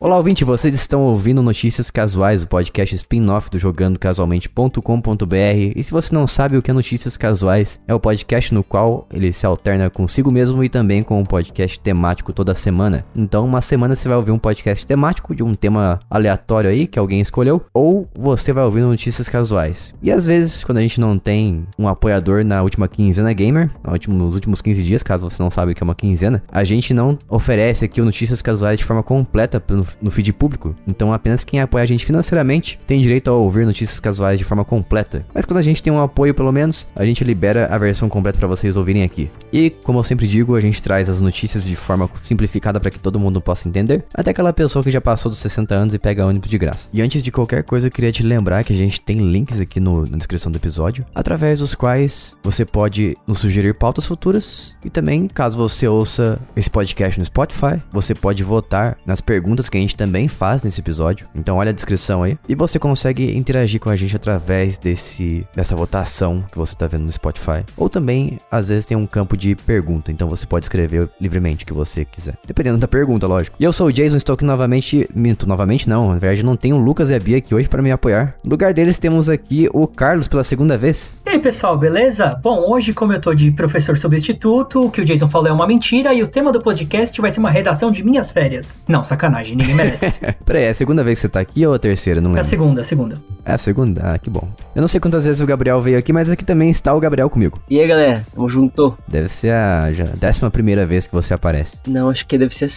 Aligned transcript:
Olá, 0.00 0.16
ouvinte, 0.16 0.44
vocês 0.44 0.72
estão 0.74 1.02
ouvindo 1.02 1.42
Notícias 1.42 1.90
Casuais, 1.90 2.44
o 2.44 2.46
podcast 2.46 2.94
spin-off 2.94 3.50
do 3.50 3.58
jogandocasualmente.com.br. 3.58 5.72
E 5.74 5.82
se 5.82 5.90
você 5.90 6.14
não 6.14 6.24
sabe 6.24 6.56
o 6.56 6.62
que 6.62 6.70
é 6.70 6.74
Notícias 6.74 7.16
Casuais, 7.16 7.80
é 7.84 7.92
o 7.92 7.98
podcast 7.98 8.54
no 8.54 8.62
qual 8.62 9.08
ele 9.12 9.32
se 9.32 9.44
alterna 9.44 9.90
consigo 9.90 10.30
mesmo 10.30 10.62
e 10.62 10.68
também 10.68 11.02
com 11.02 11.18
um 11.18 11.24
podcast 11.24 11.80
temático 11.80 12.32
toda 12.32 12.54
semana. 12.54 13.04
Então, 13.12 13.44
uma 13.44 13.60
semana 13.60 13.96
você 13.96 14.06
vai 14.06 14.16
ouvir 14.16 14.30
um 14.30 14.38
podcast 14.38 14.86
temático 14.86 15.34
de 15.34 15.42
um 15.42 15.52
tema 15.52 15.98
aleatório 16.08 16.70
aí 16.70 16.86
que 16.86 17.00
alguém 17.00 17.20
escolheu, 17.20 17.60
ou 17.74 18.06
você 18.16 18.52
vai 18.52 18.64
ouvir 18.64 18.82
Notícias 18.82 19.28
Casuais. 19.28 19.92
E 20.00 20.12
às 20.12 20.24
vezes, 20.24 20.62
quando 20.62 20.78
a 20.78 20.82
gente 20.82 21.00
não 21.00 21.18
tem 21.18 21.66
um 21.76 21.88
apoiador 21.88 22.44
na 22.44 22.62
última 22.62 22.86
quinzena 22.86 23.32
gamer, 23.32 23.68
nos 24.06 24.34
últimos 24.34 24.62
15 24.62 24.80
dias, 24.84 25.02
caso 25.02 25.28
você 25.28 25.42
não 25.42 25.50
sabe 25.50 25.72
o 25.72 25.74
que 25.74 25.82
é 25.82 25.84
uma 25.84 25.96
quinzena, 25.96 26.40
a 26.52 26.62
gente 26.62 26.94
não 26.94 27.18
oferece 27.28 27.84
aqui 27.84 28.00
o 28.00 28.04
Notícias 28.04 28.40
Casuais 28.40 28.78
de 28.78 28.84
forma 28.84 29.02
completa 29.02 29.58
no 30.00 30.10
feed 30.10 30.32
público, 30.32 30.74
então 30.86 31.12
apenas 31.12 31.44
quem 31.44 31.60
apoia 31.60 31.82
a 31.82 31.86
gente 31.86 32.04
financeiramente 32.04 32.78
tem 32.86 33.00
direito 33.00 33.30
a 33.30 33.34
ouvir 33.34 33.66
notícias 33.66 34.00
casuais 34.00 34.38
de 34.38 34.44
forma 34.44 34.64
completa. 34.64 35.24
Mas 35.34 35.44
quando 35.44 35.58
a 35.58 35.62
gente 35.62 35.82
tem 35.82 35.92
um 35.92 36.00
apoio, 36.00 36.34
pelo 36.34 36.52
menos, 36.52 36.86
a 36.94 37.04
gente 37.04 37.24
libera 37.24 37.66
a 37.66 37.78
versão 37.78 38.08
completa 38.08 38.38
para 38.38 38.48
vocês 38.48 38.76
ouvirem 38.76 39.02
aqui. 39.02 39.30
E, 39.52 39.70
como 39.70 39.98
eu 39.98 40.02
sempre 40.02 40.26
digo, 40.26 40.54
a 40.54 40.60
gente 40.60 40.82
traz 40.82 41.08
as 41.08 41.20
notícias 41.20 41.64
de 41.64 41.76
forma 41.76 42.08
simplificada 42.22 42.80
para 42.80 42.90
que 42.90 42.98
todo 42.98 43.18
mundo 43.18 43.40
possa 43.40 43.68
entender, 43.68 44.04
até 44.12 44.30
aquela 44.30 44.52
pessoa 44.52 44.82
que 44.82 44.90
já 44.90 45.00
passou 45.00 45.30
dos 45.30 45.38
60 45.40 45.74
anos 45.74 45.94
e 45.94 45.98
pega 45.98 46.26
ônibus 46.26 46.50
de 46.50 46.58
graça. 46.58 46.88
E 46.92 47.00
antes 47.00 47.22
de 47.22 47.32
qualquer 47.32 47.62
coisa, 47.62 47.86
eu 47.86 47.90
queria 47.90 48.12
te 48.12 48.22
lembrar 48.22 48.64
que 48.64 48.72
a 48.72 48.76
gente 48.76 49.00
tem 49.00 49.18
links 49.18 49.60
aqui 49.60 49.80
no, 49.80 50.04
na 50.04 50.16
descrição 50.16 50.50
do 50.50 50.56
episódio, 50.56 51.04
através 51.14 51.60
dos 51.60 51.74
quais 51.74 52.36
você 52.42 52.64
pode 52.64 53.16
nos 53.26 53.38
sugerir 53.38 53.74
pautas 53.74 54.06
futuras 54.06 54.76
e 54.84 54.90
também, 54.90 55.28
caso 55.28 55.56
você 55.56 55.86
ouça 55.86 56.38
esse 56.56 56.70
podcast 56.70 57.18
no 57.18 57.24
Spotify, 57.24 57.80
você 57.90 58.14
pode 58.14 58.42
votar 58.42 58.98
nas 59.06 59.20
perguntas 59.20 59.68
que 59.68 59.77
a 59.78 59.82
gente 59.82 59.96
também 59.96 60.28
faz 60.28 60.62
nesse 60.62 60.80
episódio. 60.80 61.26
Então 61.34 61.56
olha 61.56 61.70
a 61.70 61.74
descrição 61.74 62.22
aí. 62.22 62.38
E 62.48 62.54
você 62.54 62.78
consegue 62.78 63.36
interagir 63.36 63.80
com 63.80 63.90
a 63.90 63.96
gente 63.96 64.14
através 64.16 64.76
desse 64.76 65.46
dessa 65.54 65.74
votação 65.74 66.44
que 66.50 66.58
você 66.58 66.74
está 66.74 66.86
vendo 66.86 67.04
no 67.04 67.12
Spotify. 67.12 67.64
Ou 67.76 67.88
também, 67.88 68.38
às 68.50 68.68
vezes, 68.68 68.86
tem 68.86 68.96
um 68.96 69.06
campo 69.06 69.36
de 69.36 69.54
pergunta. 69.54 70.10
Então 70.10 70.28
você 70.28 70.46
pode 70.46 70.64
escrever 70.64 71.08
livremente 71.20 71.64
o 71.64 71.66
que 71.66 71.72
você 71.72 72.04
quiser. 72.04 72.36
Dependendo 72.46 72.78
da 72.78 72.88
pergunta, 72.88 73.26
lógico. 73.26 73.56
E 73.58 73.64
eu 73.64 73.72
sou 73.72 73.88
o 73.88 73.92
Jason, 73.92 74.16
estou 74.16 74.34
aqui 74.34 74.44
novamente. 74.44 75.08
Minto, 75.14 75.48
novamente 75.48 75.88
não. 75.88 76.08
Na 76.08 76.18
verdade, 76.18 76.44
não 76.44 76.56
tenho 76.56 76.76
o 76.76 76.78
Lucas 76.78 77.10
e 77.10 77.14
a 77.14 77.20
Bia 77.20 77.38
aqui 77.38 77.54
hoje 77.54 77.68
para 77.68 77.82
me 77.82 77.90
apoiar. 77.90 78.34
No 78.44 78.50
lugar 78.50 78.72
deles, 78.72 78.98
temos 78.98 79.28
aqui 79.28 79.68
o 79.72 79.86
Carlos 79.86 80.28
pela 80.28 80.44
segunda 80.44 80.76
vez. 80.76 81.16
E 81.26 81.30
aí, 81.30 81.38
pessoal, 81.38 81.76
beleza? 81.76 82.38
Bom, 82.42 82.70
hoje, 82.70 82.92
como 82.92 83.12
eu 83.12 83.20
tô 83.20 83.34
de 83.34 83.50
professor 83.50 83.98
substituto, 83.98 84.86
o 84.86 84.90
que 84.90 85.00
o 85.00 85.04
Jason 85.04 85.28
falou 85.28 85.48
é 85.48 85.52
uma 85.52 85.66
mentira 85.66 86.14
e 86.14 86.22
o 86.22 86.28
tema 86.28 86.52
do 86.52 86.60
podcast 86.60 87.20
vai 87.20 87.30
ser 87.30 87.40
uma 87.40 87.50
redação 87.50 87.90
de 87.90 88.02
minhas 88.02 88.30
férias. 88.30 88.78
Não, 88.88 89.04
sacanagem, 89.04 89.56
ninguém 89.68 89.74
merece. 89.74 90.20
Peraí, 90.44 90.64
é 90.64 90.70
a 90.70 90.74
segunda 90.74 91.04
vez 91.04 91.18
que 91.18 91.22
você 91.22 91.28
tá 91.28 91.40
aqui 91.40 91.66
ou 91.66 91.74
a 91.74 91.78
terceira? 91.78 92.20
Não 92.20 92.30
lembro. 92.30 92.38
É 92.38 92.40
a 92.40 92.44
segunda, 92.44 92.80
a 92.80 92.84
segunda. 92.84 93.16
É 93.44 93.52
a 93.52 93.58
segunda? 93.58 94.00
Ah, 94.04 94.18
que 94.18 94.30
bom. 94.30 94.48
Eu 94.74 94.80
não 94.80 94.88
sei 94.88 95.00
quantas 95.00 95.24
vezes 95.24 95.40
o 95.40 95.46
Gabriel 95.46 95.80
veio 95.80 95.98
aqui, 95.98 96.12
mas 96.12 96.30
aqui 96.30 96.44
também 96.44 96.70
está 96.70 96.94
o 96.94 97.00
Gabriel 97.00 97.28
comigo. 97.30 97.60
E 97.68 97.80
aí, 97.80 97.86
galera? 97.86 98.26
Tamo 98.34 98.48
junto. 98.48 98.96
Deve 99.06 99.28
ser 99.28 99.52
a 99.52 99.92
já, 99.92 100.04
décima 100.04 100.50
primeira 100.50 100.86
vez 100.86 101.06
que 101.06 101.12
você 101.12 101.34
aparece. 101.34 101.76
Não, 101.86 102.08
acho 102.10 102.26
que 102.26 102.38
deve 102.38 102.54
ser 102.54 102.68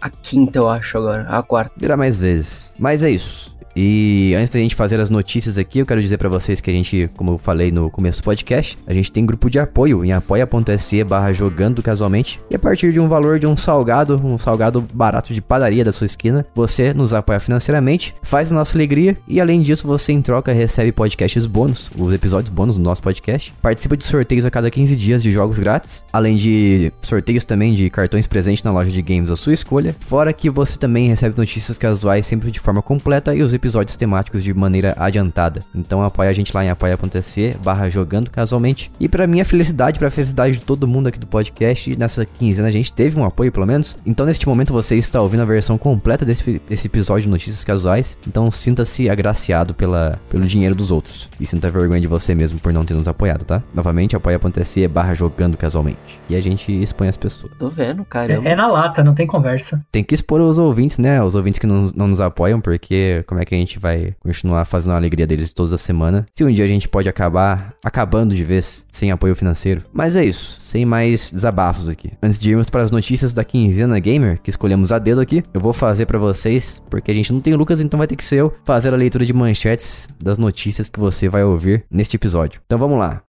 a 0.00 0.10
quinta, 0.10 0.58
eu 0.58 0.68
acho, 0.68 0.96
agora. 0.98 1.26
A 1.28 1.42
quarta. 1.42 1.72
Virá 1.76 1.96
mais 1.96 2.18
vezes. 2.18 2.70
Mas 2.78 3.02
é 3.02 3.10
isso. 3.10 3.54
E 3.74 4.34
antes 4.36 4.50
da 4.50 4.58
gente 4.58 4.74
fazer 4.74 5.00
as 5.00 5.10
notícias 5.10 5.58
aqui, 5.58 5.78
eu 5.78 5.86
quero 5.86 6.00
dizer 6.00 6.18
para 6.18 6.28
vocês 6.28 6.60
que 6.60 6.70
a 6.70 6.72
gente, 6.72 7.10
como 7.16 7.32
eu 7.32 7.38
falei 7.38 7.70
no 7.70 7.90
começo 7.90 8.20
do 8.20 8.24
podcast, 8.24 8.78
a 8.86 8.92
gente 8.92 9.10
tem 9.10 9.24
grupo 9.24 9.48
de 9.48 9.58
apoio 9.58 10.04
em 10.04 10.12
apoia.se 10.12 11.04
barra 11.04 11.32
jogando 11.32 11.82
casualmente. 11.82 12.40
E 12.50 12.56
a 12.56 12.58
partir 12.58 12.92
de 12.92 13.00
um 13.00 13.08
valor 13.08 13.38
de 13.38 13.46
um 13.46 13.56
salgado, 13.56 14.20
um 14.22 14.36
salgado 14.36 14.84
barato 14.92 15.32
de 15.32 15.40
padaria 15.40 15.84
da 15.84 15.92
sua 15.92 16.06
esquina, 16.06 16.46
você 16.54 16.92
nos 16.92 17.12
apoia 17.12 17.40
financeiramente, 17.40 18.14
faz 18.22 18.52
a 18.52 18.54
nossa 18.54 18.76
alegria 18.76 19.16
e 19.26 19.40
além 19.40 19.62
disso 19.62 19.86
você 19.86 20.12
em 20.12 20.22
troca 20.22 20.52
recebe 20.52 20.92
podcasts 20.92 21.46
bônus, 21.46 21.90
os 21.96 22.12
episódios 22.12 22.54
bônus 22.54 22.76
do 22.76 22.82
nosso 22.82 23.02
podcast. 23.02 23.54
Participa 23.62 23.96
de 23.96 24.04
sorteios 24.04 24.44
a 24.44 24.50
cada 24.50 24.70
15 24.70 24.96
dias 24.96 25.22
de 25.22 25.30
jogos 25.30 25.58
grátis, 25.58 26.04
além 26.12 26.36
de 26.36 26.92
sorteios 27.02 27.44
também 27.44 27.74
de 27.74 27.88
cartões 27.90 28.26
presentes 28.26 28.62
na 28.62 28.70
loja 28.70 28.90
de 28.90 29.02
games 29.02 29.28
da 29.28 29.36
sua 29.36 29.54
escolha. 29.54 29.96
Fora 30.00 30.32
que 30.32 30.50
você 30.50 30.78
também 30.78 31.08
recebe 31.08 31.36
notícias 31.36 31.78
casuais 31.78 32.26
sempre 32.26 32.50
de 32.50 32.60
forma 32.60 32.82
completa 32.82 33.34
e 33.34 33.42
os 33.42 33.52
episódios 33.62 33.96
temáticos 33.96 34.42
de 34.42 34.52
maneira 34.52 34.94
adiantada. 34.98 35.60
Então 35.72 36.02
apoia 36.02 36.30
a 36.30 36.32
gente 36.32 36.52
lá 36.52 36.64
em 36.64 36.68
apoia.se 36.68 37.56
barra 37.62 37.88
jogando 37.88 38.28
casualmente. 38.28 38.90
E 38.98 39.08
para 39.08 39.26
minha 39.26 39.44
felicidade, 39.44 40.00
para 40.00 40.08
a 40.08 40.10
felicidade 40.10 40.58
de 40.58 40.64
todo 40.64 40.88
mundo 40.88 41.06
aqui 41.06 41.18
do 41.18 41.28
podcast, 41.28 41.94
nessa 41.96 42.26
quinzena 42.26 42.66
a 42.66 42.72
gente 42.72 42.92
teve 42.92 43.18
um 43.18 43.24
apoio 43.24 43.52
pelo 43.52 43.66
menos. 43.66 43.96
Então 44.04 44.26
neste 44.26 44.48
momento 44.48 44.72
você 44.72 44.96
está 44.96 45.22
ouvindo 45.22 45.42
a 45.42 45.44
versão 45.44 45.78
completa 45.78 46.24
desse, 46.24 46.60
desse 46.68 46.88
episódio 46.88 47.22
de 47.22 47.28
notícias 47.28 47.64
casuais. 47.64 48.18
Então 48.26 48.50
sinta-se 48.50 49.08
agraciado 49.08 49.74
pela, 49.74 50.18
pelo 50.28 50.44
dinheiro 50.44 50.74
dos 50.74 50.90
outros. 50.90 51.30
E 51.38 51.46
sinta 51.46 51.70
vergonha 51.70 52.00
de 52.00 52.08
você 52.08 52.34
mesmo 52.34 52.58
por 52.58 52.72
não 52.72 52.84
ter 52.84 52.94
nos 52.94 53.06
apoiado, 53.06 53.44
tá? 53.44 53.62
Novamente 53.72 54.16
apoia.se 54.16 54.88
barra 54.88 55.14
jogando 55.14 55.56
casualmente. 55.56 56.18
E 56.28 56.34
a 56.34 56.40
gente 56.40 56.72
expõe 56.82 57.08
as 57.08 57.16
pessoas. 57.16 57.52
Tô 57.58 57.68
vendo, 57.68 58.04
cara. 58.04 58.32
É, 58.32 58.48
é, 58.50 58.56
na 58.56 58.66
lata, 58.66 59.04
não 59.04 59.14
tem 59.14 59.26
conversa. 59.26 59.84
Tem 59.92 60.02
que 60.02 60.14
expor 60.14 60.40
os 60.40 60.58
ouvintes, 60.58 60.98
né? 60.98 61.22
Os 61.22 61.36
ouvintes 61.36 61.60
que 61.60 61.66
não, 61.66 61.86
não 61.94 62.08
nos 62.08 62.20
apoiam, 62.20 62.60
porque 62.60 63.22
como 63.26 63.40
é 63.40 63.44
que 63.44 63.51
que 63.52 63.56
a 63.56 63.58
gente 63.58 63.78
vai 63.78 64.14
continuar 64.18 64.64
fazendo 64.64 64.92
a 64.92 64.96
alegria 64.96 65.26
deles 65.26 65.52
toda 65.52 65.76
semana. 65.76 66.24
Se 66.34 66.42
um 66.42 66.50
dia 66.50 66.64
a 66.64 66.68
gente 66.68 66.88
pode 66.88 67.08
acabar 67.08 67.74
acabando 67.84 68.34
de 68.34 68.42
vez 68.42 68.86
sem 68.90 69.10
apoio 69.10 69.34
financeiro. 69.34 69.82
Mas 69.92 70.16
é 70.16 70.24
isso, 70.24 70.58
sem 70.60 70.86
mais 70.86 71.30
desabafos 71.30 71.88
aqui. 71.88 72.12
Antes 72.22 72.38
de 72.38 72.50
irmos 72.50 72.70
para 72.70 72.82
as 72.82 72.90
notícias 72.90 73.32
da 73.32 73.44
quinzena 73.44 73.98
gamer, 73.98 74.40
que 74.40 74.48
escolhemos 74.48 74.90
a 74.90 74.98
dedo 74.98 75.20
aqui, 75.20 75.42
eu 75.52 75.60
vou 75.60 75.74
fazer 75.74 76.06
para 76.06 76.18
vocês, 76.18 76.82
porque 76.88 77.10
a 77.10 77.14
gente 77.14 77.32
não 77.32 77.40
tem 77.40 77.54
Lucas, 77.54 77.80
então 77.80 77.98
vai 77.98 78.06
ter 78.06 78.16
que 78.16 78.24
ser 78.24 78.36
eu, 78.36 78.54
fazer 78.64 78.94
a 78.94 78.96
leitura 78.96 79.26
de 79.26 79.32
manchetes 79.34 80.08
das 80.18 80.38
notícias 80.38 80.88
que 80.88 80.98
você 80.98 81.28
vai 81.28 81.44
ouvir 81.44 81.84
neste 81.90 82.16
episódio. 82.16 82.60
Então 82.64 82.78
vamos 82.78 82.98
lá. 82.98 83.22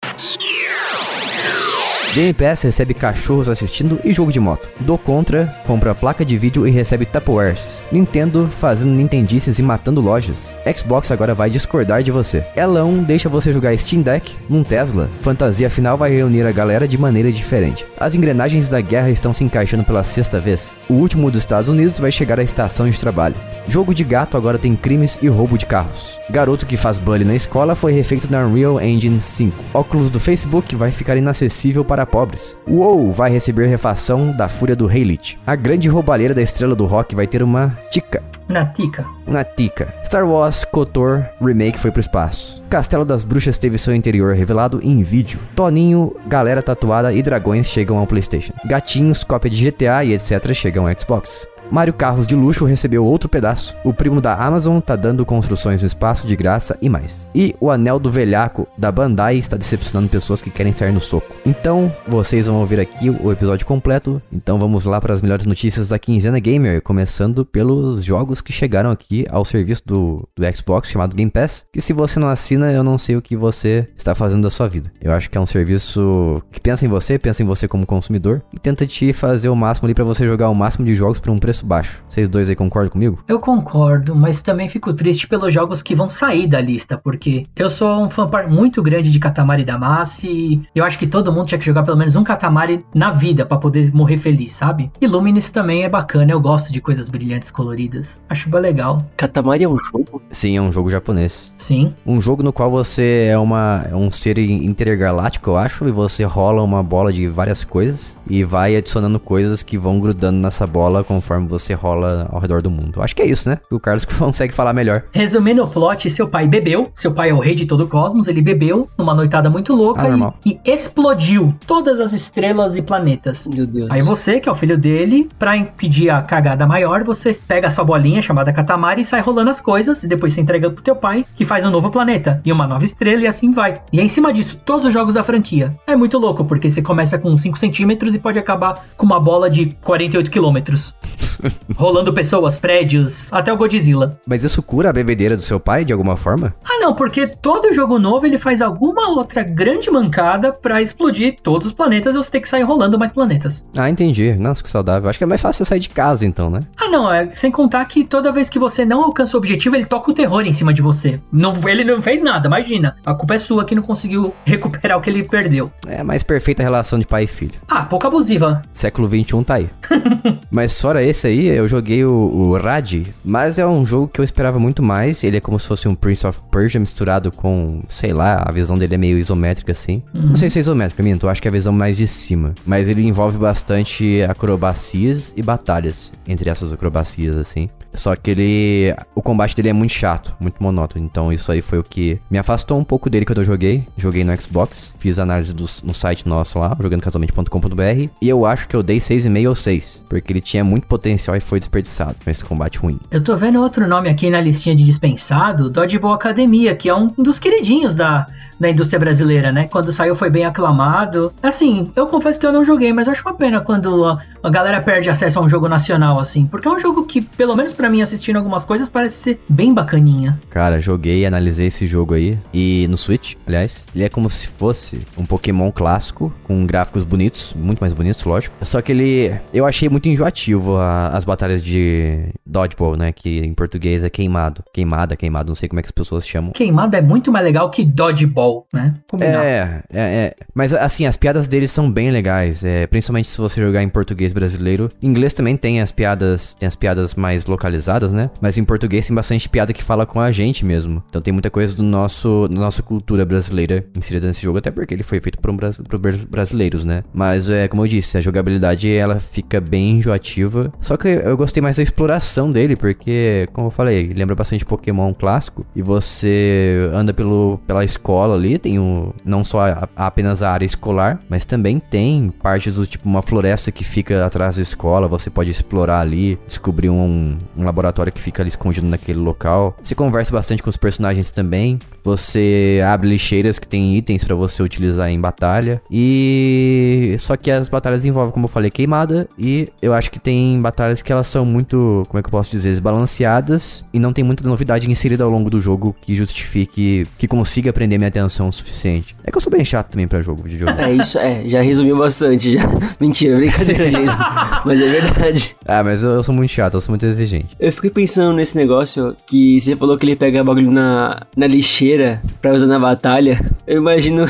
Game 2.14 2.32
Pass 2.32 2.62
recebe 2.62 2.94
cachorros 2.94 3.48
assistindo 3.48 3.98
e 4.04 4.12
jogo 4.12 4.30
de 4.30 4.38
moto. 4.38 4.68
Do 4.78 4.96
Contra 4.96 5.52
compra 5.66 5.96
placa 5.96 6.24
de 6.24 6.38
vídeo 6.38 6.64
e 6.64 6.70
recebe 6.70 7.04
Tupperwares. 7.04 7.80
Nintendo 7.90 8.48
fazendo 8.60 8.92
nintendices 8.92 9.58
e 9.58 9.62
matando 9.64 10.00
lojas. 10.00 10.56
Xbox 10.76 11.10
agora 11.10 11.34
vai 11.34 11.50
discordar 11.50 12.04
de 12.04 12.12
você. 12.12 12.46
Elão 12.54 13.02
deixa 13.02 13.28
você 13.28 13.52
jogar 13.52 13.76
Steam 13.76 14.00
Deck 14.00 14.36
num 14.48 14.62
Tesla. 14.62 15.10
Fantasia 15.22 15.68
final 15.68 15.96
vai 15.96 16.08
reunir 16.10 16.46
a 16.46 16.52
galera 16.52 16.86
de 16.86 16.96
maneira 16.96 17.32
diferente. 17.32 17.84
As 17.98 18.14
engrenagens 18.14 18.68
da 18.68 18.80
guerra 18.80 19.10
estão 19.10 19.32
se 19.32 19.42
encaixando 19.42 19.82
pela 19.82 20.04
sexta 20.04 20.38
vez. 20.38 20.78
O 20.88 20.94
último 20.94 21.32
dos 21.32 21.40
Estados 21.40 21.68
Unidos 21.68 21.98
vai 21.98 22.12
chegar 22.12 22.38
à 22.38 22.44
estação 22.44 22.88
de 22.88 22.96
trabalho. 22.96 23.34
Jogo 23.66 23.92
de 23.92 24.04
gato 24.04 24.36
agora 24.36 24.56
tem 24.56 24.76
crimes 24.76 25.18
e 25.20 25.26
roubo 25.26 25.58
de 25.58 25.66
carros. 25.66 26.16
Garoto 26.30 26.64
que 26.64 26.76
faz 26.76 26.96
bullying 26.96 27.24
na 27.24 27.34
escola 27.34 27.74
foi 27.74 27.92
refeito 27.92 28.30
na 28.30 28.44
Unreal 28.44 28.80
Engine 28.80 29.20
5. 29.20 29.64
Óculos 29.74 30.10
do 30.10 30.20
Facebook 30.20 30.76
vai 30.76 30.92
ficar 30.92 31.16
inacessível 31.16 31.84
para 31.84 32.03
pobres. 32.06 32.58
WoW 32.68 33.12
vai 33.12 33.30
receber 33.30 33.66
refação 33.66 34.32
da 34.36 34.48
fúria 34.48 34.76
do 34.76 34.90
Heilit. 34.90 35.38
A 35.46 35.54
grande 35.54 35.88
roubalheira 35.88 36.34
da 36.34 36.42
estrela 36.42 36.74
do 36.74 36.86
rock 36.86 37.14
vai 37.14 37.26
ter 37.26 37.42
uma 37.42 37.76
tica. 37.90 38.22
Na 38.48 38.66
tica. 38.66 39.06
Na 39.26 39.42
tica. 39.42 39.94
Star 40.04 40.26
Wars 40.28 40.64
KOTOR 40.64 41.24
Remake 41.40 41.78
foi 41.78 41.90
pro 41.90 42.00
espaço. 42.00 42.62
Castelo 42.68 43.04
das 43.04 43.24
Bruxas 43.24 43.56
teve 43.56 43.78
seu 43.78 43.94
interior 43.94 44.34
revelado 44.34 44.80
em 44.82 45.02
vídeo. 45.02 45.40
Toninho, 45.56 46.14
galera 46.26 46.62
tatuada 46.62 47.12
e 47.12 47.22
dragões 47.22 47.68
chegam 47.68 47.98
ao 47.98 48.06
PlayStation. 48.06 48.52
Gatinhos, 48.66 49.24
cópia 49.24 49.50
de 49.50 49.70
GTA 49.70 50.04
e 50.04 50.12
etc 50.12 50.52
chegam 50.52 50.86
ao 50.86 51.00
Xbox. 51.00 51.48
Mário 51.74 51.92
Carros 51.92 52.24
de 52.24 52.36
Luxo 52.36 52.64
recebeu 52.64 53.04
outro 53.04 53.28
pedaço. 53.28 53.74
O 53.82 53.92
primo 53.92 54.20
da 54.20 54.32
Amazon 54.32 54.78
tá 54.78 54.94
dando 54.94 55.26
construções 55.26 55.80
no 55.80 55.88
espaço 55.88 56.24
de 56.24 56.36
graça 56.36 56.78
e 56.80 56.88
mais. 56.88 57.28
E 57.34 57.52
o 57.60 57.68
Anel 57.68 57.98
do 57.98 58.12
Velhaco 58.12 58.68
da 58.78 58.92
Bandai 58.92 59.38
está 59.38 59.56
decepcionando 59.56 60.08
pessoas 60.08 60.40
que 60.40 60.52
querem 60.52 60.72
sair 60.72 60.92
no 60.92 61.00
soco. 61.00 61.34
Então, 61.44 61.92
vocês 62.06 62.46
vão 62.46 62.60
ouvir 62.60 62.78
aqui 62.78 63.10
o 63.10 63.32
episódio 63.32 63.66
completo. 63.66 64.22
Então 64.32 64.56
vamos 64.56 64.84
lá 64.84 65.00
para 65.00 65.14
as 65.14 65.20
melhores 65.20 65.46
notícias 65.46 65.88
da 65.88 65.98
quinzena 65.98 66.38
gamer, 66.38 66.80
começando 66.80 67.44
pelos 67.44 68.04
jogos 68.04 68.40
que 68.40 68.52
chegaram 68.52 68.92
aqui 68.92 69.26
ao 69.28 69.44
serviço 69.44 69.82
do, 69.84 70.28
do 70.36 70.56
Xbox 70.56 70.88
chamado 70.88 71.16
Game 71.16 71.28
Pass. 71.28 71.66
Que 71.72 71.80
se 71.80 71.92
você 71.92 72.20
não 72.20 72.28
assina, 72.28 72.70
eu 72.70 72.84
não 72.84 72.96
sei 72.96 73.16
o 73.16 73.22
que 73.22 73.36
você 73.36 73.88
está 73.96 74.14
fazendo 74.14 74.44
da 74.44 74.50
sua 74.50 74.68
vida. 74.68 74.92
Eu 75.02 75.10
acho 75.10 75.28
que 75.28 75.36
é 75.36 75.40
um 75.40 75.46
serviço 75.46 76.40
que 76.52 76.60
pensa 76.60 76.86
em 76.86 76.88
você, 76.88 77.18
pensa 77.18 77.42
em 77.42 77.46
você 77.46 77.66
como 77.66 77.84
consumidor 77.84 78.44
e 78.54 78.60
tenta 78.60 78.86
te 78.86 79.12
fazer 79.12 79.48
o 79.48 79.56
máximo 79.56 79.86
ali 79.86 79.94
para 79.94 80.04
você 80.04 80.24
jogar 80.24 80.48
o 80.48 80.54
máximo 80.54 80.86
de 80.86 80.94
jogos 80.94 81.18
por 81.18 81.30
um 81.30 81.38
preço 81.38 81.63
preço 81.64 81.66
baixo. 81.66 82.04
Vocês 82.08 82.28
dois 82.28 82.48
aí 82.48 82.54
concordam 82.54 82.90
comigo? 82.90 83.18
Eu 83.26 83.40
concordo, 83.40 84.14
mas 84.14 84.40
também 84.40 84.68
fico 84.68 84.92
triste 84.92 85.26
pelos 85.26 85.52
jogos 85.52 85.82
que 85.82 85.94
vão 85.94 86.08
sair 86.08 86.46
da 86.46 86.60
lista, 86.60 86.96
porque 86.96 87.44
eu 87.56 87.70
sou 87.70 88.04
um 88.04 88.10
fã 88.10 88.28
muito 88.48 88.82
grande 88.82 89.10
de 89.10 89.18
Katamari 89.18 89.64
Damacy 89.64 90.28
e 90.28 90.78
eu 90.78 90.84
acho 90.84 90.98
que 90.98 91.06
todo 91.06 91.32
mundo 91.32 91.46
tinha 91.46 91.58
que 91.58 91.64
jogar 91.64 91.82
pelo 91.82 91.96
menos 91.96 92.14
um 92.14 92.22
Katamari 92.22 92.84
na 92.94 93.10
vida 93.10 93.46
para 93.46 93.56
poder 93.56 93.92
morrer 93.94 94.18
feliz, 94.18 94.52
sabe? 94.52 94.90
E 95.00 95.06
Luminous 95.06 95.50
também 95.50 95.84
é 95.84 95.88
bacana, 95.88 96.32
eu 96.32 96.40
gosto 96.40 96.72
de 96.72 96.80
coisas 96.80 97.08
brilhantes 97.08 97.50
coloridas. 97.50 98.22
Acho 98.28 98.48
bem 98.48 98.60
legal. 98.60 98.98
Katamari 99.16 99.64
é 99.64 99.68
um 99.68 99.78
jogo? 99.78 100.22
Sim, 100.30 100.56
é 100.56 100.62
um 100.62 100.70
jogo 100.70 100.90
japonês. 100.90 101.54
Sim. 101.56 101.94
Um 102.04 102.20
jogo 102.20 102.42
no 102.42 102.52
qual 102.52 102.70
você 102.70 103.28
é 103.30 103.38
uma 103.38 103.86
é 103.90 103.94
um 103.94 104.10
ser 104.10 104.38
intergaláctico, 104.38 105.50
eu 105.50 105.56
acho, 105.56 105.88
e 105.88 105.92
você 105.92 106.24
rola 106.24 106.62
uma 106.62 106.82
bola 106.82 107.12
de 107.12 107.28
várias 107.28 107.64
coisas 107.64 108.18
e 108.28 108.42
vai 108.42 108.76
adicionando 108.76 109.18
coisas 109.20 109.62
que 109.62 109.78
vão 109.78 110.00
grudando 110.00 110.38
nessa 110.38 110.66
bola 110.66 111.04
conforme 111.04 111.43
conforme 111.44 111.48
você 111.48 111.74
rola 111.74 112.28
ao 112.32 112.40
redor 112.40 112.62
do 112.62 112.70
mundo. 112.70 113.02
Acho 113.02 113.14
que 113.14 113.22
é 113.22 113.26
isso, 113.26 113.48
né? 113.48 113.58
O 113.70 113.78
Carlos 113.78 114.04
consegue 114.18 114.52
falar 114.52 114.72
melhor. 114.72 115.04
Resumindo 115.12 115.62
o 115.62 115.68
plot, 115.68 116.08
seu 116.10 116.28
pai 116.28 116.46
bebeu, 116.46 116.90
seu 116.94 117.12
pai 117.12 117.30
é 117.30 117.34
o 117.34 117.38
rei 117.38 117.54
de 117.54 117.66
todo 117.66 117.84
o 117.84 117.88
cosmos, 117.88 118.26
ele 118.26 118.40
bebeu 118.40 118.88
numa 118.98 119.14
noitada 119.14 119.50
muito 119.50 119.74
louca 119.74 120.02
Ah, 120.02 120.32
e, 120.44 120.58
e 120.64 120.70
explodiu 120.70 121.54
todas 121.66 122.00
as 122.00 122.12
estrelas 122.12 122.76
e 122.76 122.82
planetas. 122.82 123.46
Meu 123.46 123.66
Deus. 123.66 123.90
Aí 123.90 124.02
você, 124.02 124.40
que 124.40 124.48
é 124.48 124.52
o 124.52 124.54
filho 124.54 124.78
dele, 124.78 125.28
pra 125.38 125.56
impedir 125.56 126.10
a 126.10 126.22
cagada 126.22 126.66
maior, 126.66 127.04
você 127.04 127.34
pega 127.34 127.68
a 127.68 127.70
sua 127.70 127.84
bolinha 127.84 128.22
chamada 128.22 128.52
Katamari 128.52 129.02
e 129.02 129.04
sai 129.04 129.20
rolando 129.20 129.50
as 129.50 129.60
coisas, 129.60 130.02
e 130.02 130.08
depois 130.08 130.32
você 130.32 130.40
entrega 130.40 130.70
pro 130.70 130.82
teu 130.82 130.96
pai, 130.96 131.24
que 131.34 131.44
faz 131.44 131.64
um 131.64 131.70
novo 131.70 131.90
planeta 131.90 132.40
e 132.44 132.52
uma 132.52 132.66
nova 132.66 132.84
estrela, 132.84 133.22
e 133.22 133.26
assim 133.26 133.50
vai. 133.50 133.74
E 133.92 134.00
é 134.00 134.02
em 134.02 134.08
cima 134.08 134.32
disso, 134.32 134.60
todos 134.64 134.86
os 134.86 134.92
jogos 134.92 135.14
da 135.14 135.22
franquia. 135.22 135.74
É 135.86 135.94
muito 135.96 136.18
louco, 136.18 136.44
porque 136.44 136.70
você 136.70 136.82
começa 136.82 137.18
com 137.18 137.36
5 137.36 137.58
centímetros 137.58 138.14
e 138.14 138.18
pode 138.18 138.38
acabar 138.38 138.84
com 138.96 139.06
uma 139.06 139.20
bola 139.20 139.50
de 139.50 139.76
48 139.82 140.30
quilômetros. 140.30 140.94
rolando 141.76 142.12
pessoas, 142.12 142.58
prédios, 142.58 143.32
até 143.32 143.52
o 143.52 143.56
Godzilla. 143.56 144.18
Mas 144.26 144.44
isso 144.44 144.62
cura 144.62 144.90
a 144.90 144.92
bebedeira 144.92 145.36
do 145.36 145.42
seu 145.42 145.60
pai 145.60 145.84
de 145.84 145.92
alguma 145.92 146.16
forma? 146.16 146.54
Ah, 146.64 146.78
não, 146.80 146.94
porque 146.94 147.26
todo 147.26 147.72
jogo 147.72 147.98
novo 147.98 148.26
ele 148.26 148.38
faz 148.38 148.60
alguma 148.62 149.08
outra 149.10 149.42
grande 149.42 149.90
mancada 149.90 150.52
pra 150.52 150.82
explodir 150.82 151.36
todos 151.42 151.68
os 151.68 151.72
planetas 151.72 152.14
e 152.14 152.16
você 152.16 152.30
ter 152.30 152.40
que 152.40 152.48
sair 152.48 152.62
rolando 152.62 152.98
mais 152.98 153.12
planetas. 153.12 153.66
Ah, 153.76 153.88
entendi. 153.88 154.34
Nossa, 154.34 154.62
que 154.62 154.68
saudável. 154.68 155.08
Acho 155.08 155.18
que 155.18 155.24
é 155.24 155.26
mais 155.26 155.40
fácil 155.40 155.64
você 155.64 155.68
sair 155.68 155.80
de 155.80 155.88
casa 155.88 156.26
então, 156.26 156.50
né? 156.50 156.60
Ah, 156.76 156.88
não, 156.88 157.12
é 157.12 157.28
sem 157.30 157.50
contar 157.50 157.84
que 157.86 158.04
toda 158.04 158.32
vez 158.32 158.48
que 158.48 158.58
você 158.58 158.84
não 158.84 159.02
alcança 159.02 159.36
o 159.36 159.38
objetivo, 159.38 159.76
ele 159.76 159.84
toca 159.84 160.10
o 160.10 160.14
terror 160.14 160.42
em 160.46 160.52
cima 160.52 160.72
de 160.72 160.82
você. 160.82 161.20
Não, 161.32 161.56
ele 161.68 161.84
não 161.84 162.00
fez 162.00 162.22
nada, 162.22 162.46
imagina. 162.46 162.96
A 163.04 163.14
culpa 163.14 163.34
é 163.34 163.38
sua 163.38 163.64
que 163.64 163.74
não 163.74 163.82
conseguiu 163.82 164.34
recuperar 164.44 164.98
o 164.98 165.00
que 165.00 165.10
ele 165.10 165.24
perdeu. 165.24 165.70
É 165.86 166.00
a 166.00 166.04
mais 166.04 166.22
perfeita 166.22 166.62
relação 166.62 166.98
de 166.98 167.06
pai 167.06 167.24
e 167.24 167.26
filho. 167.26 167.54
Ah, 167.68 167.84
pouco 167.84 168.06
abusiva. 168.06 168.62
Século 168.72 169.08
XXI 169.08 169.44
tá 169.44 169.54
aí. 169.54 169.68
mas 170.50 170.80
fora 170.80 171.02
esse 171.02 171.23
aí, 171.26 171.48
eu 171.48 171.66
joguei 171.68 172.04
o, 172.04 172.12
o 172.12 172.56
Rad, 172.56 173.06
mas 173.24 173.58
é 173.58 173.66
um 173.66 173.84
jogo 173.84 174.08
que 174.08 174.20
eu 174.20 174.24
esperava 174.24 174.58
muito 174.58 174.82
mais. 174.82 175.22
Ele 175.24 175.36
é 175.36 175.40
como 175.40 175.58
se 175.58 175.66
fosse 175.66 175.88
um 175.88 175.94
Prince 175.94 176.26
of 176.26 176.40
Persia 176.50 176.80
misturado 176.80 177.30
com, 177.32 177.82
sei 177.88 178.12
lá, 178.12 178.42
a 178.46 178.52
visão 178.52 178.76
dele 178.76 178.94
é 178.94 178.98
meio 178.98 179.18
isométrica 179.18 179.72
assim. 179.72 180.02
Não 180.12 180.36
sei 180.36 180.50
se 180.50 180.58
é 180.58 180.60
isométrica, 180.60 181.02
minto, 181.02 181.26
eu 181.26 181.30
acho 181.30 181.40
que 181.40 181.48
é 181.48 181.50
a 181.50 181.52
visão 181.52 181.72
mais 181.72 181.96
de 181.96 182.06
cima. 182.06 182.54
Mas 182.66 182.88
ele 182.88 183.02
envolve 183.06 183.38
bastante 183.38 184.22
acrobacias 184.28 185.32
e 185.36 185.42
batalhas 185.42 186.12
entre 186.26 186.48
essas 186.50 186.72
acrobacias 186.72 187.36
assim. 187.36 187.68
Só 187.94 188.14
que 188.16 188.30
ele. 188.30 188.94
O 189.14 189.22
combate 189.22 189.54
dele 189.54 189.68
é 189.68 189.72
muito 189.72 189.92
chato, 189.92 190.34
muito 190.40 190.62
monótono. 190.62 191.04
Então 191.04 191.32
isso 191.32 191.50
aí 191.50 191.62
foi 191.62 191.78
o 191.78 191.82
que 191.82 192.20
me 192.30 192.38
afastou 192.38 192.78
um 192.78 192.84
pouco 192.84 193.08
dele 193.08 193.24
quando 193.24 193.38
eu 193.38 193.44
joguei. 193.44 193.86
Joguei 193.96 194.24
no 194.24 194.40
Xbox, 194.40 194.92
fiz 194.98 195.18
análise 195.18 195.54
do, 195.54 195.64
no 195.84 195.94
site 195.94 196.28
nosso 196.28 196.58
lá, 196.58 196.76
jogandocasualmente.com.br. 196.80 198.10
E 198.20 198.28
eu 198.28 198.44
acho 198.44 198.68
que 198.68 198.76
eu 198.76 198.82
dei 198.82 198.98
6,5 198.98 199.48
ou 199.48 199.54
6. 199.54 200.04
Porque 200.08 200.32
ele 200.32 200.40
tinha 200.40 200.64
muito 200.64 200.86
potencial 200.86 201.36
e 201.36 201.40
foi 201.40 201.58
desperdiçado 201.58 202.16
com 202.22 202.30
esse 202.30 202.44
combate 202.44 202.78
ruim. 202.78 202.98
Eu 203.10 203.22
tô 203.22 203.36
vendo 203.36 203.60
outro 203.60 203.86
nome 203.86 204.08
aqui 204.08 204.28
na 204.30 204.40
listinha 204.40 204.74
de 204.74 204.84
dispensado, 204.84 205.70
Dodgeball 205.70 206.12
Academia, 206.12 206.74
que 206.74 206.88
é 206.88 206.94
um 206.94 207.06
dos 207.06 207.38
queridinhos 207.38 207.94
da, 207.94 208.26
da 208.58 208.70
indústria 208.70 208.98
brasileira, 208.98 209.52
né? 209.52 209.68
Quando 209.70 209.92
saiu 209.92 210.14
foi 210.14 210.30
bem 210.30 210.44
aclamado. 210.44 211.32
Assim, 211.42 211.90
eu 211.94 212.06
confesso 212.06 212.38
que 212.38 212.46
eu 212.46 212.52
não 212.52 212.64
joguei, 212.64 212.92
mas 212.92 213.08
acho 213.08 213.22
uma 213.22 213.34
pena 213.34 213.60
quando 213.60 214.04
a, 214.04 214.18
a 214.42 214.50
galera 214.50 214.80
perde 214.80 215.10
acesso 215.10 215.38
a 215.38 215.42
um 215.42 215.48
jogo 215.48 215.68
nacional, 215.68 216.18
assim. 216.18 216.46
Porque 216.46 216.68
é 216.68 216.70
um 216.70 216.78
jogo 216.78 217.04
que, 217.04 217.20
pelo 217.20 217.56
menos 217.56 217.72
pra 217.72 217.83
mim, 217.90 218.02
assistindo 218.02 218.36
algumas 218.36 218.64
coisas, 218.64 218.88
parece 218.88 219.16
ser 219.16 219.40
bem 219.48 219.72
bacaninha. 219.72 220.38
Cara, 220.50 220.80
joguei 220.80 221.20
e 221.20 221.26
analisei 221.26 221.66
esse 221.68 221.86
jogo 221.86 222.14
aí. 222.14 222.38
E 222.52 222.86
no 222.88 222.96
Switch, 222.96 223.34
aliás, 223.46 223.84
ele 223.94 224.04
é 224.04 224.08
como 224.08 224.28
se 224.30 224.46
fosse 224.48 225.00
um 225.18 225.24
Pokémon 225.24 225.70
clássico, 225.70 226.32
com 226.44 226.66
gráficos 226.66 227.04
bonitos, 227.04 227.54
muito 227.56 227.80
mais 227.80 227.92
bonitos, 227.92 228.24
lógico. 228.24 228.54
Só 228.62 228.80
que 228.82 228.92
ele. 228.92 229.34
Eu 229.52 229.66
achei 229.66 229.88
muito 229.88 230.08
enjoativo 230.08 230.76
a- 230.76 231.08
as 231.08 231.24
batalhas 231.24 231.62
de 231.62 232.26
Dodgeball, 232.46 232.96
né? 232.96 233.12
Que 233.12 233.40
em 233.40 233.54
português 233.54 234.04
é 234.04 234.10
queimado. 234.10 234.62
Queimada, 234.72 235.16
queimado, 235.16 235.48
não 235.48 235.54
sei 235.54 235.68
como 235.68 235.80
é 235.80 235.82
que 235.82 235.88
as 235.88 235.92
pessoas 235.92 236.26
chamam. 236.26 236.52
Queimada 236.52 236.98
é 236.98 237.00
muito 237.00 237.30
mais 237.32 237.44
legal 237.44 237.70
que 237.70 237.84
Dodgeball, 237.84 238.66
né? 238.72 238.94
Combinar. 239.10 239.44
É, 239.44 239.82
é, 239.92 240.00
é. 240.00 240.34
Mas 240.54 240.72
assim, 240.72 241.06
as 241.06 241.16
piadas 241.16 241.48
deles 241.48 241.70
são 241.70 241.90
bem 241.90 242.10
legais. 242.10 242.64
É, 242.64 242.86
principalmente 242.86 243.28
se 243.28 243.38
você 243.38 243.60
jogar 243.60 243.82
em 243.82 243.88
português 243.88 244.32
brasileiro. 244.32 244.88
Em 245.02 245.06
inglês 245.08 245.32
também 245.32 245.56
tem 245.56 245.80
as 245.80 245.90
piadas. 245.92 246.54
Tem 246.54 246.66
as 246.66 246.76
piadas 246.76 247.14
mais 247.14 247.44
localizadas, 247.46 247.73
né? 248.12 248.30
Mas 248.40 248.56
em 248.58 248.64
português 248.64 249.06
tem 249.06 249.14
bastante 249.14 249.48
piada 249.48 249.72
que 249.72 249.82
fala 249.82 250.06
com 250.06 250.20
a 250.20 250.30
gente 250.30 250.64
mesmo. 250.64 251.02
Então 251.08 251.20
tem 251.20 251.32
muita 251.32 251.50
coisa 251.50 251.74
do 251.74 251.82
nosso, 251.82 252.48
da 252.48 252.56
nossa 252.60 252.82
cultura 252.82 253.24
brasileira 253.24 253.84
inserida 253.96 254.26
nesse 254.26 254.42
jogo, 254.42 254.58
até 254.58 254.70
porque 254.70 254.94
ele 254.94 255.02
foi 255.02 255.20
feito 255.20 255.38
por, 255.38 255.50
um, 255.50 255.56
por 255.56 255.98
bras- 255.98 256.24
brasileiros, 256.24 256.84
né? 256.84 257.02
Mas 257.12 257.48
é 257.48 257.68
como 257.68 257.82
eu 257.84 257.88
disse, 257.88 258.16
a 258.16 258.20
jogabilidade 258.20 258.90
ela 258.92 259.18
fica 259.18 259.60
bem 259.60 259.98
enjoativa. 259.98 260.72
Só 260.80 260.96
que 260.96 261.08
eu 261.08 261.36
gostei 261.36 261.62
mais 261.62 261.76
da 261.76 261.82
exploração 261.82 262.50
dele, 262.50 262.76
porque, 262.76 263.48
como 263.52 263.68
eu 263.68 263.70
falei, 263.70 264.12
lembra 264.14 264.34
bastante 264.34 264.64
Pokémon 264.64 265.12
clássico. 265.14 265.64
E 265.74 265.82
você 265.82 266.78
anda 266.92 267.12
pelo, 267.12 267.58
pela 267.66 267.84
escola 267.84 268.34
ali, 268.34 268.58
tem 268.58 268.78
o, 268.78 269.14
não 269.24 269.44
só 269.44 269.60
a- 269.62 269.88
apenas 269.96 270.42
a 270.42 270.50
área 270.50 270.64
escolar, 270.66 271.18
mas 271.28 271.44
também 271.44 271.78
tem 271.78 272.30
partes 272.42 272.74
do 272.76 272.86
tipo 272.86 273.08
uma 273.08 273.22
floresta 273.22 273.70
que 273.72 273.84
fica 273.84 274.24
atrás 274.24 274.56
da 274.56 274.62
escola. 274.62 275.08
Você 275.08 275.30
pode 275.30 275.50
explorar 275.50 276.00
ali, 276.00 276.38
descobrir 276.46 276.90
um, 276.90 277.36
um 277.56 277.63
laboratório 277.64 278.12
que 278.12 278.20
fica 278.20 278.42
ali 278.42 278.48
escondido 278.48 278.86
naquele 278.86 279.18
local. 279.18 279.76
Você 279.82 279.94
conversa 279.94 280.32
bastante 280.32 280.62
com 280.62 280.70
os 280.70 280.76
personagens 280.76 281.30
também. 281.30 281.78
Você 282.02 282.80
abre 282.86 283.08
lixeiras 283.08 283.58
que 283.58 283.66
tem 283.66 283.96
itens 283.96 284.24
pra 284.24 284.34
você 284.34 284.62
utilizar 284.62 285.08
em 285.08 285.18
batalha. 285.18 285.80
E 285.90 287.16
só 287.18 287.36
que 287.36 287.50
as 287.50 287.68
batalhas 287.68 288.04
envolvem, 288.04 288.32
como 288.32 288.44
eu 288.44 288.48
falei, 288.48 288.70
queimada. 288.70 289.26
E 289.38 289.68
eu 289.80 289.94
acho 289.94 290.10
que 290.10 290.18
tem 290.18 290.60
batalhas 290.60 291.00
que 291.00 291.10
elas 291.10 291.26
são 291.26 291.44
muito, 291.44 292.04
como 292.08 292.18
é 292.18 292.22
que 292.22 292.26
eu 292.28 292.30
posso 292.30 292.50
dizer, 292.50 292.70
desbalanceadas. 292.70 293.84
E 293.92 293.98
não 293.98 294.12
tem 294.12 294.22
muita 294.24 294.46
novidade 294.46 294.90
inserida 294.90 295.24
ao 295.24 295.30
longo 295.30 295.48
do 295.48 295.60
jogo 295.60 295.96
que 296.00 296.14
justifique, 296.14 297.06
que 297.16 297.26
consiga 297.26 297.72
prender 297.72 297.98
minha 297.98 298.08
atenção 298.08 298.48
o 298.48 298.52
suficiente. 298.52 299.16
É 299.24 299.30
que 299.30 299.36
eu 299.36 299.40
sou 299.40 299.50
bem 299.50 299.64
chato 299.64 299.90
também 299.90 300.06
pra 300.06 300.20
jogo. 300.20 300.44
É 300.84 300.92
isso, 300.92 301.18
é, 301.18 301.42
já 301.46 301.62
resumiu 301.62 301.96
bastante 301.96 302.54
já. 302.54 302.62
Mentira, 303.00 303.36
brincadeira, 303.36 303.90
Jason. 303.90 304.18
Mas 304.66 304.80
é 304.80 304.90
verdade. 304.90 305.56
ah, 305.66 305.82
mas 305.82 306.02
eu, 306.02 306.10
eu 306.10 306.22
sou 306.22 306.34
muito 306.34 306.50
chato, 306.50 306.74
eu 306.74 306.80
sou 306.80 306.92
muito 306.92 307.06
exigente. 307.06 307.53
Eu 307.58 307.72
fiquei 307.72 307.90
pensando 307.90 308.36
nesse 308.36 308.56
negócio 308.56 309.16
que 309.26 309.60
você 309.60 309.76
falou 309.76 309.96
que 309.96 310.04
ele 310.04 310.16
pega 310.16 310.42
bagulho 310.42 310.70
na, 310.70 311.24
na 311.36 311.46
lixeira 311.46 312.20
pra 312.42 312.52
usar 312.52 312.66
na 312.66 312.78
batalha. 312.78 313.40
Eu 313.66 313.78
imagino 313.78 314.24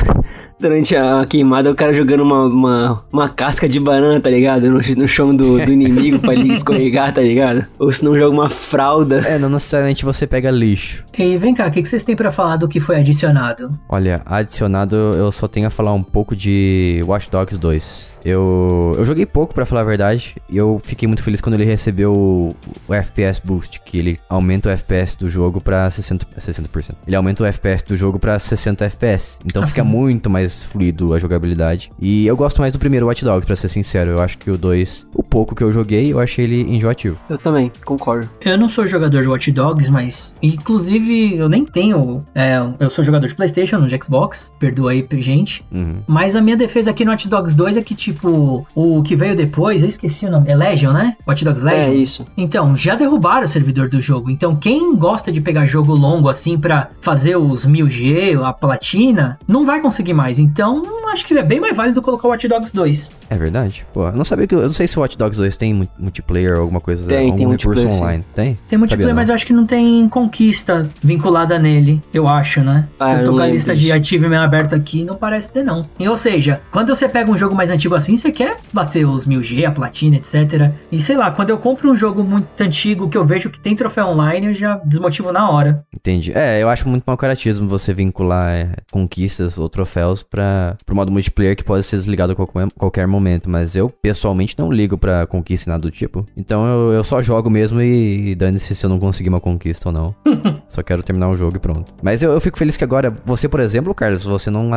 durante 0.59 0.97
a 0.97 1.25
queimada 1.29 1.71
o 1.71 1.75
cara 1.75 1.93
jogando 1.93 2.23
uma, 2.23 2.45
uma, 2.47 3.05
uma 3.13 3.29
casca 3.29 3.69
de 3.69 3.79
banana, 3.81 4.21
tá 4.21 4.31
ligado? 4.31 4.71
No, 4.71 4.79
no 4.97 5.09
chão 5.09 5.35
do, 5.35 5.59
do 5.65 5.73
inimigo 5.73 6.19
pra 6.19 6.33
ele 6.33 6.53
escorregar, 6.53 7.13
tá 7.13 7.21
ligado? 7.21 7.67
Ou 7.79 7.91
se 7.93 8.05
não 8.05 8.17
joga 8.17 8.35
uma 8.35 8.49
fralda. 8.49 9.19
É, 9.27 9.39
não 9.39 9.49
necessariamente 9.49 10.05
você 10.05 10.27
pega 10.27 10.51
lixo. 10.51 11.05
E 11.19 11.37
vem 11.37 11.55
cá, 11.55 11.67
o 11.67 11.71
que 11.71 11.83
que 11.83 11.89
vocês 11.89 12.05
têm 12.05 12.17
pra 12.17 12.31
falar 12.33 12.57
do 12.57 12.69
que 12.69 12.81
foi 12.81 12.97
adicionado? 12.97 13.79
Olha, 13.89 14.23
adicionado 14.27 14.97
eu 14.97 15.31
só 15.33 15.47
tenho 15.47 15.67
a 15.67 15.71
falar 15.71 15.93
um 15.93 16.03
pouco 16.03 16.35
de 16.35 17.03
Watch 17.07 17.31
Dogs 17.31 17.57
2. 17.59 18.15
Eu, 18.25 18.95
eu 18.97 19.05
joguei 19.05 19.27
pouco, 19.27 19.53
pra 19.53 19.67
falar 19.67 19.83
a 19.83 19.85
verdade, 19.85 20.37
e 20.49 20.57
eu 20.57 20.81
fiquei 20.83 21.07
muito 21.07 21.23
feliz 21.23 21.43
quando 21.43 21.55
ele 21.57 21.65
recebeu 21.67 22.13
o, 22.15 22.57
o 22.89 22.95
FPS 22.95 23.41
Boost, 23.45 23.81
que 23.85 23.99
ele 23.99 24.19
aumenta 24.31 24.71
o 24.71 24.73
FPS 24.73 25.15
do 25.19 25.29
jogo 25.29 25.61
pra 25.61 25.89
60%, 25.91 26.25
60%. 26.39 26.95
Ele 27.07 27.17
aumenta 27.17 27.43
o 27.43 27.47
FPS 27.47 27.85
do 27.87 27.97
jogo 27.97 28.19
pra 28.19 28.39
60 28.39 28.83
FPS. 28.87 29.39
Então 29.45 29.63
Ah, 29.63 29.67
fica 29.67 29.85
muito 29.85 30.31
mais 30.31 30.54
fluido 30.63 31.15
a 31.15 31.19
jogabilidade. 31.19 31.91
E 32.01 32.27
eu 32.27 32.37
gosto 32.37 32.61
mais 32.61 32.73
do 32.73 32.79
primeiro 32.79 33.07
Watch 33.07 33.25
Dogs, 33.25 33.47
pra 33.47 33.57
ser 33.57 33.69
sincero. 33.69 34.11
Eu 34.13 34.23
acho 34.23 34.39
que 34.39 34.51
o 34.51 34.57
2, 34.59 35.07
o 35.15 35.23
pouco 35.23 35.55
que 35.55 35.65
eu 35.65 35.73
joguei, 35.73 36.13
eu 36.13 36.21
achei 36.21 36.45
ele 36.45 36.61
enjoativo. 36.63 37.17
Eu 37.29 37.39
também, 37.39 37.71
concordo. 37.85 38.29
Eu 38.41 38.59
não 38.59 38.69
sou 38.69 38.87
jogador 38.87 39.23
de 39.23 39.29
Watch 39.29 39.51
Dogs, 39.51 39.91
mas 39.91 40.35
inclusive 40.43 41.37
eu 41.37 41.49
nem 41.49 41.65
tenho. 41.65 42.25
é, 42.35 42.55
eu 42.79 42.91
sou 42.91 43.05
jogador 43.05 43.27
de 43.27 43.35
PlayStation, 43.35 43.79
não 43.79 43.87
de 43.87 43.99
Xbox. 44.03 44.53
Perdoa 44.59 44.93
aí, 44.93 45.07
gente. 45.15 45.65
Uhum. 45.73 46.03
Mas 46.07 46.37
a 46.37 46.41
minha 46.41 46.57
defesa 46.57 46.91
aqui 46.91 47.05
no 47.05 47.11
Watch 47.11 47.29
Dogs 47.29 47.55
2 47.57 47.77
é 47.77 47.83
que, 47.83 47.95
tipo, 47.95 48.67
o 48.75 49.03
que 49.03 49.17
veio 49.17 49.35
depois, 49.35 49.83
eu 49.83 49.89
esqueci 49.89 50.27
o 50.27 50.31
nome. 50.31 50.51
É 50.51 50.57
Legion, 50.57 50.93
né? 50.93 51.17
Watch 51.27 51.45
Dogs 51.45 51.63
Legion? 51.65 51.91
É 51.91 51.95
isso. 51.95 52.27
Então, 52.37 52.77
já 52.77 52.95
derrubaram 52.95 53.45
o 53.45 53.49
servidor 53.49 53.89
do 53.89 54.01
jogo. 54.01 54.31
Então, 54.31 54.57
quem 54.57 54.97
gosta 54.97 55.31
de 55.31 55.41
pegar 55.41 55.67
jogo 55.67 55.95
longo 55.95 56.29
assim 56.29 56.59
pra 56.59 56.91
fazer 57.01 57.37
os 57.37 57.67
1000G, 57.67 58.43
a 58.43 58.53
platina, 58.53 59.39
não 59.47 59.65
vai 59.65 59.81
conseguir 59.81 60.15
mais. 60.15 60.34
Então, 60.39 60.83
acho 61.15 61.25
que 61.25 61.33
é 61.37 61.43
bem 61.43 61.61
mais 61.61 61.77
válido 61.77 62.03
colocar 62.03 62.29
o 62.29 62.31
Watch 62.31 62.47
Dogs 62.47 62.73
2. 62.75 63.11
É 63.31 63.37
verdade? 63.37 63.87
Pô, 63.93 64.07
eu 64.07 64.13
não 64.13 64.25
sabia 64.25 64.47
que. 64.47 64.55
Eu 64.55 64.63
não 64.63 64.73
sei 64.73 64.87
se 64.87 64.99
o 64.99 65.01
Watch 65.01 65.17
Dogs 65.17 65.39
2 65.39 65.57
tem 65.57 65.73
mu- 65.73 65.89
multiplayer 65.99 66.55
ou 66.57 66.61
alguma 66.63 66.81
coisa. 66.81 67.09
Tem, 67.09 67.27
algum 67.31 67.37
tem 67.39 67.49
recurso 67.49 67.69
multiplayer, 67.69 67.93
sim. 67.95 68.01
online. 68.03 68.25
Tem? 68.35 68.59
Tem 68.69 68.79
multiplayer, 68.79 69.09
Sabia 69.09 69.15
mas 69.15 69.29
não. 69.29 69.33
eu 69.33 69.35
acho 69.35 69.47
que 69.47 69.53
não 69.53 69.67
tem 69.67 70.09
conquista 70.09 70.89
vinculada 71.03 71.59
nele, 71.59 72.01
eu 72.13 72.29
acho, 72.29 72.61
né? 72.61 72.87
Ah, 73.01 73.15
eu 73.15 73.25
tô 73.25 73.33
com 73.33 73.39
a 73.39 73.47
lista 73.47 73.75
de 73.75 73.91
achievement 73.93 74.43
aberta 74.43 74.77
aqui 74.77 75.05
não 75.05 75.15
parece 75.17 75.51
ter, 75.51 75.63
não. 75.63 75.87
E, 75.99 76.09
ou 76.09 76.17
seja, 76.17 76.61
quando 76.71 76.95
você 76.95 77.09
pega 77.09 77.31
um 77.31 77.37
jogo 77.37 77.55
mais 77.55 77.71
antigo 77.71 77.95
assim, 77.95 78.17
você 78.17 78.31
quer 78.31 78.57
bater 78.73 79.05
os 79.07 79.27
1000G, 79.27 79.65
a 79.65 79.71
platina, 79.71 80.17
etc. 80.17 80.73
E 80.91 81.01
sei 81.01 81.17
lá, 81.17 81.31
quando 81.31 81.51
eu 81.51 81.59
compro 81.59 81.91
um 81.91 81.97
jogo 81.97 82.23
muito 82.25 82.49
antigo 82.61 83.09
que 83.09 83.17
eu 83.17 83.25
vejo 83.25 83.51
que 83.51 83.59
tem 83.61 83.75
troféu 83.77 84.07
online, 84.09 84.49
eu 84.49 84.53
já 84.53 84.77
desmotivo 84.85 85.31
na 85.33 85.49
hora. 85.51 85.85
Entendi. 85.95 86.33
É, 86.35 86.63
eu 86.63 86.69
acho 86.69 86.89
muito 86.89 87.05
mau 87.07 87.17
caratismo 87.17 87.69
você 87.69 87.93
vincular 87.93 88.49
é, 88.49 88.73
conquistas 88.91 89.59
ou 89.59 89.69
troféus 89.69 90.23
pra, 90.23 90.77
pro 90.85 90.95
modo 90.97 91.04
modo 91.05 91.13
multiplayer 91.13 91.57
que 91.57 91.63
pode 91.63 91.85
ser 91.85 91.97
desligado 91.97 92.33
a 92.33 92.37
qualquer, 92.37 92.69
qualquer 92.77 93.07
momento, 93.07 93.49
mas 93.49 93.77
eu 93.77 93.89
pessoalmente 93.89 94.57
não 94.59 94.73
ligo 94.73 94.97
pra 94.97 95.27
conquista 95.27 95.69
e 95.69 95.71
nada 95.71 95.83
do 95.83 95.91
tipo. 95.91 96.27
Então 96.37 96.67
eu, 96.67 96.93
eu 96.95 97.05
só 97.05 97.21
jogo 97.23 97.51
mesmo 97.51 97.81
e, 97.81 98.31
e 98.31 98.35
dane-se 98.35 98.75
se 98.75 98.85
eu 98.85 98.91
não 98.91 98.99
conseguir 98.99 99.29
uma 99.29 99.41
conquista 99.41 99.89
ou 99.89 99.93
não. 99.93 100.15
só 100.69 100.83
quero 100.83 101.03
terminar 101.03 101.29
o 101.29 101.37
jogo 101.37 101.57
e 101.57 101.61
pronto. 101.61 101.93
Mas 102.03 102.23
eu, 102.23 102.33
eu 102.33 102.41
fico 102.41 102.59
feliz 102.59 102.77
que 102.77 102.85
agora, 102.85 103.13
você, 103.25 103.49
por 103.49 103.61
exemplo, 103.61 103.95
Carlos, 103.95 104.25
você 104.25 104.51
não, 104.51 104.71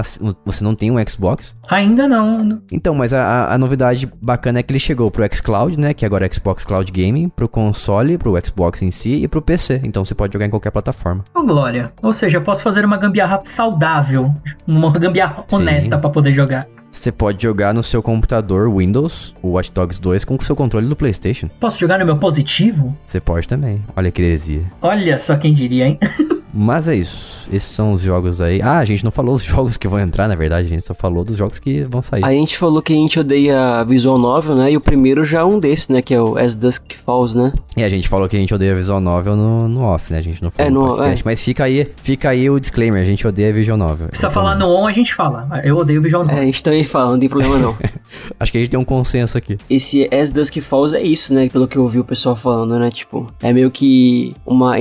você 0.46 0.64
não 0.64 0.76
tem 0.76 0.92
um 0.92 1.08
Xbox? 1.08 1.56
Ainda 1.70 2.08
não. 2.08 2.62
Então, 2.72 2.94
mas 2.94 3.14
a, 3.14 3.54
a 3.54 3.58
novidade 3.58 4.12
bacana 4.22 4.60
é 4.60 4.64
que 4.64 4.72
ele 4.72 4.80
chegou 4.80 5.10
pro 5.10 5.24
xCloud, 5.34 5.80
né? 5.80 5.94
Que 5.94 6.06
agora 6.06 6.26
é 6.26 6.34
Xbox 6.34 6.64
Cloud 6.66 6.92
Gaming, 6.92 7.30
pro 7.30 7.48
console, 7.48 8.18
pro 8.18 8.34
Xbox 8.46 8.82
em 8.82 8.92
si 8.92 9.24
e 9.24 9.28
pro 9.28 9.42
PC. 9.42 9.82
Então 9.84 10.04
você 10.04 10.14
pode 10.14 10.34
jogar 10.34 10.46
em 10.46 10.50
qualquer 10.50 10.72
plataforma. 10.72 11.24
Ô, 11.34 11.44
Glória. 11.44 11.92
Ou 12.02 12.14
seja, 12.14 12.38
eu 12.38 12.42
posso 12.42 12.64
fazer 12.64 12.86
uma 12.86 12.98
gambiarra 12.98 13.42
saudável, 13.46 14.34
uma 14.68 14.92
gambiarra 14.92 15.46
honesta 15.52 15.98
para 15.98 16.10
poder 16.18 16.32
jogar. 16.32 16.68
Você 16.92 17.12
pode 17.12 17.44
jogar 17.44 17.76
no 17.76 17.84
seu 17.84 18.02
computador 18.02 18.76
Windows, 18.76 19.36
o 19.40 19.50
Watch 19.50 19.72
Dogs 19.72 20.02
2, 20.02 20.26
com 20.26 20.34
o 20.36 20.44
seu 20.44 20.56
controle 20.56 20.88
do 20.88 20.96
PlayStation. 20.96 21.48
Posso 21.60 21.80
jogar 21.80 22.00
no 22.00 22.06
meu 22.08 22.18
positivo? 22.18 22.98
Você 23.06 23.20
pode 23.20 23.48
também. 23.48 23.84
Olha 23.96 24.10
que 24.10 24.20
heresia. 24.20 24.64
Olha 24.82 25.20
só 25.20 25.38
quem 25.38 25.54
diria, 25.54 25.86
hein? 25.86 26.00
Mas 26.54 26.88
é 26.88 26.96
isso. 26.96 27.48
Esses 27.52 27.70
são 27.70 27.92
os 27.92 28.02
jogos 28.02 28.42
aí. 28.42 28.62
Ah, 28.62 28.80
a 28.80 28.86
gente 28.86 29.04
não 29.04 29.12
falou 29.12 29.36
os 29.36 29.44
jogos 29.44 29.78
que 29.78 29.88
vão 29.88 30.00
entrar, 30.00 30.28
na 30.28 30.36
verdade. 30.36 30.68
A 30.68 30.70
gente 30.70 30.86
só 30.86 30.94
falou 30.94 31.24
dos 31.24 31.38
jogos 31.38 31.60
que 31.60 31.84
vão 31.84 32.02
sair. 32.02 32.24
A 32.24 32.32
gente 32.32 32.58
falou 32.58 32.82
que 32.82 32.94
a 32.94 32.96
gente 32.96 33.20
odeia 33.20 33.84
visual 33.84 34.18
novel, 34.18 34.56
né? 34.56 34.72
E 34.72 34.78
o 34.78 34.82
primeiro 34.82 35.24
já 35.24 35.40
é 35.40 35.44
um 35.44 35.60
desses, 35.60 35.90
né? 35.90 36.02
Que 36.02 36.14
é 36.14 36.22
o 36.22 36.38
As 36.38 36.56
Dusk 36.56 36.94
Falls, 37.06 37.38
né? 37.38 37.54
E 37.76 37.84
a 37.84 37.90
gente 37.90 38.08
falou 38.08 38.28
que 38.28 38.36
a 38.36 38.40
gente 38.40 38.54
odeia 38.54 38.76
visual 38.76 39.00
novel 39.00 39.36
no, 39.36 39.68
no 39.68 39.82
off, 39.82 40.12
né? 40.12 40.20
A 40.20 40.22
gente 40.22 40.42
não 40.42 40.52
falou 40.52 40.68
é, 40.68 40.72
no, 40.72 40.88
podcast. 40.88 41.22
É. 41.22 41.26
Mas 41.26 41.42
fica 41.42 41.64
aí, 41.64 41.88
fica 42.02 42.30
aí 42.30 42.50
o 42.50 42.60
disclaimer. 42.60 43.02
A 43.02 43.06
gente 43.06 43.26
odeia 43.28 43.54
visual 43.54 43.78
novel. 43.78 44.08
Precisa 44.08 44.30
falar 44.30 44.56
no 44.56 44.68
on, 44.68 44.88
a 44.88 44.92
gente 44.92 45.14
fala. 45.14 45.48
Eu 45.64 45.78
odeio 45.78 46.02
visual 46.02 46.24
novel. 46.24 46.40
É, 46.40 46.42
a 46.42 46.46
gente 46.46 46.64
também 46.64 46.84
fala, 46.84 47.12
não 47.12 47.20
tem 47.20 47.30
problema 47.30 47.58
não. 47.58 47.76
Acho 48.40 48.52
que 48.52 48.58
a 48.58 48.62
gente 48.62 48.70
tem 48.70 48.80
um 48.80 48.86
consenso 48.86 49.38
aqui. 49.38 49.58
Esse 49.70 50.10
As 50.14 50.32
Dusk 50.32 50.58
Falls 50.62 50.96
é 50.96 51.02
isso, 51.02 51.34
né? 51.34 51.50
Pelo 51.50 51.68
que 51.68 51.78
eu 51.78 51.84
ouvi 51.84 52.00
o 52.00 52.04
pessoal 52.04 52.36
falando, 52.36 52.78
né? 52.80 52.90
Tipo, 52.90 53.28
é 53.42 53.54
meio 53.54 53.70
que 53.70 54.34
uma, 54.46 54.76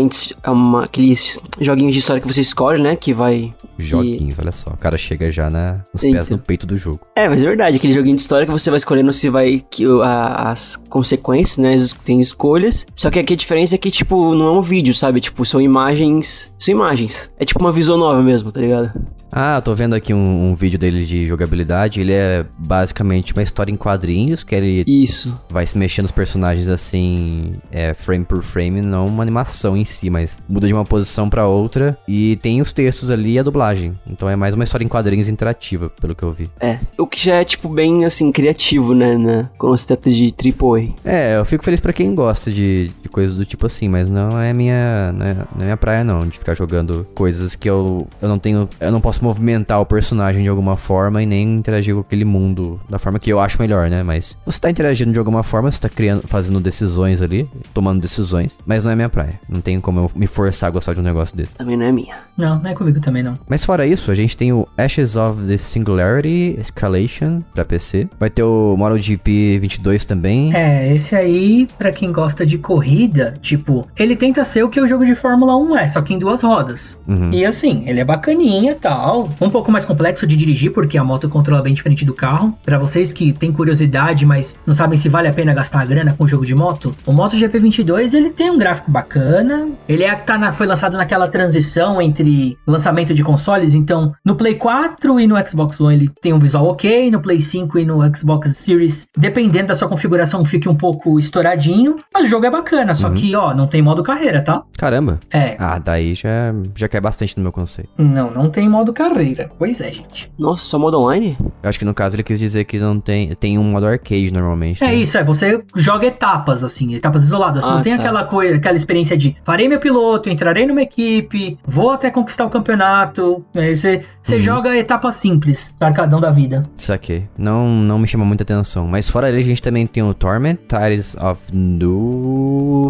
uma 0.47 0.85
aqueles 0.85 1.41
joguinhos 1.61 1.93
de 1.93 2.01
história 2.01 2.21
que 2.21 2.27
você 2.27 2.41
escolhe, 2.41 2.83
né? 2.83 2.97
Que 2.97 3.13
vai. 3.13 3.55
Joguinhos, 3.79 4.35
que... 4.35 4.41
olha 4.41 4.53
só. 4.53 4.71
O 4.71 4.77
cara 4.77 4.97
chega 4.97 5.31
já 5.31 5.51
na, 5.51 5.85
nos 5.93 6.03
Eita. 6.03 6.19
pés 6.19 6.29
no 6.29 6.39
peito 6.39 6.67
do 6.67 6.77
jogo. 6.77 7.01
É, 7.15 7.29
mas 7.29 7.43
é 7.43 7.47
verdade. 7.47 7.77
Aquele 7.77 7.93
joguinho 7.93 8.17
de 8.17 8.23
história 8.23 8.47
que 8.47 8.53
você 8.53 8.71
vai 8.71 8.79
escolhendo 8.79 9.13
se 9.13 9.29
vai. 9.29 9.63
Que, 9.71 9.85
a, 10.03 10.51
as 10.51 10.77
consequências, 10.89 11.59
né? 11.59 11.77
Tem 12.05 12.21
escolhas. 12.21 12.87
Só 12.95 13.11
que 13.11 13.19
aqui 13.19 13.35
a 13.35 13.37
diferença 13.37 13.75
é 13.75 13.79
que, 13.79 13.91
tipo, 13.91 14.35
não 14.35 14.55
é 14.55 14.59
um 14.59 14.63
vídeo, 14.63 14.95
sabe? 14.95 15.21
Tipo, 15.21 15.45
são 15.45 15.61
imagens. 15.61 16.53
São 16.59 16.73
imagens. 16.73 17.31
É 17.39 17.45
tipo 17.45 17.61
uma 17.61 17.73
visão 17.73 17.97
nova 17.97 18.23
mesmo, 18.23 18.51
tá 18.51 18.61
ligado? 18.61 18.93
Ah, 19.31 19.61
tô 19.61 19.75
vendo 19.75 19.95
aqui 19.95 20.15
um, 20.15 20.51
um, 20.51 20.55
vídeo 20.55 20.79
dele 20.79 21.05
de 21.05 21.27
jogabilidade. 21.27 22.01
Ele 22.01 22.13
é 22.13 22.47
basicamente 22.59 23.33
uma 23.33 23.43
história 23.43 23.73
em 23.73 23.77
quadrinhos, 23.77 24.45
que 24.45 24.55
ele 24.55 24.85
Isso. 24.87 25.35
vai 25.51 25.67
se 25.67 25.77
mexendo 25.77 26.05
nos 26.05 26.13
personagens 26.13 26.69
assim, 26.69 27.57
é, 27.71 27.93
frame 27.93 28.25
por 28.25 28.43
frame, 28.43 28.81
não 28.81 29.07
uma 29.07 29.23
animação 29.23 29.77
em 29.77 29.85
si, 29.85 30.09
mas 30.09 30.39
muda 30.49 30.67
de 30.67 30.73
uma 30.73 30.85
posição 30.85 31.29
outra 31.47 31.99
e 32.07 32.37
tem 32.37 32.61
os 32.61 32.73
textos 32.73 33.11
ali 33.11 33.33
e 33.33 33.39
a 33.39 33.43
dublagem. 33.43 33.99
Então 34.07 34.29
é 34.29 34.37
mais 34.37 34.55
uma 34.55 34.65
história 34.65 34.85
em 34.85 34.89
quadrinhos 34.89 35.29
interativa, 35.29 35.91
pelo 35.91 36.15
que 36.15 36.23
eu 36.23 36.33
vi. 36.33 36.49
É, 36.61 36.79
o 36.97 37.07
que 37.07 37.19
já 37.19 37.37
é 37.37 37.45
tipo 37.45 37.69
bem 37.69 38.05
assim 38.05 38.31
criativo, 38.31 38.95
né, 38.95 39.17
né? 39.17 39.49
quando 39.59 39.77
se 39.77 39.87
trata 39.87 40.11
de 40.11 40.33
AAA. 40.33 40.95
É, 41.05 41.37
eu 41.37 41.45
fico 41.45 41.65
feliz 41.65 41.81
para 41.81 41.93
quem 41.93 42.15
gosta 42.15 42.51
de, 42.51 42.93
de, 43.03 43.09
coisas 43.09 43.37
do 43.37 43.45
tipo 43.45 43.67
assim, 43.67 43.89
mas 43.89 44.09
não 44.09 44.41
é 44.41 44.53
minha, 44.53 45.13
não 45.13 45.27
é, 45.27 45.35
não 45.35 45.61
é 45.61 45.65
minha 45.65 45.77
praia 45.77 46.05
não, 46.05 46.27
de 46.27 46.39
ficar 46.39 46.55
jogando 46.55 47.07
coisas 47.15 47.57
que 47.57 47.69
eu, 47.69 48.07
eu 48.21 48.29
não 48.29 48.39
tenho, 48.39 48.69
eu 48.81 48.93
não 48.93 49.01
posso 49.01 49.17
posso 49.17 49.25
movimentar 49.25 49.81
o 49.81 49.87
personagem 49.87 50.43
de 50.43 50.49
alguma 50.49 50.77
forma 50.77 51.23
e 51.23 51.27
nem 51.27 51.55
interagir 51.55 51.95
com 51.95 52.01
aquele 52.01 52.25
mundo 52.25 52.81
da 52.89 52.99
forma 52.99 53.19
que 53.19 53.33
eu 53.33 53.41
acho 53.41 53.61
melhor, 53.61 53.89
né? 53.89 54.03
Mas 54.03 54.37
você 54.45 54.61
tá 54.61 54.71
interagindo 54.71 55.13
de 55.13 55.19
alguma 55.19 55.43
forma, 55.43 55.71
você 55.71 55.81
tá 55.81 55.89
criando, 55.89 56.27
fazendo 56.27 56.61
decisões 56.61 57.23
ali, 57.23 57.49
tomando 57.73 58.01
decisões, 58.01 58.57
mas 58.67 58.85
não 58.85 58.91
é 58.91 58.95
minha 58.95 59.09
praia. 59.09 59.41
Não 59.49 59.61
tem 59.61 59.81
como 59.81 60.01
eu 60.01 60.11
me 60.15 60.27
forçar 60.27 60.69
a 60.69 60.71
gostar 60.71 60.95
de 60.95 61.01
um 61.01 61.03
negócio 61.03 61.36
desse. 61.37 61.55
Também 61.55 61.77
não 61.77 61.87
é 61.87 61.93
minha. 61.93 62.17
Não, 62.37 62.59
não 62.61 62.71
é 62.71 62.75
comigo 62.75 63.01
também 63.01 63.23
não. 63.23 63.39
Mas 63.49 63.65
fora 63.65 63.87
isso, 63.87 64.11
a 64.11 64.15
gente 64.15 64.37
tem 64.37 64.53
o 64.53 64.69
Ashes 64.77 65.17
of 65.17 65.43
the 65.47 65.57
Singularity 65.57 66.57
Escalation 66.61 67.43
pra 67.55 67.65
PC. 67.65 68.09
Vai 68.19 68.31
ter 68.31 68.43
o 68.43 68.77
MotoGP 68.77 69.59
22 69.59 70.05
também. 70.05 70.55
É, 70.55 70.95
esse 70.95 71.15
aí, 71.15 71.69
pra 71.79 71.93
quem 71.93 72.13
gosta 72.13 72.45
de 72.45 72.59
corrida, 72.59 73.35
tipo, 73.41 73.87
ele 73.97 74.17
tenta 74.17 74.45
ser 74.45 74.63
o 74.65 74.69
que 74.69 74.81
o 74.81 74.87
jogo 74.87 75.05
de 75.05 75.15
Fórmula 75.15 75.57
1 75.57 75.77
é, 75.77 75.89
só 75.89 76.03
que 76.03 76.15
em 76.15 76.19
duas 76.19 76.43
rodas. 76.43 76.99
Uhum. 77.07 77.33
E 77.33 77.45
assim, 77.45 77.85
ele 77.87 78.01
é 78.01 78.05
bacaninha 78.05 78.73
e 78.73 78.75
tal 78.75 79.29
um 79.41 79.51
pouco 79.51 79.71
mais 79.71 79.85
complexo 79.85 80.27
de 80.27 80.37
dirigir, 80.37 80.73
porque 80.73 80.99
a 80.99 81.05
moto 81.05 81.29
controla 81.29 81.63
bem 81.63 81.75
diferente 81.75 82.05
do 82.05 82.15
carro. 82.15 82.57
Para 82.65 82.79
vocês 82.79 83.13
que 83.13 83.33
têm 83.33 83.53
curiosidade, 83.53 84.25
mas 84.25 84.59
não 84.67 84.75
sabem 84.75 84.99
se 84.99 85.09
vale 85.09 85.29
a 85.29 85.33
pena 85.33 85.55
gastar 85.55 85.81
a 85.81 85.85
grana 85.85 86.15
com 86.17 86.25
o 86.25 86.29
jogo 86.29 86.45
de 86.45 86.55
moto, 86.55 86.95
o 87.05 87.13
MotoGP 87.13 87.59
22 87.59 88.15
ele 88.15 88.31
tem 88.31 88.51
um 88.51 88.59
gráfico 88.59 88.91
bacana. 88.91 89.69
Ele 89.89 90.05
é 90.05 90.15
tá 90.15 90.39
na, 90.39 90.53
foi 90.53 90.67
lançado 90.67 90.97
naquela 90.97 91.26
transição 91.29 92.01
entre 92.01 92.57
lançamento 92.67 93.15
de 93.15 93.23
consoles, 93.23 93.75
então 93.75 94.13
no 94.25 94.37
Play 94.37 94.55
4 94.55 95.21
e 95.21 95.27
no 95.27 95.37
Xbox 95.47 95.81
One 95.81 95.95
ele 95.95 96.11
tem 96.21 96.33
um 96.33 96.39
visual 96.39 96.67
ok, 96.67 97.11
no 97.11 97.21
Play 97.21 97.41
5 97.41 97.79
e 97.79 97.85
no 97.85 98.17
Xbox 98.17 98.57
Series, 98.57 99.07
dependendo 99.17 99.69
da 99.69 99.75
sua 99.75 99.89
configuração, 99.89 100.45
fica 100.45 100.71
um 100.71 100.77
pouco 100.77 101.19
estouradinho, 101.19 101.97
mas 102.13 102.25
o 102.25 102.27
jogo 102.27 102.47
é 102.47 102.51
bacana, 102.51 102.95
só 102.95 103.09
uhum. 103.09 103.15
que 103.15 103.35
ó, 103.35 103.55
não 103.55 103.67
tem 103.67 103.83
modo 103.83 104.03
carreira, 104.03 104.41
tá? 104.43 104.63
Caramba. 104.77 105.19
É. 105.31 105.57
Ah, 105.59 105.79
daí 105.79 106.15
já 106.15 106.55
já 106.75 106.89
cai 106.89 107.01
bastante 107.01 107.37
no 107.37 107.43
meu 107.43 107.53
conceito. 107.53 107.91
Não, 107.99 108.31
não 108.31 108.51
tem 108.51 108.69
modo 108.69 108.93
carreira. 108.93 109.51
Pois 109.59 109.81
é, 109.81 109.93
gente. 109.93 110.31
Nossa, 110.39 110.65
só 110.65 110.79
modo 110.79 110.99
online? 111.01 111.37
Eu 111.63 111.69
acho 111.69 111.79
que 111.79 111.85
no 111.85 111.95
caso 111.95 112.17
ele 112.17 112.23
quis 112.23 112.39
dizer 112.39 112.65
que 112.65 112.79
não 112.79 113.01
tem. 113.01 113.35
Tem 113.35 113.59
um 113.59 113.65
modo 113.65 113.87
arcade 113.87 114.33
normalmente. 114.33 114.83
É 114.83 114.89
né? 114.89 114.95
isso, 114.95 115.17
é. 115.19 115.25
Você 115.25 115.63
joga 115.75 116.07
etapas, 116.07 116.63
assim, 116.63 116.95
etapas 116.95 117.25
isoladas. 117.25 117.67
Ah, 117.67 117.75
não 117.75 117.81
tem 117.81 117.95
tá. 117.95 118.03
aquela 118.03 118.25
coisa, 118.25 118.57
aquela 118.57 118.77
experiência 118.77 119.17
de 119.17 119.37
farei 119.45 119.69
meu 119.69 119.81
piloto, 119.81 120.29
entrarei 120.29 120.67
numa 120.67 120.83
equipe, 120.83 121.16
vou 121.65 121.91
até 121.91 122.11
conquistar 122.11 122.45
o 122.45 122.51
campeonato. 122.51 123.45
Você, 123.55 124.03
você 124.23 124.37
uhum. 124.37 124.41
joga 124.41 124.77
etapas 124.77 125.17
simples, 125.17 125.77
arcadão 125.81 126.21
da 126.21 126.31
vida. 126.31 126.63
Isso 126.77 126.93
aqui. 126.93 127.25
Não, 127.37 127.69
não 127.69 127.99
me 127.99 128.07
chama 128.07 128.25
muita 128.25 128.43
atenção. 128.43 128.87
Mas 128.87 129.09
fora 129.09 129.29
ele, 129.29 129.39
a 129.39 129.45
gente 129.45 129.61
também 129.63 129.87
tem 129.87 130.03
o 130.03 130.15
Torment 130.15 130.57
Tires 130.69 131.15
of 131.17 131.41
Numenera. 131.53 132.87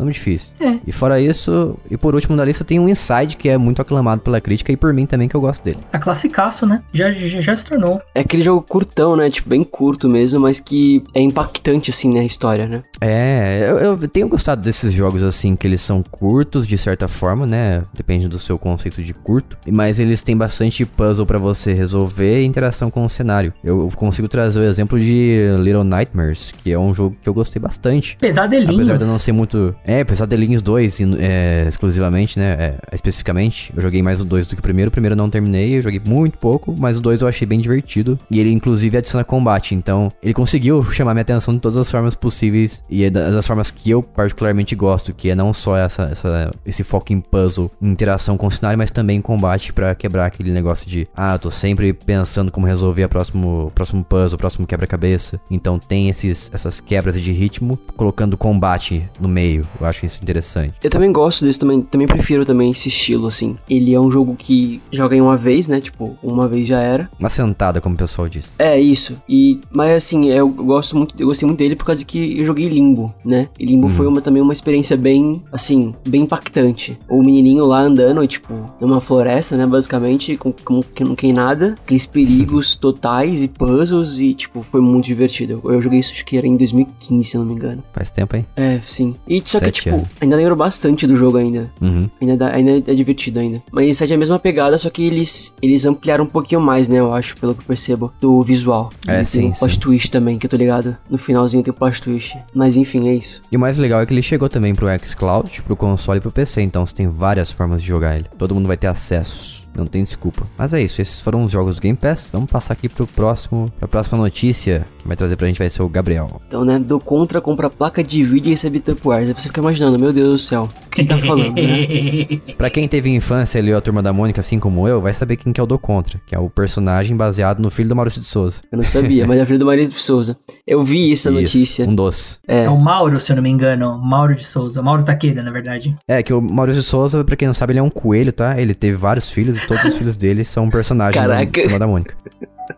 Nome 0.00 0.12
difícil. 0.12 0.48
É. 0.58 0.78
E 0.86 0.92
fora 0.92 1.20
isso, 1.20 1.78
e 1.90 1.96
por 1.96 2.14
último 2.14 2.34
na 2.34 2.44
lista 2.44 2.64
tem 2.64 2.80
um 2.80 2.88
Inside 2.88 3.36
que 3.36 3.48
é 3.48 3.58
muito 3.58 3.82
aclamado 3.82 4.22
pela 4.22 4.40
crítica 4.40 4.72
e 4.72 4.76
por 4.76 4.94
mim 4.94 5.04
também 5.04 5.28
que 5.28 5.34
eu 5.36 5.40
gosto 5.40 5.62
dele. 5.62 5.78
A 5.92 5.98
classicaço, 5.98 6.64
né? 6.64 6.80
Já, 6.92 7.12
já, 7.12 7.40
já 7.40 7.54
se 7.54 7.64
tornou. 7.64 8.00
É 8.14 8.20
aquele 8.20 8.42
jogo 8.42 8.62
curtão, 8.62 9.14
né? 9.14 9.28
Tipo, 9.28 9.50
bem 9.50 9.62
curto 9.62 10.08
mesmo, 10.08 10.40
mas 10.40 10.58
que 10.58 11.04
é 11.14 11.20
impactante, 11.20 11.90
assim, 11.90 12.12
né? 12.12 12.20
A 12.20 12.24
história, 12.24 12.66
né? 12.66 12.82
É, 13.00 13.66
eu, 13.70 13.78
eu 13.78 14.08
tenho 14.08 14.28
gostado 14.28 14.62
desses 14.62 14.92
jogos, 14.92 15.22
assim, 15.22 15.54
que 15.54 15.66
eles 15.66 15.82
são 15.82 16.02
curtos 16.02 16.66
de 16.66 16.78
certa 16.78 17.06
forma, 17.06 17.46
né? 17.46 17.82
Depende 17.92 18.26
do 18.26 18.38
seu 18.38 18.58
conceito 18.58 19.02
de 19.02 19.12
curto. 19.12 19.58
Mas 19.70 19.98
eles 20.00 20.22
têm 20.22 20.36
bastante 20.36 20.86
puzzle 20.86 21.26
para 21.26 21.38
você 21.38 21.74
resolver 21.74 22.40
e 22.40 22.46
interação 22.46 22.90
com 22.90 23.04
o 23.04 23.10
cenário. 23.10 23.52
Eu 23.62 23.90
consigo 23.94 24.28
trazer 24.28 24.60
o 24.60 24.64
exemplo 24.64 24.98
de 24.98 25.50
Little 25.58 25.84
Nightmares, 25.84 26.52
que 26.52 26.72
é 26.72 26.78
um 26.78 26.94
jogo 26.94 27.16
que 27.20 27.28
eu 27.28 27.34
gostei 27.34 27.60
bastante. 27.60 28.16
Pesadelinhos. 28.16 28.88
Apesar 28.88 28.96
de 28.96 29.04
não 29.04 29.18
ser 29.18 29.32
muito. 29.32 29.74
É, 29.90 30.04
Pesadelinhos 30.04 30.62
2, 30.62 31.00
é, 31.18 31.66
exclusivamente, 31.68 32.38
né? 32.38 32.52
É, 32.52 32.74
especificamente. 32.92 33.72
Eu 33.74 33.82
joguei 33.82 34.00
mais 34.00 34.20
o 34.20 34.24
2 34.24 34.46
do 34.46 34.54
que 34.54 34.60
o 34.60 34.62
primeiro. 34.62 34.88
O 34.88 34.92
primeiro 34.92 35.14
eu 35.14 35.16
não 35.16 35.28
terminei, 35.28 35.76
eu 35.76 35.82
joguei 35.82 36.00
muito 36.06 36.38
pouco, 36.38 36.72
mas 36.78 36.96
o 36.96 37.00
2 37.00 37.22
eu 37.22 37.26
achei 37.26 37.44
bem 37.44 37.58
divertido. 37.58 38.16
E 38.30 38.38
ele, 38.38 38.52
inclusive, 38.52 38.96
adiciona 38.96 39.24
combate. 39.24 39.74
Então, 39.74 40.08
ele 40.22 40.32
conseguiu 40.32 40.80
chamar 40.92 41.12
minha 41.12 41.22
atenção 41.22 41.52
de 41.52 41.58
todas 41.58 41.76
as 41.76 41.90
formas 41.90 42.14
possíveis. 42.14 42.84
E 42.88 43.02
é 43.02 43.10
das 43.10 43.44
formas 43.44 43.72
que 43.72 43.90
eu 43.90 44.00
particularmente 44.00 44.76
gosto, 44.76 45.12
que 45.12 45.28
é 45.28 45.34
não 45.34 45.52
só 45.52 45.76
essa, 45.76 46.04
essa 46.04 46.52
esse 46.64 46.84
foco 46.84 47.12
em 47.12 47.20
puzzle, 47.20 47.68
interação 47.82 48.36
com 48.36 48.46
o 48.46 48.50
cenário, 48.50 48.78
mas 48.78 48.92
também 48.92 49.16
em 49.16 49.20
combate 49.20 49.72
para 49.72 49.92
quebrar 49.96 50.26
aquele 50.26 50.52
negócio 50.52 50.88
de, 50.88 51.08
ah, 51.16 51.34
eu 51.34 51.38
tô 51.40 51.50
sempre 51.50 51.92
pensando 51.92 52.52
como 52.52 52.64
resolver 52.64 53.02
a 53.02 53.08
próximo, 53.08 53.72
próximo 53.74 54.04
puzzle, 54.04 54.38
próximo 54.38 54.68
quebra-cabeça. 54.68 55.40
Então 55.50 55.80
tem 55.80 56.08
esses, 56.08 56.48
essas 56.54 56.78
quebras 56.78 57.20
de 57.20 57.32
ritmo, 57.32 57.76
colocando 57.96 58.36
combate 58.36 59.04
no 59.18 59.28
meio. 59.28 59.66
Eu 59.80 59.86
acho 59.86 60.04
isso 60.04 60.20
interessante. 60.22 60.74
Eu 60.82 60.90
também 60.90 61.12
gosto 61.12 61.44
desse, 61.44 61.58
também, 61.58 61.80
também 61.82 62.06
prefiro 62.06 62.44
também 62.44 62.70
esse 62.70 62.88
estilo, 62.88 63.26
assim. 63.26 63.56
Ele 63.68 63.94
é 63.94 64.00
um 64.00 64.10
jogo 64.10 64.34
que 64.36 64.80
joga 64.92 65.16
em 65.16 65.20
uma 65.20 65.36
vez, 65.36 65.68
né? 65.68 65.80
Tipo, 65.80 66.16
uma 66.22 66.46
vez 66.46 66.66
já 66.66 66.80
era. 66.80 67.10
Uma 67.18 67.30
sentada, 67.30 67.80
como 67.80 67.94
o 67.94 67.98
pessoal 67.98 68.28
diz. 68.28 68.44
É, 68.58 68.78
isso. 68.78 69.20
E, 69.28 69.60
mas 69.70 69.90
assim, 69.90 70.30
eu 70.30 70.48
gosto 70.48 70.96
muito, 70.96 71.14
eu 71.18 71.26
gostei 71.26 71.46
muito 71.46 71.58
dele 71.58 71.76
por 71.76 71.84
causa 71.84 72.04
que 72.04 72.38
eu 72.38 72.44
joguei 72.44 72.68
Limbo, 72.68 73.14
né? 73.24 73.48
E 73.58 73.64
Limbo 73.64 73.86
uhum. 73.86 73.92
foi 73.92 74.06
uma, 74.06 74.20
também 74.20 74.42
uma 74.42 74.52
experiência 74.52 74.96
bem, 74.96 75.42
assim, 75.52 75.94
bem 76.06 76.22
impactante. 76.22 76.98
O 77.08 77.22
menininho 77.22 77.64
lá 77.64 77.80
andando, 77.80 78.26
tipo, 78.26 78.52
numa 78.80 79.00
floresta, 79.00 79.56
né? 79.56 79.66
Basicamente, 79.66 80.36
com, 80.36 80.52
com, 80.52 80.82
com 80.82 81.04
não 81.04 81.14
tem 81.14 81.32
nada. 81.32 81.74
Aqueles 81.84 82.04
perigos 82.06 82.76
totais 82.76 83.44
e 83.44 83.48
puzzles 83.48 84.20
e, 84.20 84.34
tipo, 84.34 84.62
foi 84.62 84.80
muito 84.80 85.06
divertido. 85.06 85.60
Eu, 85.64 85.72
eu 85.74 85.80
joguei 85.80 85.98
isso, 85.98 86.12
acho 86.12 86.24
que 86.24 86.36
era 86.36 86.46
em 86.46 86.56
2015, 86.56 87.24
se 87.24 87.36
eu 87.36 87.40
não 87.40 87.48
me 87.48 87.54
engano. 87.54 87.82
Faz 87.92 88.10
tempo, 88.10 88.36
hein? 88.36 88.46
É, 88.56 88.80
sim. 88.82 89.14
E 89.26 89.40
só 89.44 89.59
Só 89.60 89.64
que, 89.66 89.70
tipo, 89.72 89.96
anos. 89.96 90.08
ainda 90.20 90.36
lembro 90.36 90.56
bastante 90.56 91.06
do 91.06 91.16
jogo 91.16 91.38
ainda. 91.38 91.70
Uhum. 91.80 92.08
Ainda, 92.20 92.36
dá- 92.36 92.52
ainda 92.54 92.90
é 92.90 92.94
divertido 92.94 93.38
ainda. 93.40 93.62
Mas 93.70 93.96
7 93.98 94.12
é 94.12 94.16
a 94.16 94.18
mesma 94.18 94.38
pegada, 94.38 94.76
só 94.78 94.90
que 94.90 95.02
eles, 95.06 95.54
eles 95.62 95.86
ampliaram 95.86 96.24
um 96.24 96.28
pouquinho 96.28 96.60
mais, 96.60 96.88
né? 96.88 96.98
Eu 96.98 97.12
acho, 97.12 97.36
pelo 97.36 97.54
que 97.54 97.60
eu 97.62 97.66
percebo, 97.66 98.12
do 98.20 98.42
visual. 98.42 98.90
É, 99.06 99.22
e 99.22 99.24
sim, 99.24 99.40
tem 99.40 99.50
o 99.50 99.54
plot 99.54 99.74
sim. 99.74 99.80
twist 99.80 100.10
também, 100.10 100.38
que 100.38 100.46
eu 100.46 100.50
tô 100.50 100.56
ligado. 100.56 100.96
No 101.08 101.18
finalzinho 101.18 101.62
tem 101.62 101.70
o 101.70 101.74
plot 101.74 102.00
twist. 102.02 102.36
Mas 102.54 102.76
enfim, 102.76 103.08
é 103.08 103.14
isso. 103.14 103.40
E 103.50 103.56
o 103.56 103.60
mais 103.60 103.78
legal 103.78 104.00
é 104.00 104.06
que 104.06 104.12
ele 104.14 104.22
chegou 104.22 104.48
também 104.48 104.74
pro 104.74 104.86
xCloud, 105.04 105.62
pro 105.62 105.76
console 105.76 106.18
e 106.18 106.20
pro 106.20 106.30
PC, 106.30 106.60
então 106.62 106.84
você 106.84 106.94
tem 106.94 107.08
várias 107.08 107.50
formas 107.52 107.80
de 107.82 107.88
jogar 107.88 108.16
ele. 108.16 108.26
Todo 108.38 108.54
mundo 108.54 108.66
vai 108.66 108.76
ter 108.76 108.86
acesso. 108.86 109.60
Não 109.74 109.86
tem 109.86 110.02
desculpa. 110.04 110.46
Mas 110.58 110.74
é 110.74 110.82
isso, 110.82 111.00
esses 111.00 111.20
foram 111.20 111.44
os 111.44 111.52
jogos 111.52 111.76
do 111.76 111.82
Game 111.82 111.96
Pass. 111.96 112.28
Vamos 112.32 112.50
passar 112.50 112.74
aqui 112.74 112.88
pro 112.88 113.06
próximo, 113.06 113.70
pra 113.78 113.88
próxima 113.88 114.18
notícia. 114.18 114.84
Que 114.98 115.08
vai 115.08 115.16
trazer 115.16 115.36
pra 115.36 115.46
gente 115.46 115.58
vai 115.58 115.70
ser 115.70 115.82
o 115.82 115.88
Gabriel. 115.88 116.40
Então, 116.46 116.64
né? 116.64 116.78
Do 116.78 116.98
contra, 116.98 117.40
compra 117.40 117.70
placa 117.70 118.02
de 118.02 118.22
vídeo 118.24 118.48
e 118.48 118.50
recebe 118.50 118.80
Tupperwares. 118.80 119.28
Aí 119.28 119.34
você 119.34 119.48
fica 119.48 119.60
imaginando, 119.60 119.98
meu 119.98 120.12
Deus 120.12 120.28
do 120.28 120.38
céu. 120.38 120.68
O 120.86 120.90
que 120.90 121.02
ele 121.02 121.08
tá 121.08 121.18
falando, 121.18 121.54
né? 121.54 122.40
Pra 122.58 122.68
quem 122.68 122.86
teve 122.86 123.08
infância 123.10 123.58
ali, 123.58 123.72
a 123.72 123.80
turma 123.80 124.02
da 124.02 124.12
Mônica, 124.12 124.40
assim 124.40 124.58
como 124.58 124.86
eu, 124.86 125.00
vai 125.00 125.14
saber 125.14 125.36
quem 125.36 125.52
que 125.52 125.60
é 125.60 125.64
o 125.64 125.66
do 125.66 125.78
Contra, 125.78 126.20
que 126.26 126.34
é 126.34 126.38
o 126.38 126.50
personagem 126.50 127.16
baseado 127.16 127.60
no 127.60 127.70
filho 127.70 127.88
do 127.88 127.96
Maurício 127.96 128.20
de 128.20 128.26
Souza. 128.26 128.60
Eu 128.70 128.78
não 128.78 128.84
sabia, 128.84 129.26
mas 129.26 129.38
é 129.38 129.46
filho 129.46 129.58
do 129.58 129.66
Marido 129.66 129.90
de 129.90 129.98
Souza. 129.98 130.36
Eu 130.66 130.84
vi 130.84 131.12
essa 131.12 131.30
Isso, 131.30 131.40
notícia. 131.40 131.86
Um 131.86 131.94
doce. 131.94 132.38
É. 132.46 132.64
É 132.64 132.70
o 132.70 132.78
Mauro, 132.78 133.20
se 133.20 133.32
eu 133.32 133.36
não 133.36 133.42
me 133.42 133.50
engano. 133.50 133.98
Mauro 133.98 134.34
de 134.34 134.44
Souza. 134.44 134.82
Mauro 134.82 135.02
Taqueda, 135.02 135.42
na 135.42 135.50
verdade. 135.50 135.94
É, 136.06 136.22
que 136.22 136.32
o 136.32 136.40
Maurício 136.40 136.82
de 136.82 136.86
Souza, 136.86 137.24
pra 137.24 137.36
quem 137.36 137.48
não 137.48 137.54
sabe, 137.54 137.72
ele 137.72 137.80
é 137.80 137.82
um 137.82 137.90
coelho, 137.90 138.32
tá? 138.32 138.60
Ele 138.60 138.74
teve 138.74 138.96
vários 138.96 139.30
filhos 139.30 139.59
todos 139.66 139.84
os 139.84 139.96
filhos 139.98 140.16
dele 140.16 140.44
são 140.44 140.68
personagens 140.68 141.14
Caraca. 141.22 141.46
da 141.46 141.62
turma 141.62 141.78
da 141.78 141.86
Mônica. 141.86 142.14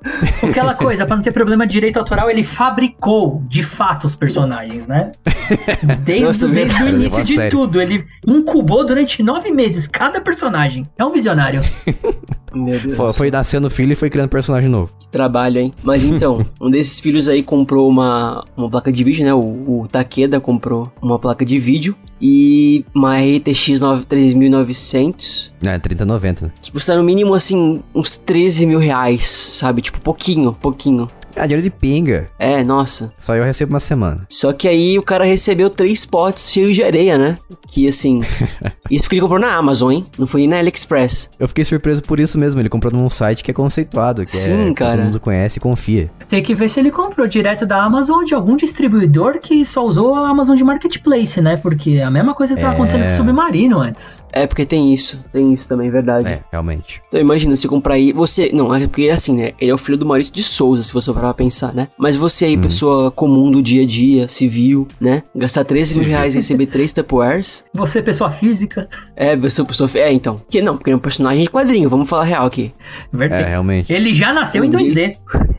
Aquela 0.42 0.74
coisa, 0.74 1.06
pra 1.06 1.16
não 1.16 1.22
ter 1.22 1.32
problema 1.32 1.66
de 1.66 1.72
direito 1.72 1.98
autoral, 1.98 2.30
ele 2.30 2.42
fabricou, 2.42 3.42
de 3.48 3.62
fato, 3.62 4.04
os 4.04 4.14
personagens, 4.14 4.86
né? 4.86 5.12
Desde, 6.04 6.24
Nossa, 6.26 6.48
desde 6.48 6.74
o 6.74 6.78
verdade, 6.84 6.94
início 6.96 7.24
de 7.24 7.34
sério. 7.34 7.50
tudo. 7.50 7.80
Ele 7.80 8.04
incubou 8.26 8.84
durante 8.84 9.22
nove 9.22 9.50
meses 9.50 9.86
cada 9.86 10.20
personagem. 10.20 10.86
É 10.98 11.04
um 11.04 11.10
visionário. 11.10 11.60
Meu 12.54 12.78
Deus. 12.78 12.96
Foi, 12.96 13.12
foi 13.14 13.30
nascendo 13.30 13.70
filho 13.70 13.92
e 13.92 13.96
foi 13.96 14.10
criando 14.10 14.28
personagem 14.28 14.68
novo. 14.68 14.92
Que 14.98 15.08
trabalho, 15.08 15.58
hein? 15.58 15.72
Mas 15.82 16.04
então, 16.04 16.44
um 16.60 16.68
desses 16.68 17.00
filhos 17.00 17.28
aí 17.28 17.42
comprou 17.42 17.88
uma, 17.88 18.44
uma 18.56 18.68
placa 18.68 18.92
de 18.92 19.02
vídeo, 19.02 19.24
né? 19.24 19.32
O, 19.32 19.38
o 19.38 19.88
Takeda 19.90 20.38
comprou 20.38 20.92
uma 21.00 21.18
placa 21.18 21.44
de 21.46 21.58
vídeo 21.58 21.96
e 22.20 22.84
uma 22.94 23.16
RTX 23.18 23.80
9 23.80 24.04
3900 24.04 25.52
É, 25.64 25.78
3090, 25.78 26.46
né? 26.46 26.52
que 26.60 26.70
custa 26.70 26.94
no 26.96 27.02
mínimo 27.02 27.34
assim 27.34 27.82
uns 27.94 28.16
13 28.16 28.66
mil 28.66 28.78
reais, 28.78 29.28
sabe? 29.52 29.81
Tipo, 29.82 30.00
pouquinho, 30.00 30.52
pouquinho. 30.54 31.10
Ah, 31.36 31.46
dinheiro 31.46 31.62
de 31.62 31.70
pinga. 31.70 32.26
É, 32.38 32.62
nossa. 32.64 33.12
Só 33.18 33.34
eu 33.34 33.44
recebo 33.44 33.72
uma 33.72 33.80
semana. 33.80 34.24
Só 34.28 34.52
que 34.52 34.68
aí 34.68 34.98
o 34.98 35.02
cara 35.02 35.24
recebeu 35.24 35.68
três 35.70 36.04
potes 36.04 36.50
cheios 36.50 36.74
de 36.76 36.82
areia, 36.82 37.16
né? 37.18 37.38
Que 37.68 37.88
assim. 37.88 38.22
isso 38.90 39.04
porque 39.04 39.16
ele 39.16 39.22
comprou 39.22 39.40
na 39.40 39.54
Amazon, 39.54 39.92
hein? 39.92 40.06
Não 40.18 40.26
foi 40.26 40.40
nem 40.42 40.48
na 40.50 40.58
AliExpress. 40.58 41.30
Eu 41.38 41.48
fiquei 41.48 41.64
surpreso 41.64 42.02
por 42.02 42.20
isso 42.20 42.38
mesmo. 42.38 42.60
Ele 42.60 42.68
comprou 42.68 42.92
num 42.92 43.08
site 43.08 43.42
que 43.42 43.50
é 43.50 43.54
conceituado, 43.54 44.22
que 44.22 44.30
Sim, 44.30 44.66
é, 44.66 44.68
que 44.68 44.74
cara. 44.74 44.96
todo 44.96 45.04
mundo 45.04 45.20
conhece 45.20 45.58
e 45.58 45.60
confia. 45.60 46.10
Tem 46.28 46.42
que 46.42 46.54
ver 46.54 46.68
se 46.68 46.80
ele 46.80 46.90
comprou 46.90 47.26
direto 47.26 47.64
da 47.66 47.82
Amazon 47.82 48.24
de 48.24 48.34
algum 48.34 48.56
distribuidor 48.56 49.38
que 49.38 49.64
só 49.64 49.84
usou 49.84 50.14
a 50.14 50.28
Amazon 50.28 50.56
de 50.56 50.64
Marketplace, 50.64 51.40
né? 51.40 51.56
Porque 51.56 52.00
a 52.00 52.10
mesma 52.10 52.34
coisa 52.34 52.54
que 52.54 52.60
tava 52.60 52.72
É. 52.72 52.76
acontecendo 52.76 53.00
com 53.02 53.06
o 53.06 53.10
Submarino 53.16 53.78
antes. 53.80 54.24
É, 54.32 54.46
porque 54.46 54.64
tem 54.66 54.92
isso. 54.92 55.22
Tem 55.32 55.52
isso 55.52 55.68
também, 55.68 55.90
verdade. 55.90 56.28
É, 56.28 56.40
realmente. 56.50 57.00
Então 57.08 57.20
imagina, 57.20 57.54
se 57.56 57.68
comprar 57.68 57.94
aí, 57.94 58.12
você. 58.12 58.50
Não, 58.52 58.74
é 58.74 58.80
porque 58.86 59.08
assim, 59.10 59.34
né? 59.36 59.52
Ele 59.60 59.70
é 59.70 59.74
o 59.74 59.78
filho 59.78 59.96
do 59.98 60.06
Maurício 60.06 60.32
de 60.32 60.42
Souza, 60.42 60.82
se 60.82 60.92
você 60.92 61.12
pra 61.22 61.34
pensar, 61.34 61.72
né? 61.74 61.88
Mas 61.96 62.16
você 62.16 62.46
aí, 62.46 62.56
pessoa 62.56 63.10
comum 63.10 63.50
do 63.50 63.62
dia 63.62 63.82
a 63.82 63.86
dia, 63.86 64.28
civil, 64.28 64.88
né? 65.00 65.22
Gastar 65.34 65.64
13 65.64 65.98
mil 65.98 66.08
reais 66.08 66.34
e 66.34 66.38
receber 66.38 66.66
três 66.72 66.92
Tupperwares. 66.92 67.64
Você, 67.72 68.02
pessoa 68.02 68.30
física, 68.30 68.88
É, 69.14 69.36
pessoa, 69.36 69.66
pessoa. 69.66 69.88
É, 69.94 70.12
então. 70.12 70.36
Que 70.50 70.60
não, 70.60 70.76
porque 70.76 70.90
é 70.90 70.96
um 70.96 70.98
personagem 70.98 71.44
de 71.44 71.50
quadrinho, 71.50 71.88
vamos 71.88 72.08
falar 72.08 72.24
real 72.24 72.46
aqui. 72.46 72.72
É, 73.12 73.16
verdade. 73.16 73.48
realmente. 73.48 73.92
Ele 73.92 74.12
já 74.12 74.32
nasceu 74.32 74.64
em 74.64 74.70
2D. 74.70 75.16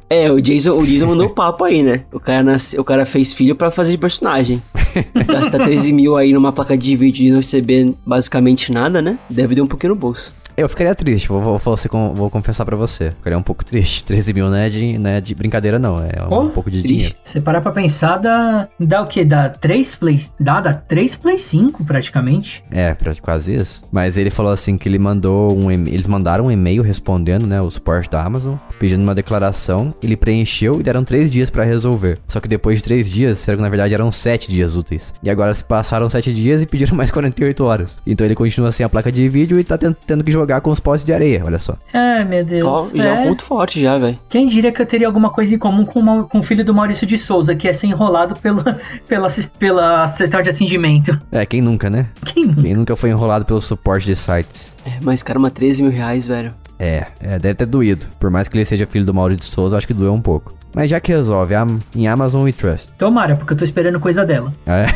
É, 0.10 0.32
o 0.32 0.39
Jason, 0.39 0.74
o 0.77 0.86
Jason 0.86 1.08
mandou 1.08 1.27
o 1.27 1.29
papo 1.29 1.63
aí, 1.63 1.82
né? 1.82 2.03
O 2.12 2.20
cara, 2.20 2.43
nasce, 2.43 2.79
o 2.79 2.84
cara 2.84 3.05
fez 3.05 3.34
filho 3.34 3.55
pra 3.55 3.72
fazer 3.72 3.93
de 3.93 3.98
personagem. 3.98 4.62
Gastar 5.25 5.63
13 5.63 5.93
mil 5.93 6.15
aí 6.17 6.34
numa 6.34 6.51
placa 6.51 6.77
de 6.77 6.96
vídeo 6.96 7.25
e 7.25 7.29
não 7.29 7.38
receber 7.38 7.94
basicamente 8.05 8.72
nada, 8.72 9.01
né? 9.01 9.18
Deve 9.29 9.55
dar 9.55 9.64
um 9.64 9.68
pouquinho 9.68 9.94
no 9.94 10.00
bolso. 10.00 10.33
Eu 10.55 10.70
ficaria 10.70 10.94
triste, 10.96 11.27
vou, 11.27 11.42
vou, 11.42 11.57
vou, 11.57 11.77
com- 11.89 12.13
vou 12.13 12.29
confessar 12.29 12.66
pra 12.66 12.75
você. 12.75 13.11
Ficaria 13.11 13.37
um 13.37 13.44
pouco 13.44 13.63
triste. 13.66 14.03
13 14.05 14.33
mil 14.33 14.48
não 14.50 14.55
é 14.57 14.70
de, 14.70 14.98
não 14.98 15.09
é 15.11 15.22
de 15.22 15.33
brincadeira, 15.35 15.79
não. 15.79 15.98
É 16.00 16.24
um 16.29 16.46
Oh, 16.46 16.50
pouco 16.50 16.70
de 16.70 16.81
triste. 16.81 16.96
dinheiro. 16.98 17.16
Se 17.24 17.42
parar 17.42 17.61
pra 17.61 17.72
pensar, 17.72 18.18
dá, 18.18 18.68
dá 18.79 19.01
o 19.01 19.07
quê? 19.07 19.24
Dá 19.25 19.50
3 19.50 19.96
Play. 19.96 20.20
Dá, 20.39 20.61
dá 20.61 20.74
3 20.74 21.16
Play 21.16 21.37
5 21.37 21.83
praticamente. 21.83 22.63
É, 22.72 22.94
pra 22.94 23.13
quase 23.16 23.53
isso. 23.55 23.83
Mas 23.92 24.18
ele 24.18 24.29
falou 24.29 24.51
assim 24.51 24.77
que 24.77 24.87
ele 24.87 25.00
mandou 25.00 25.55
um 25.57 25.72
eles 25.72 26.07
mandaram 26.07 26.46
um 26.46 26.51
e-mail 26.51 26.83
respondendo, 26.83 27.48
né, 27.48 27.59
o 27.61 27.70
suporte 27.70 28.09
da 28.09 28.24
Amazon, 28.24 28.55
pedindo 28.79 29.01
uma 29.03 29.16
declaração. 29.16 29.94
Ele 30.03 30.16
preencheu 30.16 30.79
e 30.79 30.83
deram 30.83 31.03
três 31.03 31.31
dias 31.31 31.50
pra 31.50 31.63
resolver. 31.63 32.20
Só 32.27 32.39
que 32.39 32.48
depois 32.48 32.77
de 32.79 32.83
três 32.83 33.09
dias, 33.09 33.39
será 33.39 33.57
que 33.57 33.63
na 33.63 33.70
verdade 33.70 33.94
eram 33.94 34.11
sete 34.11 34.50
dias 34.51 34.75
úteis. 34.75 35.13
E 35.24 35.29
agora 35.29 35.53
se 35.53 35.63
passaram 35.63 36.09
sete 36.09 36.33
dias 36.33 36.61
e 36.61 36.66
pediram 36.66 36.96
mais 36.98 37.09
48 37.11 37.63
horas. 37.63 37.98
Então 38.05 38.25
ele 38.25 38.35
continua 38.35 38.72
sem 38.72 38.85
a 38.85 38.89
placa 38.89 39.11
de 39.11 39.27
vídeo 39.29 39.59
e 39.59 39.63
tá 39.63 39.77
ten- 39.77 39.96
tendo 40.05 40.24
que 40.24 40.31
jogar 40.31 40.43
com 40.62 40.70
os 40.72 40.79
potes 40.79 41.03
de 41.06 41.14
areia, 41.14 41.42
olha 41.46 41.60
só. 41.60 41.75
Ai, 41.94 42.24
meu 42.25 42.44
Deus. 42.44 42.92
Já 42.96 43.10
é 43.10 43.14
um 43.14 43.24
É. 43.24 43.27
ponto 43.27 43.44
forte 43.44 43.79
já, 43.82 43.98
velho. 43.98 44.18
Quem 44.29 44.48
diria 44.48 44.72
que 44.72 44.82
eu 44.82 44.86
teria 44.86 45.08
alguma 45.08 45.29
coisa 45.29 45.53
em 45.53 45.58
comum 45.58 45.86
com, 45.86 46.00
o 46.00 46.03
Mau- 46.03 46.24
com 46.25 46.40
o 46.40 46.44
filho 46.44 46.64
do 46.66 46.74
Maurício 46.74 47.06
de 47.08 47.18
Souza, 47.18 47.56
que 47.56 47.68
é 47.68 47.74
ser 47.74 47.88
enrolado 47.88 48.36
pela, 48.42 48.77
pela, 49.08 49.27
pela 49.60 50.08
central 50.08 50.42
de 50.44 50.50
atendimento? 50.50 51.20
É, 51.32 51.46
quem 51.46 51.62
nunca, 51.62 51.90
né? 51.90 52.08
Quem 52.25 52.46
nunca? 52.46 52.62
Quem 52.62 52.74
nunca 52.75 52.96
foi 52.96 53.10
enrolado 53.10 53.46
pelo 53.46 53.62
suporte 53.62 54.06
de 54.08 54.16
sites. 54.16 54.75
É, 54.86 54.92
mas, 55.01 55.24
cara, 55.24 55.38
uma 55.40 55.50
13 55.51 55.84
mil 55.84 55.92
reais, 55.92 56.27
velho. 56.27 56.53
É, 56.79 57.06
é, 57.22 57.40
deve 57.40 57.56
ter 57.56 57.66
doído. 57.66 58.06
Por 58.20 58.29
mais 58.29 58.48
que 58.48 58.58
ele 58.58 58.66
seja 58.66 58.86
filho 58.86 59.06
do 59.06 59.14
Maurício 59.14 59.42
de 59.42 59.46
Souza, 59.46 59.77
acho 59.77 59.88
que 59.88 59.94
doeu 59.94 60.14
um 60.14 60.22
pouco. 60.22 60.53
Mas 60.75 60.90
já 60.90 61.00
que 61.00 61.12
resolve, 61.12 61.53
a- 61.53 61.68
em 61.96 62.08
Amazon 62.08 62.48
e 62.48 62.51
Trust. 62.51 62.90
Tomara, 62.98 63.36
porque 63.36 63.53
eu 63.53 63.58
tô 63.58 63.64
esperando 63.64 64.00
coisa 64.00 64.25
dela. 64.25 64.51
É. 64.66 64.88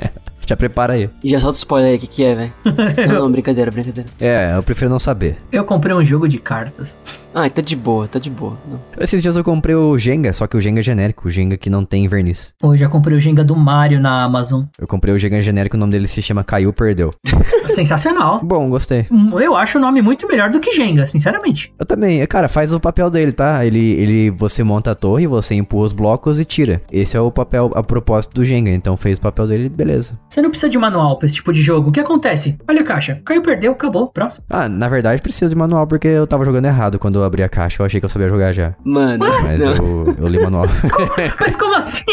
já 0.46 0.56
prepara 0.56 0.94
aí. 0.94 1.10
E 1.22 1.28
já 1.28 1.40
solta 1.40 1.58
spoiler 1.58 1.90
aí, 1.90 1.96
o 1.96 2.00
que, 2.00 2.06
que 2.06 2.24
é, 2.24 2.34
velho? 2.34 2.52
não, 3.08 3.22
não, 3.22 3.30
brincadeira, 3.30 3.70
brincadeira. 3.70 4.08
É, 4.20 4.54
eu 4.56 4.62
prefiro 4.62 4.90
não 4.90 4.98
saber. 4.98 5.36
Eu 5.50 5.64
comprei 5.64 5.94
um 5.94 6.04
jogo 6.04 6.28
de 6.28 6.38
cartas. 6.38 6.96
Ah, 7.38 7.50
tá 7.50 7.60
de 7.60 7.76
boa, 7.76 8.08
tá 8.08 8.18
de 8.18 8.30
boa. 8.30 8.56
Não. 8.66 8.80
Esses 8.98 9.20
dias 9.20 9.36
eu 9.36 9.44
comprei 9.44 9.74
o 9.74 9.98
Jenga, 9.98 10.32
só 10.32 10.46
que 10.46 10.56
o 10.56 10.60
Jenga 10.60 10.80
é 10.80 10.82
genérico, 10.82 11.28
o 11.28 11.30
Jenga 11.30 11.58
que 11.58 11.68
não 11.68 11.84
tem 11.84 12.08
verniz. 12.08 12.54
Hoje 12.62 12.80
já 12.80 12.88
comprei 12.88 13.14
o 13.14 13.20
Jenga 13.20 13.44
do 13.44 13.54
Mario 13.54 14.00
na 14.00 14.24
Amazon. 14.24 14.64
Eu 14.78 14.86
comprei 14.86 15.12
o 15.14 15.18
Jenga 15.18 15.42
genérico, 15.42 15.76
o 15.76 15.78
nome 15.78 15.92
dele 15.92 16.08
se 16.08 16.22
chama 16.22 16.42
Caiu 16.42 16.72
Perdeu. 16.72 17.10
Sensacional. 17.68 18.40
Bom, 18.42 18.70
gostei. 18.70 19.06
Hum, 19.10 19.38
Eu 19.38 19.54
acho 19.54 19.76
o 19.76 19.80
nome 19.80 20.00
muito 20.00 20.26
melhor 20.26 20.48
do 20.48 20.60
que 20.60 20.72
Jenga, 20.72 21.06
sinceramente. 21.06 21.70
Eu 21.78 21.84
também, 21.84 22.24
cara, 22.26 22.48
faz 22.48 22.72
o 22.72 22.80
papel 22.80 23.10
dele, 23.10 23.32
tá? 23.32 23.66
Ele, 23.66 23.92
ele, 24.00 24.30
você 24.30 24.62
monta 24.64 24.92
a 24.92 24.94
torre, 24.94 25.26
você 25.26 25.54
empurra 25.54 25.84
os 25.84 25.92
blocos 25.92 26.40
e 26.40 26.44
tira. 26.46 26.80
Esse 26.90 27.18
é 27.18 27.20
o 27.20 27.30
papel, 27.30 27.70
a 27.74 27.82
propósito 27.82 28.32
do 28.34 28.44
Jenga, 28.46 28.70
então 28.70 28.96
fez 28.96 29.18
o 29.18 29.20
papel 29.20 29.46
dele, 29.46 29.68
beleza. 29.68 30.18
Você 30.30 30.40
não 30.40 30.48
precisa 30.48 30.70
de 30.70 30.78
manual 30.78 31.18
pra 31.18 31.26
esse 31.26 31.34
tipo 31.34 31.52
de 31.52 31.60
jogo. 31.60 31.90
O 31.90 31.92
que 31.92 32.00
acontece? 32.00 32.56
Olha 32.66 32.80
a 32.80 32.84
caixa. 32.84 33.20
Caiu, 33.26 33.42
perdeu, 33.42 33.72
acabou. 33.72 34.06
Próximo. 34.08 34.44
Ah, 34.48 34.68
na 34.68 34.88
verdade 34.88 35.20
precisa 35.20 35.48
de 35.50 35.54
manual 35.56 35.86
porque 35.86 36.08
eu 36.08 36.26
tava 36.26 36.44
jogando 36.44 36.64
errado 36.64 36.98
quando 36.98 37.16
eu 37.18 37.25
abri 37.26 37.42
a 37.42 37.48
caixa, 37.48 37.82
eu 37.82 37.86
achei 37.86 38.00
que 38.00 38.04
eu 38.04 38.10
sabia 38.10 38.28
jogar 38.28 38.52
já. 38.52 38.74
Mano, 38.84 39.24
Mas 39.42 39.58
não. 39.58 39.72
eu, 39.74 40.14
eu 40.18 40.26
li 40.26 40.40
manual. 40.40 40.64
Mas 41.40 41.56
como 41.56 41.74
assim? 41.76 42.04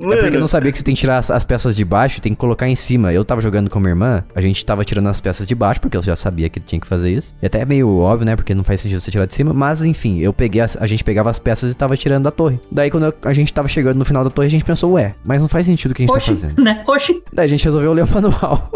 É 0.00 0.16
porque 0.16 0.36
eu 0.36 0.40
não 0.40 0.48
sabia 0.48 0.72
que 0.72 0.78
você 0.78 0.82
tem 0.82 0.92
que 0.94 1.00
tirar 1.00 1.18
as, 1.18 1.30
as 1.30 1.44
peças 1.44 1.76
de 1.76 1.84
baixo 1.84 2.18
e 2.18 2.20
tem 2.20 2.32
que 2.34 2.38
colocar 2.40 2.66
em 2.66 2.74
cima. 2.74 3.12
Eu 3.12 3.24
tava 3.24 3.40
jogando 3.40 3.70
com 3.70 3.78
minha 3.78 3.90
irmã, 3.92 4.24
a 4.34 4.40
gente 4.40 4.64
tava 4.66 4.84
tirando 4.84 5.08
as 5.08 5.20
peças 5.20 5.46
de 5.46 5.54
baixo, 5.54 5.80
porque 5.80 5.96
eu 5.96 6.02
já 6.02 6.16
sabia 6.16 6.48
que 6.48 6.58
tinha 6.58 6.80
que 6.80 6.86
fazer 6.86 7.10
isso. 7.12 7.32
E 7.40 7.46
até 7.46 7.60
é 7.60 7.64
meio 7.64 7.88
óbvio, 7.96 8.26
né? 8.26 8.34
Porque 8.34 8.54
não 8.56 8.64
faz 8.64 8.80
sentido 8.80 9.00
você 9.00 9.10
tirar 9.12 9.24
de 9.26 9.34
cima. 9.34 9.52
Mas 9.54 9.84
enfim, 9.84 10.18
eu 10.18 10.32
peguei 10.32 10.60
as- 10.62 10.76
a 10.76 10.86
gente 10.88 11.04
pegava 11.04 11.30
as 11.30 11.38
peças 11.38 11.70
e 11.70 11.74
tava 11.76 11.96
tirando 11.96 12.24
da 12.24 12.32
torre. 12.32 12.58
Daí 12.72 12.90
quando 12.90 13.04
eu- 13.06 13.14
a 13.22 13.32
gente 13.32 13.52
tava 13.52 13.68
chegando 13.68 13.96
no 13.98 14.04
final 14.04 14.24
da 14.24 14.30
torre, 14.30 14.48
a 14.48 14.50
gente 14.50 14.64
pensou, 14.64 14.92
ué, 14.94 15.14
mas 15.24 15.40
não 15.40 15.48
faz 15.48 15.64
sentido 15.66 15.92
o 15.92 15.94
que 15.94 16.02
a 16.02 16.04
gente 16.06 16.12
tá 16.12 16.18
Oxi, 16.18 16.30
fazendo. 16.30 16.60
né? 16.60 16.82
Oxi. 16.88 17.22
Daí 17.32 17.44
a 17.44 17.48
gente 17.48 17.64
resolveu 17.64 17.92
ler 17.92 18.02
o 18.04 18.08
manual. 18.12 18.68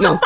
Não. 0.00 0.18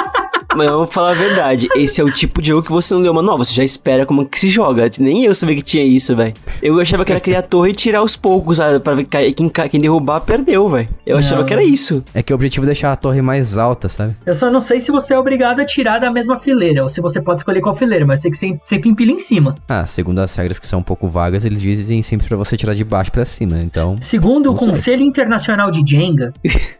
Mas 0.56 0.68
vamos 0.68 0.92
falar 0.92 1.10
a 1.10 1.14
verdade. 1.14 1.68
Esse 1.76 2.00
é 2.00 2.04
o 2.04 2.10
tipo 2.10 2.40
de 2.42 2.48
jogo 2.48 2.62
que 2.62 2.72
você 2.72 2.94
não 2.94 3.00
leu 3.00 3.12
o 3.12 3.14
manual. 3.14 3.38
Você 3.38 3.52
já 3.54 3.64
espera 3.64 4.04
como 4.06 4.26
que 4.26 4.38
se 4.38 4.48
joga. 4.48 4.88
Nem 4.98 5.24
eu 5.24 5.34
sabia 5.34 5.56
que 5.56 5.62
tinha 5.62 5.82
isso, 5.84 6.14
velho. 6.14 6.34
Eu 6.62 6.78
achava 6.80 7.04
que 7.04 7.12
era 7.12 7.20
criar 7.20 7.42
torre 7.42 7.70
e 7.70 7.74
tirar 7.74 8.00
aos 8.00 8.16
poucos, 8.16 8.58
sabe? 8.58 8.78
Pra 8.80 8.94
ver 8.94 9.04
que- 9.04 9.32
quem, 9.32 9.48
quem 9.48 9.80
derrubar, 9.80 10.20
perdeu, 10.20 10.68
velho. 10.68 10.88
Eu 11.06 11.18
achava 11.18 11.40
Não. 11.40 11.46
que 11.46 11.52
era 11.52 11.62
isso. 11.64 12.02
É 12.14 12.22
que 12.22 12.32
o 12.32 12.36
objetivo 12.36 12.64
é 12.64 12.68
deixar 12.68 12.92
a 12.92 12.96
torre 12.96 13.22
mais 13.22 13.56
alta, 13.56 13.88
sabe? 13.88 14.14
Eu 14.26 14.34
só 14.34 14.50
não 14.50 14.60
sei 14.60 14.80
se 14.80 14.90
você 14.90 15.14
é 15.14 15.18
obrigado 15.18 15.60
a 15.60 15.64
tirar 15.64 15.98
da 15.98 16.10
mesma 16.10 16.36
fileira, 16.36 16.82
ou 16.82 16.88
se 16.88 17.00
você 17.00 17.20
pode 17.20 17.40
escolher 17.40 17.60
qual 17.60 17.74
fileira, 17.74 18.04
mas 18.06 18.20
eu 18.20 18.22
sei 18.22 18.30
que 18.30 18.36
sempre, 18.36 18.60
sempre 18.64 18.90
empilha 18.90 19.12
em 19.12 19.18
cima. 19.18 19.54
Ah, 19.68 19.86
segundo 19.86 20.18
as 20.20 20.34
regras 20.36 20.58
que 20.58 20.66
são 20.66 20.80
um 20.80 20.82
pouco 20.82 21.08
vagas, 21.08 21.44
eles 21.44 21.60
dizem 21.60 22.02
sempre 22.02 22.26
pra 22.28 22.36
você 22.36 22.56
tirar 22.56 22.74
de 22.74 22.84
baixo 22.84 23.10
pra 23.12 23.24
cima. 23.24 23.58
Então, 23.62 23.96
Segundo 24.00 24.52
o 24.52 24.58
sei. 24.58 24.68
Conselho 24.68 25.02
Internacional 25.02 25.70
de 25.70 25.82
Jenga, 25.88 26.32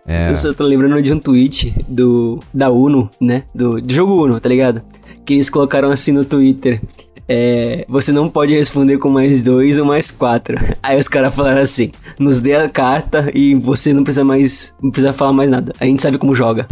é. 0.06 0.30
Eu 0.32 0.36
só 0.36 0.52
tô 0.52 0.64
lembrando 0.64 1.00
de 1.02 1.12
um 1.12 1.18
tweet 1.18 1.74
do 1.88 2.40
da 2.52 2.70
Uno, 2.70 3.08
né? 3.20 3.44
Do, 3.54 3.61
do 3.62 3.92
jogo 3.92 4.24
Uno, 4.24 4.40
tá 4.40 4.48
ligado? 4.48 4.82
Que 5.24 5.34
eles 5.34 5.50
colocaram 5.50 5.90
assim 5.90 6.12
no 6.12 6.24
Twitter. 6.24 6.80
É, 7.28 7.84
você 7.88 8.12
não 8.12 8.28
pode 8.28 8.54
responder 8.54 8.98
com 8.98 9.08
mais 9.08 9.42
dois 9.42 9.78
ou 9.78 9.84
mais 9.84 10.10
quatro. 10.10 10.58
Aí 10.82 10.98
os 10.98 11.08
caras 11.08 11.34
falaram 11.34 11.60
assim, 11.60 11.92
nos 12.18 12.40
dê 12.40 12.54
a 12.54 12.68
carta 12.68 13.30
e 13.34 13.54
você 13.54 13.92
não 13.92 14.04
precisa 14.04 14.24
mais, 14.24 14.74
não 14.82 14.90
precisa 14.90 15.12
falar 15.12 15.32
mais 15.32 15.50
nada. 15.50 15.72
A 15.78 15.84
gente 15.84 16.02
sabe 16.02 16.18
como 16.18 16.34
joga. 16.34 16.66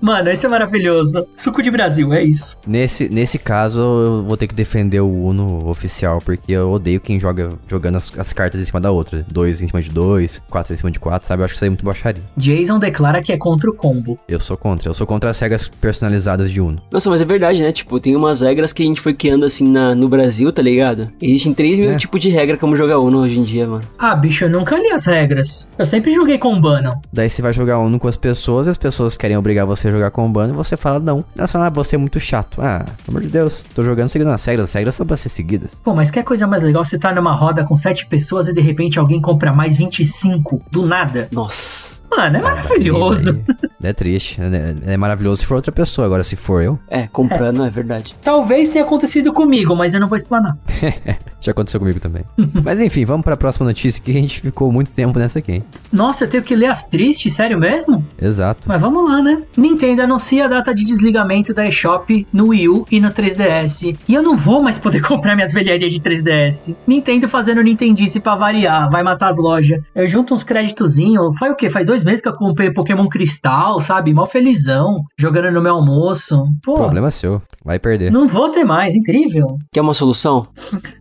Mano, 0.00 0.30
esse 0.30 0.46
é 0.46 0.48
maravilhoso. 0.48 1.26
Suco 1.36 1.62
de 1.62 1.70
Brasil, 1.70 2.12
é 2.12 2.22
isso. 2.22 2.58
Nesse, 2.66 3.08
nesse 3.08 3.38
caso, 3.38 3.80
eu 3.80 4.24
vou 4.24 4.36
ter 4.36 4.46
que 4.46 4.54
defender 4.54 5.00
o 5.00 5.24
Uno 5.26 5.68
oficial, 5.68 6.20
porque 6.24 6.52
eu 6.52 6.70
odeio 6.70 7.00
quem 7.00 7.18
joga 7.18 7.50
jogando 7.66 7.96
as, 7.96 8.12
as 8.18 8.32
cartas 8.32 8.60
em 8.60 8.64
cima 8.64 8.80
da 8.80 8.90
outra. 8.90 9.26
Dois 9.30 9.60
em 9.60 9.66
cima 9.66 9.82
de 9.82 9.90
dois, 9.90 10.42
quatro 10.48 10.72
em 10.72 10.76
cima 10.76 10.90
de 10.90 11.00
quatro, 11.00 11.26
sabe? 11.26 11.42
Eu 11.42 11.44
acho 11.44 11.54
que 11.54 11.58
isso 11.58 11.64
aí 11.64 11.68
é 11.68 11.70
muito 11.70 11.84
baixaria. 11.84 12.22
Jason 12.36 12.78
declara 12.78 13.22
que 13.22 13.32
é 13.32 13.36
contra 13.36 13.68
o 13.68 13.74
combo. 13.74 14.18
Eu 14.28 14.38
sou 14.38 14.56
contra. 14.56 14.88
Eu 14.88 14.94
sou 14.94 15.06
contra 15.06 15.30
as 15.30 15.38
regras 15.38 15.68
personalizadas 15.68 16.50
de 16.50 16.60
Uno. 16.60 16.80
Nossa, 16.90 17.10
mas 17.10 17.20
é 17.20 17.24
verdade, 17.24 17.62
né? 17.62 17.72
Tipo, 17.72 17.98
tem 17.98 18.14
umas 18.14 18.40
regras 18.40 18.72
que 18.72 18.82
a 18.82 18.86
gente 18.86 19.00
foi 19.00 19.14
criando 19.14 19.44
assim 19.44 19.68
na, 19.68 19.94
no 19.96 20.08
Brasil, 20.08 20.50
tá 20.52 20.62
ligado? 20.62 21.10
Existem 21.20 21.52
3 21.54 21.78
mil 21.78 21.90
É. 21.92 21.96
tipos 21.96 22.20
de 22.20 22.28
regra 22.30 22.56
como 22.56 22.76
jogar 22.76 22.98
Uno 22.98 23.18
hoje 23.20 23.38
em 23.38 23.42
dia, 23.42 23.66
mano. 23.66 23.82
Ah, 23.98 24.14
bicho, 24.14 24.44
eu 24.44 24.50
nunca 24.50 24.76
li 24.76 24.90
as 24.90 25.04
regras. 25.06 25.68
Eu 25.78 25.86
sempre 25.86 26.12
joguei 26.14 26.38
com 26.38 26.60
Bano. 26.60 27.00
Daí 27.12 27.28
você 27.30 27.42
vai 27.42 27.52
jogar 27.52 27.78
Uno 27.78 27.98
com 27.98 28.08
as 28.08 28.16
pessoas 28.16 28.66
e 28.66 28.70
as 28.70 28.78
pessoas 28.78 29.16
querem 29.16 29.36
obrigar 29.36 29.66
você 29.66 29.88
a 29.88 29.90
jogar 29.90 30.10
com 30.10 30.26
o 30.26 30.28
bando 30.28 30.52
e 30.54 30.56
você 30.56 30.76
fala 30.76 30.98
não. 30.98 31.24
Elas 31.36 31.50
falam, 31.52 31.66
ah, 31.66 31.70
você 31.70 31.96
é 31.96 31.98
muito 31.98 32.18
chato. 32.20 32.60
Ah, 32.60 32.84
pelo 33.04 33.16
amor 33.18 33.22
de 33.22 33.28
Deus, 33.32 33.64
tô 33.74 33.82
jogando 33.82 34.08
seguindo 34.08 34.30
as 34.30 34.44
regras. 34.44 34.68
As 34.68 34.74
regras 34.74 34.94
são 34.94 35.06
pra 35.06 35.16
ser 35.16 35.28
seguidas. 35.28 35.72
Pô, 35.84 35.94
mas 35.94 36.10
que 36.10 36.22
coisa 36.22 36.46
mais 36.46 36.62
legal 36.62 36.84
você 36.84 36.98
tá 36.98 37.14
numa 37.14 37.32
roda 37.32 37.64
com 37.64 37.76
sete 37.76 38.06
pessoas 38.06 38.48
e 38.48 38.52
de 38.54 38.60
repente 38.60 38.98
alguém 38.98 39.20
compra 39.20 39.52
mais 39.52 39.76
25 39.76 40.62
do 40.70 40.86
nada. 40.86 41.28
Nossa. 41.32 42.04
Mano, 42.10 42.36
é 42.36 42.40
maravilhoso. 42.40 43.32
Daí- 43.32 43.44
daí 43.80 43.90
É 43.90 43.92
triste. 43.92 44.40
É, 44.40 44.92
é 44.94 44.96
maravilhoso 44.96 45.38
se 45.42 45.46
for 45.46 45.56
outra 45.56 45.72
pessoa. 45.72 46.06
Agora, 46.06 46.22
se 46.24 46.36
for 46.36 46.62
eu, 46.62 46.78
É, 46.88 47.06
comprando 47.08 47.64
é 47.64 47.68
verdade. 47.70 48.14
Talvez 48.22 48.70
tenha 48.70 48.84
acontecido 48.84 49.32
comigo, 49.32 49.74
mas 49.76 49.85
eu 49.94 50.00
não 50.00 50.08
vou 50.08 50.16
explanar. 50.16 50.56
já 51.40 51.52
aconteceu 51.52 51.78
comigo 51.80 52.00
também. 52.00 52.22
Mas 52.64 52.80
enfim, 52.80 53.04
vamos 53.04 53.24
pra 53.24 53.36
próxima 53.36 53.66
notícia 53.66 54.02
que 54.02 54.10
a 54.10 54.14
gente 54.14 54.40
ficou 54.40 54.70
muito 54.72 54.90
tempo 54.90 55.18
nessa 55.18 55.38
aqui, 55.38 55.52
hein? 55.52 55.64
Nossa, 55.92 56.24
eu 56.24 56.28
tenho 56.28 56.42
que 56.42 56.54
ler 56.56 56.66
as 56.66 56.86
tristes, 56.86 57.32
sério 57.34 57.58
mesmo? 57.58 58.04
Exato. 58.20 58.62
Mas 58.66 58.80
vamos 58.80 59.08
lá, 59.08 59.22
né? 59.22 59.42
Nintendo 59.56 60.02
anuncia 60.02 60.44
a 60.44 60.48
data 60.48 60.74
de 60.74 60.84
desligamento 60.84 61.52
da 61.54 61.66
eShop 61.66 62.26
no 62.32 62.48
Wii 62.48 62.68
U 62.68 62.86
e 62.90 63.00
no 63.00 63.10
3DS. 63.10 63.96
E 64.08 64.14
eu 64.14 64.22
não 64.22 64.36
vou 64.36 64.62
mais 64.62 64.78
poder 64.78 65.00
comprar 65.06 65.34
minhas 65.34 65.52
velharias 65.52 65.92
de 65.92 66.00
3DS. 66.00 66.74
Nintendo 66.86 67.28
fazendo 67.28 67.62
Nintendice 67.62 68.20
pra 68.20 68.34
variar, 68.34 68.88
vai 68.90 69.02
matar 69.02 69.28
as 69.30 69.36
lojas. 69.38 69.80
Eu 69.94 70.06
junto 70.06 70.34
uns 70.34 70.42
créditozinhos. 70.42 71.36
Faz 71.38 71.52
o 71.52 71.56
quê? 71.56 71.70
Faz 71.70 71.86
dois 71.86 72.04
meses 72.04 72.20
que 72.20 72.28
eu 72.28 72.32
comprei 72.32 72.72
Pokémon 72.72 73.08
Cristal, 73.08 73.80
sabe? 73.80 74.12
Mó 74.12 74.26
felizão, 74.26 74.96
jogando 75.18 75.50
no 75.52 75.62
meu 75.62 75.74
almoço. 75.74 76.44
Pô, 76.62 76.74
Problema 76.74 77.10
seu. 77.10 77.40
Vai 77.64 77.78
perder. 77.78 78.10
não 78.12 78.28
vou 78.28 78.48
ter 78.50 78.64
mais, 78.64 78.94
incrível. 78.94 79.58
Quer 79.76 79.82
uma 79.82 79.92
solução? 79.92 80.48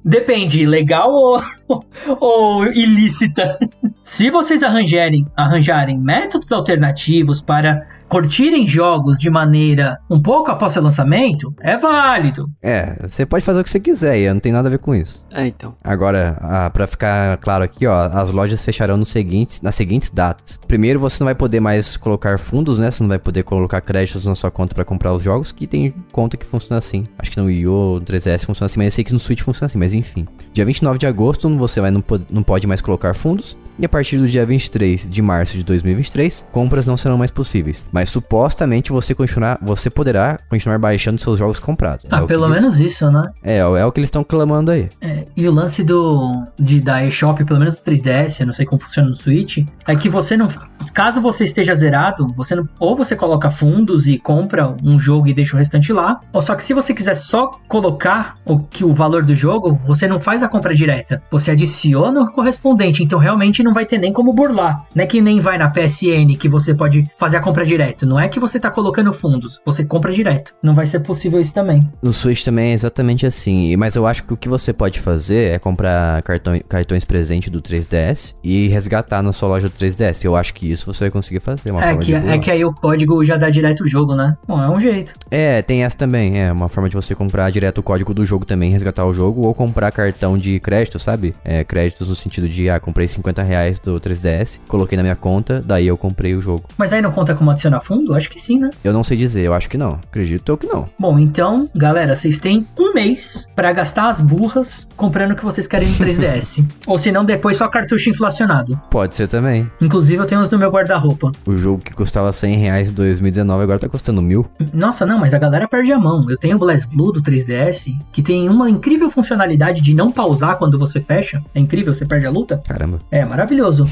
Depende, 0.04 0.66
legal 0.66 1.10
ou, 1.10 1.42
ou 2.20 2.66
ilícita. 2.68 3.58
Se 4.04 4.30
vocês 4.30 4.64
arranjarem, 4.64 5.26
arranjarem 5.34 5.98
métodos 5.98 6.52
alternativos 6.52 7.42
para 7.42 7.88
curtirem 8.16 8.66
jogos 8.66 9.20
de 9.20 9.30
maneira 9.30 10.00
um 10.10 10.22
pouco 10.22 10.50
após 10.50 10.72
seu 10.72 10.82
lançamento, 10.82 11.54
é 11.60 11.76
válido. 11.76 12.50
É, 12.64 12.96
você 13.06 13.26
pode 13.26 13.44
fazer 13.44 13.60
o 13.60 13.64
que 13.64 13.70
você 13.70 13.78
quiser 13.78 14.18
e 14.18 14.34
não 14.34 14.40
tem 14.40 14.54
nada 14.54 14.70
a 14.70 14.72
ver 14.72 14.80
com 14.80 14.96
isso. 14.96 15.26
É, 15.30 15.46
então. 15.46 15.76
Agora, 15.84 16.38
ah, 16.40 16.70
pra 16.70 16.88
ficar 16.88 17.38
claro 17.40 17.66
aqui, 17.66 17.86
ó, 17.86 17.94
as 18.14 18.32
lojas 18.32 18.64
fecharão 18.64 18.96
nos 18.96 19.10
seguintes, 19.10 19.60
nas 19.60 19.76
seguintes 19.76 20.10
datas. 20.10 20.58
Primeiro, 20.66 20.98
você 20.98 21.22
não 21.22 21.26
vai 21.26 21.36
poder 21.36 21.60
mais 21.60 21.98
colocar 21.98 22.40
fundos, 22.40 22.80
né? 22.80 22.90
Você 22.90 23.04
não 23.04 23.10
vai 23.10 23.20
poder 23.20 23.44
colocar 23.44 23.82
créditos 23.82 24.26
na 24.26 24.34
sua 24.34 24.50
conta 24.50 24.74
pra 24.74 24.86
comprar 24.86 25.12
os 25.12 25.22
jogos, 25.22 25.52
que 25.52 25.68
tem 25.68 25.94
conta 26.14 26.38
que 26.38 26.46
funciona 26.46 26.78
assim. 26.78 27.04
Acho 27.20 27.32
que 27.32 27.38
no 27.38 27.48
Wii 27.48 27.68
U, 27.68 27.96
no 28.00 28.02
3DS 28.02 28.46
funciona 28.46 28.68
assim, 28.68 28.78
mas 28.78 28.86
eu 28.86 28.92
sei 28.92 29.04
que 29.04 29.12
no 29.12 29.20
Switch 29.20 29.42
funciona 29.42 29.66
assim, 29.66 29.78
mas 29.78 29.94
enfim. 29.94 30.26
Dia 30.54 30.64
29 30.64 30.98
de 30.98 31.06
agosto, 31.06 31.50
você 31.58 31.82
vai, 31.82 31.92
não, 31.92 32.02
não 32.30 32.44
pode 32.44 32.66
mais 32.66 32.80
colocar 32.80 33.14
fundos. 33.14 33.58
E 33.78 33.86
a 33.86 33.90
partir 33.90 34.18
do 34.18 34.28
dia 34.28 34.46
23 34.46 35.10
de 35.10 35.22
março 35.22 35.58
de 35.58 35.64
2023, 35.64 36.46
compras 36.52 36.86
não 36.86 36.96
serão 36.96 37.18
mais 37.18 37.32
possíveis. 37.32 37.84
Mas 37.92 38.10
supostamente 38.10 38.92
você 38.92 39.14
continuar, 39.14 39.58
você 39.62 39.90
poderá 39.90 40.40
continuar 40.50 40.78
baixando 40.80 41.20
seus 41.20 41.38
jogos 41.40 41.60
comprados. 41.60 42.06
Ah, 42.10 42.20
É 42.22 42.26
pelo 42.26 42.46
eles- 42.46 42.56
menos 42.62 42.80
isso, 42.80 43.10
né? 43.12 43.24
É, 43.44 43.58
é 43.58 43.86
o 43.86 43.92
que 43.92 44.00
eles 44.00 44.08
estão 44.08 44.24
clamando 44.24 44.72
aí. 44.72 44.88
É, 45.02 45.26
e 45.36 45.48
o 45.48 45.52
lance 45.52 45.84
do 45.84 46.44
de, 46.58 46.80
da 46.80 47.06
eShop, 47.06 47.44
pelo 47.44 47.60
menos 47.60 47.78
do 47.78 47.84
3DS, 47.84 48.40
eu 48.40 48.46
não 48.46 48.54
sei 48.54 48.66
como 48.66 48.82
funciona 48.82 49.10
no 49.10 49.16
Switch, 49.16 49.66
é 49.86 49.96
que 49.96 50.08
você 50.10 50.38
não. 50.38 50.48
Caso 50.94 51.20
você 51.20 51.44
esteja 51.44 51.76
zerado, 51.76 52.28
você 52.36 52.56
não, 52.56 52.68
ou 52.80 52.96
você 52.96 53.16
coloca 53.16 53.50
fundos 53.52 54.08
e 54.08 54.18
compra 54.18 54.74
um 54.84 54.98
jogo 55.00 55.28
e 55.28 55.34
deixa 55.34 55.56
o 55.56 55.60
restante 55.60 55.92
lá, 55.92 56.22
ou 56.32 56.42
só 56.42 56.56
que 56.56 56.64
se 56.64 56.74
você 56.74 56.94
quiser 56.94 57.16
só 57.16 57.50
colocar 57.68 58.38
o 58.46 58.60
que 58.60 58.86
o 58.86 58.94
valor 58.94 59.24
do 59.24 59.36
jogo, 59.36 59.80
você 59.86 60.08
não 60.08 60.20
faz 60.20 60.42
a 60.44 60.48
compra 60.48 60.74
direta. 60.74 61.22
Você 61.30 61.52
adiciona 61.52 62.22
o 62.22 62.32
correspondente, 62.32 63.04
então 63.04 63.20
realmente 63.20 63.64
não 63.66 63.74
vai 63.74 63.86
ter 63.86 63.98
nem 63.98 64.14
como 64.14 64.32
burlar. 64.32 64.86
Não 64.94 65.04
é 65.04 65.08
que 65.08 65.22
nem 65.22 65.40
vai 65.40 65.58
na 65.58 65.70
PSN 65.70 66.38
que 66.40 66.48
você 66.48 66.74
pode 66.74 67.04
fazer 67.18 67.38
a 67.38 67.42
compra 67.42 67.66
direto. 67.66 68.06
Não 68.06 68.20
é 68.20 68.30
que 68.30 68.40
você 68.40 68.60
tá 68.60 68.70
colocando 68.70 69.12
fundos, 69.12 69.60
você 69.66 69.84
compra 69.84 70.14
direto. 70.14 70.54
Não 70.62 70.76
vai 70.76 70.86
ser 70.86 71.00
possível 71.00 71.42
isso 71.42 71.54
também. 71.54 71.82
No 72.02 72.14
Switch 72.14 72.44
também 72.44 72.72
é 72.72 72.74
exatamente 72.74 73.26
assim. 73.26 73.76
Mas 73.76 73.96
eu 73.96 74.06
acho 74.06 74.24
que 74.24 74.34
o 74.34 74.38
que 74.38 74.48
você 74.48 74.72
pode 74.72 75.00
fazer 75.00 75.54
é 75.54 75.60
comprar 75.60 76.22
cartão, 76.22 76.58
cartões 76.70 77.04
presente 77.04 77.50
do 77.50 77.62
3DS 77.62 78.36
e 78.44 78.68
resgatar 78.68 79.24
na 79.24 79.34
sua 79.34 79.50
loja 79.50 79.68
do 79.68 79.76
3DS. 79.76 80.24
Eu 80.24 80.36
acho 80.36 80.54
que 80.54 80.72
isso 80.72 80.86
você 80.86 81.06
vai 81.06 81.12
conseguir 81.12 81.40
fazer. 81.40 81.70
É 81.70 81.72
forma 81.72 81.98
que, 81.98 82.14
é 82.14 82.38
que 82.38 82.52
aí 82.52 82.64
o 82.64 82.74
código 82.74 83.24
já 83.24 83.36
dá 83.36 83.50
direto 83.50 83.84
o 83.84 83.88
jogo, 83.88 84.16
né? 84.16 84.38
Bom, 84.48 84.62
é 84.62 84.70
um 84.70 84.80
jeito. 84.80 85.14
É, 85.32 85.62
tem 85.64 85.84
essa 85.84 85.98
também. 85.98 86.40
É 86.40 86.52
uma 86.52 86.70
forma 86.70 86.88
de 86.88 86.96
você 86.96 87.16
comprar 87.16 87.50
direto 87.50 87.80
o 87.80 87.84
código 87.84 88.14
do 88.14 88.24
jogo 88.24 88.46
também, 88.46 88.72
resgatar 88.72 89.06
o 89.06 89.14
jogo, 89.14 89.48
ou 89.48 89.54
comprar 89.56 89.92
cartão 89.92 90.38
de 90.38 90.60
crédito, 90.60 91.00
sabe? 91.00 91.34
É, 91.44 91.64
créditos 91.64 92.10
no 92.10 92.16
sentido 92.16 92.48
de, 92.48 92.70
ah, 92.70 92.80
comprei 92.80 93.08
50 93.08 93.42
reais 93.42 93.55
do 93.84 94.00
3DS, 94.00 94.60
coloquei 94.68 94.96
na 94.96 95.04
minha 95.04 95.16
conta, 95.16 95.62
daí 95.66 95.88
eu 95.88 95.98
comprei 95.98 96.36
o 96.36 96.42
jogo. 96.42 96.64
Mas 96.78 96.94
aí 96.94 97.02
não 97.02 97.12
conta 97.12 97.34
como 97.36 97.52
adicionar 97.52 97.80
fundo? 97.82 98.14
Acho 98.14 98.30
que 98.30 98.40
sim, 98.40 98.60
né? 98.60 98.70
Eu 98.84 98.94
não 98.94 99.04
sei 99.04 99.18
dizer, 99.18 99.46
eu 99.46 99.54
acho 99.54 99.70
que 99.70 99.78
não. 99.78 100.00
Acredito 100.10 100.52
eu 100.52 100.58
que 100.58 100.68
não. 100.68 100.90
Bom, 101.00 101.18
então, 101.20 101.70
galera, 101.76 102.16
vocês 102.16 102.40
têm 102.40 102.66
um 102.78 102.94
mês 102.94 103.48
pra 103.56 103.72
gastar 103.72 104.10
as 104.10 104.22
burras 104.22 104.88
comprando 104.96 105.32
o 105.32 105.36
que 105.36 105.44
vocês 105.44 105.68
querem 105.68 105.88
no 105.88 105.96
3DS. 105.96 106.66
Ou 106.88 106.98
se 106.98 107.12
não, 107.12 107.26
depois 107.26 107.58
só 107.58 107.68
cartucho 107.68 108.10
inflacionado. 108.10 108.80
Pode 108.90 109.16
ser 109.16 109.28
também. 109.28 109.70
Inclusive, 109.82 110.22
eu 110.22 110.26
tenho 110.26 110.42
uns 110.42 110.50
no 110.50 110.60
meu 110.60 110.70
guarda-roupa. 110.70 111.32
O 111.46 111.56
jogo 111.56 111.82
que 111.84 111.94
custava 111.94 112.32
100 112.32 112.56
reais 112.58 112.90
em 112.90 112.94
2019 112.94 113.64
agora 113.64 113.80
tá 113.80 113.90
custando 113.90 114.22
mil. 114.22 114.46
Nossa, 114.74 115.06
não, 115.06 115.20
mas 115.20 115.34
a 115.34 115.38
galera 115.38 115.68
perde 115.68 115.92
a 115.92 116.00
mão. 116.00 116.30
Eu 116.30 116.38
tenho 116.38 116.56
o 116.56 116.60
Blast 116.60 116.88
Blue 116.90 117.12
do 117.12 117.22
3DS, 117.22 117.96
que 118.12 118.22
tem 118.22 118.50
uma 118.50 118.70
incrível 118.70 119.10
funcionalidade 119.10 119.82
de 119.82 119.94
não 119.94 120.12
pausar 120.12 120.58
quando 120.58 120.78
você 120.78 121.00
fecha. 121.00 121.42
É 121.54 121.60
incrível, 121.60 121.94
você 121.94 122.06
perde 122.06 122.26
a 122.26 122.32
luta. 122.32 122.62
Caramba. 122.68 123.00
É, 123.12 123.24
maravilhoso. 123.24 123.45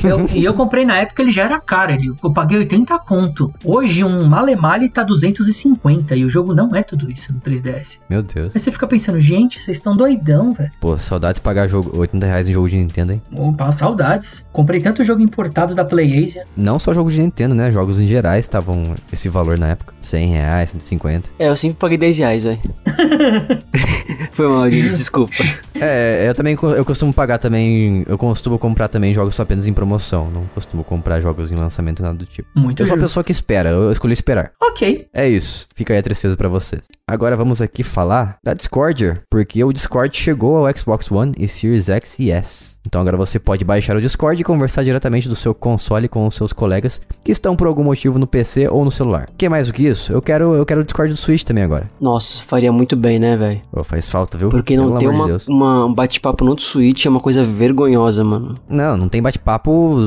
Eu- 0.04 0.26
e 0.34 0.44
eu 0.44 0.54
comprei 0.54 0.86
na 0.86 0.98
época, 0.98 1.22
ele 1.22 1.32
já 1.32 1.44
era 1.44 1.60
caro. 1.60 1.92
Ele, 1.92 2.12
eu 2.24 2.32
paguei 2.34 2.58
80 2.60 2.98
conto. 3.00 3.54
Hoje, 3.64 4.04
um 4.04 4.26
Malemale 4.26 4.90
tá 4.90 5.04
250 5.04 6.16
e 6.16 6.26
o 6.26 6.30
jogo 6.30 6.54
não 6.54 6.76
é 6.76 6.84
tudo 6.84 7.12
isso 7.12 7.32
no 7.34 7.40
3DS. 7.40 8.00
Meu 8.10 8.24
Deus. 8.24 8.56
Aí 8.56 8.60
você 8.62 8.72
fica 8.72 8.88
pensando, 8.88 9.20
gente, 9.20 9.62
vocês 9.62 9.78
estão 9.78 9.96
doidão, 9.96 10.52
velho. 10.52 10.72
Pô, 10.80 10.98
saudades 10.98 11.40
de 11.40 11.42
pagar 11.44 11.68
jogo, 11.68 11.98
80 12.00 12.26
reais 12.26 12.50
em 12.50 12.54
jogo 12.54 12.70
de 12.70 12.78
Nintendo, 12.78 13.14
hein? 13.14 13.22
Opa, 13.36 13.72
saudades. 13.72 14.46
Comprei 14.52 14.80
tanto 14.82 15.04
jogo 15.04 15.22
importado 15.22 15.74
da 15.76 15.84
PlayAsia. 15.86 16.46
Não 16.56 16.78
só 16.80 16.94
jogos 16.94 17.14
de 17.14 17.22
Nintendo, 17.22 17.54
né? 17.56 17.72
Jogos 17.72 18.00
em 18.00 18.08
gerais 18.08 18.46
estavam 18.46 18.96
esse 19.12 19.30
valor 19.30 19.58
na 19.58 19.70
época. 19.70 19.94
100 20.02 20.28
reais, 20.28 20.70
150. 20.72 21.30
É, 21.40 21.48
eu 21.50 21.56
sempre 21.58 21.78
paguei 21.78 21.98
10 21.98 22.18
reais, 22.18 22.44
velho. 22.44 22.60
Foi 24.32 24.48
mal, 24.48 24.70
gente, 24.70 24.90
desculpa. 24.90 25.34
É, 25.80 26.26
eu 26.28 26.34
também 26.36 26.58
eu 26.62 26.86
costumo 26.86 27.14
pagar 27.14 27.38
também. 27.38 28.04
Eu 28.08 28.18
costumo 28.18 28.58
comprar 28.60 28.88
também 28.88 29.14
jogos 29.14 29.36
só 29.36 29.43
apenas 29.44 29.68
em 29.68 29.74
promoção. 29.74 30.30
Não 30.32 30.46
costumo 30.48 30.84
comprar 30.84 31.20
jogos 31.20 31.52
em 31.52 31.56
lançamento, 31.56 32.02
nada 32.02 32.18
do 32.18 32.26
tipo. 32.26 32.48
Muito 32.56 32.82
Eu 32.82 32.88
sou 32.88 32.96
a 32.96 33.00
pessoa 33.00 33.24
que 33.24 33.32
espera, 33.32 33.70
eu 33.70 33.92
escolhi 33.92 34.14
esperar. 34.14 34.52
Ok. 34.62 35.08
É 35.14 35.28
isso, 35.28 35.68
fica 35.76 35.94
aí 35.94 36.00
a 36.00 36.04
tristeza 36.04 36.36
pra 36.36 36.48
vocês. 36.50 36.82
Agora 37.08 37.36
vamos 37.38 37.62
aqui 37.62 37.84
falar 37.84 38.38
da 38.44 38.54
Discordia, 38.54 39.22
porque 39.30 39.64
o 39.64 39.72
Discord 39.72 40.16
chegou 40.18 40.58
ao 40.58 40.78
Xbox 40.78 41.12
One 41.12 41.34
e 41.38 41.48
Series 41.48 41.90
X 41.90 42.20
e 42.20 42.32
S. 42.32 42.73
Então 42.86 43.00
agora 43.02 43.16
você 43.18 43.40
pode 43.40 43.64
baixar 43.64 43.96
o 43.96 44.02
Discord 44.02 44.40
e 44.42 44.44
conversar 44.44 44.84
diretamente 44.84 45.30
do 45.30 45.36
seu 45.36 45.54
console 45.54 46.08
com 46.10 46.28
os 46.28 46.36
seus 46.36 46.52
colegas 46.52 47.02
que 47.24 47.32
estão 47.32 47.56
por 47.56 47.66
algum 47.68 47.84
motivo 47.84 48.20
no 48.20 48.28
PC 48.28 48.68
ou 48.70 48.84
no 48.84 48.92
celular. 48.92 49.28
Que 49.38 49.48
mais 49.50 49.68
do 49.68 49.74
que 49.74 49.84
isso? 49.88 50.12
Eu 50.12 50.22
quero, 50.22 50.54
eu 50.54 50.66
quero 50.66 50.82
o 50.82 50.84
Discord 50.84 51.12
do 51.14 51.18
Switch 51.18 51.44
também 51.44 51.64
agora. 51.64 51.88
Nossa, 52.00 52.44
faria 52.44 52.72
muito 52.72 52.96
bem, 52.96 53.20
né, 53.20 53.38
velho? 53.38 53.62
Ô, 53.72 53.84
faz 53.84 54.10
falta, 54.10 54.38
viu? 54.38 54.50
Porque 54.50 54.76
não 54.76 54.88
Pelo 54.88 55.00
ter 55.00 55.08
amor 55.08 55.38
de 55.38 55.50
uma, 55.50 55.74
uma 55.78 55.86
um 55.86 55.94
bate-papo 55.94 56.44
no 56.44 56.60
Switch 56.60 57.06
é 57.06 57.10
uma 57.10 57.20
coisa 57.22 57.44
vergonhosa, 57.44 58.24
mano. 58.24 58.54
Não, 58.68 58.98
não 58.98 59.08
tem 59.08 59.22
bate-papo 59.22 59.98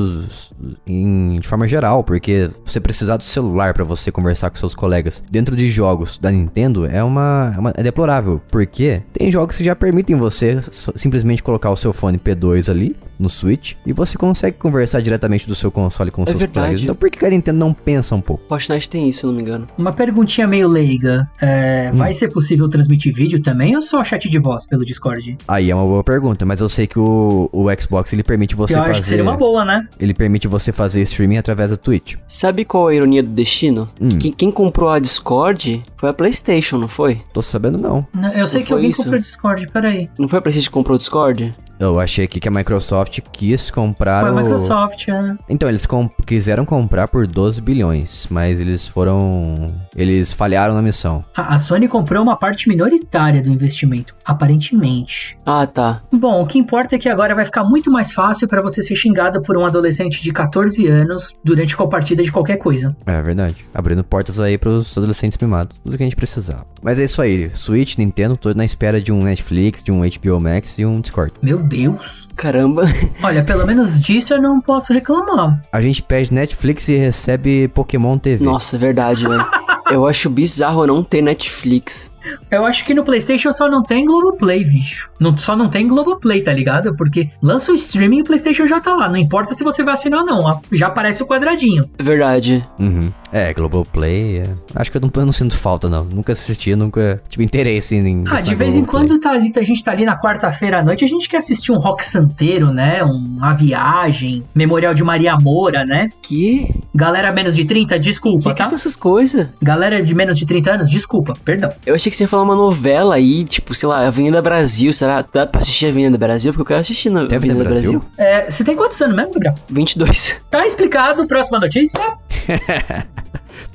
em- 0.86 1.38
de 1.40 1.46
forma 1.48 1.66
geral, 1.66 2.04
porque 2.04 2.50
você 2.64 2.80
precisar 2.80 3.16
do 3.16 3.22
celular 3.24 3.72
pra 3.74 3.84
você 3.84 4.10
conversar 4.12 4.50
com 4.50 4.56
seus 4.56 4.74
colegas 4.74 5.22
dentro 5.30 5.56
de 5.56 5.68
jogos 5.68 6.18
da 6.18 6.30
Nintendo 6.30 6.86
é 6.86 7.02
uma, 7.02 7.52
é 7.54 7.58
uma- 7.58 7.72
é 7.76 7.82
deplorável, 7.82 8.40
porque 8.50 9.02
tem 9.12 9.30
jogos 9.30 9.56
que 9.56 9.64
já 9.64 9.74
permitem 9.74 10.16
você 10.16 10.60
simplesmente 10.94 11.42
colocar 11.42 11.70
o 11.70 11.76
seu 11.76 11.92
fone 11.92 12.18
P2 12.18 12.65
ali 12.68 12.94
no 13.18 13.28
Switch 13.28 13.74
e 13.84 13.92
você 13.92 14.16
consegue 14.18 14.56
conversar 14.58 15.00
diretamente 15.00 15.46
do 15.46 15.54
seu 15.54 15.70
console 15.70 16.10
com 16.10 16.22
É 16.22 16.26
seus 16.26 16.38
verdade. 16.38 16.52
players. 16.66 16.82
Então 16.82 16.94
por 16.94 17.10
que 17.10 17.24
a 17.24 17.30
Nintendo 17.30 17.58
não 17.58 17.72
pensa 17.72 18.14
um 18.14 18.20
pouco? 18.20 18.44
Fortnite 18.48 18.88
tem 18.88 19.08
isso, 19.08 19.20
se 19.20 19.24
eu 19.26 19.28
não 19.28 19.36
me 19.36 19.42
engano. 19.42 19.66
Uma 19.78 19.92
perguntinha 19.92 20.46
meio 20.46 20.68
leiga. 20.68 21.28
É, 21.40 21.90
Vai 21.92 22.12
ser 22.12 22.28
possível 22.32 22.68
transmitir 22.68 23.14
vídeo 23.14 23.40
também 23.40 23.74
ou 23.74 23.82
só 23.82 24.02
chat 24.04 24.28
de 24.28 24.38
voz 24.38 24.66
pelo 24.66 24.84
Discord? 24.84 25.36
Aí 25.48 25.70
é 25.70 25.74
uma 25.74 25.84
boa 25.86 26.04
pergunta, 26.04 26.44
mas 26.44 26.60
eu 26.60 26.68
sei 26.68 26.86
que 26.86 26.98
o, 26.98 27.48
o 27.52 27.66
Xbox 27.80 28.12
ele 28.12 28.22
permite 28.22 28.54
você 28.54 28.74
eu 28.74 28.78
fazer 28.78 28.90
acho 28.90 29.02
que 29.02 29.08
seria 29.08 29.24
uma 29.24 29.36
boa, 29.36 29.64
né? 29.64 29.86
ele 30.00 30.12
permite 30.14 30.46
você 30.48 30.72
fazer 30.72 31.00
streaming 31.02 31.36
através 31.38 31.70
da 31.70 31.76
Twitch. 31.76 32.14
Sabe 32.26 32.64
qual 32.64 32.90
é 32.90 32.94
a 32.94 32.96
ironia 32.96 33.22
do 33.22 33.30
destino? 33.30 33.88
Hum. 34.00 34.08
Que 34.08 34.30
quem 34.30 34.50
comprou 34.50 34.90
a 34.90 34.98
Discord 34.98 35.82
foi 35.96 36.08
a 36.08 36.12
PlayStation, 36.12 36.78
não 36.78 36.88
foi? 36.88 37.20
Tô 37.32 37.42
sabendo 37.42 37.78
não. 37.78 38.06
Não, 38.14 38.32
Eu 38.32 38.46
sei 38.46 38.60
Não 38.60 38.66
que 38.66 38.72
alguém 38.72 38.90
isso? 38.90 39.02
comprou 39.02 39.18
o 39.18 39.22
Discord, 39.22 39.68
peraí. 39.68 40.10
Não 40.18 40.28
foi 40.28 40.38
a 40.38 40.42
PlayStation 40.42 40.68
que 40.70 40.74
comprou 40.74 40.94
o 40.94 40.98
Discord? 40.98 41.54
Eu 41.78 42.00
achei 42.00 42.24
aqui 42.24 42.40
que 42.40 42.48
a 42.48 42.50
Microsoft 42.50 43.05
quis 43.10 43.70
comprar 43.70 44.20
Foi 44.22 44.30
a 44.30 44.32
o... 44.32 44.36
Microsoft, 44.36 45.08
né? 45.08 45.36
Então, 45.48 45.68
eles 45.68 45.86
com- 45.86 46.08
quiseram 46.26 46.64
comprar 46.64 47.08
por 47.08 47.26
12 47.26 47.60
bilhões, 47.60 48.26
mas 48.30 48.60
eles 48.60 48.86
foram... 48.86 49.66
Eles 49.94 50.32
falharam 50.32 50.74
na 50.74 50.82
missão. 50.82 51.24
A 51.36 51.54
a 51.56 51.58
Sony 51.58 51.88
comprou 51.88 52.22
uma 52.22 52.36
parte 52.36 52.68
minoritária 52.68 53.40
do 53.40 53.48
investimento, 53.48 54.14
aparentemente. 54.24 55.38
Ah, 55.46 55.66
tá. 55.66 56.02
Bom, 56.12 56.42
o 56.42 56.46
que 56.46 56.58
importa 56.58 56.96
é 56.96 56.98
que 56.98 57.08
agora 57.08 57.34
vai 57.34 57.44
ficar 57.44 57.64
muito 57.64 57.90
mais 57.90 58.12
fácil 58.12 58.46
pra 58.48 58.60
você 58.60 58.82
ser 58.82 58.94
xingado 58.96 59.40
por 59.42 59.56
um 59.56 59.64
adolescente 59.64 60.22
de 60.22 60.32
14 60.32 60.86
anos 60.86 61.34
durante 61.42 61.76
qualquer 61.76 61.96
partida 61.96 62.22
de 62.22 62.30
qualquer 62.32 62.56
coisa. 62.58 62.94
É 63.06 63.22
verdade. 63.22 63.64
Abrindo 63.72 64.04
portas 64.04 64.38
aí 64.38 64.58
pros 64.58 64.96
adolescentes 64.98 65.38
mimados. 65.38 65.78
Tudo 65.82 65.96
que 65.96 66.02
a 66.02 66.06
gente 66.06 66.16
precisava. 66.16 66.66
Mas 66.82 66.98
é 67.00 67.04
isso 67.04 67.22
aí. 67.22 67.50
Switch, 67.54 67.96
Nintendo, 67.96 68.36
tô 68.36 68.52
na 68.52 68.64
espera 68.64 69.00
de 69.00 69.12
um 69.12 69.22
Netflix, 69.22 69.82
de 69.82 69.90
um 69.90 70.00
HBO 70.00 70.40
Max 70.40 70.78
e 70.78 70.84
um 70.84 71.00
Discord. 71.00 71.32
Meu 71.40 71.58
Deus. 71.58 72.28
Caramba. 72.36 72.84
Olha, 73.22 73.42
pelo 73.44 73.66
menos 73.66 74.00
disso 74.00 74.34
eu 74.34 74.42
não 74.42 74.60
posso 74.60 74.92
reclamar. 74.92 75.60
A 75.72 75.80
gente 75.80 76.02
pede 76.02 76.32
Netflix 76.32 76.88
e 76.88 76.96
recebe 76.96 77.68
Pokémon 77.68 78.18
TV. 78.18 78.44
Nossa, 78.44 78.76
é 78.76 78.78
verdade, 78.78 79.26
velho. 79.26 79.44
Eu 79.90 80.06
acho 80.06 80.28
bizarro 80.28 80.86
não 80.86 81.02
ter 81.02 81.22
Netflix. 81.22 82.12
Eu 82.50 82.64
acho 82.64 82.84
que 82.84 82.94
no 82.94 83.04
PlayStation 83.04 83.52
só 83.52 83.68
não 83.68 83.82
tem 83.82 84.04
Globoplay, 84.04 84.64
bicho. 84.64 85.10
Não, 85.18 85.36
só 85.36 85.56
não 85.56 85.68
tem 85.68 85.86
Globoplay, 85.86 86.42
tá 86.42 86.52
ligado? 86.52 86.94
Porque 86.96 87.30
lança 87.42 87.72
o 87.72 87.74
streaming 87.74 88.18
e 88.18 88.22
o 88.22 88.24
PlayStation 88.24 88.66
já 88.66 88.80
tá 88.80 88.94
lá. 88.94 89.08
Não 89.08 89.16
importa 89.16 89.54
se 89.54 89.64
você 89.64 89.82
vai 89.82 89.94
assinar 89.94 90.20
ou 90.20 90.26
não. 90.26 90.60
Já 90.72 90.88
aparece 90.88 91.22
o 91.22 91.26
quadradinho. 91.26 91.84
É 91.98 92.02
verdade. 92.02 92.62
Uhum. 92.78 93.12
É, 93.32 93.52
Globoplay. 93.52 94.38
É... 94.38 94.44
Acho 94.74 94.90
que 94.90 94.96
eu 94.96 95.00
não, 95.00 95.10
eu 95.14 95.26
não 95.26 95.32
sinto 95.32 95.56
falta, 95.56 95.88
não. 95.88 96.04
Nunca 96.04 96.32
assisti, 96.32 96.74
nunca 96.74 97.20
tive 97.28 97.44
interesse 97.44 97.94
em. 97.96 98.24
Ah, 98.28 98.40
de 98.40 98.54
vez 98.54 98.76
em 98.76 98.84
quando 98.84 99.18
tá 99.18 99.30
ali, 99.30 99.52
a 99.56 99.62
gente 99.62 99.82
tá 99.82 99.92
ali 99.92 100.04
na 100.04 100.18
quarta-feira 100.18 100.80
à 100.80 100.82
noite, 100.82 101.04
a 101.04 101.08
gente 101.08 101.28
quer 101.28 101.38
assistir 101.38 101.72
um 101.72 101.78
rock 101.78 102.04
santeiro, 102.04 102.72
né? 102.72 103.02
Uma 103.02 103.52
viagem, 103.52 104.42
memorial 104.54 104.94
de 104.94 105.02
Maria 105.02 105.36
Moura, 105.36 105.84
né? 105.84 106.08
Que? 106.22 106.74
Galera 106.94 107.32
menos 107.32 107.54
de 107.54 107.64
30, 107.64 107.98
desculpa, 107.98 108.50
Que 108.50 108.54
que 108.54 108.62
tá? 108.62 108.64
são 108.64 108.74
essas 108.74 108.96
coisas? 108.96 109.48
Galera 109.62 110.02
de 110.02 110.14
menos 110.14 110.38
de 110.38 110.46
30 110.46 110.72
anos, 110.72 110.90
desculpa, 110.90 111.34
perdão. 111.44 111.70
Eu 111.84 111.94
achei 111.94 112.10
que 112.10 112.15
você 112.16 112.24
ia 112.24 112.28
falar 112.28 112.42
uma 112.42 112.54
novela 112.54 113.14
aí, 113.14 113.44
tipo, 113.44 113.74
sei 113.74 113.88
lá, 113.88 114.06
Avenida 114.06 114.40
Brasil. 114.40 114.92
Será? 114.92 115.24
Dá 115.32 115.46
pra 115.46 115.60
assistir 115.60 115.86
Avenida 115.86 116.16
Brasil? 116.16 116.52
Porque 116.52 116.62
eu 116.62 116.66
quero 116.66 116.80
assistir 116.80 117.10
na 117.10 117.26
Tem 117.26 117.36
Avenida 117.36 117.60
Avenida 117.60 117.80
Brasil? 117.80 118.00
Brasil. 118.00 118.10
É, 118.16 118.50
você 118.50 118.64
tem 118.64 118.74
quantos 118.76 119.00
anos 119.00 119.16
mesmo, 119.16 119.32
Gabriel? 119.32 119.54
22. 119.68 120.40
Tá 120.50 120.66
explicado, 120.66 121.26
próxima 121.26 121.60
notícia. 121.60 122.00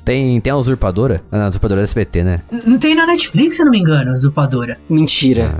Tem, 0.04 0.40
tem 0.40 0.52
a 0.52 0.56
usurpadora? 0.56 1.22
Ah, 1.30 1.38
não, 1.38 1.44
a 1.46 1.48
usurpadora 1.48 1.80
é 1.80 1.84
SBT, 1.84 2.24
né? 2.24 2.40
Não 2.66 2.76
tem 2.76 2.94
na 2.94 3.06
Netflix, 3.06 3.56
se 3.56 3.62
eu 3.62 3.66
não 3.66 3.70
me 3.70 3.78
engano, 3.78 4.12
Usurpadora. 4.12 4.76
Mentira. 4.88 5.54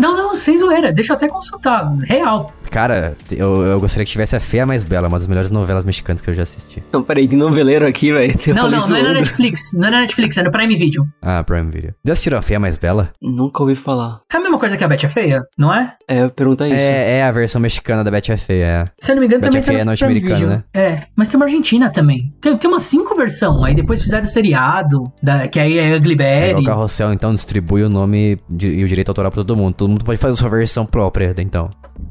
Não, 0.00 0.16
não, 0.16 0.34
sem 0.34 0.58
zoeira, 0.58 0.92
deixa 0.92 1.12
eu 1.12 1.16
até 1.16 1.28
consultar. 1.28 1.94
Real. 2.02 2.52
Cara, 2.70 3.16
eu, 3.30 3.64
eu 3.64 3.80
gostaria 3.80 4.04
que 4.04 4.10
tivesse 4.10 4.34
a 4.36 4.40
Feia 4.40 4.66
Mais 4.66 4.84
Bela, 4.84 5.08
uma 5.08 5.18
das 5.18 5.28
melhores 5.28 5.50
novelas 5.50 5.84
mexicanas 5.84 6.20
que 6.20 6.28
eu 6.30 6.34
já 6.34 6.42
assisti. 6.42 6.82
Não, 6.92 7.02
peraí, 7.02 7.26
tem 7.28 7.38
noveleiro 7.38 7.86
aqui, 7.86 8.12
velho. 8.12 8.34
Não, 8.54 8.70
não, 8.70 8.88
não 8.88 8.96
é 8.96 9.02
na. 9.02 9.12
Netflix. 9.14 9.72
Não 9.74 9.88
é 9.88 9.90
na 9.90 10.00
Netflix, 10.00 10.36
é 10.38 10.42
no 10.42 10.50
Prime 10.50 10.74
Video. 10.76 11.06
Ah, 11.22 11.42
Prime 11.44 11.70
Video. 11.70 11.94
Já 12.04 12.12
assistiram 12.12 12.38
a 12.38 12.42
Feia 12.42 12.58
Mais 12.60 12.76
Bela? 12.78 13.10
Nunca 13.22 13.62
ouvi 13.62 13.74
falar. 13.74 14.20
É 14.32 14.36
a 14.36 14.40
mesma 14.40 14.58
coisa 14.58 14.76
que 14.76 14.84
a 14.84 14.88
Betty 14.88 15.06
é 15.06 15.08
Feia, 15.08 15.42
não 15.56 15.72
é? 15.72 15.94
É, 16.08 16.28
pergunta 16.28 16.66
isso. 16.66 16.76
É, 16.76 17.18
é 17.18 17.22
a 17.22 17.30
versão 17.32 17.60
mexicana 17.60 18.02
da 18.04 18.10
Betty 18.10 18.32
a 18.32 18.36
Feia, 18.36 18.64
é. 18.64 18.84
Se 19.00 19.12
eu 19.12 19.16
não 19.16 19.20
me 19.20 19.26
engano, 19.26 19.42
Betty 19.42 19.52
também 19.52 19.62
a 19.62 19.64
Feia 19.64 19.78
tá 19.78 19.82
é 19.82 19.84
no 19.92 19.96
Prime 19.98 20.20
norte-americana, 20.20 20.64
Video. 20.74 20.86
É, 20.98 21.02
mas 21.16 21.28
tem 21.28 21.36
uma 21.36 21.46
Argentina 21.46 21.90
também. 21.90 22.32
Tem, 22.40 22.56
tem 22.56 22.70
umas 22.70 22.82
cinco 22.82 23.14
versões. 23.14 23.64
Aí 23.64 23.74
depois 23.74 24.02
fizeram 24.02 24.24
o 24.24 24.28
seriado, 24.28 25.12
da, 25.22 25.46
que 25.48 25.58
aí 25.60 25.78
é 25.78 25.96
Ugly 25.96 26.14
É 26.14 26.16
Betty. 26.52 26.62
o 26.62 26.64
Carrossel, 26.64 27.12
então, 27.12 27.32
distribui 27.34 27.82
o 27.84 27.88
nome 27.88 28.38
de- 28.48 28.68
e 28.72 28.84
o 28.84 28.88
direito 28.88 29.08
autoral 29.10 29.30
pra 29.30 29.42
todo 29.42 29.56
mundo. 29.56 29.74
Todo 29.74 29.90
mundo 29.90 30.04
pode 30.04 30.18
fazer 30.18 30.36
sua 30.36 30.48
versão 30.50 30.84
própria, 30.86 31.34
então. 31.38 31.68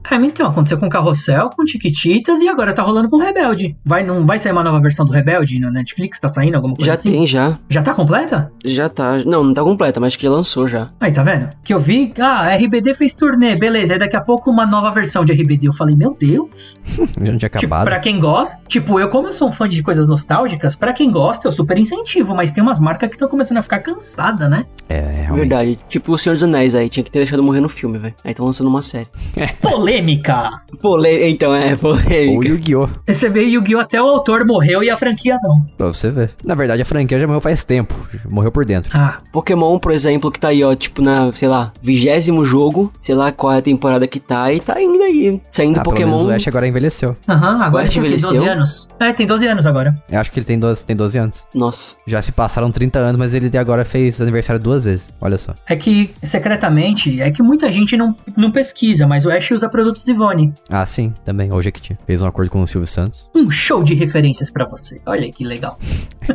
É, 0.09 0.17
mas 0.17 0.27
então, 0.43 0.51
aconteceu 0.51 0.77
com 0.77 0.89
Carrossel, 0.89 1.49
com 1.55 1.63
Tiquititas 1.63 2.41
e 2.41 2.49
agora 2.49 2.73
tá 2.73 2.83
rolando 2.83 3.09
com 3.09 3.17
Rebelde. 3.17 3.77
Vai, 3.85 4.03
não 4.03 4.25
vai 4.25 4.37
sair 4.37 4.51
uma 4.51 4.63
nova 4.63 4.79
versão 4.81 5.05
do 5.05 5.11
Rebelde 5.13 5.57
na 5.59 5.71
Netflix? 5.71 6.19
Tá 6.19 6.27
saindo 6.27 6.55
alguma 6.55 6.75
coisa 6.75 6.87
já 6.89 6.93
assim? 6.95 7.11
tem, 7.11 7.25
já. 7.25 7.57
Já 7.69 7.81
tá 7.81 7.93
completa? 7.93 8.51
Já 8.65 8.89
tá. 8.89 9.19
Não, 9.25 9.41
não 9.43 9.53
tá 9.53 9.63
completa, 9.63 10.01
mas 10.01 10.07
acho 10.07 10.17
que 10.19 10.25
já 10.25 10.31
lançou 10.31 10.67
já. 10.67 10.89
Aí, 10.99 11.13
tá 11.13 11.23
vendo? 11.23 11.47
Que 11.63 11.73
eu 11.73 11.79
vi, 11.79 12.13
ah, 12.19 12.49
RBD 12.55 12.93
fez 12.93 13.13
turnê, 13.13 13.55
beleza. 13.55 13.93
Aí 13.93 13.99
daqui 13.99 14.17
a 14.17 14.21
pouco 14.21 14.51
uma 14.51 14.65
nova 14.65 14.91
versão 14.91 15.23
de 15.23 15.31
RBD. 15.31 15.67
Eu 15.67 15.73
falei, 15.73 15.95
meu 15.95 16.13
Deus. 16.19 16.75
Já 17.23 17.31
não 17.31 17.37
tinha 17.37 17.49
Tipo, 17.49 17.57
acabado. 17.57 17.85
pra 17.85 17.99
quem 17.99 18.19
gosta, 18.19 18.59
tipo, 18.67 18.99
eu 18.99 19.07
como 19.07 19.29
eu 19.29 19.33
sou 19.33 19.47
um 19.47 19.51
fã 19.51 19.67
de 19.67 19.81
coisas 19.81 20.07
nostálgicas, 20.07 20.75
pra 20.75 20.91
quem 20.91 21.09
gosta, 21.09 21.47
eu 21.47 21.51
super 21.53 21.77
incentivo, 21.77 22.35
mas 22.35 22.51
tem 22.51 22.61
umas 22.61 22.79
marcas 22.79 23.07
que 23.09 23.15
estão 23.15 23.29
começando 23.29 23.57
a 23.57 23.61
ficar 23.61 23.79
cansada, 23.79 24.49
né? 24.49 24.65
É, 24.89 24.99
realmente. 24.99 25.35
Verdade. 25.35 25.79
Tipo 25.87 26.11
o 26.13 26.17
Senhor 26.17 26.33
dos 26.35 26.43
Anéis 26.43 26.75
aí, 26.75 26.89
tinha 26.89 27.03
que 27.03 27.09
ter 27.11 27.19
deixado 27.19 27.41
morrer 27.41 27.61
no 27.61 27.69
filme, 27.69 27.97
velho. 27.97 28.13
Aí 28.25 28.33
tão 28.33 28.45
lançando 28.45 28.67
uma 28.67 28.81
série. 28.81 29.07
Polêmica! 29.61 30.32
Polê... 30.81 31.29
Então, 31.29 31.53
é, 31.55 31.71
Ou 31.71 31.77
polêmica. 31.77 32.47
Yu-Gi-Oh! 32.49 32.89
Você 33.07 33.29
vê 33.29 33.43
Yu-Gi-Oh! 33.43 33.79
até 33.79 34.01
o 34.01 34.07
autor 34.07 34.45
morreu 34.45 34.83
e 34.83 34.89
a 34.89 34.97
franquia 34.97 35.37
não. 35.43 35.65
Pra 35.77 35.87
você 35.87 36.09
ver. 36.09 36.31
Na 36.43 36.55
verdade, 36.55 36.81
a 36.81 36.85
franquia 36.85 37.19
já 37.19 37.25
morreu 37.27 37.41
faz 37.41 37.63
tempo. 37.63 37.93
Morreu 38.29 38.51
por 38.51 38.65
dentro. 38.65 38.91
Ah, 38.93 39.19
Pokémon, 39.31 39.77
por 39.79 39.91
exemplo, 39.91 40.31
que 40.31 40.39
tá 40.39 40.49
aí, 40.49 40.63
ó, 40.63 40.73
tipo 40.75 41.01
na, 41.01 41.31
sei 41.31 41.47
lá, 41.47 41.71
vigésimo 41.81 42.43
jogo, 42.45 42.91
sei 42.99 43.15
lá 43.15 43.31
qual 43.31 43.53
é 43.53 43.57
a 43.57 43.61
temporada 43.61 44.07
que 44.07 44.19
tá, 44.19 44.51
e 44.51 44.59
tá 44.59 44.81
indo 44.81 45.01
aí. 45.03 45.41
Saindo 45.51 45.79
Ah, 45.79 45.83
pelo 45.83 45.93
Pokémon. 45.95 46.11
menos 46.17 46.25
o 46.25 46.31
Ash 46.31 46.47
agora 46.47 46.67
envelheceu. 46.67 47.15
aham, 47.27 47.61
agora 47.61 47.85
Ash 47.85 47.91
tinha 47.91 48.03
que 48.05 48.11
12 48.11 48.25
envelheceu? 48.25 48.51
anos. 48.51 48.89
É, 48.99 49.13
tem 49.13 49.25
12 49.27 49.47
anos 49.47 49.65
agora. 49.67 49.95
Eu 50.09 50.19
acho 50.19 50.31
que 50.31 50.39
ele 50.39 50.45
tem 50.45 50.59
12, 50.59 50.85
tem 50.85 50.95
12 50.95 51.17
anos. 51.17 51.45
Nossa. 51.53 51.97
Já 52.07 52.21
se 52.21 52.31
passaram 52.31 52.71
30 52.71 52.99
anos, 52.99 53.17
mas 53.19 53.33
ele 53.33 53.55
agora 53.57 53.83
fez 53.85 54.19
aniversário 54.21 54.61
duas 54.61 54.85
vezes. 54.85 55.13
Olha 55.21 55.37
só. 55.37 55.53
É 55.67 55.75
que, 55.75 56.11
secretamente, 56.23 57.21
é 57.21 57.31
que 57.31 57.41
muita 57.41 57.71
gente 57.71 57.95
não, 57.95 58.15
não 58.35 58.51
pesquisa, 58.51 59.07
mas 59.07 59.25
o 59.25 59.31
Ash 59.31 59.49
usa 59.51 59.69
produtos 59.69 60.07
Ivone. 60.23 60.53
Ah, 60.69 60.85
sim, 60.85 61.13
também. 61.25 61.53
Hoje 61.53 61.69
é 61.69 61.71
que 61.71 61.81
tinha. 61.81 61.97
Fez 62.05 62.21
um 62.21 62.25
acordo 62.25 62.49
com 62.49 62.61
o 62.61 62.67
Silvio 62.67 62.87
Santos. 62.87 63.29
Um 63.35 63.49
show 63.51 63.83
de 63.83 63.93
referências 63.93 64.49
pra 64.49 64.65
você. 64.65 65.01
Olha 65.05 65.29
que 65.31 65.43
legal. 65.43 65.77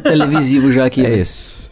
Televisivo 0.02 0.70
já 0.70 0.84
aqui. 0.84 0.98
É 1.08 1.10
velho. 1.10 1.22
isso. 1.22 1.68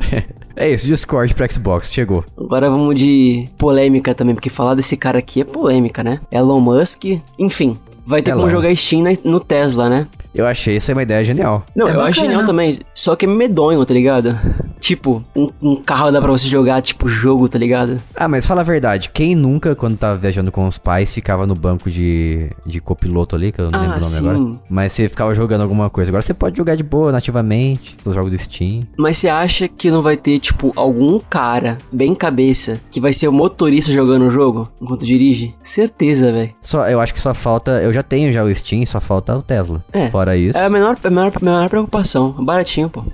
é 0.56 0.70
isso, 0.70 0.86
Discord 0.86 1.34
pra 1.34 1.48
Xbox, 1.48 1.92
chegou. 1.92 2.24
Agora 2.36 2.68
vamos 2.70 2.94
de 2.94 3.48
polêmica 3.58 4.14
também, 4.14 4.34
porque 4.34 4.50
falar 4.50 4.74
desse 4.74 4.96
cara 4.96 5.18
aqui 5.18 5.40
é 5.42 5.44
polêmica, 5.44 6.02
né? 6.02 6.20
Elon 6.30 6.60
Musk, 6.60 7.04
enfim. 7.38 7.76
Vai 8.06 8.22
ter 8.22 8.32
Elon. 8.32 8.40
como 8.40 8.50
jogar 8.50 8.74
Steam 8.74 9.04
no 9.24 9.38
Tesla, 9.38 9.88
né? 9.88 10.06
Eu 10.34 10.46
achei 10.46 10.76
isso 10.76 10.90
uma 10.92 11.02
ideia 11.02 11.24
genial. 11.24 11.64
Não, 11.74 11.88
É 11.88 11.94
eu 11.94 12.00
acho 12.02 12.20
genial 12.20 12.44
também. 12.44 12.78
Só 12.94 13.16
que 13.16 13.26
é 13.26 13.28
medonho, 13.28 13.84
tá 13.84 13.92
ligado? 13.94 14.38
Tipo, 14.78 15.22
um, 15.36 15.48
um 15.60 15.76
carro 15.76 16.10
dá 16.10 16.20
pra 16.20 16.30
você 16.30 16.46
jogar, 16.48 16.80
tipo, 16.80 17.08
jogo, 17.08 17.48
tá 17.48 17.58
ligado? 17.58 18.00
Ah, 18.16 18.26
mas 18.28 18.46
fala 18.46 18.62
a 18.62 18.64
verdade, 18.64 19.10
quem 19.12 19.34
nunca, 19.34 19.74
quando 19.74 19.96
tava 19.98 20.16
viajando 20.16 20.50
com 20.50 20.66
os 20.66 20.78
pais, 20.78 21.12
ficava 21.12 21.46
no 21.46 21.54
banco 21.54 21.90
de, 21.90 22.50
de 22.64 22.80
copiloto 22.80 23.36
ali, 23.36 23.52
que 23.52 23.60
eu 23.60 23.70
não 23.70 23.78
Ah, 23.78 23.82
lembro 23.82 23.98
o 23.98 24.00
nome 24.00 24.12
sim. 24.12 24.28
agora. 24.28 24.58
Mas 24.70 24.92
você 24.92 25.08
ficava 25.08 25.34
jogando 25.34 25.60
alguma 25.62 25.90
coisa. 25.90 26.10
Agora 26.10 26.22
você 26.22 26.32
pode 26.34 26.56
jogar 26.56 26.76
de 26.76 26.82
boa, 26.82 27.12
nativamente, 27.12 27.96
os 28.04 28.14
jogos 28.14 28.30
do 28.30 28.38
Steam. 28.38 28.82
Mas 28.96 29.18
você 29.18 29.28
acha 29.28 29.68
que 29.68 29.90
não 29.90 30.00
vai 30.02 30.16
ter, 30.16 30.38
tipo, 30.38 30.72
algum 30.76 31.18
cara 31.18 31.76
bem 31.92 32.14
cabeça 32.14 32.80
que 32.90 33.00
vai 33.00 33.12
ser 33.12 33.28
o 33.28 33.32
motorista 33.32 33.92
jogando 33.92 34.26
o 34.26 34.30
jogo 34.30 34.68
enquanto 34.80 35.04
dirige? 35.04 35.54
Certeza, 35.62 36.32
velho. 36.32 36.52
Só, 36.62 36.88
eu 36.88 37.00
acho 37.00 37.12
que 37.14 37.20
só 37.20 37.34
falta. 37.34 37.82
Eu 37.82 37.92
já 37.92 38.02
tenho 38.02 38.32
já 38.32 38.42
o 38.42 38.54
Steam, 38.54 38.84
só 38.86 39.00
falta 39.00 39.36
o 39.36 39.42
Tesla. 39.42 39.84
É. 39.92 40.08
Fora 40.10 40.19
isso. 40.36 40.56
É 40.56 40.64
a 40.64 40.70
menor, 40.70 40.96
a 41.02 41.10
menor, 41.10 41.32
a 41.34 41.44
menor 41.44 41.68
preocupação. 41.68 42.32
Baratinho, 42.32 42.88
pô. 42.88 43.04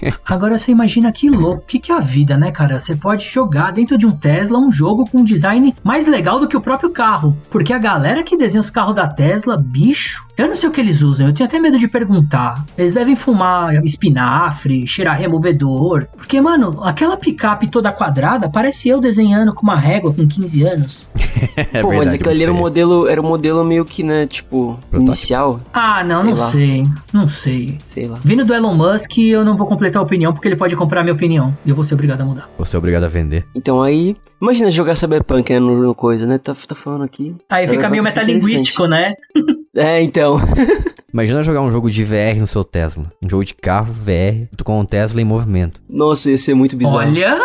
Agora 0.24 0.58
você 0.58 0.72
imagina 0.72 1.12
que 1.12 1.30
louco, 1.30 1.62
o 1.62 1.66
que, 1.66 1.78
que 1.78 1.92
é 1.92 1.94
a 1.94 2.00
vida, 2.00 2.36
né, 2.36 2.50
cara? 2.50 2.78
Você 2.78 2.96
pode 2.96 3.24
jogar 3.24 3.72
dentro 3.72 3.96
de 3.96 4.06
um 4.06 4.12
Tesla 4.12 4.58
um 4.58 4.70
jogo 4.70 5.08
com 5.08 5.18
um 5.18 5.24
design 5.24 5.74
mais 5.82 6.06
legal 6.06 6.38
do 6.38 6.48
que 6.48 6.56
o 6.56 6.60
próprio 6.60 6.90
carro. 6.90 7.36
Porque 7.50 7.72
a 7.72 7.78
galera 7.78 8.22
que 8.22 8.36
desenha 8.36 8.60
os 8.60 8.70
carros 8.70 8.94
da 8.94 9.06
Tesla, 9.06 9.56
bicho, 9.56 10.25
Eu 10.36 10.48
não 10.48 10.54
sei 10.56 10.68
o 10.68 10.72
que 10.72 10.80
eles 10.80 11.00
usam, 11.02 11.26
eu 11.28 11.32
tenho 11.32 11.46
até 11.48 11.58
medo 11.58 11.78
de 11.78 11.88
perguntar. 11.88 12.64
Eles 12.76 12.92
devem 12.92 13.16
fumar 13.16 13.82
espinafre, 13.84 14.86
cheirar 14.86 15.18
removedor. 15.18 16.06
Porque, 16.16 16.40
mano, 16.40 16.82
aquela 16.84 17.16
picape 17.16 17.68
toda 17.68 17.90
quadrada 17.92 18.48
parece 18.48 18.88
eu 18.88 19.00
desenhando 19.00 19.54
com 19.54 19.62
uma 19.62 19.76
régua 19.76 20.12
com 20.12 20.26
15 20.26 20.62
anos. 20.64 21.06
é 21.72 21.80
Pô, 21.80 21.88
mas 21.88 21.98
verdade, 21.98 22.14
aquilo 22.16 22.30
ali 22.30 22.42
era 22.42 22.52
um 22.52 22.54
muito 22.54 22.64
modelo, 22.66 23.08
era 23.08 23.20
um 23.20 23.26
modelo 23.26 23.64
meio 23.64 23.84
que, 23.84 24.02
né, 24.02 24.26
tipo, 24.26 24.78
Protótipo. 24.90 25.06
inicial, 25.06 25.60
Ah, 25.72 26.04
não, 26.04 26.18
Sei 26.18 26.30
não 26.30 26.36
lá. 26.36 26.46
sei. 26.50 26.86
Não 27.12 27.28
sei. 27.28 27.78
sei 27.84 28.06
lá. 28.06 28.18
Vindo 28.22 28.44
do 28.44 28.52
Elon 28.52 28.74
Musk, 28.74 29.16
eu 29.18 29.44
não 29.44 29.56
vou 29.56 29.66
completar 29.66 30.00
a 30.00 30.04
opinião 30.04 30.32
porque 30.32 30.48
ele 30.48 30.56
pode 30.56 30.76
comprar 30.76 31.00
a 31.00 31.02
minha 31.02 31.14
opinião. 31.14 31.56
E 31.64 31.70
eu 31.70 31.74
vou 31.74 31.84
ser 31.84 31.94
obrigado 31.94 32.20
a 32.20 32.24
mudar. 32.24 32.48
Você 32.58 32.76
é 32.76 32.78
obrigado 32.78 33.04
a 33.04 33.08
vender. 33.08 33.46
Então 33.54 33.82
aí, 33.82 34.14
imagina 34.40 34.70
jogar 34.70 34.96
Cyberpunk, 34.96 35.52
né, 35.52 35.58
no, 35.58 35.80
no 35.82 35.94
coisa, 35.94 36.26
né? 36.26 36.36
Tá, 36.38 36.54
tá 36.54 36.74
falando 36.74 37.04
aqui. 37.04 37.34
Aí 37.48 37.66
fica 37.66 37.88
meio 37.88 38.06
ser 38.06 38.20
metalinguístico, 38.20 38.86
né? 38.86 39.14
É, 39.76 40.02
então. 40.02 40.38
Imagina 41.12 41.42
jogar 41.42 41.60
um 41.60 41.70
jogo 41.70 41.90
de 41.90 42.02
VR 42.04 42.38
no 42.38 42.46
seu 42.46 42.64
Tesla. 42.64 43.04
Um 43.24 43.28
jogo 43.28 43.44
de 43.44 43.54
carro 43.54 43.92
VR, 43.92 44.48
tu 44.56 44.64
com 44.64 44.80
um 44.80 44.84
Tesla 44.84 45.20
em 45.20 45.24
movimento. 45.24 45.80
Nossa, 45.88 46.30
ia 46.30 46.38
ser 46.38 46.54
muito 46.54 46.76
bizarro. 46.76 46.98
Olha. 46.98 47.38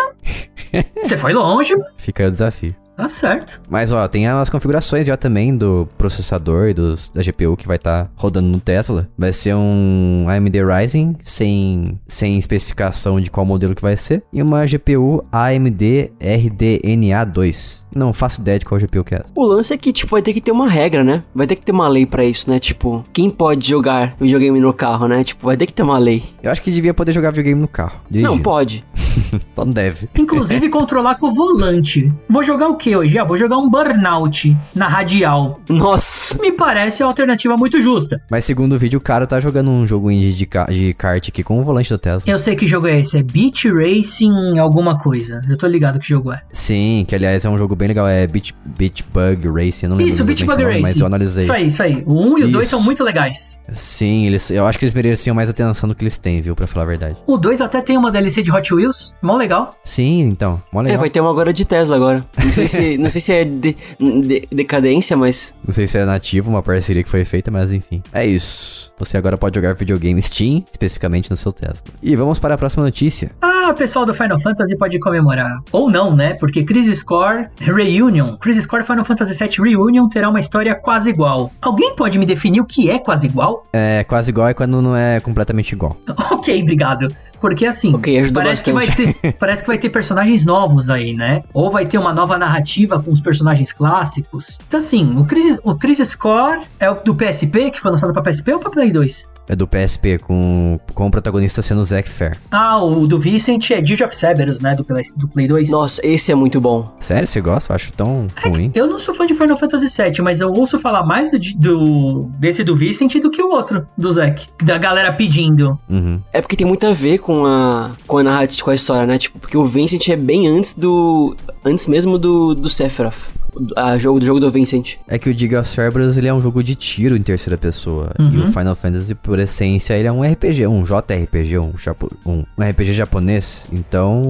Você 1.02 1.16
foi 1.16 1.32
longe. 1.32 1.74
Fica 1.98 2.22
aí 2.22 2.28
o 2.28 2.32
desafio. 2.32 2.74
Tá 2.96 3.08
certo. 3.08 3.60
Mas 3.68 3.90
ó, 3.92 4.06
tem 4.06 4.26
as 4.26 4.50
configurações 4.50 5.06
já 5.06 5.16
também 5.16 5.56
do 5.56 5.88
processador 5.96 6.68
e 6.68 6.74
dos, 6.74 7.10
da 7.10 7.22
GPU 7.22 7.56
que 7.56 7.66
vai 7.66 7.76
estar 7.76 8.10
rodando 8.14 8.48
no 8.48 8.60
Tesla. 8.60 9.08
Vai 9.16 9.32
ser 9.32 9.54
um 9.54 10.26
AMD 10.28 10.62
Ryzen 10.64 11.16
sem, 11.22 11.98
sem 12.06 12.38
especificação 12.38 13.20
de 13.20 13.30
qual 13.30 13.46
modelo 13.46 13.74
que 13.74 13.82
vai 13.82 13.96
ser. 13.96 14.22
E 14.32 14.42
uma 14.42 14.64
GPU 14.66 15.24
AMD 15.32 16.12
RDNA2. 16.20 17.82
Não 17.94 18.12
faço 18.12 18.40
ideia 18.40 18.58
de 18.58 18.64
qual 18.64 18.80
GPU 18.80 19.04
que 19.04 19.14
é 19.14 19.18
essa. 19.18 19.32
O 19.36 19.44
lance 19.44 19.72
é 19.72 19.76
que, 19.76 19.92
tipo, 19.92 20.12
vai 20.12 20.22
ter 20.22 20.32
que 20.32 20.40
ter 20.40 20.50
uma 20.50 20.68
regra, 20.68 21.04
né? 21.04 21.22
Vai 21.34 21.46
ter 21.46 21.56
que 21.56 21.62
ter 21.62 21.72
uma 21.72 21.88
lei 21.88 22.06
pra 22.06 22.24
isso, 22.24 22.48
né? 22.48 22.58
Tipo, 22.58 23.04
quem 23.12 23.28
pode 23.28 23.68
jogar 23.68 24.16
videogame 24.18 24.58
no 24.60 24.72
carro, 24.72 25.06
né? 25.06 25.22
Tipo, 25.22 25.46
vai 25.46 25.56
ter 25.56 25.66
que 25.66 25.74
ter 25.74 25.82
uma 25.82 25.98
lei. 25.98 26.22
Eu 26.42 26.50
acho 26.50 26.62
que 26.62 26.70
devia 26.70 26.94
poder 26.94 27.12
jogar 27.12 27.30
videogame 27.30 27.60
no 27.60 27.68
carro. 27.68 28.00
Não, 28.10 28.38
pode. 28.38 28.82
Só 29.54 29.64
não 29.64 29.72
deve. 29.72 30.08
Inclusive 30.18 30.68
controlar 30.70 31.16
com 31.16 31.28
o 31.28 31.32
volante. 31.32 32.10
Vou 32.28 32.42
jogar 32.42 32.68
o 32.68 32.76
que 32.82 32.96
hoje? 32.96 33.16
Ah, 33.18 33.24
vou 33.24 33.36
jogar 33.36 33.56
um 33.58 33.70
Burnout 33.70 34.56
na 34.74 34.88
radial. 34.88 35.60
Nossa. 35.68 36.36
Me 36.42 36.50
parece 36.50 37.02
uma 37.02 37.08
alternativa 37.10 37.56
muito 37.56 37.80
justa. 37.80 38.20
Mas 38.30 38.44
segundo 38.44 38.72
o 38.74 38.78
vídeo, 38.78 38.98
o 38.98 39.02
cara 39.02 39.26
tá 39.26 39.38
jogando 39.38 39.70
um 39.70 39.86
jogo 39.86 40.10
indie 40.10 40.32
de, 40.32 40.46
ca- 40.46 40.64
de 40.66 40.92
kart 40.94 41.28
aqui 41.28 41.42
com 41.44 41.60
o 41.60 41.64
volante 41.64 41.88
do 41.88 41.98
Tesla. 41.98 42.22
Eu 42.26 42.38
sei 42.38 42.56
que 42.56 42.66
jogo 42.66 42.86
é 42.88 42.98
esse. 43.00 43.18
É 43.18 43.22
Beach 43.22 43.68
Racing 43.70 44.58
alguma 44.58 44.98
coisa. 44.98 45.40
Eu 45.48 45.56
tô 45.56 45.66
ligado 45.66 46.00
que 46.00 46.08
jogo 46.08 46.32
é. 46.32 46.42
Sim, 46.52 47.04
que 47.06 47.14
aliás 47.14 47.44
é 47.44 47.48
um 47.48 47.56
jogo 47.56 47.76
bem 47.76 47.88
legal. 47.88 48.08
É 48.08 48.26
Beach, 48.26 48.52
Beach 48.64 49.04
Bug 49.12 49.48
Racing. 49.48 49.86
Eu 49.86 49.90
não 49.90 50.00
Isso, 50.00 50.24
Beach 50.24 50.44
Bug 50.44 50.60
nome, 50.62 50.74
Racing. 50.74 50.82
Mas 50.82 50.96
eu 51.00 51.06
analisei. 51.06 51.44
Isso 51.44 51.52
aí, 51.52 51.66
isso 51.68 51.82
aí. 51.82 52.02
O 52.06 52.14
1 52.34 52.38
e 52.38 52.44
o 52.44 52.48
2 52.50 52.66
Isso. 52.66 52.70
são 52.76 52.82
muito 52.84 53.04
legais. 53.04 53.60
Sim, 53.72 54.26
eles, 54.26 54.50
eu 54.50 54.66
acho 54.66 54.78
que 54.78 54.84
eles 54.84 54.94
mereciam 54.94 55.34
mais 55.36 55.48
atenção 55.48 55.88
do 55.88 55.94
que 55.94 56.02
eles 56.02 56.18
têm, 56.18 56.40
viu? 56.40 56.56
Pra 56.56 56.66
falar 56.66 56.84
a 56.84 56.88
verdade. 56.88 57.16
O 57.26 57.36
2 57.36 57.60
até 57.60 57.80
tem 57.80 57.96
uma 57.96 58.10
DLC 58.10 58.42
de 58.42 58.50
Hot 58.50 58.74
Wheels. 58.74 59.14
Mó 59.22 59.36
legal. 59.36 59.70
Sim, 59.84 60.20
então. 60.22 60.60
Mó 60.72 60.80
É, 60.80 60.84
legal. 60.84 61.00
vai 61.00 61.10
ter 61.10 61.20
uma 61.20 61.30
agora 61.30 61.52
de 61.52 61.64
Tesla 61.64 61.94
agora. 61.96 62.24
Não 62.42 62.52
sei 62.52 62.66
se, 62.72 62.98
não 62.98 63.08
sei 63.10 63.20
se 63.20 63.32
é 63.32 63.44
de- 63.44 63.76
de- 63.98 64.48
decadência, 64.50 65.16
mas. 65.16 65.54
Não 65.66 65.72
sei 65.74 65.86
se 65.86 65.98
é 65.98 66.04
nativo, 66.04 66.50
uma 66.50 66.62
parceria 66.62 67.02
que 67.02 67.08
foi 67.08 67.24
feita, 67.24 67.50
mas 67.50 67.72
enfim. 67.72 68.02
É 68.12 68.26
isso. 68.26 68.90
Você 68.98 69.16
agora 69.16 69.36
pode 69.36 69.56
jogar 69.56 69.74
videogame 69.74 70.22
Steam, 70.22 70.62
especificamente 70.70 71.28
no 71.30 71.36
seu 71.36 71.50
Tesla. 71.50 71.82
E 72.02 72.14
vamos 72.14 72.38
para 72.38 72.54
a 72.54 72.58
próxima 72.58 72.84
notícia. 72.84 73.32
Ah, 73.40 73.68
o 73.70 73.74
pessoal 73.74 74.06
do 74.06 74.14
Final 74.14 74.38
Fantasy 74.38 74.76
pode 74.76 74.98
comemorar. 75.00 75.58
Ou 75.72 75.90
não, 75.90 76.14
né? 76.14 76.34
Porque 76.34 76.62
Crisis 76.62 77.02
Core 77.02 77.48
Reunion, 77.60 78.36
Crisis 78.36 78.64
Core 78.66 78.84
Final 78.84 79.04
Fantasy 79.04 79.34
VII 79.36 79.56
Reunion 79.58 80.08
terá 80.08 80.28
uma 80.28 80.38
história 80.38 80.74
quase 80.74 81.10
igual. 81.10 81.50
Alguém 81.60 81.96
pode 81.96 82.18
me 82.18 82.26
definir 82.26 82.60
o 82.60 82.64
que 82.64 82.90
é 82.90 82.98
quase 82.98 83.26
igual? 83.26 83.66
É 83.72 84.04
quase 84.04 84.30
igual 84.30 84.48
é 84.48 84.54
quando 84.54 84.80
não 84.80 84.96
é 84.96 85.18
completamente 85.20 85.72
igual. 85.72 85.96
ok, 86.30 86.62
obrigado. 86.62 87.08
Porque 87.42 87.66
assim, 87.66 87.92
Ok, 87.92 88.20
ajudou 88.20 88.40
parece, 88.40 88.62
que 88.62 88.72
vai 88.72 88.86
ter, 88.86 89.32
parece 89.34 89.62
que 89.62 89.66
vai 89.66 89.76
ter 89.76 89.90
personagens 89.90 90.46
novos 90.46 90.88
aí, 90.88 91.12
né? 91.12 91.42
Ou 91.52 91.72
vai 91.72 91.84
ter 91.84 91.98
uma 91.98 92.14
nova 92.14 92.38
narrativa 92.38 93.02
com 93.02 93.10
os 93.10 93.20
personagens 93.20 93.72
clássicos. 93.72 94.60
Então 94.68 94.78
assim, 94.78 95.12
o 95.16 95.24
Crisis, 95.24 95.58
o 95.64 95.74
Crisis 95.74 96.14
Core 96.14 96.60
é 96.78 96.88
o 96.88 96.94
do 96.94 97.16
PSP, 97.16 97.72
que 97.72 97.80
foi 97.80 97.90
lançado 97.90 98.12
pra 98.12 98.22
PSP 98.22 98.52
ou 98.52 98.60
pra 98.60 98.70
Play 98.70 98.92
2? 98.92 99.28
É 99.48 99.56
do 99.56 99.66
PSP, 99.66 100.18
com, 100.18 100.78
com 100.94 101.06
o 101.06 101.10
protagonista 101.10 101.62
sendo 101.62 101.80
o 101.80 101.84
Zack 101.84 102.08
Fair. 102.08 102.38
Ah, 102.50 102.82
o 102.82 103.06
do 103.06 103.18
Vicent 103.18 103.70
é 103.70 103.80
Dirge 103.80 104.04
of 104.04 104.14
Cerberus, 104.14 104.60
né? 104.60 104.74
Do 104.74 104.84
Play, 104.84 105.04
do 105.16 105.28
Play 105.28 105.48
2. 105.48 105.70
Nossa, 105.70 106.00
esse 106.06 106.30
é 106.30 106.34
muito 106.34 106.60
bom. 106.60 106.94
Sério, 107.00 107.26
você 107.26 107.40
gosta? 107.40 107.72
Eu 107.72 107.76
acho 107.76 107.92
tão 107.92 108.26
ruim. 108.44 108.70
Eu 108.74 108.86
não 108.86 108.98
sou 108.98 109.14
fã 109.14 109.26
de 109.26 109.34
Final 109.34 109.56
Fantasy 109.56 109.86
VII, 109.86 110.22
mas 110.22 110.40
eu 110.40 110.50
ouço 110.52 110.78
falar 110.78 111.04
mais 111.04 111.30
do, 111.30 111.38
do 111.56 112.30
desse 112.38 112.62
do 112.62 112.76
Vicent 112.76 113.14
do 113.20 113.30
que 113.30 113.42
o 113.42 113.50
outro, 113.50 113.86
do 113.96 114.12
Zack. 114.12 114.46
Da 114.62 114.78
galera 114.78 115.12
pedindo. 115.12 115.78
Uhum. 115.90 116.20
É 116.32 116.40
porque 116.40 116.56
tem 116.56 116.66
muito 116.66 116.86
a 116.86 116.92
ver 116.92 117.18
com 117.18 117.44
a, 117.44 117.90
com 118.06 118.18
a 118.18 118.22
narrativa, 118.22 118.64
com 118.64 118.70
a 118.70 118.74
história, 118.74 119.06
né? 119.06 119.18
Tipo, 119.18 119.38
porque 119.38 119.56
o 119.56 119.64
Vincent 119.64 120.08
é 120.08 120.16
bem 120.16 120.46
antes 120.46 120.72
do. 120.72 121.36
Antes 121.64 121.86
mesmo 121.86 122.18
do, 122.18 122.54
do 122.54 122.68
Sephiroth. 122.68 123.28
A 123.76 123.98
jogo, 123.98 124.18
do 124.20 124.24
jogo 124.26 124.40
do 124.40 124.50
Vincent. 124.50 124.96
É 125.08 125.18
que 125.18 125.28
o 125.30 125.34
Dig 125.34 125.54
of 125.56 125.68
Cerberus 125.68 126.16
ele 126.16 126.28
é 126.28 126.34
um 126.34 126.40
jogo 126.40 126.62
de 126.62 126.74
tiro 126.74 127.16
em 127.16 127.22
terceira 127.22 127.58
pessoa. 127.58 128.10
E 128.18 128.22
Uhum. 128.22 128.44
o 128.44 128.46
Final 128.52 128.74
Fantasy, 128.74 129.14
por 129.14 129.38
essência, 129.38 129.94
ele 129.94 130.08
é 130.08 130.12
um 130.12 130.22
RPG, 130.22 130.66
um 130.66 130.82
JRPG, 130.84 131.58
um, 131.58 131.72
japo- 131.78 132.10
um, 132.24 132.44
um 132.58 132.62
RPG 132.62 132.92
japonês. 132.92 133.66
Então, 133.72 134.22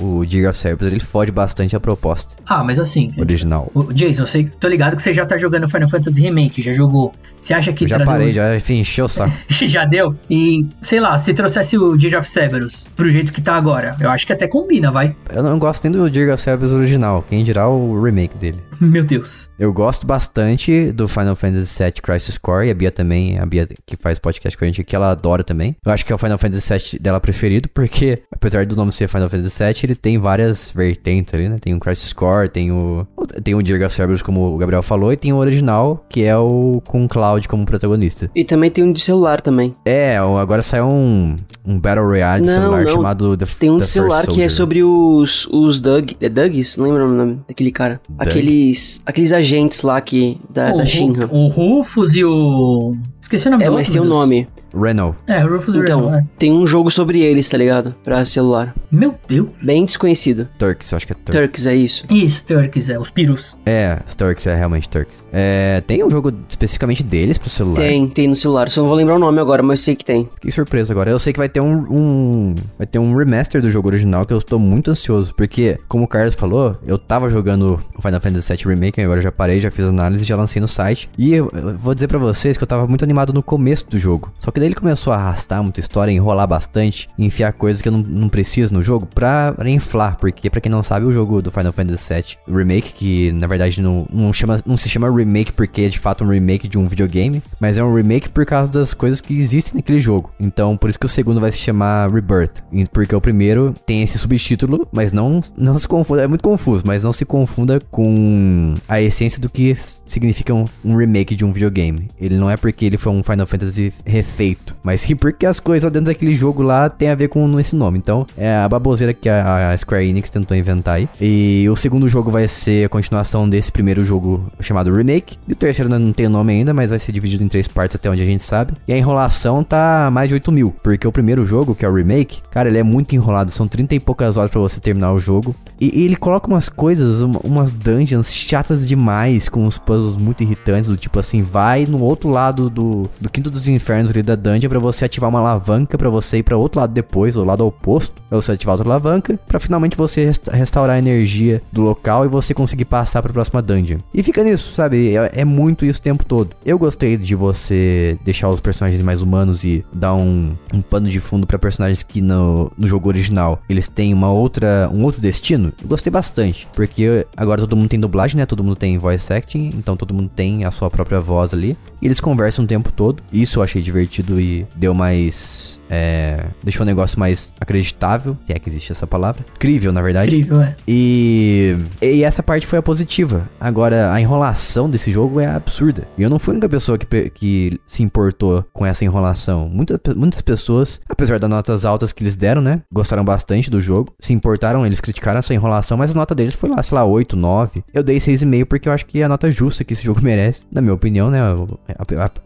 o, 0.00 0.18
o 0.20 0.26
Dig 0.26 0.46
of 0.46 0.58
Cerberus 0.58 0.92
ele 0.92 1.00
foge 1.00 1.30
bastante 1.30 1.76
a 1.76 1.80
proposta 1.80 2.34
Ah, 2.46 2.62
mas 2.64 2.78
assim. 2.78 3.12
original. 3.18 3.70
O 3.74 3.92
Jason, 3.92 4.22
eu 4.22 4.26
sei, 4.26 4.44
tô 4.48 4.68
ligado 4.68 4.96
que 4.96 5.02
você 5.02 5.12
já 5.12 5.26
tá 5.26 5.36
jogando 5.36 5.68
Final 5.68 5.88
Fantasy 5.88 6.20
Remake, 6.20 6.62
já 6.62 6.72
jogou. 6.72 7.12
Você 7.40 7.54
acha 7.54 7.72
que 7.72 7.84
Eu 7.84 7.88
já 7.88 8.00
parei, 8.04 8.30
o- 8.30 8.32
já 8.34 8.56
enfim, 8.56 8.80
encheu 8.80 9.06
o 9.06 9.08
saco. 9.08 9.32
já 9.66 9.84
deu? 9.84 10.14
E, 10.30 10.66
sei 10.82 11.00
lá, 11.00 11.16
se 11.18 11.32
trouxesse 11.34 11.76
o 11.78 11.96
Dirge 11.96 12.16
of 12.16 12.28
Cerberus 12.30 12.86
pro 12.96 13.08
jeito 13.08 13.32
que 13.32 13.40
tá 13.40 13.54
agora, 13.56 13.96
eu 14.00 14.10
acho 14.10 14.26
que 14.26 14.32
até 14.32 14.46
combina, 14.46 14.90
vai. 14.90 15.14
Eu 15.34 15.42
não 15.42 15.58
gosto 15.58 15.84
nem 15.84 15.92
do 15.92 16.10
Dig 16.10 16.30
of 16.30 16.42
Cerberus 16.42 16.72
original, 16.72 17.24
quem 17.28 17.42
dirá 17.44 17.68
o 17.68 18.00
remake 18.02 18.36
dele. 18.36 18.58
Meu 18.90 19.04
Deus. 19.04 19.50
Eu 19.58 19.72
gosto 19.72 20.06
bastante 20.06 20.90
do 20.92 21.06
Final 21.06 21.36
Fantasy 21.36 21.82
VII 21.82 21.92
Crisis 22.02 22.38
Core, 22.38 22.68
e 22.68 22.70
a 22.70 22.74
Bia 22.74 22.90
também, 22.90 23.38
a 23.38 23.46
Bia 23.46 23.68
que 23.86 23.96
faz 23.96 24.18
podcast 24.18 24.56
com 24.56 24.64
a 24.64 24.68
gente 24.68 24.80
aqui, 24.80 24.96
ela 24.96 25.10
adora 25.10 25.44
também. 25.44 25.76
Eu 25.84 25.92
acho 25.92 26.04
que 26.04 26.12
é 26.12 26.14
o 26.16 26.18
Final 26.18 26.38
Fantasy 26.38 26.72
VII 26.72 26.98
dela 27.00 27.20
preferido, 27.20 27.68
porque, 27.68 28.22
apesar 28.32 28.64
do 28.66 28.76
nome 28.76 28.92
ser 28.92 29.08
Final 29.08 29.28
Fantasy 29.28 29.62
VII, 29.62 29.74
ele 29.84 29.94
tem 29.94 30.18
várias 30.18 30.70
vertentes 30.74 31.34
ali, 31.34 31.48
né? 31.48 31.58
Tem 31.60 31.74
o 31.74 31.80
Crisis 31.80 32.12
Core, 32.12 32.48
tem 32.48 32.72
o... 32.72 33.06
Tem 33.44 33.54
o 33.54 33.62
Dirge 33.62 33.84
of 33.84 33.94
Cerberus, 33.94 34.22
como 34.22 34.54
o 34.54 34.58
Gabriel 34.58 34.82
falou, 34.82 35.12
e 35.12 35.16
tem 35.16 35.32
o 35.32 35.36
original, 35.36 36.04
que 36.08 36.24
é 36.24 36.36
o 36.36 36.82
com 36.86 37.04
o 37.04 37.08
Cloud 37.08 37.46
como 37.48 37.66
protagonista. 37.66 38.30
E 38.34 38.44
também 38.44 38.70
tem 38.70 38.82
um 38.82 38.92
de 38.92 39.00
celular 39.00 39.40
também. 39.40 39.74
É, 39.84 40.16
agora 40.16 40.62
saiu 40.62 40.86
um, 40.86 41.36
um 41.64 41.78
Battle 41.78 42.06
Royale 42.06 42.42
de 42.42 42.48
Não, 42.48 42.62
celular 42.62 42.84
não. 42.84 42.92
chamado 42.92 43.36
The 43.36 43.46
Tem 43.58 43.70
um 43.70 43.76
The 43.76 43.80
de 43.80 43.86
celular 43.86 44.24
First 44.24 44.34
que 44.34 44.42
é 44.42 44.48
sobre 44.48 44.82
os. 44.82 45.46
os 45.46 45.80
Doug. 45.80 46.12
É 46.20 46.28
Dougs? 46.28 46.76
Não 46.78 46.86
lembro 46.86 47.06
o 47.08 47.12
nome 47.12 47.40
daquele 47.46 47.70
cara. 47.70 48.00
Doug? 48.08 48.28
Aqueles. 48.70 49.00
Aqueles 49.04 49.32
agentes 49.32 49.82
lá 49.82 50.00
que. 50.00 50.38
Da, 50.48 50.74
o, 50.74 50.78
da 50.78 50.86
Shinra. 50.86 51.28
o 51.30 51.48
Rufus 51.48 52.14
e 52.14 52.24
o. 52.24 52.96
Esqueci 53.30 53.46
o 53.46 53.50
nome 53.52 53.62
É, 53.64 53.68
do 53.68 53.74
mas 53.74 53.88
tem 53.88 54.00
um 54.02 54.04
nome. 54.04 54.48
Renault. 54.74 55.16
É, 55.28 55.38
Rufus 55.38 55.76
Então, 55.76 56.00
Renault, 56.06 56.18
é. 56.18 56.26
tem 56.36 56.52
um 56.52 56.66
jogo 56.66 56.90
sobre 56.90 57.20
eles, 57.20 57.48
tá 57.48 57.56
ligado? 57.56 57.94
Pra 58.02 58.24
celular. 58.24 58.74
Meu 58.90 59.14
Deus. 59.28 59.48
Bem 59.62 59.84
desconhecido. 59.84 60.48
Turks, 60.58 60.90
eu 60.90 60.96
acho 60.96 61.06
que 61.06 61.12
é 61.12 61.16
Turks. 61.16 61.40
Turks, 61.40 61.66
é 61.66 61.74
isso. 61.76 62.04
Isso, 62.10 62.44
Turks, 62.44 62.88
é, 62.88 62.98
os 62.98 63.08
pirus. 63.08 63.56
É, 63.64 64.00
os 64.06 64.16
Turks, 64.16 64.46
é 64.48 64.54
realmente 64.56 64.88
Turks. 64.88 65.16
É, 65.32 65.80
tem 65.86 66.02
um 66.02 66.10
jogo 66.10 66.32
especificamente 66.48 67.04
deles 67.04 67.38
pro 67.38 67.48
celular. 67.48 67.76
Tem, 67.76 68.08
tem 68.08 68.26
no 68.26 68.34
celular. 68.34 68.68
Só 68.68 68.80
não 68.80 68.88
vou 68.88 68.96
lembrar 68.96 69.14
o 69.14 69.18
nome 69.20 69.38
agora, 69.40 69.62
mas 69.62 69.80
sei 69.80 69.94
que 69.94 70.04
tem. 70.04 70.28
Fiquei 70.34 70.50
surpreso 70.50 70.90
agora. 70.90 71.08
Eu 71.08 71.18
sei 71.20 71.32
que 71.32 71.38
vai 71.38 71.48
ter 71.48 71.60
um, 71.60 71.86
um- 71.88 72.54
Vai 72.76 72.86
ter 72.86 72.98
um 72.98 73.14
remaster 73.16 73.62
do 73.62 73.70
jogo 73.70 73.86
original 73.88 74.26
que 74.26 74.32
eu 74.32 74.38
estou 74.38 74.58
muito 74.58 74.90
ansioso. 74.90 75.32
Porque, 75.36 75.78
como 75.86 76.02
o 76.04 76.08
Carlos 76.08 76.34
falou, 76.34 76.76
eu 76.84 76.98
tava 76.98 77.30
jogando 77.30 77.78
o 77.96 78.02
Final 78.02 78.20
Fantasy 78.20 78.52
VII 78.56 78.74
Remake, 78.74 79.00
agora 79.00 79.18
eu 79.20 79.22
já 79.24 79.30
parei, 79.30 79.60
já 79.60 79.70
fiz 79.70 79.84
análise, 79.84 80.24
já 80.24 80.34
lancei 80.36 80.60
no 80.60 80.66
site. 80.66 81.08
E 81.16 81.32
eu, 81.32 81.48
eu 81.54 81.78
vou 81.78 81.94
dizer 81.94 82.08
pra 82.08 82.18
vocês 82.18 82.56
que 82.56 82.64
eu 82.64 82.68
tava 82.68 82.86
muito 82.88 83.04
animado 83.04 83.19
no 83.28 83.42
começo 83.42 83.88
do 83.88 83.98
jogo. 83.98 84.32
Só 84.38 84.50
que 84.50 84.58
daí 84.58 84.68
ele 84.68 84.74
começou 84.74 85.12
a 85.12 85.16
arrastar 85.16 85.62
muita 85.62 85.80
história, 85.80 86.12
enrolar 86.12 86.46
bastante, 86.46 87.08
enfiar 87.18 87.52
coisas 87.52 87.82
que 87.82 87.88
eu 87.88 87.92
não, 87.92 88.00
não 88.00 88.28
preciso 88.28 88.72
no 88.72 88.82
jogo 88.82 89.06
pra, 89.06 89.52
pra 89.52 89.68
inflar. 89.70 90.16
Porque, 90.16 90.48
pra 90.48 90.60
quem 90.60 90.70
não 90.70 90.82
sabe, 90.82 91.06
o 91.06 91.12
jogo 91.12 91.42
do 91.42 91.50
Final 91.50 91.72
Fantasy 91.72 92.14
VII 92.14 92.56
Remake, 92.56 92.92
que 92.94 93.32
na 93.32 93.46
verdade 93.46 93.80
não, 93.82 94.06
não, 94.12 94.32
chama, 94.32 94.60
não 94.64 94.76
se 94.76 94.88
chama 94.88 95.10
remake 95.10 95.52
porque 95.52 95.82
é 95.82 95.88
de 95.88 95.98
fato 95.98 96.24
um 96.24 96.28
remake 96.28 96.68
de 96.68 96.78
um 96.78 96.86
videogame, 96.86 97.42
mas 97.60 97.78
é 97.78 97.84
um 97.84 97.94
remake 97.94 98.28
por 98.28 98.44
causa 98.46 98.70
das 98.70 98.94
coisas 98.94 99.20
que 99.20 99.38
existem 99.38 99.74
naquele 99.76 100.00
jogo. 100.00 100.32
Então, 100.40 100.76
por 100.76 100.90
isso 100.90 100.98
que 100.98 101.06
o 101.06 101.08
segundo 101.08 101.40
vai 101.40 101.52
se 101.52 101.58
chamar 101.58 102.10
Rebirth. 102.10 102.62
Porque 102.92 103.14
o 103.14 103.20
primeiro 103.20 103.74
tem 103.86 104.02
esse 104.02 104.18
subtítulo, 104.18 104.86
mas 104.92 105.12
não, 105.12 105.40
não 105.56 105.78
se 105.78 105.86
confunda, 105.86 106.22
é 106.22 106.26
muito 106.26 106.42
confuso, 106.42 106.84
mas 106.86 107.02
não 107.02 107.12
se 107.12 107.24
confunda 107.24 107.80
com 107.90 108.74
a 108.88 109.00
essência 109.00 109.40
do 109.40 109.48
que 109.48 109.74
significa 110.04 110.52
um, 110.54 110.64
um 110.84 110.96
remake 110.96 111.34
de 111.34 111.44
um 111.44 111.52
videogame. 111.52 112.08
Ele 112.20 112.36
não 112.36 112.50
é 112.50 112.56
porque 112.56 112.84
ele 112.84 112.96
foi 113.00 113.12
um 113.12 113.22
Final 113.22 113.46
Fantasy 113.46 113.92
refeito, 114.04 114.76
mas 114.82 115.00
sim 115.02 115.16
porque 115.16 115.46
as 115.46 115.58
coisas 115.58 115.90
dentro 115.90 116.06
daquele 116.06 116.34
jogo 116.34 116.62
lá 116.62 116.88
tem 116.88 117.08
a 117.08 117.14
ver 117.14 117.28
com 117.28 117.58
esse 117.58 117.74
nome. 117.74 117.98
Então, 117.98 118.26
é 118.36 118.54
a 118.54 118.68
baboseira 118.68 119.12
que 119.12 119.28
a, 119.28 119.70
a 119.70 119.76
Square 119.76 120.06
Enix 120.06 120.30
tentou 120.30 120.56
inventar 120.56 120.96
aí. 120.96 121.08
E 121.20 121.66
o 121.68 121.76
segundo 121.76 122.08
jogo 122.08 122.30
vai 122.30 122.46
ser 122.48 122.86
a 122.86 122.88
continuação 122.88 123.48
desse 123.48 123.72
primeiro 123.72 124.04
jogo 124.04 124.50
chamado 124.60 124.92
Remake. 124.92 125.38
E 125.48 125.52
o 125.52 125.56
terceiro 125.56 125.88
não 125.88 126.12
tem 126.12 126.28
nome 126.28 126.52
ainda, 126.52 126.72
mas 126.72 126.90
vai 126.90 126.98
ser 126.98 127.12
dividido 127.12 127.42
em 127.44 127.48
três 127.48 127.66
partes 127.66 127.96
até 127.96 128.10
onde 128.10 128.22
a 128.22 128.26
gente 128.26 128.42
sabe. 128.42 128.74
E 128.86 128.92
a 128.92 128.98
enrolação 128.98 129.64
tá 129.64 130.10
mais 130.12 130.28
de 130.28 130.34
8 130.34 130.52
mil, 130.52 130.74
porque 130.82 131.06
o 131.06 131.12
primeiro 131.12 131.44
jogo, 131.44 131.74
que 131.74 131.84
é 131.84 131.88
o 131.88 131.94
Remake, 131.94 132.42
cara, 132.50 132.68
ele 132.68 132.78
é 132.78 132.82
muito 132.82 133.14
enrolado. 133.14 133.50
São 133.50 133.66
30 133.66 133.94
e 133.94 134.00
poucas 134.00 134.36
horas 134.36 134.50
para 134.50 134.60
você 134.60 134.80
terminar 134.80 135.12
o 135.12 135.18
jogo. 135.18 135.54
E, 135.80 136.00
e 136.00 136.04
ele 136.04 136.16
coloca 136.16 136.48
umas 136.48 136.68
coisas, 136.68 137.22
uma, 137.22 137.40
umas 137.42 137.70
dungeons 137.70 138.32
chatas 138.32 138.86
demais, 138.86 139.48
com 139.48 139.64
uns 139.64 139.78
puzzles 139.78 140.16
muito 140.16 140.42
irritantes, 140.42 140.88
do 140.88 140.96
tipo 140.96 141.18
assim, 141.18 141.42
vai 141.42 141.86
no 141.86 142.02
outro 142.02 142.28
lado 142.28 142.68
do, 142.68 142.89
do 143.20 143.30
quinto 143.30 143.50
dos 143.50 143.68
infernos 143.68 144.10
ali 144.10 144.22
da 144.22 144.34
dungeon 144.34 144.68
para 144.68 144.78
você 144.78 145.04
ativar 145.04 145.30
uma 145.30 145.40
alavanca 145.40 145.96
para 145.96 146.08
você 146.08 146.38
ir 146.38 146.42
para 146.42 146.56
outro 146.56 146.80
lado 146.80 146.92
depois, 146.92 147.36
ou 147.36 147.44
lado 147.44 147.66
oposto, 147.66 148.20
pra 148.28 148.40
você 148.40 148.52
ativar 148.52 148.74
outra 148.74 148.88
alavanca, 148.88 149.38
para 149.46 149.60
finalmente 149.60 149.96
você 149.96 150.24
resta 150.26 150.52
restaurar 150.52 150.96
a 150.96 150.98
energia 150.98 151.60
do 151.72 151.82
local 151.82 152.24
e 152.24 152.28
você 152.28 152.54
conseguir 152.54 152.84
passar 152.84 153.22
para 153.22 153.30
a 153.30 153.34
próxima 153.34 153.62
dungeon. 153.62 153.98
E 154.14 154.22
fica 154.22 154.42
nisso, 154.42 154.74
sabe? 154.74 155.16
É, 155.16 155.40
é, 155.40 155.44
muito 155.44 155.84
isso 155.84 155.98
o 155.98 156.02
tempo 156.02 156.24
todo. 156.24 156.50
Eu 156.64 156.78
gostei 156.78 157.16
de 157.16 157.34
você 157.34 158.18
deixar 158.24 158.48
os 158.48 158.60
personagens 158.60 159.02
mais 159.02 159.22
humanos 159.22 159.64
e 159.64 159.84
dar 159.92 160.14
um, 160.14 160.52
um 160.72 160.80
pano 160.80 161.08
de 161.08 161.20
fundo 161.20 161.46
para 161.46 161.58
personagens 161.58 162.02
que 162.02 162.20
no, 162.20 162.70
no 162.76 162.86
jogo 162.86 163.08
original 163.08 163.60
eles 163.68 163.88
têm 163.88 164.14
uma 164.14 164.30
outra, 164.30 164.90
um 164.92 165.02
outro 165.04 165.20
destino. 165.20 165.72
Eu 165.80 165.88
gostei 165.88 166.10
bastante, 166.10 166.68
porque 166.74 167.26
agora 167.36 167.60
todo 167.60 167.76
mundo 167.76 167.88
tem 167.88 168.00
dublagem, 168.00 168.36
né? 168.36 168.46
Todo 168.46 168.64
mundo 168.64 168.76
tem 168.76 168.98
voice 168.98 169.32
acting, 169.32 169.72
então 169.76 169.96
todo 169.96 170.14
mundo 170.14 170.30
tem 170.34 170.64
a 170.64 170.70
sua 170.70 170.90
própria 170.90 171.20
voz 171.20 171.52
ali. 171.52 171.76
E 172.00 172.06
eles 172.06 172.20
conversam 172.20 172.64
o 172.64 172.68
tempo 172.68 172.79
todo. 172.82 173.22
Isso 173.32 173.58
eu 173.58 173.62
achei 173.62 173.82
divertido 173.82 174.40
e 174.40 174.66
deu 174.76 174.94
mais 174.94 175.79
é, 175.90 176.44
deixou 176.62 176.84
o 176.84 176.86
negócio 176.86 177.18
mais 177.18 177.52
acreditável, 177.60 178.36
se 178.46 178.52
é 178.52 178.58
que 178.58 178.68
existe 178.68 178.92
essa 178.92 179.06
palavra. 179.06 179.44
Crível, 179.58 179.92
na 179.92 180.00
verdade. 180.00 180.30
Crível, 180.30 180.62
é. 180.62 180.76
E, 180.86 181.76
e 182.00 182.22
essa 182.22 182.42
parte 182.42 182.66
foi 182.66 182.78
a 182.78 182.82
positiva. 182.82 183.48
Agora, 183.60 184.12
a 184.12 184.20
enrolação 184.20 184.88
desse 184.88 185.10
jogo 185.10 185.40
é 185.40 185.46
absurda. 185.46 186.06
E 186.16 186.22
eu 186.22 186.30
não 186.30 186.38
fui 186.38 186.52
a 186.52 186.54
única 186.54 186.68
pessoa 186.68 186.96
que, 186.96 187.30
que 187.30 187.80
se 187.86 188.02
importou 188.02 188.64
com 188.72 188.86
essa 188.86 189.04
enrolação. 189.04 189.68
Muitas, 189.68 189.98
muitas 190.14 190.40
pessoas, 190.42 191.00
apesar 191.08 191.38
das 191.38 191.50
notas 191.50 191.84
altas 191.84 192.12
que 192.12 192.22
eles 192.22 192.36
deram, 192.36 192.62
né? 192.62 192.82
Gostaram 192.92 193.24
bastante 193.24 193.70
do 193.70 193.80
jogo. 193.80 194.12
Se 194.20 194.32
importaram, 194.32 194.86
eles 194.86 195.00
criticaram 195.00 195.38
essa 195.38 195.52
enrolação, 195.52 195.98
mas 195.98 196.12
a 196.12 196.14
nota 196.14 196.34
deles 196.34 196.54
foi 196.54 196.68
lá, 196.68 196.82
sei 196.82 196.94
lá, 196.94 197.04
8, 197.04 197.36
9. 197.36 197.82
Eu 197.92 198.02
dei 198.02 198.18
6,5 198.18 198.64
porque 198.64 198.88
eu 198.88 198.92
acho 198.92 199.06
que 199.06 199.20
é 199.20 199.24
a 199.24 199.28
nota 199.28 199.50
justa 199.50 199.82
que 199.82 199.94
esse 199.94 200.04
jogo 200.04 200.20
merece. 200.22 200.62
Na 200.70 200.80
minha 200.80 200.94
opinião, 200.94 201.30
né? 201.30 201.40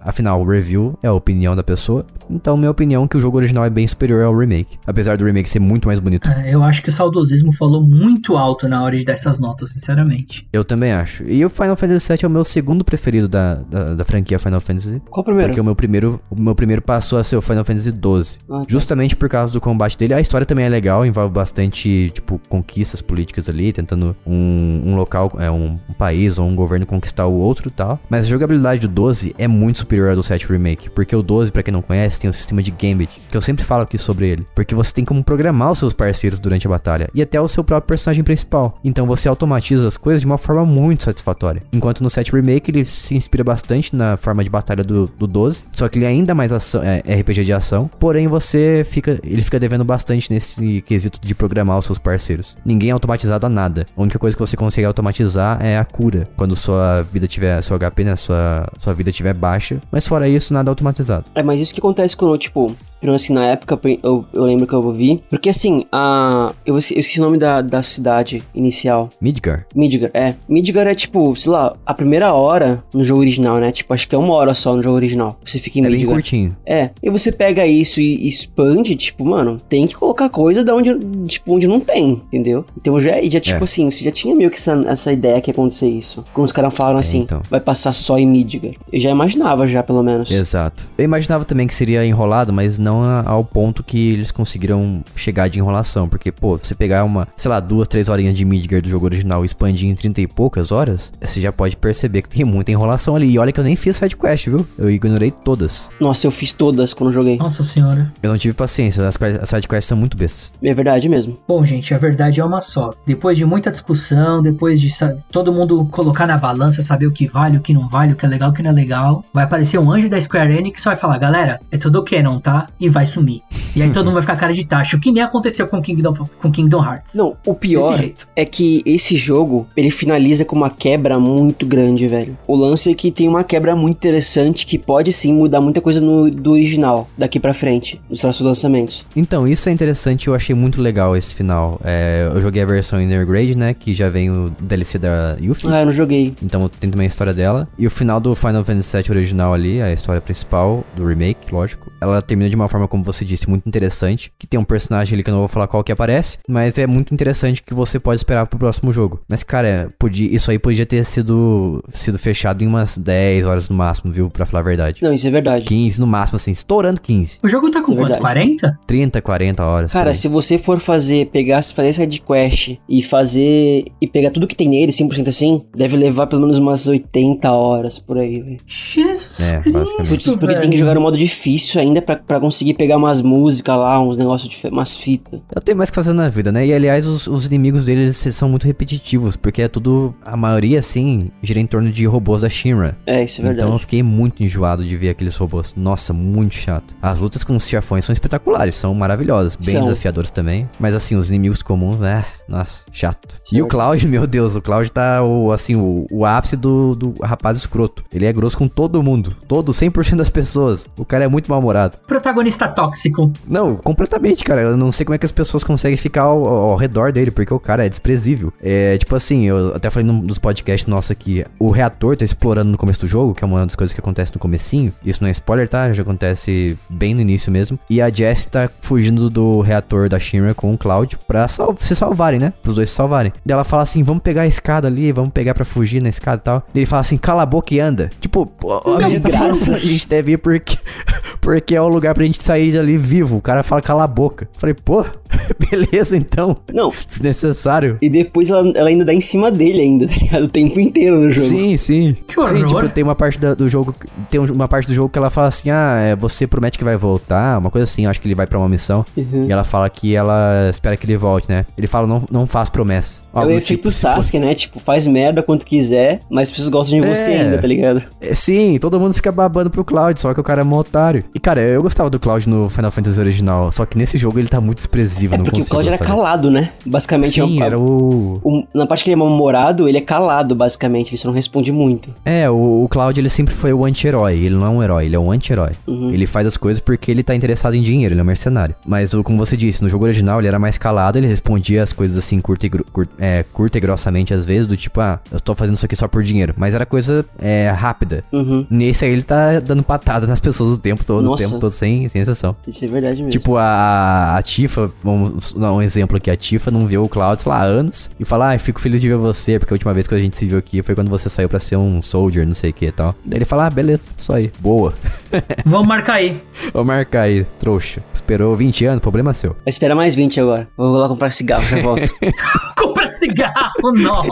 Afinal, 0.01 0.41
o 0.41 0.49
review 0.49 0.99
é 1.03 1.09
a 1.09 1.13
opinião 1.13 1.55
da 1.55 1.63
pessoa. 1.63 2.07
Então, 2.31 2.57
minha 2.57 2.71
opinião 2.71 3.05
é 3.05 3.09
que 3.09 3.17
o 3.17 3.21
jogo 3.21 3.34
jogo 3.35 3.39
original 3.39 3.65
é 3.65 3.71
bem 3.71 3.87
superior 3.87 4.25
ao 4.25 4.37
remake. 4.37 4.79
Apesar 4.87 5.17
do 5.17 5.25
remake 5.25 5.51
ser 5.51 5.59
muito 5.59 5.89
mais 5.89 5.99
bonito. 5.99 6.31
É, 6.31 6.55
eu 6.55 6.63
acho 6.63 6.83
que 6.83 6.89
o 6.89 6.93
saudosismo 6.93 7.53
falou 7.53 7.83
muito 7.83 8.37
alto 8.37 8.69
na 8.69 8.83
hora 8.83 8.97
de 8.97 9.05
dar 9.05 9.15
essas 9.15 9.39
notas, 9.39 9.73
sinceramente. 9.73 10.47
Eu 10.53 10.65
também 10.65 10.93
acho. 10.93 11.25
E 11.25 11.45
o 11.45 11.51
Final 11.51 11.77
Fantasy 11.77 12.13
VII 12.13 12.19
é 12.23 12.27
o 12.27 12.31
meu 12.31 12.45
segundo 12.45 12.85
preferido 12.85 13.29
da, 13.29 13.55
da, 13.55 13.95
da 13.95 14.05
franquia 14.05 14.39
Final 14.39 14.61
Fantasy. 14.61 15.03
Qual 15.11 15.23
o 15.23 15.25
primeiro? 15.25 15.49
Porque 15.49 15.61
o 15.61 15.65
meu 15.65 15.75
primeiro, 15.75 16.21
o 16.31 16.41
meu 16.41 16.55
primeiro 16.55 16.83
passou 16.83 17.19
a 17.19 17.25
ser 17.25 17.37
o 17.37 17.43
Final 17.43 17.65
Fantasy 17.65 17.91
XII. 17.91 18.39
Ah, 18.49 18.61
tá. 18.61 18.65
Justamente 18.69 19.17
por 19.17 19.29
causa 19.29 19.53
do 19.53 19.61
combate 19.61 19.99
dele. 19.99 20.15
A 20.15 20.21
história 20.21 20.47
também 20.47 20.65
é 20.65 20.69
legal, 20.69 21.05
envolve 21.05 21.33
bastante, 21.33 22.11
tipo, 22.11 22.41
conquistas 22.49 23.03
políticas 23.03 23.49
ali, 23.49 23.73
tentando 23.73 24.15
um, 24.27 24.83
um 24.87 24.97
local, 24.97 25.33
é, 25.39 25.51
um, 25.51 25.79
um 25.89 25.93
país 25.95 26.39
ou 26.39 26.47
um 26.47 26.55
governo 26.55 26.87
conquistar 26.87 27.27
o 27.27 27.35
outro 27.35 27.69
e 27.69 27.71
tal. 27.71 27.99
Mas 28.09 28.27
a 28.27 28.29
jogabilidade 28.29 28.83
do 28.83 28.89
12 28.89 29.35
é 29.39 29.49
muito 29.49 29.81
superior 29.81 30.11
ao 30.11 30.17
do 30.17 30.23
7 30.23 30.47
Remake. 30.47 30.91
Porque 30.91 31.15
o 31.15 31.23
12, 31.23 31.51
para 31.51 31.63
quem 31.63 31.73
não 31.73 31.83
conhece, 31.83 32.21
tem 32.21 32.29
o 32.29 32.31
um 32.31 32.35
sistema 32.35 32.63
de 32.63 32.71
Gambit 32.71 33.24
que 33.31 33.37
eu 33.37 33.41
sempre 33.41 33.65
falo 33.65 33.83
aqui 33.83 33.99
sobre 33.99 34.29
ele. 34.29 34.47
Porque 34.55 34.75
você 34.75 34.93
tem 34.93 35.05
como 35.05 35.23
programar 35.23 35.73
os 35.73 35.79
seus 35.79 35.93
parceiros 35.93 36.39
durante 36.39 36.67
a 36.67 36.71
batalha 36.71 37.09
e 37.15 37.23
até 37.23 37.41
o 37.41 37.49
seu 37.49 37.65
próprio 37.65 37.89
personagem 37.89 38.25
principal. 38.25 38.79
Então 38.85 39.07
você 39.07 39.29
automatiza 39.29 39.89
as 39.89 39.97
coisas 39.97 40.21
de 40.21 40.27
uma 40.27 40.39
forma 40.39 40.65
muito 40.65 41.05
satisfatória. 41.05 41.63
Enquanto 41.73 42.03
no 42.03 42.11
7 42.11 42.33
Remake 42.33 42.71
ele 42.71 42.85
se 42.85 43.15
inspira 43.15 43.45
bastante 43.45 43.95
na 43.95 44.17
forma 44.17 44.45
de 44.45 44.51
batalha 44.51 44.83
do, 44.83 45.07
do 45.07 45.27
12, 45.27 45.65
só 45.73 45.89
que 45.89 45.99
ele 45.99 46.05
é 46.05 46.09
ainda 46.09 46.35
mais 46.35 46.53
ação, 46.53 46.83
é, 46.83 46.99
RPG 46.99 47.45
de 47.45 47.53
ação. 47.53 47.91
Porém 47.99 48.29
você 48.29 48.83
fica, 48.85 49.19
ele 49.23 49.43
fica 49.43 49.59
devendo 49.59 49.85
bastante 49.85 50.33
nesse 50.33 50.83
quesito 50.83 51.19
de 51.21 51.35
programar 51.35 51.79
os 51.79 51.87
seus 51.87 51.99
parceiros. 51.99 52.57
Ninguém 52.65 52.91
é 52.91 52.93
automatizado 52.93 53.47
a 53.47 53.49
nada. 53.49 53.87
A 53.97 54.03
única 54.03 54.19
coisa 54.19 54.37
que 54.37 54.41
você 54.41 54.57
consegue 54.57 54.87
automatizar 54.87 55.59
é 55.65 55.79
a 55.79 55.85
cura, 55.85 56.29
quando 56.37 56.57
sua 56.57 57.03
vida 57.03 57.27
tiver, 57.27 57.61
seu 57.63 57.79
HP, 57.79 58.05
né, 58.05 58.17
sua, 58.17 58.69
sua 58.79 58.95
vida 58.95 59.13
tiver 59.13 59.35
baixa. 59.35 59.81
Mas 59.91 60.07
fora 60.07 60.29
isso, 60.29 60.53
nada 60.53 60.71
automatizado. 60.71 61.27
É, 61.35 61.43
mas 61.43 61.61
isso 61.61 61.75
que 61.75 61.81
acontece 61.81 62.17
quando, 62.17 62.37
tipo, 62.39 62.75
assim, 63.17 63.33
na 63.33 63.47
época 63.47 63.79
eu, 64.03 64.25
eu 64.33 64.43
lembro 64.43 64.67
que 64.67 64.73
eu 64.73 64.83
ouvi. 64.83 65.23
Porque 65.29 65.49
assim, 65.49 65.85
a. 65.93 66.53
Eu, 66.65 66.75
eu 66.75 66.79
esqueci 66.79 67.21
o 67.21 67.23
nome 67.23 67.39
da, 67.39 67.61
da 67.61 67.83
cidade 67.83 68.43
inicial. 68.55 69.09
Midgar. 69.21 69.67
Midgar, 69.75 70.11
é. 70.15 70.35
Midgar 70.49 70.87
é 70.87 70.95
tipo, 70.95 71.35
sei 71.37 71.53
lá, 71.53 71.77
a 71.85 71.95
primeira 71.95 72.33
hora 72.33 72.83
no 72.93 73.05
jogo 73.05 73.21
original, 73.21 73.59
né? 73.59 73.71
Tipo, 73.73 73.95
acho 73.95 74.09
que 74.09 74.15
é 74.15 74.19
uma 74.19 74.35
hora 74.35 74.55
só 74.55 74.75
no 74.75 74.83
jogo 74.83 74.97
original. 74.97 75.39
Você 75.45 75.59
fica 75.59 75.79
em 75.79 75.85
é 75.85 75.89
Midgar. 75.89 76.07
Bem 76.07 76.15
curtinho. 76.15 76.57
É. 76.67 76.91
E 77.03 77.11
você 77.11 77.31
pega 77.31 77.67
isso 77.67 78.01
e 78.01 78.27
expande, 78.27 78.95
tipo, 78.95 79.25
mano, 79.25 79.59
tem 79.69 79.87
que 79.87 79.95
colocar 79.95 80.29
coisa 80.29 80.65
da 80.65 80.75
onde, 80.75 80.97
tipo, 81.27 81.55
onde 81.55 81.67
não 81.67 81.81
tem, 81.81 82.23
entendeu? 82.27 82.65
Então 82.77 82.99
já, 83.01 83.21
já 83.23 83.41
tipo 83.41 83.61
é. 83.61 83.65
assim, 83.65 83.91
você 83.91 84.05
já 84.05 84.11
tinha 84.11 84.35
meio 84.35 84.51
que 84.51 84.57
essa, 84.57 84.73
essa 84.87 85.13
ideia 85.13 85.41
que 85.41 85.51
ia 85.51 85.53
acontecer 85.53 85.89
isso. 85.89 86.25
Quando 86.33 86.47
os 86.47 86.53
caras 86.53 86.75
falaram 86.75 86.97
é, 86.97 87.01
assim, 87.01 87.21
então. 87.21 87.43
vai 87.51 87.61
passar 87.61 87.93
só 87.93 88.19
em 88.19 88.27
Midgar. 88.27 88.73
Eu 88.93 89.01
já 89.01 89.11
imaginava 89.11 89.67
já, 89.67 89.83
pelo 89.83 90.03
menos. 90.03 90.31
Exato. 90.31 90.85
Eu 90.97 91.05
imaginava 91.05 91.45
também 91.45 91.67
que 91.67 91.75
seria 91.75 92.05
enrolado, 92.05 92.53
mas 92.53 92.79
não 92.79 92.94
ao 93.03 93.45
ponto 93.45 93.83
que 93.83 94.13
eles 94.13 94.31
conseguiram 94.31 95.03
chegar 95.17 95.49
de 95.49 95.59
enrolação. 95.59 96.09
Porque, 96.09 96.31
pô, 96.31 96.57
você 96.57 96.75
pegar 96.75 97.05
uma, 97.05 97.29
sei 97.37 97.51
lá, 97.51 97.61
duas, 97.61 97.89
três 97.89 98.09
horinhas 98.09 98.37
de 98.37 98.45
Midgar 98.45 98.83
do 98.83 98.89
jogo 98.89 99.07
original 99.07 99.43
e 99.43 99.47
expandir 99.47 99.89
em 99.89 99.95
30 99.95 100.21
e 100.21 100.27
poucas 100.27 100.71
horas, 100.71 101.13
você 101.21 101.41
já 101.41 101.53
pode 101.53 101.77
perceber 101.77 102.23
que 102.23 102.29
tem 102.29 102.45
muita 102.45 102.71
enrolação 102.71 103.17
ali. 103.17 103.31
E 103.31 103.39
olha 103.39 103.53
que 103.53 103.61
eu 103.61 103.65
nem 103.65 103.77
fiz 103.77 103.97
sidequest, 103.97 104.49
viu? 104.49 104.67
Eu 104.79 104.91
ignorei 104.91 105.31
todas. 105.31 105.89
Nossa, 105.99 106.27
eu 106.27 106.31
fiz 106.31 106.53
todas 106.53 106.93
quando 106.93 107.13
joguei. 107.13 107.37
Nossa 107.37 107.63
senhora. 107.63 108.13
Eu 108.23 108.31
não 108.31 108.39
tive 108.39 108.55
paciência, 108.55 109.07
as, 109.07 109.17
as 109.41 109.49
sidequests 109.49 109.89
são 109.89 109.97
muito 109.97 110.17
bestas. 110.17 110.53
É 110.63 110.75
verdade 110.75 111.09
mesmo. 111.09 111.39
Bom, 111.47 111.65
gente, 111.65 111.95
a 111.95 111.99
verdade 111.99 112.41
é 112.41 112.45
uma 112.45 112.61
só. 112.61 112.93
Depois 113.07 113.39
de 113.39 113.45
muita 113.45 113.71
discussão, 113.71 114.43
depois 114.43 114.81
de 114.81 114.91
todo 115.31 115.53
mundo 115.53 115.87
colocar 115.87 116.27
na 116.27 116.37
balança, 116.37 116.83
saber 116.83 117.07
o 117.07 117.13
que 117.13 117.27
vale, 117.27 117.57
o 117.57 117.61
que 117.61 117.73
não 117.73 117.89
vale, 117.89 118.13
o 118.13 118.17
que 118.17 118.27
é 118.27 118.29
legal, 118.29 118.51
o 118.51 118.53
que 118.53 118.63
não 118.63 118.71
é 118.71 118.75
legal, 118.75 119.25
vai 119.33 119.45
aparecer 119.45 119.79
um 119.79 119.91
anjo 119.91 120.09
da 120.09 120.21
Square 120.21 120.57
Enix 120.57 120.83
que 120.83 120.89
vai 120.89 120.97
falar, 120.97 121.19
galera, 121.19 121.61
é 121.71 121.79
tudo 121.79 122.01
o 122.01 122.23
não 122.23 122.41
tá? 122.41 122.67
E 122.85 122.89
vai 122.89 123.07
sumir. 123.07 123.43
E 123.75 123.83
aí 123.83 123.91
todo 123.91 124.05
mundo 124.05 124.15
vai 124.15 124.23
ficar 124.23 124.37
cara 124.37 124.53
de 124.53 124.65
tacho, 124.65 124.97
o 124.97 125.01
que 125.01 125.11
nem 125.11 125.23
aconteceu 125.23 125.67
com 125.67 125.81
Kingdom, 125.83 126.15
com 126.41 126.51
Kingdom 126.51 126.85
Hearts. 126.85 127.15
Não, 127.15 127.37
o 127.45 127.55
pior 127.55 128.05
é 128.37 128.45
que 128.45 128.83
esse 128.87 129.17
jogo, 129.17 129.67
ele 129.77 129.91
finaliza 129.91 130.45
com 130.45 130.55
uma 130.55 130.71
quebra 130.71 131.19
muito 131.19 131.67
grande, 131.67 132.07
velho. 132.07 132.37
O 132.47 132.55
lance 132.55 132.91
é 132.91 132.95
que 132.95 133.11
tem 133.11 133.29
uma 133.29 133.43
quebra 133.43 133.75
muito 133.75 133.97
interessante 133.97 134.67
que 134.67 134.79
pode 134.79 135.13
sim 135.13 135.33
mudar 135.33 135.61
muita 135.61 135.81
coisa 135.81 136.01
no, 136.01 136.31
do 136.31 136.53
original, 136.53 137.09
daqui 137.17 137.41
para 137.41 137.53
frente, 137.53 138.01
nos 138.09 138.21
próximos 138.21 138.47
lançamentos. 138.47 139.05
Então, 139.17 139.49
isso 139.49 139.69
é 139.69 139.73
interessante, 139.73 140.29
eu 140.29 140.35
achei 140.35 140.55
muito 140.55 140.81
legal 140.81 141.17
esse 141.17 141.35
final. 141.35 141.81
É, 141.83 142.31
eu 142.33 142.41
joguei 142.41 142.63
a 142.63 142.67
versão 142.67 143.01
Inner 143.01 143.27
Grade, 143.27 143.57
né, 143.57 143.75
que 143.75 143.95
já 143.95 144.09
vem 144.09 144.31
o 144.31 144.53
DLC 144.61 144.99
da 144.99 145.37
Yuffie. 145.41 145.69
Ah, 145.69 145.81
eu 145.81 145.87
não 145.87 145.93
joguei. 145.93 146.35
Então 146.43 146.69
tem 146.69 146.91
também 146.91 147.07
a 147.07 147.09
história 147.09 147.33
dela. 147.33 147.67
E 147.79 147.87
o 147.87 147.91
final 147.91 148.21
do 148.21 148.35
Final 148.35 148.65
Fantasy 148.65 148.97
VII 148.97 149.11
original 149.11 149.53
ali, 149.55 149.83
a 149.83 149.93
história 149.93 150.21
principal 150.21 150.85
do 150.97 151.07
remake, 151.07 151.53
lógico. 151.53 151.93
Ela 152.01 152.21
termina 152.23 152.49
de 152.49 152.57
uma 152.57 152.69
forma, 152.75 152.89
como 152.89 153.03
você 153.03 153.25
disse, 153.25 153.49
muito 153.49 153.69
interessante 153.69 154.33
que 154.39 154.47
tem 154.47 154.61
um 154.61 154.65
personagem 154.65 155.15
ali 155.15 155.25
que 155.25 155.31
eu 155.31 155.33
não 155.33 155.41
vou 155.41 155.49
falar 155.49 155.67
qual 155.67 155.83
que 155.83 155.93
aparece, 155.93 156.39
mas 156.49 156.77
é 156.77 156.87
muito 156.87 157.15
interessante 157.15 157.63
que 157.63 157.73
você 157.73 157.99
pode 157.99 158.17
esperar 158.17 158.47
pro 158.47 158.59
próximo 158.59 158.93
jogo. 158.93 159.21
Mas, 159.29 159.43
cara, 159.43 159.93
podia, 159.99 160.35
isso 160.35 160.51
aí 160.51 160.59
podia 160.59 160.85
ter 160.85 161.05
sido, 161.05 161.83
sido 161.95 162.19
fechado 162.19 162.63
em 162.63 162.67
umas 162.67 162.99
10 162.99 163.47
horas 163.47 163.69
no 163.69 163.77
máximo, 163.77 164.13
viu? 164.13 164.29
Pra 164.29 164.45
falar 164.45 164.61
a 164.61 164.65
verdade. 164.65 165.03
Não, 165.03 165.13
isso 165.13 165.27
é 165.27 165.31
verdade. 165.31 165.65
15 165.67 166.01
no 166.01 166.07
máximo, 166.07 166.37
assim, 166.37 166.51
estourando 166.51 167.01
15. 167.01 167.39
O 167.43 167.49
jogo 167.49 167.71
tá 167.71 167.81
com 167.81 167.93
é 167.93 167.97
quanto? 167.97 168.19
40? 168.19 168.81
30, 168.87 169.23
40 169.23 169.65
horas. 169.65 169.93
Cara, 169.93 170.13
se 170.13 170.29
você 170.29 170.59
for 170.59 170.79
fazer, 170.79 171.27
pegar, 171.27 171.63
fazer 171.63 171.93
side 171.93 172.21
quest 172.21 172.77
e 172.89 173.03
fazer, 173.03 173.85
e 174.01 174.07
pegar 174.09 174.31
tudo 174.31 174.47
que 174.47 174.57
tem 174.57 174.69
nele, 174.69 174.93
100% 174.93 175.29
assim, 175.29 175.65
deve 175.75 175.97
levar 175.97 176.27
pelo 176.27 176.43
menos 176.43 176.59
umas 176.59 176.89
80 176.89 177.51
horas 177.51 177.99
por 177.99 178.19
aí, 178.19 178.41
velho. 178.41 178.59
Jesus 178.67 179.41
é, 179.41 179.61
Cristo, 179.61 179.95
Porque, 179.97 180.37
porque 180.39 180.61
tem 180.61 180.71
que 180.71 180.77
jogar 180.77 180.95
no 180.95 181.01
modo 181.01 181.17
difícil 181.17 181.81
ainda 181.81 181.95
ainda 181.95 182.03
pra, 182.03 182.17
pra 182.17 182.41
conseguir 182.41 182.64
pegar 182.73 182.97
umas 182.97 183.21
músicas 183.21 183.77
lá, 183.77 184.01
uns 184.01 184.17
negócios, 184.17 184.49
de, 184.49 184.69
umas 184.69 184.97
fitas. 184.97 185.41
Eu 185.55 185.61
tenho 185.61 185.77
mais 185.77 185.91
que 185.91 185.97
fazer 185.97 186.13
na 186.13 186.29
vida, 186.29 186.51
né? 186.51 186.67
E 186.67 186.73
aliás, 186.73 187.07
os, 187.07 187.27
os 187.27 187.45
inimigos 187.45 187.85
deles 187.85 188.17
são 188.33 188.49
muito 188.49 188.67
repetitivos, 188.67 189.37
porque 189.37 189.63
é 189.63 189.69
tudo. 189.69 190.15
A 190.25 190.37
maioria, 190.37 190.79
assim, 190.79 191.31
gira 191.43 191.61
em 191.61 191.67
torno 191.67 191.91
de 191.91 192.07
robôs 192.07 192.43
da 192.43 192.49
Shinra. 192.49 192.97
É, 193.07 193.25
isso 193.25 193.41
é 193.41 193.45
verdade. 193.45 193.65
Então 193.65 193.75
eu 193.75 193.79
fiquei 193.79 194.03
muito 194.03 194.43
enjoado 194.43 194.85
de 194.85 194.97
ver 194.97 195.11
aqueles 195.11 195.37
robôs. 195.37 195.75
Nossa, 195.77 196.13
muito 196.13 196.55
chato. 196.55 196.95
As 197.03 197.19
lutas 197.19 197.43
com 197.43 197.57
os 197.57 197.67
chefões 197.67 198.05
são 198.05 198.13
espetaculares, 198.13 198.77
são 198.77 198.95
maravilhosas, 198.95 199.57
bem 199.57 199.75
São. 199.75 199.85
desafiadoras 199.85 200.31
também. 200.31 200.69
Mas 200.79 200.95
assim, 200.95 201.17
os 201.17 201.29
inimigos 201.29 201.63
comuns, 201.63 202.01
é, 202.03 202.25
nossa, 202.49 202.83
chato. 202.93 203.35
Sim. 203.45 203.57
E 203.57 203.63
o 203.63 203.67
Cloud, 203.67 204.07
meu 204.09 204.27
Deus, 204.27 204.57
o 204.57 204.63
Cloud 204.63 204.91
tá 204.91 205.23
o, 205.23 205.53
assim, 205.53 205.77
o, 205.77 206.07
o 206.11 206.25
ápice 206.25 206.57
do, 206.57 206.95
do 206.95 207.15
rapaz 207.23 207.59
escroto. 207.59 208.05
Ele 208.13 208.27
é 208.27 208.33
grosso 208.33 208.57
com 208.57 208.69
todo 208.69 209.03
mundo, 209.03 209.35
todo, 209.49 209.73
100% 209.73 210.17
das 210.17 210.31
pessoas. 210.31 210.87
O 210.99 211.05
cara 211.05 211.25
é 211.25 211.29
muito 211.29 211.51
mal-humorado. 211.51 211.99
Protagonista 212.07 212.69
tóxico. 212.69 213.33
Não, 213.47 213.77
completamente, 213.77 214.45
cara. 214.45 214.63
Eu 214.63 214.77
não 214.77 214.93
sei 214.93 215.05
como 215.05 215.15
é 215.15 215.19
que 215.19 215.27
as 215.27 215.33
pessoas 215.33 215.65
conseguem 215.65 215.97
ficar 215.97 216.23
ao, 216.23 216.47
ao 216.47 216.77
redor 216.77 217.13
dele, 217.13 217.31
porque 217.31 217.53
o 217.53 217.61
cara 217.61 217.87
é 217.87 217.89
desprezível. 217.89 218.53
É, 218.63 218.97
tipo 218.99 219.15
assim, 219.15 219.45
eu 219.45 219.75
até 219.75 219.91
falei 219.91 220.07
num 220.07 220.21
dos 220.21 220.39
podcasts 220.39 220.87
nossos 220.87 221.11
aqui, 221.11 221.45
o 221.59 221.71
reator 221.71 222.17
tá 222.17 222.25
explorando 222.25 222.71
no 222.71 222.79
começo 222.79 223.01
do 223.01 223.07
jogo, 223.07 223.35
que 223.35 223.45
é 223.45 223.47
uma 223.47 223.65
das 223.65 223.75
coisas 223.75 223.93
que 223.93 224.01
acontece 224.01 224.33
no 224.35 224.41
comecinho. 224.41 224.93
Isso 225.05 225.23
não 225.23 225.29
é 225.29 225.33
spoiler, 225.33 225.69
tá? 225.69 225.93
Já 225.93 226.03
acontece 226.03 226.79
bem 226.89 227.15
no 227.15 227.21
início 227.21 227.51
mesmo. 227.51 227.79
E 227.89 228.01
a 228.01 228.11
Jess 228.11 228.47
tá 228.47 228.71
fugindo 228.81 229.29
do 229.29 229.61
reator 229.61 230.09
da 230.09 230.19
Shinra 230.19 230.55
com 230.55 230.73
o 230.73 230.79
Cloud 230.79 231.19
pra 231.27 231.49
sal 231.49 231.75
se 231.79 231.95
salvarem, 232.35 232.41
né? 232.41 232.53
Pros 232.63 232.75
dois 232.77 232.89
se 232.91 232.95
salvarem. 232.97 233.33
E 233.47 233.53
ela 233.53 233.65
fala 233.65 233.83
assim, 233.83 234.03
vamos 234.03 234.23
pegar 234.23 234.43
a 234.43 234.47
escada 234.47 234.89
ali, 234.89 235.13
vamos 235.13 235.31
pegar 235.31 235.55
pra 235.55 235.65
fugir 235.65 236.03
na 236.03 236.09
escada 236.09 236.39
e 236.39 236.45
tal. 236.45 236.63
E 236.75 236.79
ele 236.79 236.87
fala 236.87 237.01
assim, 237.01 237.17
cala 237.17 237.43
a 237.43 237.47
boca 237.47 237.75
e 237.75 237.81
anda. 237.81 238.11
Tipo, 238.21 238.51
a 238.99 239.07
gente 239.07 239.23
tá 239.23 239.31
falando 239.31 239.75
a 239.75 239.79
gente 239.79 240.09
deve 240.09 240.33
ir 240.33 240.39
porque, 240.39 240.77
porque 241.41 241.75
é 241.75 241.81
o 241.81 241.89
lugar 241.89 242.15
pra 242.15 242.25
gente 242.25 242.43
sair 242.43 242.73
dali 242.73 242.97
vivo. 242.99 243.37
O 243.37 243.41
cara 243.43 243.63
fala, 243.63 243.81
cala 243.83 244.05
a 244.05 244.07
boca. 244.07 244.49
Falei, 244.59 244.75
pô, 244.75 245.05
beleza 245.71 246.17
então. 246.17 246.57
Não, 246.73 246.93
Desnecessário. 247.07 247.99
e 248.01 248.09
depois 248.09 248.51
ela, 248.51 248.71
ela 248.77 248.89
ainda 248.89 249.05
dá 249.05 249.13
em 249.15 249.21
cima 249.21 249.51
dele 249.51 249.81
ainda, 249.81 250.07
tá 250.09 250.15
ligado? 250.15 250.45
O 250.45 250.49
tempo 250.49 250.79
inteiro 250.81 251.19
no 251.21 251.31
jogo. 251.31 251.49
Sim, 251.49 251.77
sim. 251.77 252.15
Que 252.27 252.39
horror. 252.39 252.57
Sim, 252.57 252.67
tipo, 252.67 252.89
tem 252.91 253.05
uma 253.05 253.15
parte 253.15 253.39
da- 253.39 253.55
do 253.55 253.69
jogo. 253.69 253.95
Tem 254.31 254.41
um- 254.41 254.53
uma 254.53 254.69
parte 254.69 254.87
do 254.87 254.95
jogo 254.95 255.09
que 255.09 255.19
ela 255.19 255.31
fala 255.31 255.49
assim: 255.49 255.71
Ah, 255.71 255.99
é, 256.01 256.17
você 256.17 256.47
promete 256.47 256.79
que 256.79 256.85
vai 256.85 256.97
voltar. 256.97 257.59
Uma 257.59 257.71
coisa 257.71 257.85
assim, 257.85 258.05
eu 258.05 258.11
acho 258.11 258.21
que 258.21 258.27
ele 258.29 258.35
vai 258.35 258.47
pra 258.47 258.59
uma 258.59 258.69
missão. 258.69 259.05
Uhum. 259.17 259.47
E 259.49 259.53
ela 259.53 259.65
fala 259.65 259.89
que 259.89 260.15
ela 260.15 260.69
espera 260.71 260.97
que 260.97 261.05
ele 261.07 261.17
volte, 261.17 261.49
né? 261.49 261.67
Ele 261.77 261.87
fala, 261.87 262.07
não, 262.07 262.23
não 262.31 262.47
faz 262.47 262.69
promessas. 262.71 263.25
É 263.35 263.39
o 263.41 263.51
efeito 263.51 263.89
tipo, 263.89 263.91
Sasuke, 263.91 264.39
né? 264.39 264.55
Tipo, 264.55 264.79
faz 264.79 265.09
merda 265.09 265.43
quanto 265.43 265.67
quiser, 265.67 266.21
mas 266.31 266.49
as 266.49 266.53
pessoas 266.53 266.69
gostam 266.69 267.01
de 267.01 267.07
você 267.07 267.33
É. 267.33 267.41
ainda, 267.41 267.59
tá 267.59 267.67
ligado? 267.67 268.01
É, 268.21 268.33
sim, 268.33 268.79
todo 268.81 269.01
mundo 269.01 269.13
fica 269.13 269.33
babando 269.33 269.69
pro 269.71 269.85
Cloud, 269.85 270.21
só 270.21 270.33
que 270.33 270.39
o 270.39 270.43
cara 270.45 270.61
é 270.61 270.65
um 270.65 270.73
otário. 270.75 271.25
E 271.35 271.41
cara, 271.41 271.61
eu 271.61 271.83
gostava 271.83 272.09
do 272.09 272.21
Cloud 272.21 272.49
no 272.49 272.69
Final 272.69 272.93
Fantasy 272.93 273.19
original, 273.19 273.73
só 273.73 273.85
que 273.85 273.99
nesse 273.99 274.17
jogo 274.19 274.39
ele 274.39 274.47
tá 274.47 274.61
muito 274.61 274.79
expressivo, 274.79 275.35
É 275.35 275.39
porque 275.39 275.51
o 275.51 275.53
consigo 275.55 275.69
Cloud 275.71 275.89
era 275.89 275.99
gostar. 275.99 276.15
calado, 276.15 276.49
né? 276.49 276.71
Basicamente, 276.87 277.33
Sim, 277.33 277.61
é 277.61 277.63
o- 277.63 277.67
era 277.67 277.79
o... 277.79 278.41
o- 278.45 278.65
na 278.73 278.87
parte 278.87 279.03
que 279.03 279.11
ele 279.11 279.15
é 279.15 279.19
mal-humorado, 279.19 279.89
ele 279.89 279.99
é 279.99 280.01
calado, 280.01 280.55
basicamente. 280.55 281.11
Ele 281.11 281.17
só 281.19 281.27
não 281.27 281.35
responde 281.35 281.73
muito. 281.73 282.11
É, 282.25 282.49
o, 282.49 282.85
o 282.85 282.89
Cloud 282.89 283.19
ele 283.21 283.29
sempre 283.29 283.53
foi 283.53 283.73
o 283.73 283.85
anti-herói. 283.85 284.35
Ele 284.35 284.55
não 284.55 284.67
é 284.67 284.71
um 284.71 284.83
herói, 284.83 285.07
ele 285.07 285.17
é 285.17 285.19
um 285.19 285.33
anti-herói. 285.33 285.73
Uhum. 285.89 286.11
Ele 286.13 286.27
faz 286.27 286.47
as 286.47 286.57
coisas 286.57 286.81
porque 286.81 287.11
ele 287.11 287.25
tá 287.25 287.35
interessado 287.35 287.75
em 287.75 287.83
dinheiro, 287.83 288.15
ele 288.15 288.21
é 288.21 288.23
um 288.23 288.27
mercenário. 288.27 288.77
Mas, 288.87 289.13
o- 289.13 289.25
como 289.25 289.37
você 289.39 289.57
disse, 289.57 289.83
no 289.83 289.89
jogo 289.89 290.05
original 290.05 290.39
ele 290.39 290.47
era 290.47 290.59
mais 290.59 290.79
calado, 290.79 291.19
ele 291.19 291.27
respondia 291.27 291.83
as 291.83 291.93
coisas 291.93 292.14
assim 292.17 292.41
curta 292.41 292.67
e, 292.67 292.71
cur- 292.71 293.09
é, 293.19 293.45
curta 293.53 293.79
e 293.79 293.81
grossamente 293.81 294.33
às 294.35 294.45
vezes, 294.47 294.67
do 294.67 294.77
tipo, 294.77 295.01
ah, 295.01 295.21
eu 295.31 295.41
tô 295.41 295.55
fazendo 295.55 295.77
isso 295.77 295.85
aqui 295.85 295.97
só 295.97 296.07
por 296.09 296.23
dinheiro. 296.23 296.55
Mas 296.57 296.75
era 296.75 296.85
coisa 296.87 297.25
é, 297.39 297.71
rápida. 297.71 298.25
Uhum. 298.33 298.67
Nesse 298.71 299.05
aí 299.05 299.11
ele 299.13 299.23
tá 299.23 299.61
dando 299.61 299.83
patada 299.83 300.27
nas 300.27 300.41
pessoas 300.41 300.77
o 300.77 300.79
tempo 300.79 301.05
todo, 301.05 301.25
Nossa. 301.25 301.43
o 301.45 301.47
tempo 301.49 301.61
todo, 301.61 301.73
sem, 301.73 302.09
sem 302.09 302.23
exceção. 302.23 302.57
Isso 302.67 302.85
é 302.85 302.89
verdade 302.89 303.17
mesmo. 303.23 303.31
Tipo, 303.31 303.57
a, 303.57 304.37
a 304.37 304.43
Tifa, 304.43 304.91
vamos 305.03 305.53
dar 305.55 305.73
um 305.73 305.83
exemplo 305.83 306.17
aqui, 306.17 306.31
a 306.31 306.37
Tifa 306.37 306.71
não 306.71 306.87
viu 306.87 307.03
o 307.03 307.09
Cloud, 307.09 307.41
sei 307.43 307.51
lá, 307.51 307.59
há 307.59 307.63
anos, 307.65 308.11
e 308.19 308.25
fala, 308.25 308.53
ah, 308.55 308.59
fico 308.59 308.81
feliz 308.81 309.01
de 309.01 309.09
ver 309.09 309.17
você, 309.17 309.59
porque 309.59 309.73
a 309.73 309.77
última 309.77 309.93
vez 309.95 310.07
que 310.07 310.15
a 310.15 310.19
gente 310.19 310.37
se 310.37 310.45
viu 310.47 310.59
aqui 310.59 310.83
foi 310.83 310.95
quando 310.95 311.09
você 311.11 311.29
saiu 311.29 311.49
pra 311.49 311.59
ser 311.61 311.77
um 311.77 312.01
soldier, 312.03 312.47
não 312.47 312.55
sei 312.55 312.71
o 312.71 312.73
que 312.73 312.87
e 312.87 312.93
tal. 312.93 313.15
Daí 313.25 313.39
ele 313.39 313.45
fala, 313.45 313.67
ah, 313.67 313.71
beleza, 313.71 314.03
isso 314.17 314.33
aí, 314.33 314.51
boa. 314.61 314.93
Vamos 315.65 315.87
marcar 315.87 316.15
aí. 316.15 316.41
Vou 316.73 316.85
marcar 316.85 317.23
aí, 317.23 317.45
trouxa. 317.59 318.03
Esperou 318.15 318.55
20 318.57 318.85
anos, 318.87 319.01
problema 319.03 319.35
seu. 319.35 319.51
Vai 319.51 319.59
esperar 319.69 319.95
mais 319.95 320.15
20 320.15 320.41
agora. 320.41 320.69
Vou 320.77 320.97
lá 320.97 321.09
comprar 321.09 321.31
cigarro, 321.31 321.65
já 321.65 321.77
volto. 321.81 322.04
Compra 322.77 323.11
cigarro, 323.11 323.93
não. 323.93 324.23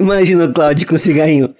Imagina 0.00 0.44
o 0.44 0.52
Cloud 0.52 0.86
com 0.86 0.98
cigarrinho. 0.98 1.54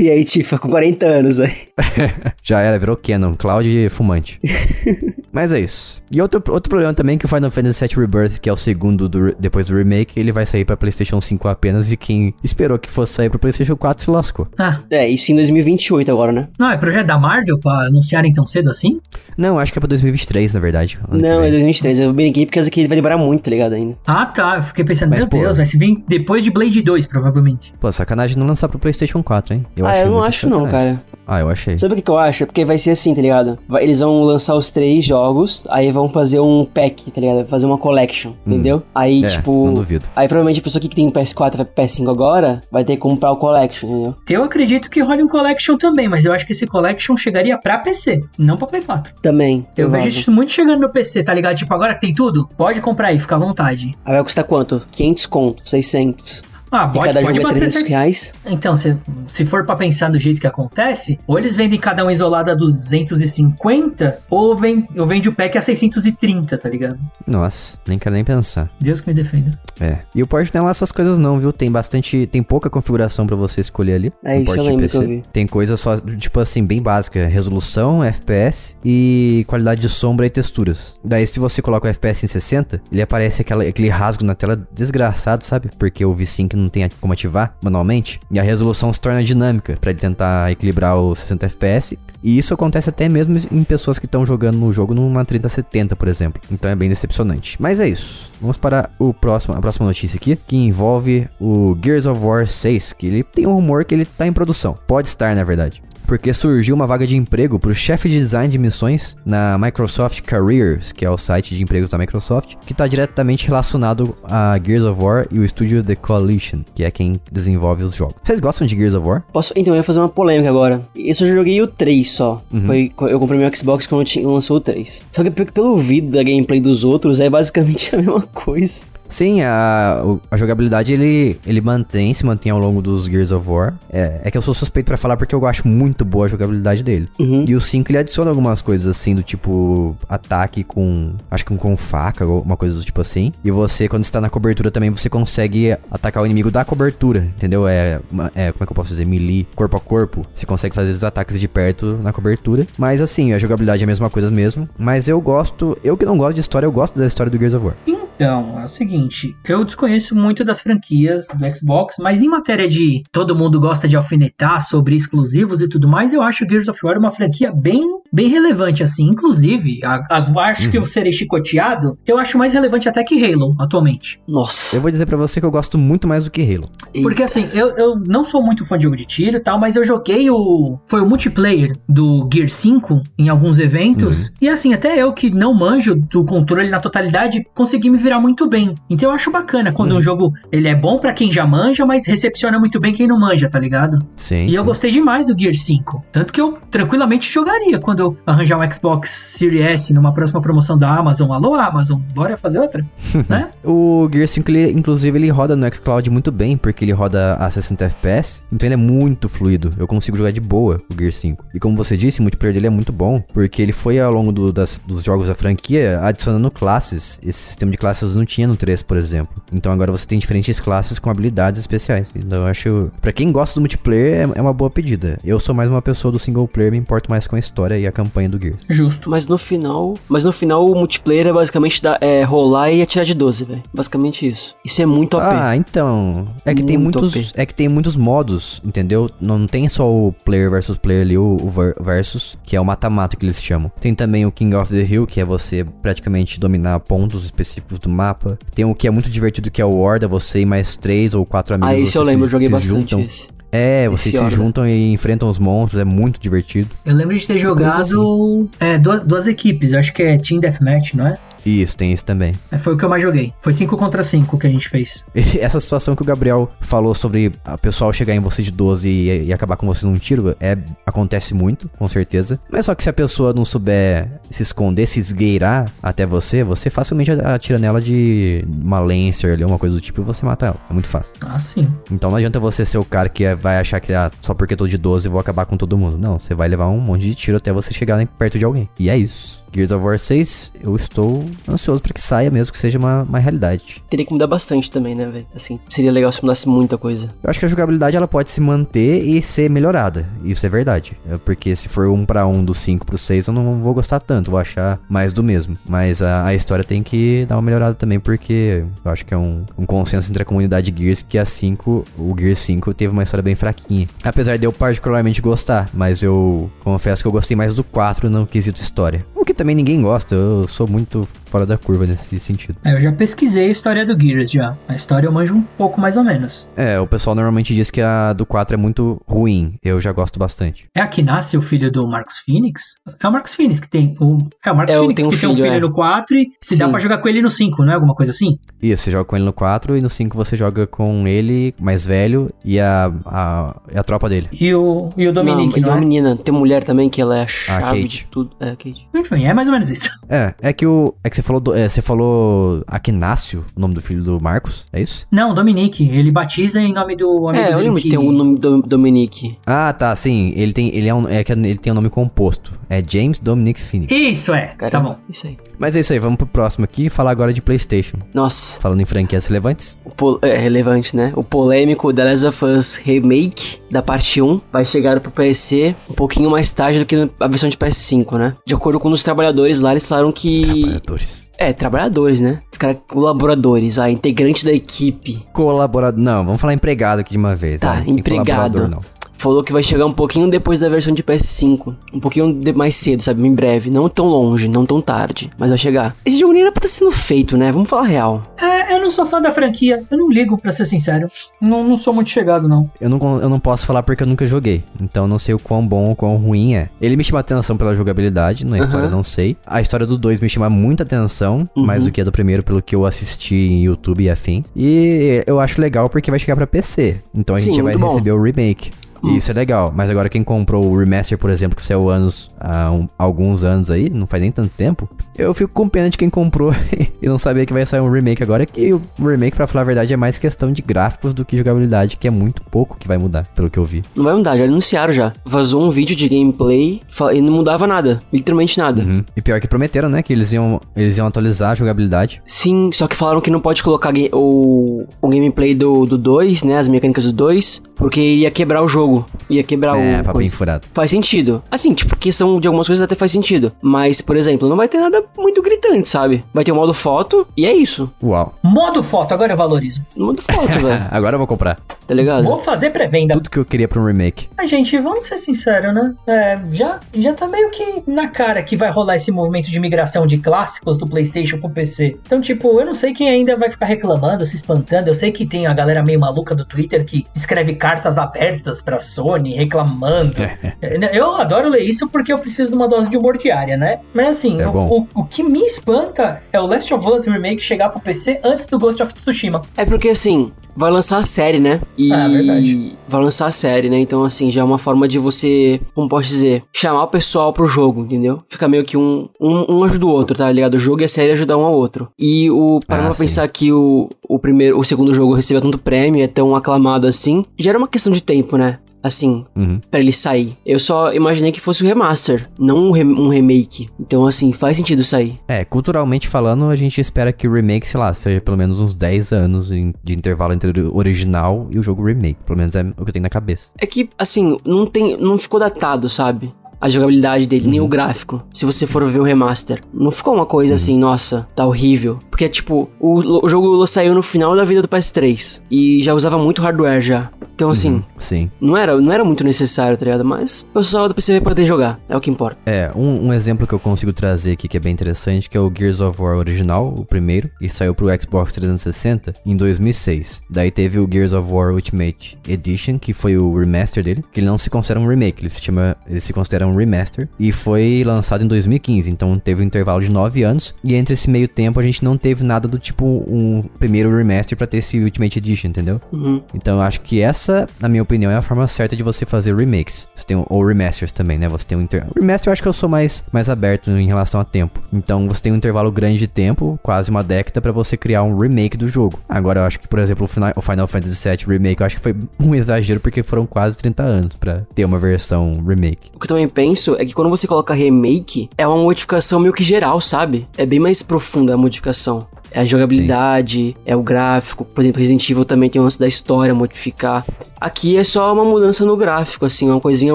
E 0.00 0.08
aí, 0.08 0.24
Tifa, 0.24 0.58
com 0.58 0.70
40 0.70 1.04
anos, 1.06 1.36
velho. 1.36 1.52
Já 2.42 2.60
era, 2.60 2.78
virou 2.78 2.96
Canon, 2.96 3.34
Cloud 3.34 3.88
fumante. 3.90 4.40
Mas 5.30 5.52
é 5.52 5.60
isso. 5.60 6.02
E 6.10 6.20
outro, 6.20 6.42
outro 6.48 6.68
problema 6.70 6.92
também 6.92 7.14
é 7.14 7.18
que 7.18 7.24
o 7.24 7.28
Final 7.28 7.50
Fantasy 7.50 7.86
VII 7.86 8.00
Rebirth, 8.00 8.40
que 8.40 8.48
é 8.48 8.52
o 8.52 8.56
segundo 8.56 9.08
do 9.08 9.32
depois 9.38 9.66
do 9.66 9.76
remake, 9.76 10.18
ele 10.18 10.32
vai 10.32 10.44
sair 10.46 10.64
pra 10.64 10.76
PlayStation 10.76 11.20
5 11.20 11.46
apenas, 11.46 11.92
e 11.92 11.96
quem 11.96 12.34
esperou 12.42 12.78
que 12.78 12.88
fosse 12.90 13.12
sair 13.12 13.30
pro 13.30 13.38
PlayStation 13.38 13.76
4 13.76 14.04
se 14.04 14.10
lascou. 14.10 14.48
Ah, 14.58 14.80
É, 14.90 15.06
isso 15.08 15.30
em 15.30 15.36
2028 15.36 16.10
agora, 16.10 16.32
né? 16.32 16.48
não, 16.58 16.70
é 16.70 16.76
projeto 16.76 17.06
da 17.06 17.18
Marvel 17.18 17.58
pra 17.58 17.86
anunciarem 17.86 18.32
tão 18.32 18.46
cedo 18.46 18.70
assim? 18.70 19.00
Não, 19.36 19.58
acho 19.58 19.72
que 19.72 19.78
é 19.78 19.80
pra 19.80 19.86
2023, 19.88 20.54
na 20.54 20.60
verdade. 20.60 20.98
Não, 21.08 21.38
é 21.38 21.42
vem. 21.42 21.50
2023. 21.52 22.00
Eu 22.00 22.12
brinquei 22.12 22.44
porque 22.46 22.58
aqui 22.58 22.86
vai 22.88 22.96
demorar 22.96 23.16
muito, 23.18 23.44
tá 23.44 23.50
ligado, 23.50 23.74
ainda. 23.74 23.96
Ah, 24.06 24.26
tá. 24.26 24.56
Eu 24.56 24.62
fiquei 24.64 24.84
pensando, 24.84 25.10
Mas, 25.10 25.20
meu 25.20 25.28
pô. 25.28 25.38
Deus, 25.38 25.56
vai 25.56 25.66
se 25.66 25.78
vir 25.78 26.02
depois 26.08 26.42
de 26.42 26.50
Blade 26.50 26.82
2, 26.82 27.06
provavelmente. 27.06 27.72
Pô, 27.78 27.90
sacanagem 27.92 28.36
não 28.36 28.46
lançar 28.46 28.68
pro 28.68 28.78
PlayStation 28.78 29.22
4, 29.22 29.54
hein? 29.54 29.66
ah, 29.84 29.89
achei 29.90 30.04
eu 30.04 30.10
não 30.10 30.22
acho 30.22 30.48
não, 30.48 30.66
cara. 30.68 31.02
Ah, 31.26 31.38
eu 31.40 31.48
achei. 31.48 31.78
Sabe 31.78 31.92
o 31.92 31.96
que, 31.96 32.02
que 32.02 32.10
eu 32.10 32.18
acho? 32.18 32.44
Porque 32.44 32.64
vai 32.64 32.76
ser 32.76 32.90
assim, 32.90 33.14
tá 33.14 33.22
ligado? 33.22 33.56
Vai- 33.68 33.84
eles 33.84 34.00
vão 34.00 34.24
lançar 34.24 34.56
os 34.56 34.68
três 34.68 35.04
jogos, 35.04 35.64
aí 35.70 35.92
vão 35.92 36.08
fazer 36.08 36.40
um 36.40 36.64
pack, 36.64 37.08
tá 37.12 37.20
ligado? 37.20 37.46
Fazer 37.46 37.66
uma 37.66 37.78
collection, 37.78 38.32
entendeu? 38.44 38.82
Aí, 38.92 39.24
É, 39.24 39.28
tipo. 39.28 39.66
não 39.66 39.74
duvido. 39.74 40.06
Aí 40.16 40.26
provavelmente 40.26 40.58
a 40.58 40.62
pessoa 40.62 40.80
que 40.82 40.88
tem 40.88 41.06
um 41.06 41.10
PS4 41.12 41.54
e 41.54 41.56
vai 41.58 41.66
pro 41.66 41.84
PS5 41.84 42.10
agora 42.10 42.60
vai 42.72 42.82
ter 42.84 42.94
que 42.94 42.98
comprar 42.98 43.30
o 43.30 43.36
collection, 43.36 43.88
entendeu? 43.88 44.14
Eu 44.28 44.42
acredito 44.42 44.90
que 44.90 45.00
role 45.00 45.22
um 45.22 45.28
Collection 45.28 45.76
também, 45.76 46.08
mas 46.08 46.24
eu 46.24 46.32
acho 46.32 46.44
que 46.44 46.52
esse 46.52 46.66
Collection 46.66 47.16
chegaria 47.16 47.56
pra 47.56 47.78
PC, 47.78 48.20
não 48.36 48.56
pra 48.56 48.66
Play 48.66 48.82
4. 48.82 49.14
Também. 49.22 49.64
Eu 49.76 49.84
provável. 49.84 50.04
vejo 50.06 50.18
isso 50.18 50.32
muito 50.32 50.50
chegando 50.50 50.80
no 50.80 50.88
PC, 50.88 51.22
tá 51.22 51.32
ligado? 51.32 51.54
Tipo, 51.56 51.72
agora 51.74 51.94
que 51.94 52.00
tem 52.00 52.12
tudo, 52.12 52.48
pode 52.56 52.80
comprar 52.80 53.08
aí, 53.08 53.20
fica 53.20 53.36
à 53.36 53.38
vontade. 53.38 53.94
Aí 54.04 54.14
vai 54.14 54.24
custar 54.24 54.44
quanto? 54.44 54.82
500 54.90 55.26
conto, 55.26 55.62
600. 55.68 56.42
Ah, 56.70 56.86
pode, 56.86 57.12
cada 57.12 57.20
pode 57.20 57.36
jogo 57.36 57.40
é 57.40 57.42
bater 57.42 57.58
300 57.58 57.74
certo. 57.74 57.88
reais. 57.88 58.32
Então, 58.46 58.76
se, 58.76 58.96
se 59.34 59.44
for 59.44 59.64
pra 59.64 59.76
pensar 59.76 60.10
do 60.10 60.18
jeito 60.18 60.40
que 60.40 60.46
acontece, 60.46 61.18
ou 61.26 61.38
eles 61.38 61.56
vendem 61.56 61.78
cada 61.78 62.04
um 62.04 62.10
isolado 62.10 62.50
a 62.50 62.54
250, 62.54 64.18
ou, 64.30 64.56
vem, 64.56 64.88
ou 64.96 65.06
vende 65.06 65.28
o 65.28 65.34
pack 65.34 65.58
a 65.58 65.62
630, 65.62 66.56
tá 66.56 66.68
ligado? 66.68 66.98
Nossa, 67.26 67.78
nem 67.86 67.98
quero 67.98 68.14
nem 68.14 68.24
pensar. 68.24 68.70
Deus 68.80 69.00
que 69.00 69.08
me 69.08 69.14
defenda. 69.14 69.58
É. 69.80 69.98
E 70.14 70.22
o 70.22 70.26
Porsche 70.26 70.50
não 70.54 70.62
é 70.62 70.64
lá 70.66 70.70
essas 70.70 70.92
coisas 70.92 71.18
não, 71.18 71.38
viu? 71.38 71.52
Tem 71.52 71.70
bastante, 71.70 72.26
tem 72.26 72.42
pouca 72.42 72.70
configuração 72.70 73.26
pra 73.26 73.36
você 73.36 73.60
escolher 73.60 73.94
ali. 73.94 74.12
É, 74.24 74.40
isso 74.40 74.56
eu 74.56 74.62
lembro 74.62 74.82
PC. 74.82 74.98
que 74.98 75.04
eu 75.04 75.08
vi. 75.08 75.22
Tem 75.32 75.46
coisa 75.46 75.76
só, 75.76 75.98
tipo 75.98 76.38
assim, 76.38 76.64
bem 76.64 76.80
básica. 76.80 77.26
Resolução, 77.26 78.04
FPS 78.04 78.76
e 78.84 79.44
qualidade 79.48 79.80
de 79.80 79.88
sombra 79.88 80.26
e 80.26 80.30
texturas. 80.30 80.96
Daí 81.04 81.26
se 81.26 81.40
você 81.40 81.60
coloca 81.62 81.86
o 81.86 81.90
FPS 81.90 82.24
em 82.24 82.28
60, 82.28 82.82
ele 82.92 83.02
aparece 83.02 83.42
aquela, 83.42 83.64
aquele 83.64 83.88
rasgo 83.88 84.24
na 84.24 84.34
tela 84.34 84.60
desgraçado, 84.72 85.44
sabe? 85.44 85.70
Porque 85.78 86.04
o 86.04 86.12
V-Sync 86.12 86.54
não 86.60 86.68
tem 86.68 86.88
como 87.00 87.12
ativar 87.12 87.54
manualmente. 87.62 88.20
E 88.30 88.38
a 88.38 88.42
resolução 88.42 88.92
se 88.92 89.00
torna 89.00 89.22
dinâmica 89.22 89.76
pra 89.80 89.90
ele 89.90 90.00
tentar 90.00 90.50
equilibrar 90.52 90.98
os 90.98 91.18
60 91.18 91.46
FPS. 91.46 91.98
E 92.22 92.38
isso 92.38 92.52
acontece 92.52 92.90
até 92.90 93.08
mesmo 93.08 93.38
em 93.50 93.64
pessoas 93.64 93.98
que 93.98 94.04
estão 94.04 94.26
jogando 94.26 94.58
no 94.58 94.72
jogo 94.72 94.94
numa 94.94 95.24
3070, 95.24 95.96
por 95.96 96.06
exemplo. 96.06 96.40
Então 96.50 96.70
é 96.70 96.76
bem 96.76 96.88
decepcionante. 96.88 97.56
Mas 97.58 97.80
é 97.80 97.88
isso. 97.88 98.30
Vamos 98.40 98.58
para 98.58 98.90
o 98.98 99.14
próximo, 99.14 99.54
a 99.54 99.60
próxima 99.60 99.86
notícia 99.86 100.16
aqui, 100.16 100.36
que 100.36 100.56
envolve 100.56 101.28
o 101.40 101.76
Gears 101.82 102.06
of 102.06 102.20
War 102.22 102.46
6, 102.46 102.92
que 102.92 103.06
ele 103.06 103.22
tem 103.22 103.46
um 103.46 103.54
rumor 103.54 103.84
que 103.84 103.94
ele 103.94 104.04
tá 104.04 104.26
em 104.26 104.32
produção. 104.32 104.78
Pode 104.86 105.08
estar, 105.08 105.34
na 105.34 105.44
verdade. 105.44 105.82
Porque 106.10 106.34
surgiu 106.34 106.74
uma 106.74 106.88
vaga 106.88 107.06
de 107.06 107.14
emprego 107.16 107.56
para 107.56 107.70
o 107.70 107.74
chefe 107.74 108.08
de 108.08 108.16
design 108.18 108.50
de 108.50 108.58
missões 108.58 109.16
na 109.24 109.56
Microsoft 109.56 110.22
Careers, 110.22 110.90
que 110.90 111.04
é 111.04 111.10
o 111.10 111.16
site 111.16 111.54
de 111.54 111.62
empregos 111.62 111.88
da 111.88 111.96
Microsoft, 111.96 112.56
que 112.66 112.72
está 112.72 112.88
diretamente 112.88 113.46
relacionado 113.46 114.16
a 114.24 114.58
Gears 114.60 114.82
of 114.82 115.00
War 115.00 115.28
e 115.30 115.38
o 115.38 115.44
estúdio 115.44 115.84
The 115.84 115.94
Coalition, 115.94 116.62
que 116.74 116.82
é 116.82 116.90
quem 116.90 117.14
desenvolve 117.30 117.84
os 117.84 117.94
jogos. 117.94 118.16
Vocês 118.24 118.40
gostam 118.40 118.66
de 118.66 118.74
Gears 118.76 118.94
of 118.94 119.06
War? 119.06 119.22
Posso, 119.32 119.52
então, 119.54 119.72
eu 119.72 119.78
ia 119.78 119.84
fazer 119.84 120.00
uma 120.00 120.08
polêmica 120.08 120.48
agora. 120.48 120.82
Eu 120.96 121.14
só 121.14 121.24
joguei 121.24 121.62
o 121.62 121.68
3 121.68 122.10
só. 122.10 122.42
Uhum. 122.52 122.66
Foi, 122.66 122.92
eu 123.08 123.20
comprei 123.20 123.38
meu 123.38 123.54
Xbox 123.54 123.86
quando 123.86 124.04
tinha- 124.04 124.26
lançou 124.26 124.56
o 124.56 124.60
3. 124.60 125.04
Só 125.12 125.22
que 125.22 125.30
pe- 125.30 125.44
pelo 125.52 125.76
vídeo 125.76 126.10
da 126.10 126.24
gameplay 126.24 126.58
dos 126.58 126.82
outros, 126.82 127.20
é 127.20 127.30
basicamente 127.30 127.94
a 127.94 127.98
mesma 127.98 128.22
coisa. 128.34 128.82
Sim, 129.10 129.42
a, 129.42 130.02
a 130.30 130.36
jogabilidade 130.36 130.92
ele, 130.92 131.38
ele 131.46 131.60
mantém, 131.60 132.14
se 132.14 132.24
mantém 132.24 132.50
ao 132.50 132.58
longo 132.58 132.80
dos 132.80 133.04
Gears 133.04 133.30
of 133.30 133.48
War. 133.48 133.74
É, 133.92 134.20
é 134.24 134.30
que 134.30 134.38
eu 134.38 134.42
sou 134.42 134.54
suspeito 134.54 134.86
pra 134.86 134.96
falar 134.96 135.16
porque 135.16 135.34
eu 135.34 135.46
acho 135.46 135.66
muito 135.66 136.04
boa 136.04 136.24
a 136.24 136.28
jogabilidade 136.28 136.82
dele. 136.82 137.08
Uhum. 137.18 137.44
E 137.46 137.54
o 137.54 137.60
5 137.60 137.90
ele 137.90 137.98
adiciona 137.98 138.30
algumas 138.30 138.62
coisas 138.62 138.86
assim, 138.86 139.14
do 139.14 139.22
tipo 139.22 139.96
ataque 140.08 140.64
com. 140.64 141.12
Acho 141.30 141.44
que 141.44 141.56
com 141.56 141.76
faca, 141.76 142.24
ou 142.24 142.40
uma 142.40 142.56
coisa 142.56 142.76
do 142.76 142.84
tipo 142.84 143.00
assim. 143.00 143.32
E 143.44 143.50
você, 143.50 143.88
quando 143.88 144.04
está 144.04 144.20
na 144.20 144.30
cobertura 144.30 144.70
também, 144.70 144.90
você 144.90 145.08
consegue 145.08 145.76
atacar 145.90 146.22
o 146.22 146.26
inimigo 146.26 146.50
da 146.50 146.64
cobertura, 146.64 147.20
entendeu? 147.36 147.66
É, 147.66 148.00
é 148.34 148.52
como 148.52 148.62
é 148.62 148.66
que 148.66 148.72
eu 148.72 148.76
posso 148.76 148.90
dizer? 148.90 149.06
Melee, 149.06 149.46
corpo 149.54 149.76
a 149.76 149.80
corpo. 149.80 150.24
Você 150.34 150.46
consegue 150.46 150.74
fazer 150.74 150.90
esses 150.90 151.04
ataques 151.04 151.38
de 151.38 151.48
perto 151.48 151.98
na 152.02 152.12
cobertura. 152.12 152.66
Mas 152.78 153.00
assim, 153.00 153.32
a 153.32 153.38
jogabilidade 153.38 153.82
é 153.82 153.84
a 153.84 153.86
mesma 153.86 154.08
coisa 154.08 154.30
mesmo. 154.30 154.68
Mas 154.78 155.08
eu 155.08 155.20
gosto. 155.20 155.76
Eu 155.82 155.96
que 155.96 156.06
não 156.06 156.16
gosto 156.16 156.34
de 156.34 156.40
história, 156.40 156.66
eu 156.66 156.72
gosto 156.72 156.98
da 156.98 157.06
história 157.06 157.30
do 157.30 157.38
Gears 157.38 157.54
of 157.54 157.66
War. 157.66 157.74
Então, 158.20 158.60
é 158.60 158.64
o 158.64 158.68
seguinte, 158.68 158.99
eu 159.46 159.64
desconheço 159.64 160.14
muito 160.14 160.44
das 160.44 160.60
franquias 160.60 161.26
do 161.34 161.56
Xbox, 161.56 161.96
mas 161.98 162.22
em 162.22 162.28
matéria 162.28 162.68
de 162.68 163.02
todo 163.12 163.34
mundo 163.36 163.60
gosta 163.60 163.86
de 163.88 163.96
alfinetar 163.96 164.60
sobre 164.66 164.94
exclusivos 164.96 165.60
e 165.60 165.68
tudo 165.68 165.88
mais, 165.88 166.12
eu 166.12 166.22
acho 166.22 166.44
Gears 166.48 166.68
of 166.68 166.78
War 166.84 166.98
uma 166.98 167.10
franquia 167.10 167.52
bem, 167.52 167.82
bem 168.12 168.28
relevante 168.28 168.82
assim. 168.82 169.04
Inclusive, 169.06 169.80
a- 169.84 170.00
a- 170.10 170.40
acho 170.50 170.70
que 170.70 170.78
eu 170.78 170.86
serei 170.86 171.12
chicoteado, 171.12 171.96
eu 172.06 172.18
acho 172.18 172.36
mais 172.38 172.52
relevante 172.52 172.88
até 172.88 173.02
que 173.04 173.22
Halo 173.24 173.54
atualmente. 173.58 174.20
Nossa. 174.26 174.76
Eu 174.76 174.80
vou 174.82 174.90
dizer 174.90 175.06
pra 175.06 175.16
você 175.16 175.40
que 175.40 175.46
eu 175.46 175.50
gosto 175.50 175.76
muito 175.78 176.06
mais 176.08 176.24
do 176.24 176.30
que 176.30 176.42
Halo. 176.42 176.68
Porque 177.02 177.22
assim, 177.22 177.48
eu, 177.52 177.68
eu 177.76 177.96
não 178.06 178.24
sou 178.24 178.42
muito 178.42 178.64
fã 178.64 178.76
de 178.76 178.84
jogo 178.84 178.96
de 178.96 179.04
tiro 179.04 179.36
e 179.36 179.40
tal, 179.40 179.58
mas 179.58 179.76
eu 179.76 179.84
joguei 179.84 180.30
o. 180.30 180.78
Foi 180.86 181.00
o 181.00 181.06
multiplayer 181.06 181.72
do 181.88 182.28
Gear 182.32 182.48
5 182.48 183.02
em 183.18 183.28
alguns 183.28 183.58
eventos. 183.58 184.32
E 184.40 184.48
assim, 184.48 184.72
até 184.74 185.00
eu 185.00 185.12
que 185.12 185.30
não 185.30 185.54
manjo 185.54 185.94
do 185.94 186.24
controle 186.24 186.68
na 186.68 186.80
totalidade, 186.80 187.44
consegui 187.54 187.90
me 187.90 187.98
virar 187.98 188.20
muito 188.20 188.48
bem. 188.48 188.74
Então 188.90 189.08
eu 189.10 189.14
acho 189.14 189.30
bacana 189.30 189.70
quando 189.72 189.94
um 189.96 190.00
jogo 190.02 190.34
ele 190.50 190.66
é 190.68 190.74
bom 190.74 190.98
pra 190.98 191.12
quem 191.12 191.30
já 191.30 191.46
manja, 191.46 191.86
mas 191.86 192.06
recepciona 192.06 192.58
muito 192.58 192.80
bem 192.80 192.92
quem 192.92 193.06
não 193.06 193.18
manja, 193.18 193.48
tá 193.48 193.58
ligado? 193.58 194.04
Sim. 194.16 194.46
E 194.46 194.54
eu 194.54 194.62
sim. 194.62 194.66
gostei 194.66 194.90
demais 194.90 195.26
do 195.26 195.38
Gear 195.38 195.54
5. 195.54 196.04
Tanto 196.12 196.32
que 196.32 196.40
eu 196.40 196.58
tranquilamente 196.70 197.30
jogaria 197.32 197.78
quando 197.78 198.00
eu 198.00 198.16
arranjar 198.26 198.58
um 198.58 198.70
Xbox 198.72 199.10
Series 199.10 199.62
S 199.64 199.92
numa 199.94 200.12
próxima 200.12 200.40
promoção 200.40 200.76
da 200.76 200.92
Amazon. 200.94 201.30
Alô, 201.32 201.54
Amazon, 201.54 202.00
bora 202.14 202.36
fazer 202.36 202.58
outra? 202.58 202.84
né? 203.28 203.48
O 203.64 204.08
Gear 204.12 204.26
5, 204.26 204.50
ele, 204.50 204.70
inclusive, 204.72 205.16
ele 205.18 205.28
roda 205.30 205.54
no 205.54 205.72
xCloud 205.72 206.10
muito 206.10 206.32
bem, 206.32 206.56
porque 206.56 206.84
ele 206.84 206.92
roda 206.92 207.34
a 207.34 207.48
60 207.50 207.84
FPS, 207.84 208.42
então 208.52 208.66
ele 208.66 208.74
é 208.74 208.76
muito 208.76 209.28
fluido. 209.28 209.70
Eu 209.78 209.86
consigo 209.86 210.16
jogar 210.16 210.32
de 210.32 210.40
boa 210.40 210.80
o 210.90 210.98
Gear 210.98 211.12
5. 211.12 211.44
E 211.54 211.60
como 211.60 211.76
você 211.76 211.96
disse, 211.96 212.18
o 212.18 212.22
multiplayer 212.22 212.54
dele 212.54 212.66
é 212.66 212.70
muito 212.70 212.92
bom, 212.92 213.22
porque 213.32 213.62
ele 213.62 213.72
foi 213.72 214.00
ao 214.00 214.12
longo 214.12 214.32
do- 214.32 214.52
das- 214.52 214.80
dos 214.86 215.04
jogos 215.04 215.28
da 215.28 215.34
franquia 215.34 216.00
adicionando 216.02 216.50
classes. 216.50 217.20
Esse 217.22 217.38
sistema 217.38 217.70
de 217.70 217.78
classes 217.78 218.16
não 218.16 218.24
tinha 218.24 218.46
no 218.48 218.56
3, 218.56 218.79
por 218.82 218.96
exemplo. 218.96 219.42
Então 219.52 219.72
agora 219.72 219.90
você 219.92 220.06
tem 220.06 220.18
diferentes 220.18 220.60
classes 220.60 220.98
com 220.98 221.10
habilidades 221.10 221.60
especiais. 221.60 222.08
Então 222.14 222.40
eu 222.42 222.46
acho, 222.46 222.90
Pra 223.00 223.12
quem 223.12 223.32
gosta 223.32 223.54
do 223.54 223.60
multiplayer, 223.60 224.28
é, 224.30 224.38
é 224.38 224.42
uma 224.42 224.52
boa 224.52 224.70
pedida. 224.70 225.18
Eu 225.24 225.38
sou 225.40 225.54
mais 225.54 225.68
uma 225.70 225.82
pessoa 225.82 226.10
do 226.12 226.18
single 226.18 226.46
player, 226.48 226.72
me 226.72 226.78
importo 226.78 227.10
mais 227.10 227.26
com 227.26 227.36
a 227.36 227.38
história 227.38 227.78
e 227.78 227.86
a 227.86 227.92
campanha 227.92 228.28
do 228.28 228.38
Gear. 228.40 228.54
Justo. 228.68 229.10
Mas 229.10 229.26
no 229.26 229.36
final. 229.38 229.94
Mas 230.08 230.24
no 230.24 230.32
final 230.32 230.66
o 230.66 230.74
multiplayer 230.74 231.26
é 231.28 231.32
basicamente 231.32 231.82
dar, 231.82 231.98
é, 232.00 232.22
rolar 232.22 232.70
e 232.70 232.82
atirar 232.82 233.04
de 233.04 233.14
12, 233.14 233.44
velho. 233.44 233.62
Basicamente 233.72 234.28
isso. 234.28 234.54
Isso 234.64 234.80
é 234.82 234.86
muito 234.86 235.16
OP. 235.16 235.24
Ah, 235.26 235.56
então. 235.56 236.28
É 236.44 236.54
que 236.54 236.62
tem 236.62 236.76
Muito 236.78 236.98
muitos. 237.00 237.30
OP. 237.30 237.32
É 237.40 237.46
que 237.46 237.54
tem 237.54 237.68
muitos 237.68 237.96
modos, 237.96 238.60
entendeu? 238.64 239.10
Não 239.20 239.46
tem 239.46 239.68
só 239.68 239.88
o 239.90 240.12
player 240.24 240.50
versus 240.50 240.76
player 240.78 241.02
ali, 241.02 241.18
o, 241.18 241.36
o 241.42 241.48
ver- 241.50 241.74
versus, 241.80 242.36
que 242.44 242.56
é 242.56 242.60
o 242.60 242.64
mata-mata 242.64 243.16
que 243.16 243.24
eles 243.24 243.42
chamam. 243.42 243.70
Tem 243.80 243.94
também 243.94 244.26
o 244.26 244.32
King 244.32 244.54
of 244.54 244.72
the 244.72 244.82
Hill, 244.82 245.06
que 245.06 245.20
é 245.20 245.24
você 245.24 245.64
praticamente 245.82 246.38
dominar 246.38 246.78
pontos 246.80 247.24
específicos 247.24 247.78
do 247.78 247.88
mapa. 247.88 248.38
Tem 248.54 248.64
o 248.64 248.69
que 248.74 248.86
é 248.86 248.90
muito 248.90 249.10
divertido, 249.10 249.50
que 249.50 249.60
é 249.60 249.64
o 249.64 249.76
Horda, 249.76 250.06
você 250.08 250.40
e 250.40 250.46
mais 250.46 250.76
três 250.76 251.14
ou 251.14 251.24
quatro 251.26 251.54
amigos. 251.54 251.74
ah, 251.74 251.78
esse 251.78 251.96
eu 251.96 252.02
lembro, 252.02 252.24
eu 252.24 252.28
se- 252.28 252.32
joguei 252.32 252.46
se 252.48 252.52
bastante 252.52 252.90
juntam. 252.90 253.00
esse. 253.00 253.28
É, 253.52 253.88
vocês 253.88 254.14
Esse 254.14 254.24
se 254.30 254.30
juntam 254.36 254.64
e 254.64 254.92
enfrentam 254.92 255.28
os 255.28 255.36
monstros, 255.36 255.80
é 255.80 255.84
muito 255.84 256.20
divertido. 256.20 256.68
Eu 256.86 256.94
lembro 256.94 257.18
de 257.18 257.26
ter 257.26 257.36
jogado 257.36 258.48
é, 258.60 258.78
duas, 258.78 259.00
duas 259.02 259.26
equipes, 259.26 259.72
eu 259.72 259.80
acho 259.80 259.92
que 259.92 260.02
é 260.04 260.16
Team 260.18 260.38
Deathmatch, 260.40 260.94
não 260.94 261.08
é? 261.08 261.18
Isso, 261.44 261.76
tem 261.76 261.92
isso 261.92 262.04
também. 262.04 262.34
É, 262.50 262.58
Foi 262.58 262.74
o 262.74 262.76
que 262.76 262.84
eu 262.84 262.88
mais 262.88 263.02
joguei. 263.02 263.32
Foi 263.40 263.52
5 263.52 263.76
contra 263.76 264.02
5 264.04 264.38
que 264.38 264.46
a 264.46 264.50
gente 264.50 264.68
fez. 264.68 265.04
Essa 265.40 265.60
situação 265.60 265.94
que 265.96 266.02
o 266.02 266.04
Gabriel 266.04 266.50
falou 266.60 266.94
sobre 266.94 267.32
a 267.44 267.56
pessoal 267.58 267.92
chegar 267.92 268.14
em 268.14 268.20
você 268.20 268.42
de 268.42 268.50
12 268.50 268.88
e, 268.88 269.24
e 269.26 269.32
acabar 269.32 269.56
com 269.56 269.66
você 269.66 269.86
num 269.86 269.94
tiro, 269.96 270.36
é, 270.40 270.56
acontece 270.86 271.34
muito, 271.34 271.68
com 271.78 271.88
certeza. 271.88 272.40
Mas 272.50 272.66
só 272.66 272.74
que 272.74 272.82
se 272.82 272.88
a 272.90 272.92
pessoa 272.92 273.32
não 273.32 273.44
souber 273.44 274.20
se 274.30 274.42
esconder, 274.42 274.86
se 274.86 275.00
esgueirar 275.00 275.70
até 275.82 276.06
você, 276.06 276.42
você 276.44 276.70
facilmente 276.70 277.10
atira 277.10 277.58
nela 277.58 277.80
de 277.80 278.44
uma 278.46 278.80
Lancer 278.80 279.32
ali, 279.34 279.44
uma 279.44 279.58
coisa 279.58 279.74
do 279.76 279.80
tipo, 279.80 280.00
e 280.00 280.04
você 280.04 280.24
mata 280.24 280.46
ela. 280.46 280.56
É 280.68 280.72
muito 280.72 280.88
fácil. 280.88 281.12
Ah, 281.20 281.38
sim. 281.38 281.70
Então 281.90 282.10
não 282.10 282.16
adianta 282.16 282.38
você 282.40 282.64
ser 282.64 282.78
o 282.78 282.84
cara 282.84 283.08
que 283.08 283.24
é- 283.24 283.34
vai 283.34 283.58
achar 283.58 283.80
que 283.80 283.92
ah, 283.92 284.10
só 284.20 284.34
porque 284.34 284.54
eu 284.54 284.58
tô 284.58 284.66
de 284.66 284.76
12 284.78 285.06
eu 285.06 285.12
vou 285.12 285.20
acabar 285.20 285.44
com 285.46 285.56
todo 285.56 285.76
mundo. 285.78 285.96
Não, 285.98 286.18
você 286.18 286.34
vai 286.34 286.48
levar 286.48 286.68
um 286.68 286.80
monte 286.80 287.02
de 287.02 287.14
tiro 287.14 287.36
até 287.36 287.52
você 287.52 287.72
chegar 287.72 288.04
perto 288.06 288.38
de 288.38 288.44
alguém. 288.44 288.68
E 288.78 288.88
é 288.90 288.96
isso. 288.96 289.42
Gears 289.52 289.70
of 289.70 289.84
War 289.84 289.98
6, 289.98 290.52
eu 290.62 290.76
estou 290.76 291.24
ansioso 291.48 291.82
pra 291.82 291.92
que 291.92 292.00
saia 292.00 292.30
mesmo, 292.30 292.52
que 292.52 292.58
seja 292.58 292.78
uma, 292.78 293.02
uma 293.02 293.18
realidade. 293.18 293.82
Teria 293.90 294.06
que 294.06 294.12
mudar 294.12 294.26
bastante 294.26 294.70
também, 294.70 294.94
né, 294.94 295.06
velho? 295.06 295.26
Assim, 295.34 295.58
seria 295.68 295.90
legal 295.90 296.12
se 296.12 296.22
mudasse 296.22 296.48
muita 296.48 296.78
coisa. 296.78 297.10
Eu 297.22 297.30
acho 297.30 297.38
que 297.38 297.46
a 297.46 297.48
jogabilidade 297.48 297.96
ela 297.96 298.08
pode 298.08 298.30
se 298.30 298.40
manter 298.40 299.04
e 299.04 299.20
ser 299.22 299.50
melhorada. 299.50 300.08
Isso 300.24 300.44
é 300.44 300.48
verdade. 300.48 300.92
É 301.10 301.16
Porque 301.18 301.54
se 301.56 301.68
for 301.68 301.88
um 301.88 302.04
pra 302.04 302.26
um 302.26 302.44
do 302.44 302.54
5 302.54 302.86
pro 302.86 302.98
6, 302.98 303.28
eu 303.28 303.34
não 303.34 303.60
vou 303.60 303.74
gostar 303.74 304.00
tanto, 304.00 304.30
vou 304.30 304.40
achar 304.40 304.78
mais 304.88 305.12
do 305.12 305.22
mesmo. 305.22 305.56
Mas 305.68 306.00
a, 306.02 306.26
a 306.26 306.34
história 306.34 306.64
tem 306.64 306.82
que 306.82 307.24
dar 307.26 307.36
uma 307.36 307.42
melhorada 307.42 307.74
também, 307.74 307.98
porque 307.98 308.64
eu 308.84 308.90
acho 308.90 309.04
que 309.04 309.14
é 309.14 309.18
um, 309.18 309.44
um 309.58 309.66
consenso 309.66 310.10
entre 310.10 310.22
a 310.22 310.26
comunidade 310.26 310.74
Gears 310.76 311.02
que 311.02 311.18
a 311.18 311.24
5, 311.24 311.84
o 311.98 312.14
Gears 312.18 312.38
5 312.40 312.74
teve 312.74 312.92
uma 312.92 313.02
história 313.02 313.22
bem 313.22 313.34
fraquinha. 313.34 313.88
Apesar 314.02 314.36
de 314.36 314.46
eu 314.46 314.52
particularmente 314.52 315.20
gostar, 315.20 315.68
mas 315.72 316.02
eu 316.02 316.50
confesso 316.62 317.02
que 317.02 317.08
eu 317.08 317.12
gostei 317.12 317.36
mais 317.36 317.54
do 317.54 317.64
4 317.64 318.08
no 318.08 318.26
quesito 318.26 318.60
história. 318.60 319.04
O 319.14 319.24
que 319.24 319.34
também 319.40 319.54
ninguém 319.56 319.80
gosta, 319.80 320.14
eu 320.14 320.46
sou 320.46 320.68
muito 320.68 321.08
fora 321.24 321.46
da 321.46 321.56
curva 321.56 321.86
nesse 321.86 322.20
sentido. 322.20 322.58
É, 322.62 322.74
eu 322.74 322.80
já 322.80 322.92
pesquisei 322.92 323.48
a 323.48 323.50
história 323.50 323.86
do 323.86 323.98
Gears 323.98 324.30
já. 324.30 324.54
A 324.68 324.74
história 324.74 325.06
eu 325.06 325.12
manjo 325.12 325.34
um 325.34 325.40
pouco 325.40 325.80
mais 325.80 325.96
ou 325.96 326.04
menos. 326.04 326.46
É, 326.54 326.78
o 326.78 326.86
pessoal 326.86 327.14
normalmente 327.14 327.54
diz 327.54 327.70
que 327.70 327.80
a 327.80 328.12
do 328.12 328.26
4 328.26 328.54
é 328.54 328.58
muito 328.58 329.00
ruim. 329.08 329.54
Eu 329.62 329.80
já 329.80 329.92
gosto 329.92 330.18
bastante. 330.18 330.66
É 330.74 330.82
a 330.82 330.86
que 330.86 331.02
nasce 331.02 331.38
o 331.38 331.42
filho 331.42 331.70
do 331.70 331.88
Marcos 331.88 332.18
Phoenix? 332.18 332.74
É 333.02 333.08
o 333.08 333.12
Marcos 333.12 333.34
Phoenix 333.34 333.58
que 333.58 333.68
tem. 333.68 333.96
O, 333.98 334.18
é 334.44 334.52
o 334.52 334.56
Marcos 334.56 334.74
É, 334.74 334.78
Phoenix 334.78 335.06
um 335.06 335.10
que 335.10 335.16
tem 335.18 335.30
um 335.30 335.32
filho, 335.32 335.44
filho 335.44 335.54
é. 335.56 335.60
no 335.60 335.72
4 335.72 336.18
e 336.18 336.32
se 336.42 336.58
dá 336.58 336.68
pra 336.68 336.78
jogar 336.78 336.98
com 336.98 337.08
ele 337.08 337.22
no 337.22 337.30
5, 337.30 337.64
não 337.64 337.72
é? 337.72 337.76
Alguma 337.76 337.94
coisa 337.94 338.10
assim? 338.10 338.38
Isso, 338.60 338.82
você 338.82 338.90
joga 338.90 339.04
com 339.06 339.16
ele 339.16 339.24
no 339.24 339.32
4 339.32 339.78
e 339.78 339.80
no 339.80 339.88
5 339.88 340.14
você 340.14 340.36
joga 340.36 340.66
com 340.66 341.08
ele 341.08 341.54
mais 341.58 341.86
velho 341.86 342.28
e 342.44 342.60
a, 342.60 342.92
a, 343.06 343.56
e 343.72 343.78
a 343.78 343.82
tropa 343.82 344.06
dele. 344.06 344.28
E 344.32 344.54
o, 344.54 344.90
e 344.98 345.08
o 345.08 345.12
Dominique, 345.12 345.60
não, 345.60 345.68
não, 345.68 345.68
e 345.68 345.70
uma 345.70 345.78
é? 345.78 345.80
menina, 345.80 346.16
tem 346.16 346.34
mulher 346.34 346.62
também 346.62 346.90
que 346.90 347.00
ela 347.00 347.16
é 347.16 347.22
a 347.22 347.26
chave 347.26 347.82
Kate. 347.84 347.88
de 347.88 348.06
tudo. 348.10 348.30
É, 348.38 348.50
a 348.50 348.56
Kate. 348.56 348.86
Enfim, 348.94 349.24
é 349.30 349.34
mais 349.34 349.48
ou 349.48 349.52
menos 349.52 349.70
isso. 349.70 349.88
É, 350.08 350.34
é 350.40 350.52
que 350.52 350.66
o. 350.66 350.94
É 351.04 351.08
que 351.10 351.16
você 351.16 351.22
falou. 351.22 351.40
do- 351.40 351.54
é, 351.54 351.68
você 351.68 351.80
falou 351.82 352.62
Aquinácio, 352.66 353.44
o 353.56 353.60
nome 353.60 353.74
do 353.74 353.80
filho 353.80 354.02
do 354.02 354.20
Marcos, 354.20 354.66
é 354.72 354.80
isso? 354.82 355.06
Não, 355.10 355.32
Dominique, 355.34 355.88
ele 355.88 356.10
batiza 356.10 356.60
em 356.60 356.72
nome 356.72 356.96
do 356.96 357.28
amigo 357.28 357.44
É, 357.44 357.52
eu 357.52 357.58
lembro 357.58 357.76
de 357.76 357.82
que- 357.84 357.90
ter 357.90 357.98
um 357.98 358.10
nome 358.12 358.38
do 358.38 358.62
Dominique. 358.62 359.38
Ah, 359.46 359.72
tá, 359.72 359.94
sim. 359.96 360.32
Ele 360.36 360.52
tem. 360.52 360.74
Ele 360.74 360.88
é 360.88 360.94
um. 360.94 361.08
É 361.08 361.22
que 361.24 361.32
ele 361.32 361.56
tem 361.56 361.72
um 361.72 361.76
nome 361.76 361.88
composto. 361.90 362.52
É 362.68 362.82
James 362.86 363.18
Dominic 363.20 363.60
Phoenix. 363.60 363.92
Isso, 363.92 364.32
é. 364.34 364.48
Cara, 364.56 364.70
Tá 364.72 364.80
bom. 364.80 364.96
Isso 365.08 365.26
aí. 365.26 365.38
Mas 365.60 365.76
é 365.76 365.80
isso 365.80 365.92
aí, 365.92 365.98
vamos 365.98 366.16
pro 366.16 366.26
próximo 366.26 366.64
aqui 366.64 366.86
e 366.86 366.88
falar 366.90 367.10
agora 367.10 367.34
de 367.34 367.42
Playstation. 367.42 367.98
Nossa, 368.14 368.58
Falando 368.60 368.80
em 368.80 368.84
franquias 368.86 369.26
relevantes. 369.26 369.76
o 369.84 369.90
pol- 369.90 370.18
é 370.22 370.36
relevante, 370.38 370.96
né? 370.96 371.12
O 371.14 371.22
polêmico 371.22 371.92
The 371.92 372.02
Last 372.04 372.26
of 372.26 372.44
Us 372.46 372.76
Remake 372.76 373.60
da 373.70 373.82
parte 373.82 374.22
1 374.22 374.40
vai 374.50 374.64
chegar 374.64 374.98
pro 375.00 375.10
PC 375.10 375.76
um 375.88 375.92
pouquinho 375.92 376.30
mais 376.30 376.50
tarde 376.50 376.78
do 376.78 376.86
que 376.86 377.10
a 377.20 377.28
versão 377.28 377.48
de 377.50 377.58
PS5, 377.58 378.16
né? 378.18 378.34
De 378.46 378.54
acordo 378.54 378.80
com 378.80 378.88
um 378.88 378.92
dos 378.92 379.02
trabalhadores 379.02 379.58
lá, 379.58 379.72
eles 379.72 379.86
falaram 379.86 380.10
que. 380.10 380.42
Trabalhadores. 380.62 381.28
É, 381.38 381.52
trabalhadores, 381.52 382.20
né? 382.20 382.40
Os 382.52 382.56
caras 382.58 382.76
colaboradores, 382.88 383.78
a 383.78 383.90
integrante 383.90 384.44
da 384.44 384.52
equipe. 384.52 385.26
Colaborador. 385.32 386.00
Não, 386.00 386.24
vamos 386.24 386.40
falar 386.40 386.54
empregado 386.54 387.00
aqui 387.00 387.12
de 387.12 387.18
uma 387.18 387.34
vez. 387.36 387.60
Tá. 387.60 387.80
Tem 387.82 387.94
empregado. 387.98 388.66
não. 388.68 388.80
Falou 389.20 389.44
que 389.44 389.52
vai 389.52 389.62
chegar 389.62 389.84
um 389.84 389.92
pouquinho 389.92 390.30
depois 390.30 390.60
da 390.60 390.68
versão 390.70 390.94
de 390.94 391.02
PS5. 391.02 391.74
Um 391.92 392.00
pouquinho 392.00 392.32
de- 392.32 392.54
mais 392.54 392.74
cedo, 392.74 393.02
sabe? 393.02 393.22
Em 393.26 393.34
breve. 393.34 393.68
Não 393.70 393.86
tão 393.86 394.06
longe, 394.06 394.48
não 394.48 394.64
tão 394.64 394.80
tarde. 394.80 395.30
Mas 395.38 395.50
vai 395.50 395.58
chegar. 395.58 395.94
Esse 396.06 396.18
jogo 396.18 396.32
nem 396.32 396.40
era 396.40 396.50
pra 396.50 396.64
estar 396.64 396.78
sendo 396.78 396.90
feito, 396.90 397.36
né? 397.36 397.52
Vamos 397.52 397.68
falar 397.68 397.82
a 397.82 397.86
real. 397.86 398.22
É, 398.40 398.72
eu 398.74 398.80
não 398.80 398.88
sou 398.88 399.04
fã 399.04 399.20
da 399.20 399.30
franquia. 399.30 399.82
Eu 399.90 399.98
não 399.98 400.10
ligo, 400.10 400.38
pra 400.38 400.50
ser 400.52 400.64
sincero. 400.64 401.10
Não, 401.38 401.62
não 401.62 401.76
sou 401.76 401.92
muito 401.92 402.08
chegado, 402.08 402.48
não. 402.48 402.70
Eu 402.80 402.88
não, 402.88 403.20
eu 403.20 403.28
não 403.28 403.38
posso 403.38 403.66
falar 403.66 403.82
porque 403.82 404.02
eu 404.02 404.06
nunca 404.06 404.26
joguei. 404.26 404.64
Então 404.80 405.04
eu 405.04 405.08
não 405.08 405.18
sei 405.18 405.34
o 405.34 405.38
quão 405.38 405.66
bom 405.66 405.90
ou 405.90 405.94
quão 405.94 406.16
ruim 406.16 406.54
é. 406.54 406.70
Ele 406.80 406.96
me 406.96 407.04
chama 407.04 407.20
atenção 407.20 407.58
pela 407.58 407.74
jogabilidade, 407.76 408.46
na 408.46 408.58
história 408.58 408.86
eu 408.86 408.90
não 408.90 409.04
sei. 409.04 409.36
A 409.46 409.60
história 409.60 409.84
do 409.84 409.98
2 409.98 410.18
me 410.20 410.30
chama 410.30 410.48
muita 410.48 410.82
atenção, 410.82 411.46
Uhum. 411.54 411.66
mais 411.66 411.84
do 411.84 411.90
que 411.92 412.00
a 412.00 412.04
do 412.04 412.10
primeiro, 412.12 412.42
pelo 412.42 412.62
que 412.62 412.74
eu 412.74 412.86
assisti 412.86 413.34
em 413.34 413.64
YouTube 413.64 414.02
e 414.02 414.08
afim. 414.08 414.42
E 414.56 415.22
eu 415.26 415.38
acho 415.38 415.60
legal 415.60 415.90
porque 415.90 416.10
vai 416.10 416.18
chegar 416.18 416.36
pra 416.36 416.46
PC. 416.46 416.96
Então 417.14 417.36
a 417.36 417.40
Sim, 417.40 417.52
gente 417.52 417.62
vai 417.62 417.74
muito 417.74 417.82
bom. 417.84 417.88
receber 417.92 418.12
o 418.12 418.22
remake. 418.22 418.70
E 419.02 419.16
isso 419.16 419.30
é 419.30 419.34
legal. 419.34 419.72
Mas 419.74 419.90
agora 419.90 420.08
quem 420.08 420.22
comprou 420.22 420.64
o 420.66 420.78
remaster, 420.78 421.16
por 421.18 421.30
exemplo, 421.30 421.56
que 421.56 421.62
saiu 421.62 421.88
anos, 421.88 422.30
há 422.38 422.70
um- 422.70 422.88
alguns 422.98 423.42
anos 423.44 423.70
aí, 423.70 423.88
não 423.90 424.06
faz 424.06 424.22
nem 424.22 424.30
tanto 424.32 424.50
tempo, 424.56 424.88
eu 425.16 425.32
fico 425.34 425.50
com 425.52 425.68
pena 425.68 425.88
de 425.90 425.96
quem 425.98 426.10
comprou 426.10 426.52
e 427.00 427.06
não 427.08 427.18
sabia 427.18 427.44
que 427.46 427.52
vai 427.52 427.64
sair 427.66 427.80
um 427.80 427.90
remake 427.90 428.22
agora. 428.22 428.44
Que 428.46 428.72
o 428.72 428.80
remake, 428.98 429.36
pra 429.36 429.46
falar 429.46 429.62
a 429.62 429.64
verdade, 429.64 429.92
é 429.92 429.96
mais 429.96 430.18
questão 430.18 430.52
de 430.52 430.62
gráficos 430.62 431.14
do 431.14 431.24
que 431.24 431.36
jogabilidade, 431.36 431.96
que 431.96 432.06
é 432.08 432.10
muito 432.10 432.42
pouco 432.42 432.76
que 432.78 432.86
vai 432.88 432.98
mudar, 432.98 433.26
pelo 433.34 433.48
que 433.50 433.58
eu 433.58 433.64
vi. 433.64 433.82
Não 433.94 434.04
vai 434.04 434.14
mudar, 434.14 434.36
já 434.36 434.44
anunciaram 434.44 434.92
já. 434.92 435.12
Vazou 435.24 435.62
um 435.64 435.70
vídeo 435.70 435.94
de 435.96 436.08
gameplay 436.08 436.80
e 437.12 437.20
não 437.20 437.32
mudava 437.32 437.66
nada. 437.66 438.00
Literalmente 438.12 438.58
nada. 438.58 438.82
Uhum. 438.82 439.04
E 439.16 439.20
pior 439.22 439.40
que 439.40 439.48
prometeram, 439.48 439.88
né? 439.88 440.02
Que 440.02 440.12
eles 440.12 440.32
iam, 440.32 440.60
eles 440.76 440.96
iam 440.98 441.06
atualizar 441.06 441.52
a 441.52 441.54
jogabilidade. 441.54 442.22
Sim, 442.26 442.70
só 442.72 442.86
que 442.86 442.96
falaram 442.96 443.20
que 443.20 443.30
não 443.30 443.40
pode 443.40 443.62
colocar 443.62 443.92
o, 444.12 444.84
o 445.00 445.08
gameplay 445.08 445.54
do 445.54 445.86
2, 445.86 446.42
né? 446.44 446.58
As 446.58 446.68
mecânicas 446.68 447.04
do 447.06 447.12
2, 447.12 447.62
porque 447.74 448.00
iria 448.00 448.30
quebrar 448.30 448.62
o 448.62 448.68
jogo. 448.68 448.89
Ia 449.28 449.42
quebrar 449.42 449.76
é, 449.78 449.94
o. 450.00 450.04
papinho 450.04 450.12
coisa. 450.12 450.34
furado. 450.34 450.66
Faz 450.72 450.90
sentido. 450.90 451.42
Assim, 451.50 451.74
tipo, 451.74 451.96
questão 451.96 452.40
de 452.40 452.48
algumas 452.48 452.66
coisas 452.66 452.82
até 452.82 452.94
faz 452.94 453.12
sentido. 453.12 453.52
Mas, 453.62 454.00
por 454.00 454.16
exemplo, 454.16 454.48
não 454.48 454.56
vai 454.56 454.68
ter 454.68 454.78
nada 454.78 455.04
muito 455.16 455.42
gritante, 455.42 455.88
sabe? 455.88 456.24
Vai 456.32 456.44
ter 456.44 456.52
o 456.52 456.56
modo 456.56 456.74
foto 456.74 457.26
e 457.36 457.46
é 457.46 457.52
isso. 457.52 457.90
Uau. 458.02 458.34
Modo 458.42 458.82
foto, 458.82 459.12
agora 459.12 459.32
eu 459.32 459.36
valorizo. 459.36 459.82
Modo 459.96 460.22
foto, 460.22 460.60
velho. 460.60 460.86
agora 460.90 461.14
eu 461.14 461.18
vou 461.18 461.26
comprar. 461.26 461.58
Tá 461.90 461.94
ligado? 461.96 462.22
Vou 462.22 462.38
fazer 462.38 462.70
pré-venda. 462.70 463.14
Tudo 463.14 463.28
que 463.28 463.36
eu 463.36 463.44
queria 463.44 463.66
pra 463.66 463.80
um 463.80 463.84
remake. 463.84 464.28
Mas, 464.38 464.48
gente, 464.48 464.78
vamos 464.78 465.08
ser 465.08 465.18
sinceros, 465.18 465.74
né? 465.74 465.92
É, 466.06 466.38
já, 466.52 466.78
já 466.94 467.12
tá 467.12 467.26
meio 467.26 467.50
que 467.50 467.82
na 467.84 468.06
cara 468.06 468.40
que 468.44 468.56
vai 468.56 468.70
rolar 468.70 468.94
esse 468.94 469.10
movimento 469.10 469.50
de 469.50 469.58
migração 469.58 470.06
de 470.06 470.16
clássicos 470.18 470.78
do 470.78 470.86
PlayStation 470.86 471.40
pro 471.40 471.50
PC. 471.50 471.98
Então, 472.06 472.20
tipo, 472.20 472.60
eu 472.60 472.64
não 472.64 472.74
sei 472.74 472.92
quem 472.92 473.10
ainda 473.10 473.34
vai 473.34 473.50
ficar 473.50 473.66
reclamando, 473.66 474.24
se 474.24 474.36
espantando. 474.36 474.86
Eu 474.86 474.94
sei 474.94 475.10
que 475.10 475.26
tem 475.26 475.48
a 475.48 475.52
galera 475.52 475.82
meio 475.82 475.98
maluca 475.98 476.32
do 476.32 476.44
Twitter 476.44 476.84
que 476.84 477.04
escreve 477.12 477.56
cartas 477.56 477.98
abertas 477.98 478.62
pra 478.62 478.78
Sony 478.78 479.34
reclamando. 479.34 480.14
É, 480.62 480.96
eu 480.96 481.16
adoro 481.16 481.48
ler 481.48 481.62
isso 481.62 481.88
porque 481.88 482.12
eu 482.12 482.18
preciso 482.18 482.50
de 482.50 482.56
uma 482.56 482.68
dose 482.68 482.88
de 482.88 482.96
humor 482.96 483.16
diária, 483.16 483.56
né? 483.56 483.80
Mas 483.94 484.08
assim, 484.08 484.40
É 484.40 484.46
o, 484.46 484.86
o 484.94 485.04
que 485.04 485.22
me 485.22 485.40
espanta 485.40 486.22
é 486.32 486.38
o 486.40 486.46
Last 486.46 486.72
of 486.74 486.86
Us 486.86 487.06
Remake 487.06 487.40
chegar 487.40 487.70
pro 487.70 487.80
PC 487.80 488.20
antes 488.22 488.46
do 488.46 488.58
Ghost 488.58 488.82
of 488.82 488.92
Tsushima. 488.92 489.42
É 489.56 489.64
porque 489.64 489.88
assim, 489.88 490.32
vai 490.56 490.70
lançar 490.70 490.98
a 490.98 491.02
série, 491.02 491.38
né? 491.40 491.60
E 491.76 491.92
Ah, 491.92 492.08
verdade. 492.08 492.72
vai 492.88 493.02
lançar 493.02 493.26
a 493.26 493.30
série, 493.30 493.68
né? 493.68 493.78
Então, 493.78 494.04
assim, 494.04 494.30
já 494.30 494.40
é 494.40 494.44
uma 494.44 494.58
forma 494.58 494.86
de 494.88 494.98
você, 494.98 495.60
como 495.74 495.88
posso 495.88 496.08
dizer, 496.08 496.42
chamar 496.52 496.82
o 496.84 496.88
pessoal 496.88 497.32
pro 497.32 497.46
jogo, 497.46 497.82
entendeu? 497.82 498.18
Fica 498.28 498.46
meio 498.48 498.64
que 498.64 498.76
um, 498.76 499.08
um, 499.20 499.56
um 499.58 499.64
ajuda 499.64 499.86
o 499.86 499.90
outro, 499.90 500.16
tá 500.16 500.30
ligado? 500.30 500.54
O 500.54 500.58
jogo 500.58 500.82
e 500.82 500.84
a 500.84 500.88
série 500.88 501.12
ajudam 501.12 501.40
um 501.40 501.44
ao 501.44 501.54
outro. 501.54 501.88
E 501.98 502.30
o 502.30 502.60
para 502.66 502.88
Ah, 502.88 502.92
sim. 502.94 503.00
pensar 503.02 503.28
que 503.28 503.52
o, 503.52 503.88
o 504.08 504.18
primeiro, 504.18 504.58
o 504.58 504.64
segundo 504.64 504.92
jogo 504.94 505.14
recebeu 505.14 505.40
tanto 505.40 505.58
prêmio, 505.58 506.02
é 506.02 506.06
tão 506.08 506.34
aclamado 506.34 506.86
assim, 506.86 507.24
já 507.38 507.50
era 507.50 507.58
uma 507.58 507.68
questão 507.68 507.92
de 507.92 508.02
tempo, 508.02 508.36
né? 508.36 508.58
Assim, 508.82 509.24
Uhum. 509.36 509.60
pra 509.70 509.78
ele 509.80 509.92
sair. 509.92 510.36
Eu 510.44 510.58
só 510.58 510.92
imaginei 510.92 511.32
que 511.32 511.40
fosse 511.40 511.62
o 511.62 511.66
remaster, 511.66 512.28
não 512.38 512.68
um, 512.68 512.70
re- 512.70 512.84
um 512.84 513.08
remake. 513.08 513.68
Então, 513.78 514.06
assim, 514.06 514.32
faz 514.32 514.56
sentido 514.56 514.82
sair. 514.84 515.18
É, 515.28 515.44
culturalmente 515.44 516.08
falando, 516.08 516.46
a 516.46 516.56
gente 516.56 516.80
espera 516.80 517.12
que 517.12 517.28
o 517.28 517.32
remake, 517.32 517.68
sei 517.68 517.78
lá, 517.80 517.92
seja 517.92 518.20
pelo 518.20 518.36
menos 518.36 518.60
uns 518.60 518.74
10 518.74 519.12
anos 519.12 519.48
de 519.48 519.92
intervalo 519.92 520.32
entre 520.32 520.60
o 520.62 520.76
original 520.76 521.46
e 521.50 521.58
o 521.58 521.62
jogo 521.62 521.84
remake. 521.84 522.18
Pelo 522.24 522.38
menos 522.38 522.54
é 522.54 522.62
o 522.62 522.84
que 522.84 522.88
eu 522.88 522.92
tenho 522.92 523.02
na 523.02 523.10
cabeça. 523.10 523.50
É 523.58 523.66
que, 523.66 523.88
assim, 523.98 524.36
não 524.44 524.66
tem. 524.66 524.96
não 524.96 525.16
ficou 525.18 525.38
datado, 525.40 525.88
sabe? 525.88 526.32
A 526.60 526.68
jogabilidade 526.68 527.26
dele, 527.26 527.48
nem 527.48 527.60
o 527.60 527.66
gráfico. 527.68 528.22
Se 528.32 528.44
você 528.44 528.66
for 528.66 528.84
ver 528.90 529.00
o 529.00 529.02
remaster. 529.04 529.60
Não 529.72 529.90
ficou 529.90 530.14
uma 530.14 530.26
coisa 530.26 530.54
assim, 530.54 530.78
nossa, 530.78 531.26
tá 531.34 531.46
horrível. 531.46 531.98
Porque, 532.10 532.28
tipo, 532.28 532.68
o, 532.78 533.24
o 533.24 533.28
jogo 533.28 533.66
saiu 533.66 533.94
no 533.94 534.02
final 534.02 534.34
da 534.36 534.44
vida 534.44 534.62
do 534.62 534.68
PS3. 534.68 535.40
E 535.50 535.82
já 535.82 535.94
usava 535.94 536.18
muito 536.18 536.42
hardware 536.42 536.80
já. 536.80 537.10
Então, 537.34 537.50
assim, 537.50 537.70
Uhum, 537.76 537.82
sim. 537.98 538.30
não, 538.40 538.56
era, 538.56 538.78
não 538.78 538.92
era 538.92 539.02
muito 539.02 539.24
necessário, 539.24 539.76
tá 539.76 539.84
ligado? 539.86 540.04
Mas 540.04 540.42
o 540.50 540.54
pessoal 540.58 540.86
do 540.88 540.94
PC 540.94 541.12
vai 541.12 541.20
poder 541.22 541.46
jogar. 541.46 541.80
É 541.88 541.96
o 541.96 542.00
que 542.00 542.10
importa. 542.10 542.38
É, 542.44 542.70
um, 542.76 543.06
um 543.06 543.12
exemplo 543.14 543.46
que 543.46 543.54
eu 543.54 543.58
consigo 543.58 543.92
trazer 543.94 544.32
aqui 544.32 544.46
que 544.46 544.56
é 544.58 544.60
bem 544.60 544.72
interessante, 544.72 545.30
que 545.30 545.36
é 545.38 545.40
o 545.40 545.50
Gears 545.54 545.80
of 545.80 546.00
War 546.02 546.16
original, 546.18 546.74
o 546.76 546.84
primeiro, 546.84 547.30
e 547.40 547.48
saiu 547.48 547.74
pro 547.74 547.86
Xbox 547.98 548.32
360 548.32 549.14
em 549.24 549.34
2006. 549.36 550.22
Daí 550.28 550.50
teve 550.50 550.78
o 550.78 550.88
Gears 550.90 551.12
of 551.14 551.32
War 551.32 551.52
Ultimate 551.54 552.18
Edition, 552.28 552.78
que 552.78 552.92
foi 552.92 553.16
o 553.16 553.34
remaster 553.38 553.82
dele, 553.82 554.04
que 554.12 554.20
ele 554.20 554.26
não 554.26 554.36
se 554.36 554.50
considera 554.50 554.80
um 554.80 554.86
remake, 554.86 555.22
ele 555.22 555.30
se 555.30 555.40
chama, 555.42 555.76
ele 555.88 556.00
se 556.00 556.12
considera 556.12 556.46
um 556.46 556.49
remaster, 556.56 557.08
e 557.18 557.32
foi 557.32 557.82
lançado 557.84 558.24
em 558.24 558.28
2015, 558.28 558.90
então 558.90 559.18
teve 559.18 559.42
um 559.42 559.46
intervalo 559.46 559.80
de 559.80 559.90
9 559.90 560.22
anos, 560.22 560.54
e 560.62 560.74
entre 560.74 560.94
esse 560.94 561.08
meio 561.08 561.28
tempo 561.28 561.58
a 561.58 561.62
gente 561.62 561.84
não 561.84 561.96
teve 561.96 562.24
nada 562.24 562.46
do 562.48 562.58
tipo 562.58 562.84
um 562.84 563.42
primeiro 563.58 563.94
remaster 563.96 564.36
pra 564.36 564.46
ter 564.46 564.58
esse 564.58 564.78
Ultimate 564.78 565.18
Edition, 565.18 565.48
entendeu? 565.48 565.80
Uhum. 565.92 566.22
Então 566.34 566.56
eu 566.56 566.62
acho 566.62 566.80
que 566.80 567.00
essa, 567.00 567.46
na 567.60 567.68
minha 567.68 567.82
opinião, 567.82 568.10
é 568.10 568.16
a 568.16 568.22
forma 568.22 568.46
certa 568.46 568.76
de 568.76 568.82
você 568.82 569.04
fazer 569.06 569.34
remakes. 569.34 569.88
Você 569.94 570.04
tem, 570.04 570.16
um- 570.16 570.24
ou 570.28 570.44
remasters 570.46 570.92
também, 570.92 571.18
né? 571.18 571.28
Você 571.28 571.44
tem 571.46 571.56
um 571.58 571.62
inter... 571.62 571.86
Remaster 571.98 572.28
eu 572.28 572.32
acho 572.32 572.42
que 572.42 572.48
eu 572.48 572.52
sou 572.52 572.68
mais, 572.68 573.02
mais 573.12 573.28
aberto 573.28 573.70
em 573.70 573.86
relação 573.86 574.20
a 574.20 574.24
tempo. 574.24 574.60
Então 574.72 575.06
você 575.08 575.22
tem 575.22 575.32
um 575.32 575.36
intervalo 575.36 575.70
grande 575.72 575.98
de 575.98 576.06
tempo, 576.06 576.58
quase 576.62 576.90
uma 576.90 577.02
década, 577.02 577.40
pra 577.40 577.52
você 577.52 577.76
criar 577.76 578.02
um 578.02 578.16
remake 578.18 578.56
do 578.56 578.68
jogo. 578.68 578.98
Agora 579.08 579.40
eu 579.40 579.44
acho 579.44 579.58
que, 579.60 579.68
por 579.68 579.78
exemplo, 579.78 580.04
o 580.04 580.08
Final, 580.08 580.32
o 580.36 580.40
Final 580.40 580.66
Fantasy 580.66 581.08
VII 581.08 581.18
Remake, 581.26 581.60
eu 581.60 581.66
acho 581.66 581.76
que 581.76 581.82
foi 581.82 581.94
um 582.20 582.34
exagero 582.34 582.80
porque 582.80 583.02
foram 583.02 583.26
quase 583.26 583.56
30 583.58 583.82
anos 583.82 584.16
pra 584.16 584.40
ter 584.54 584.64
uma 584.64 584.78
versão 584.78 585.32
remake. 585.46 585.90
O 585.94 585.98
que 585.98 586.04
eu 586.04 586.08
também 586.08 586.28
penso 586.40 586.74
é 586.76 586.86
que 586.86 586.94
quando 586.94 587.10
você 587.10 587.26
coloca 587.26 587.52
remake, 587.52 588.30
é 588.38 588.46
uma 588.46 588.56
modificação 588.56 589.20
meio 589.20 589.34
que 589.34 589.44
geral, 589.44 589.78
sabe? 589.78 590.26
É 590.38 590.46
bem 590.46 590.58
mais 590.58 590.82
profunda 590.82 591.34
a 591.34 591.36
modificação. 591.36 592.08
É 592.30 592.40
a 592.40 592.44
jogabilidade, 592.46 593.54
é 593.66 593.76
o 593.76 593.82
gráfico. 593.82 594.42
Por 594.42 594.62
exemplo, 594.62 594.78
Resident 594.78 595.10
Evil 595.10 595.26
também 595.26 595.50
tem 595.50 595.60
o 595.60 595.64
lance 595.64 595.78
da 595.78 595.86
história 595.86 596.34
modificar. 596.34 597.04
Aqui 597.40 597.76
é 597.76 597.84
só 597.84 598.12
uma 598.12 598.24
mudança 598.24 598.64
no 598.64 598.76
gráfico, 598.76 599.24
assim, 599.24 599.48
uma 599.48 599.60
coisinha 599.60 599.94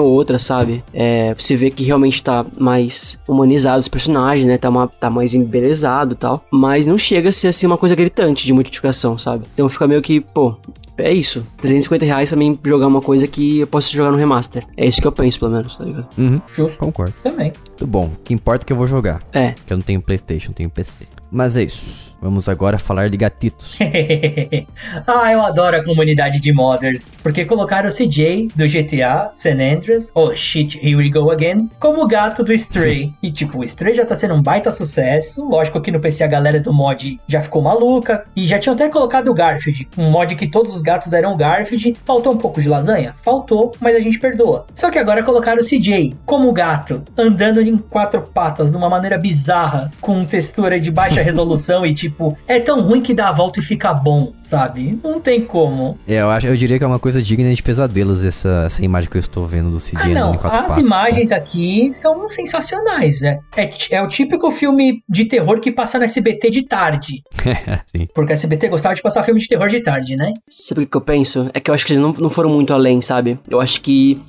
ou 0.00 0.10
outra, 0.10 0.38
sabe? 0.38 0.82
É, 0.92 1.32
você 1.34 1.54
vê 1.54 1.70
que 1.70 1.84
realmente 1.84 2.22
tá 2.22 2.44
mais 2.58 3.18
humanizado 3.28 3.80
os 3.80 3.88
personagens, 3.88 4.46
né? 4.46 4.58
Tá, 4.58 4.68
uma, 4.68 4.88
tá 4.88 5.08
mais 5.08 5.34
embelezado 5.34 6.14
e 6.14 6.16
tal. 6.16 6.44
Mas 6.50 6.86
não 6.86 6.98
chega 6.98 7.28
a 7.28 7.32
ser, 7.32 7.48
assim, 7.48 7.66
uma 7.66 7.78
coisa 7.78 7.94
gritante 7.94 8.44
de 8.44 8.52
modificação, 8.52 9.16
sabe? 9.16 9.44
Então 9.54 9.68
fica 9.68 9.86
meio 9.86 10.02
que, 10.02 10.20
pô, 10.20 10.56
é 10.98 11.12
isso. 11.12 11.46
350 11.60 12.04
reais 12.04 12.28
pra 12.30 12.38
mim 12.38 12.58
jogar 12.64 12.86
uma 12.86 13.02
coisa 13.02 13.26
que 13.26 13.60
eu 13.60 13.66
posso 13.66 13.94
jogar 13.94 14.10
no 14.10 14.16
remaster. 14.16 14.64
É 14.76 14.86
isso 14.86 15.00
que 15.00 15.06
eu 15.06 15.12
penso, 15.12 15.38
pelo 15.38 15.52
menos, 15.52 15.76
tá 15.76 15.84
ligado? 15.84 16.08
Uhum, 16.16 16.40
Justo. 16.52 16.78
concordo. 16.78 17.14
Também. 17.22 17.52
Muito 17.68 17.86
bom. 17.86 18.06
O 18.06 18.22
que 18.24 18.32
importa 18.32 18.64
é 18.64 18.66
que 18.66 18.72
eu 18.72 18.76
vou 18.76 18.86
jogar. 18.86 19.20
É. 19.32 19.54
Que 19.66 19.72
eu 19.72 19.76
não 19.76 19.84
tenho 19.84 20.00
Playstation, 20.00 20.52
tenho 20.52 20.70
PC. 20.70 21.06
Mas 21.30 21.56
é 21.56 21.64
isso. 21.64 22.16
Vamos 22.20 22.48
agora 22.48 22.78
falar 22.78 23.10
de 23.10 23.16
gatitos. 23.16 23.76
ah, 25.06 25.30
eu 25.32 25.42
adoro 25.42 25.76
a 25.76 25.84
comunidade 25.84 26.40
de 26.40 26.52
modders. 26.52 27.12
Porque 27.22 27.35
colocaram 27.44 27.88
o 27.88 27.92
CJ 27.92 28.48
do 28.54 28.64
GTA 28.66 29.30
San 29.34 29.54
Andreas, 29.54 30.10
oh 30.14 30.34
shit, 30.34 30.78
here 30.78 30.96
we 30.96 31.10
go 31.10 31.30
again, 31.30 31.70
como 31.78 32.02
o 32.02 32.08
gato 32.08 32.42
do 32.42 32.52
Stray. 32.52 33.12
e 33.22 33.30
tipo, 33.30 33.58
o 33.58 33.64
Stray 33.64 33.94
já 33.94 34.04
tá 34.04 34.14
sendo 34.14 34.34
um 34.34 34.42
baita 34.42 34.72
sucesso. 34.72 35.46
Lógico 35.48 35.80
que 35.80 35.90
no 35.90 36.00
PC 36.00 36.24
a 36.24 36.26
galera 36.26 36.60
do 36.60 36.72
mod 36.72 37.20
já 37.26 37.40
ficou 37.40 37.62
maluca. 37.62 38.24
E 38.34 38.46
já 38.46 38.58
tinham 38.58 38.74
até 38.74 38.88
colocado 38.88 39.28
o 39.28 39.34
Garfield, 39.34 39.88
um 39.96 40.10
mod 40.10 40.34
que 40.34 40.46
todos 40.46 40.74
os 40.74 40.82
gatos 40.82 41.12
eram 41.12 41.36
Garfield. 41.36 41.96
Faltou 42.04 42.32
um 42.32 42.38
pouco 42.38 42.60
de 42.60 42.68
lasanha? 42.68 43.14
Faltou, 43.22 43.72
mas 43.80 43.96
a 43.96 44.00
gente 44.00 44.18
perdoa. 44.18 44.66
Só 44.74 44.90
que 44.90 44.98
agora 44.98 45.22
colocaram 45.22 45.60
o 45.60 45.64
CJ 45.64 46.14
como 46.24 46.52
gato, 46.52 47.02
andando 47.16 47.60
em 47.60 47.76
quatro 47.76 48.22
patas 48.22 48.70
de 48.70 48.76
uma 48.76 48.88
maneira 48.88 49.18
bizarra, 49.18 49.90
com 50.00 50.24
textura 50.24 50.78
de 50.78 50.90
baixa 50.90 51.20
resolução 51.22 51.84
e 51.84 51.94
tipo, 51.94 52.36
é 52.46 52.60
tão 52.60 52.82
ruim 52.82 53.00
que 53.00 53.14
dá 53.14 53.28
a 53.28 53.32
volta 53.32 53.60
e 53.60 53.62
fica 53.62 53.92
bom, 53.92 54.32
sabe? 54.42 54.98
Não 55.02 55.20
tem 55.20 55.40
como. 55.40 55.98
É, 56.06 56.20
eu, 56.20 56.30
acho, 56.30 56.46
eu 56.46 56.56
diria 56.56 56.78
que 56.78 56.84
é 56.84 56.86
uma 56.86 56.98
coisa 56.98 57.22
digna 57.26 57.52
de 57.52 57.62
pesadelos 57.62 58.24
essa, 58.24 58.64
essa 58.66 58.84
imagem 58.84 59.10
que 59.10 59.16
eu 59.16 59.20
estou 59.20 59.46
vendo 59.46 59.70
do 59.70 59.78
CJ 59.78 59.96
Ah, 59.96 60.00
andando 60.06 60.14
não, 60.14 60.34
em 60.34 60.38
quatro 60.38 60.58
as 60.60 60.66
patas. 60.68 60.76
imagens 60.82 61.32
aqui 61.32 61.90
são 61.92 62.28
sensacionais. 62.28 63.22
É, 63.22 63.38
é, 63.56 63.70
é 63.90 64.02
o 64.02 64.08
típico 64.08 64.50
filme 64.50 65.02
de 65.08 65.24
terror 65.26 65.60
que 65.60 65.70
passa 65.72 65.98
no 65.98 66.04
SBT 66.04 66.50
de 66.50 66.62
tarde. 66.66 67.22
Sim. 67.94 68.06
Porque 68.14 68.32
o 68.32 68.34
SBT 68.34 68.68
gostava 68.68 68.94
de 68.94 69.02
passar 69.02 69.22
filme 69.22 69.40
de 69.40 69.48
terror 69.48 69.68
de 69.68 69.80
tarde, 69.82 70.16
né? 70.16 70.32
Sabe 70.48 70.82
o 70.82 70.84
que 70.84 70.90
que 70.90 70.96
eu 70.96 71.00
penso? 71.00 71.50
É 71.52 71.60
que 71.60 71.70
eu 71.70 71.74
acho 71.74 71.84
que 71.86 71.92
eles 71.92 72.02
não, 72.02 72.12
não 72.12 72.30
foram 72.30 72.50
muito 72.50 72.72
além, 72.72 73.00
sabe? 73.02 73.38
Eu 73.48 73.60
acho 73.60 73.80
que 73.80 74.20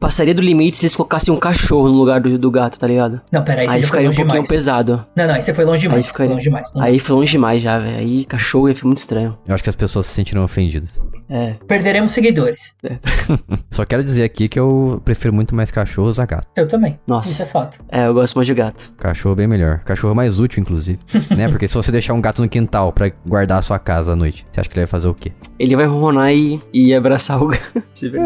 passaria 0.00 0.34
do 0.34 0.42
limite 0.42 0.76
se 0.76 0.84
eles 0.86 0.96
colocassem 0.96 1.32
um 1.32 1.36
cachorro 1.38 1.88
no 1.88 1.94
lugar 1.94 2.20
do, 2.20 2.38
do 2.38 2.50
gato, 2.50 2.78
tá 2.78 2.86
ligado? 2.86 3.20
Não, 3.32 3.42
peraí, 3.42 3.66
você 3.68 3.74
Aí 3.74 3.80
foi 3.80 3.86
ficaria 3.86 4.08
um 4.10 4.14
pouquinho 4.14 4.28
demais. 4.42 4.48
pesado. 4.48 5.04
Não, 5.16 5.26
não, 5.26 5.34
aí 5.34 5.42
você 5.42 5.54
foi 5.54 5.64
longe 5.64 5.80
demais. 5.82 5.98
Aí 5.98 6.04
ficaria- 6.04 6.26
Foi 6.28 6.34
longe 6.34 6.44
demais. 6.44 6.72
Não 6.74 6.82
Aí 6.82 6.98
foi 7.00 7.16
longe 7.16 7.32
demais 7.32 7.62
já, 7.62 7.78
velho. 7.78 7.96
Aí 7.96 8.24
cachorro 8.24 8.68
ia 8.68 8.74
ficar 8.74 8.86
muito 8.88 8.98
estranho. 8.98 9.36
Eu 9.46 9.54
acho 9.54 9.62
que 9.64 9.70
as 9.70 9.76
pessoas 9.76 10.06
se 10.06 10.12
sentiram 10.14 10.42
ofendidas. 10.44 10.90
É. 11.28 11.54
Perderemos 11.66 12.12
seguidores. 12.12 12.74
Só 13.70 13.84
quero 13.84 14.02
dizer 14.04 14.24
aqui 14.24 14.48
que 14.48 14.58
eu 14.58 15.00
prefiro 15.04 15.32
muito 15.34 15.54
mais 15.54 15.70
cachorros 15.70 16.18
a 16.20 16.26
gato. 16.26 16.46
Eu 16.56 16.66
também. 16.68 16.98
Nossa. 17.06 17.30
Isso 17.30 17.42
é 17.42 17.46
fato. 17.46 17.78
É, 17.90 18.06
eu 18.06 18.14
gosto 18.14 18.34
mais 18.36 18.46
de 18.46 18.54
gato. 18.54 18.92
Cachorro 18.98 19.32
é 19.34 19.36
bem 19.36 19.46
melhor. 19.46 19.80
Cachorro 19.80 20.12
é 20.12 20.16
mais 20.16 20.38
útil, 20.38 20.60
inclusive. 20.60 20.98
né? 21.36 21.48
Porque 21.48 21.66
se 21.68 21.74
você 21.74 21.90
deixar 21.90 22.14
um 22.14 22.20
gato 22.20 22.40
no 22.42 22.48
quintal 22.48 22.92
pra 22.92 23.10
guardar 23.26 23.58
a 23.58 23.62
sua 23.62 23.78
casa 23.78 24.12
à 24.12 24.16
noite, 24.16 24.46
você 24.50 24.60
acha 24.60 24.68
que 24.68 24.74
ele 24.74 24.84
vai 24.86 24.90
fazer 24.90 25.08
o 25.08 25.14
quê? 25.14 25.32
Ele 25.58 25.74
vai 25.76 25.86
ronronar 25.86 26.32
e, 26.32 26.60
e 26.72 26.94
abraçar 26.94 27.42
o 27.42 27.48
gato. 27.48 27.82
Se 27.94 28.08
vê. 28.08 28.18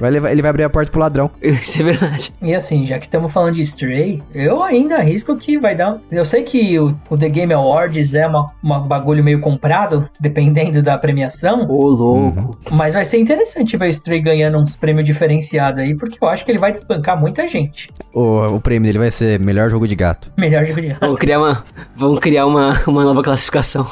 Vai 0.00 0.10
levar- 0.10 0.30
ele 0.32 0.42
vai 0.42 0.50
abrir 0.50 0.64
a 0.64 0.70
porta 0.70 0.90
pro 0.90 1.01
ladrão. 1.02 1.30
Isso 1.42 1.80
é 1.80 1.84
verdade. 1.84 2.32
E 2.40 2.54
assim, 2.54 2.86
já 2.86 2.98
que 2.98 3.06
estamos 3.06 3.32
falando 3.32 3.54
de 3.54 3.62
Stray, 3.62 4.22
eu 4.34 4.62
ainda 4.62 4.96
arrisco 4.96 5.36
que 5.36 5.58
vai 5.58 5.74
dar. 5.74 6.00
Eu 6.10 6.24
sei 6.24 6.42
que 6.42 6.78
o, 6.78 6.96
o 7.10 7.18
The 7.18 7.28
Game 7.28 7.52
Awards 7.52 8.14
é 8.14 8.26
uma, 8.26 8.46
uma 8.62 8.80
bagulho 8.80 9.22
meio 9.22 9.40
comprado, 9.40 10.08
dependendo 10.20 10.82
da 10.82 10.96
premiação. 10.98 11.66
Ô, 11.68 11.86
louco. 11.88 12.58
Mas 12.70 12.94
vai 12.94 13.04
ser 13.04 13.18
interessante 13.18 13.76
ver 13.76 13.86
o 13.86 13.88
Stray 13.88 14.20
ganhando 14.20 14.58
uns 14.58 14.76
prêmios 14.76 15.06
diferenciados 15.06 15.80
aí, 15.80 15.94
porque 15.94 16.18
eu 16.20 16.28
acho 16.28 16.44
que 16.44 16.50
ele 16.50 16.58
vai 16.58 16.72
desbancar 16.72 17.18
muita 17.18 17.46
gente. 17.46 17.88
O, 18.12 18.56
o 18.56 18.60
prêmio 18.60 18.88
dele 18.88 18.98
vai 18.98 19.10
ser 19.10 19.38
melhor 19.40 19.68
jogo 19.68 19.86
de 19.86 19.94
gato. 19.94 20.32
Melhor 20.38 20.64
jogo 20.64 20.80
de 20.80 20.96
Vamos 21.00 21.18
criar 21.18 21.38
uma, 21.38 21.64
vamos 21.96 22.18
criar 22.18 22.46
uma, 22.46 22.80
uma 22.86 23.04
nova 23.04 23.22
classificação. 23.22 23.86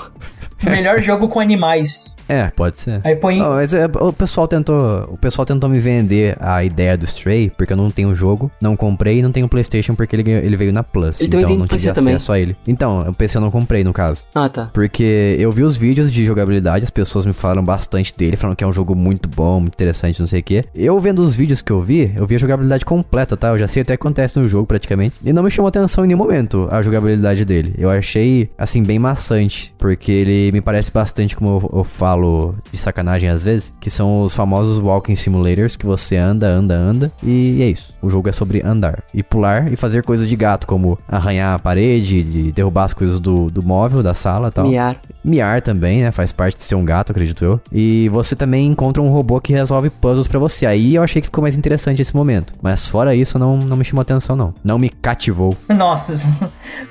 Melhor 0.64 1.00
jogo 1.00 1.28
com 1.28 1.40
animais. 1.40 2.16
É, 2.28 2.48
pode 2.48 2.78
ser. 2.78 3.00
Aí 3.02 3.16
põe. 3.16 3.38
Não, 3.38 3.50
mas 3.50 3.74
é, 3.74 3.86
o 3.86 4.12
pessoal 4.12 4.46
tentou, 4.46 5.08
o 5.10 5.16
pessoal 5.16 5.44
tentou 5.44 5.68
me 5.68 5.80
vender 5.80 6.36
a 6.40 6.62
ideia 6.62 6.96
do 6.96 7.04
Stray, 7.04 7.50
porque 7.50 7.72
eu 7.72 7.76
não 7.76 7.90
tenho 7.90 8.10
o 8.10 8.14
jogo, 8.14 8.50
não 8.60 8.76
comprei 8.76 9.18
e 9.18 9.22
não 9.22 9.32
tenho 9.32 9.46
o 9.46 9.48
PlayStation 9.48 9.94
porque 9.94 10.14
ele, 10.14 10.30
ele 10.30 10.56
veio 10.56 10.72
na 10.72 10.82
Plus. 10.82 11.20
Ele 11.20 11.28
então 11.28 11.40
também 11.40 11.46
tem 11.56 11.58
não 11.58 11.66
PC 11.66 11.82
tive 11.84 11.94
também. 11.94 12.14
acesso 12.14 12.32
a 12.32 12.38
ele. 12.38 12.56
Então, 12.66 13.00
o 13.00 13.14
PC 13.14 13.38
eu 13.38 13.40
não 13.40 13.50
comprei 13.50 13.82
no 13.82 13.92
caso. 13.92 14.24
Ah, 14.34 14.48
tá. 14.48 14.70
Porque 14.72 15.36
eu 15.38 15.50
vi 15.50 15.62
os 15.62 15.76
vídeos 15.76 16.10
de 16.12 16.24
jogabilidade, 16.24 16.84
as 16.84 16.90
pessoas 16.90 17.26
me 17.26 17.32
falaram 17.32 17.64
bastante 17.64 18.16
dele, 18.16 18.36
falando 18.36 18.56
que 18.56 18.64
é 18.64 18.66
um 18.66 18.72
jogo 18.72 18.94
muito 18.94 19.28
bom, 19.28 19.60
muito 19.60 19.74
interessante, 19.74 20.20
não 20.20 20.26
sei 20.26 20.40
o 20.40 20.42
quê. 20.42 20.64
Eu 20.74 20.98
vendo 21.00 21.20
os 21.20 21.34
vídeos 21.36 21.62
que 21.62 21.72
eu 21.72 21.80
vi, 21.80 22.12
eu 22.16 22.26
vi 22.26 22.34
a 22.36 22.38
jogabilidade 22.38 22.84
completa, 22.84 23.36
tá? 23.36 23.48
Eu 23.48 23.58
já 23.58 23.66
sei 23.66 23.82
até 23.82 23.94
o 23.94 23.98
que 23.98 24.02
acontece 24.02 24.38
no 24.38 24.48
jogo 24.48 24.66
praticamente. 24.66 25.16
E 25.24 25.32
não 25.32 25.42
me 25.42 25.50
chamou 25.50 25.68
atenção 25.68 26.04
em 26.04 26.08
nenhum 26.08 26.18
momento 26.18 26.68
a 26.70 26.80
jogabilidade 26.82 27.44
dele. 27.44 27.74
Eu 27.78 27.90
achei, 27.90 28.50
assim, 28.56 28.82
bem 28.82 28.98
maçante, 28.98 29.74
porque 29.78 30.12
ele 30.12 30.49
me 30.52 30.60
parece 30.60 30.90
bastante, 30.92 31.36
como 31.36 31.50
eu, 31.72 31.78
eu 31.78 31.84
falo 31.84 32.54
de 32.72 32.78
sacanagem 32.78 33.28
às 33.28 33.42
vezes, 33.44 33.72
que 33.80 33.90
são 33.90 34.22
os 34.22 34.34
famosos 34.34 34.78
walking 34.82 35.14
simulators, 35.14 35.76
que 35.76 35.86
você 35.86 36.16
anda, 36.16 36.46
anda, 36.48 36.74
anda, 36.76 37.12
e 37.22 37.62
é 37.62 37.66
isso. 37.66 37.94
O 38.02 38.08
jogo 38.10 38.28
é 38.28 38.32
sobre 38.32 38.62
andar 38.64 39.02
e 39.14 39.22
pular 39.22 39.72
e 39.72 39.76
fazer 39.76 40.02
coisas 40.02 40.26
de 40.26 40.36
gato, 40.36 40.66
como 40.66 40.98
arranhar 41.08 41.54
a 41.54 41.58
parede, 41.58 42.22
de 42.22 42.52
derrubar 42.52 42.84
as 42.84 42.94
coisas 42.94 43.20
do, 43.20 43.50
do 43.50 43.62
móvel, 43.62 44.02
da 44.02 44.14
sala 44.14 44.48
e 44.48 44.50
tal. 44.52 44.66
Miar. 44.68 44.96
Miar 45.24 45.60
também, 45.60 46.00
né? 46.02 46.10
Faz 46.10 46.32
parte 46.32 46.56
de 46.56 46.62
ser 46.62 46.74
um 46.74 46.84
gato, 46.84 47.10
acredito 47.12 47.44
eu. 47.44 47.60
E 47.72 48.08
você 48.08 48.34
também 48.34 48.66
encontra 48.66 49.02
um 49.02 49.08
robô 49.10 49.40
que 49.40 49.52
resolve 49.52 49.90
puzzles 49.90 50.26
pra 50.28 50.38
você. 50.38 50.64
Aí 50.66 50.94
eu 50.94 51.02
achei 51.02 51.20
que 51.20 51.26
ficou 51.28 51.42
mais 51.42 51.56
interessante 51.56 52.00
esse 52.00 52.14
momento. 52.16 52.54
Mas 52.62 52.88
fora 52.88 53.14
isso, 53.14 53.38
não, 53.38 53.56
não 53.58 53.76
me 53.76 53.84
chamou 53.84 54.00
atenção, 54.02 54.34
não. 54.34 54.54
Não 54.64 54.78
me 54.78 54.88
cativou. 54.88 55.54
Nossa. 55.68 56.14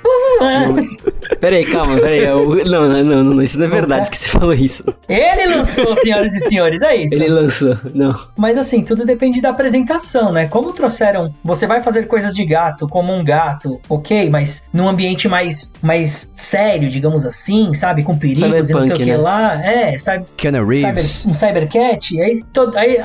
Pera 1.40 1.56
aí, 1.56 1.66
calma, 1.66 1.96
pera 1.96 2.08
aí. 2.10 2.24
eu- 2.26 2.66
Não, 2.66 2.88
não, 2.90 3.04
não, 3.04 3.24
não, 3.24 3.42
isso 3.50 3.60
não 3.60 3.66
é 3.66 3.70
verdade 3.70 4.10
que 4.10 4.18
você 4.18 4.30
falou 4.30 4.54
isso. 4.54 4.84
Ele 5.08 5.56
lançou, 5.56 5.96
senhoras 5.96 6.34
e 6.34 6.40
senhores, 6.40 6.82
é 6.82 6.96
isso. 6.96 7.16
Ele 7.16 7.30
lançou. 7.30 7.78
Não. 7.94 8.14
Mas 8.38 8.58
assim, 8.58 8.84
tudo 8.84 9.06
depende 9.06 9.42
da 9.42 9.50
apresentação, 9.50 10.32
né? 10.32 10.48
Como 10.48 10.72
trouxeram, 10.72 11.34
você 11.44 11.66
vai 11.66 11.82
fazer 11.82 12.04
coisas 12.04 12.34
de 12.34 12.46
gato, 12.46 12.88
como 12.88 13.14
um 13.14 13.24
gato, 13.24 13.80
ok, 13.90 14.30
mas 14.30 14.64
num 14.72 14.88
ambiente 14.88 15.28
mais, 15.28 15.74
mais 15.82 16.32
sério, 16.36 16.90
digamos 16.90 17.26
assim, 17.26 17.74
sabe? 17.74 18.04
Com 18.04 18.18
perigos 18.18 18.42
e 18.42 18.44
não 18.44 18.52
sei 18.52 18.76
o 18.76 18.82
Cyberpunk, 18.82 19.04
que 19.04 19.12
né? 19.12 19.18
lá. 19.18 19.66
É, 19.66 19.98
sabe? 19.98 20.26
Keanu 20.38 20.60
Cyber, 20.60 20.94
Reeves. 20.96 21.26
um 21.26 21.34
Cybercat, 21.34 22.22
aí, 22.22 22.44
todo, 22.54 22.78
aí, 22.78 22.98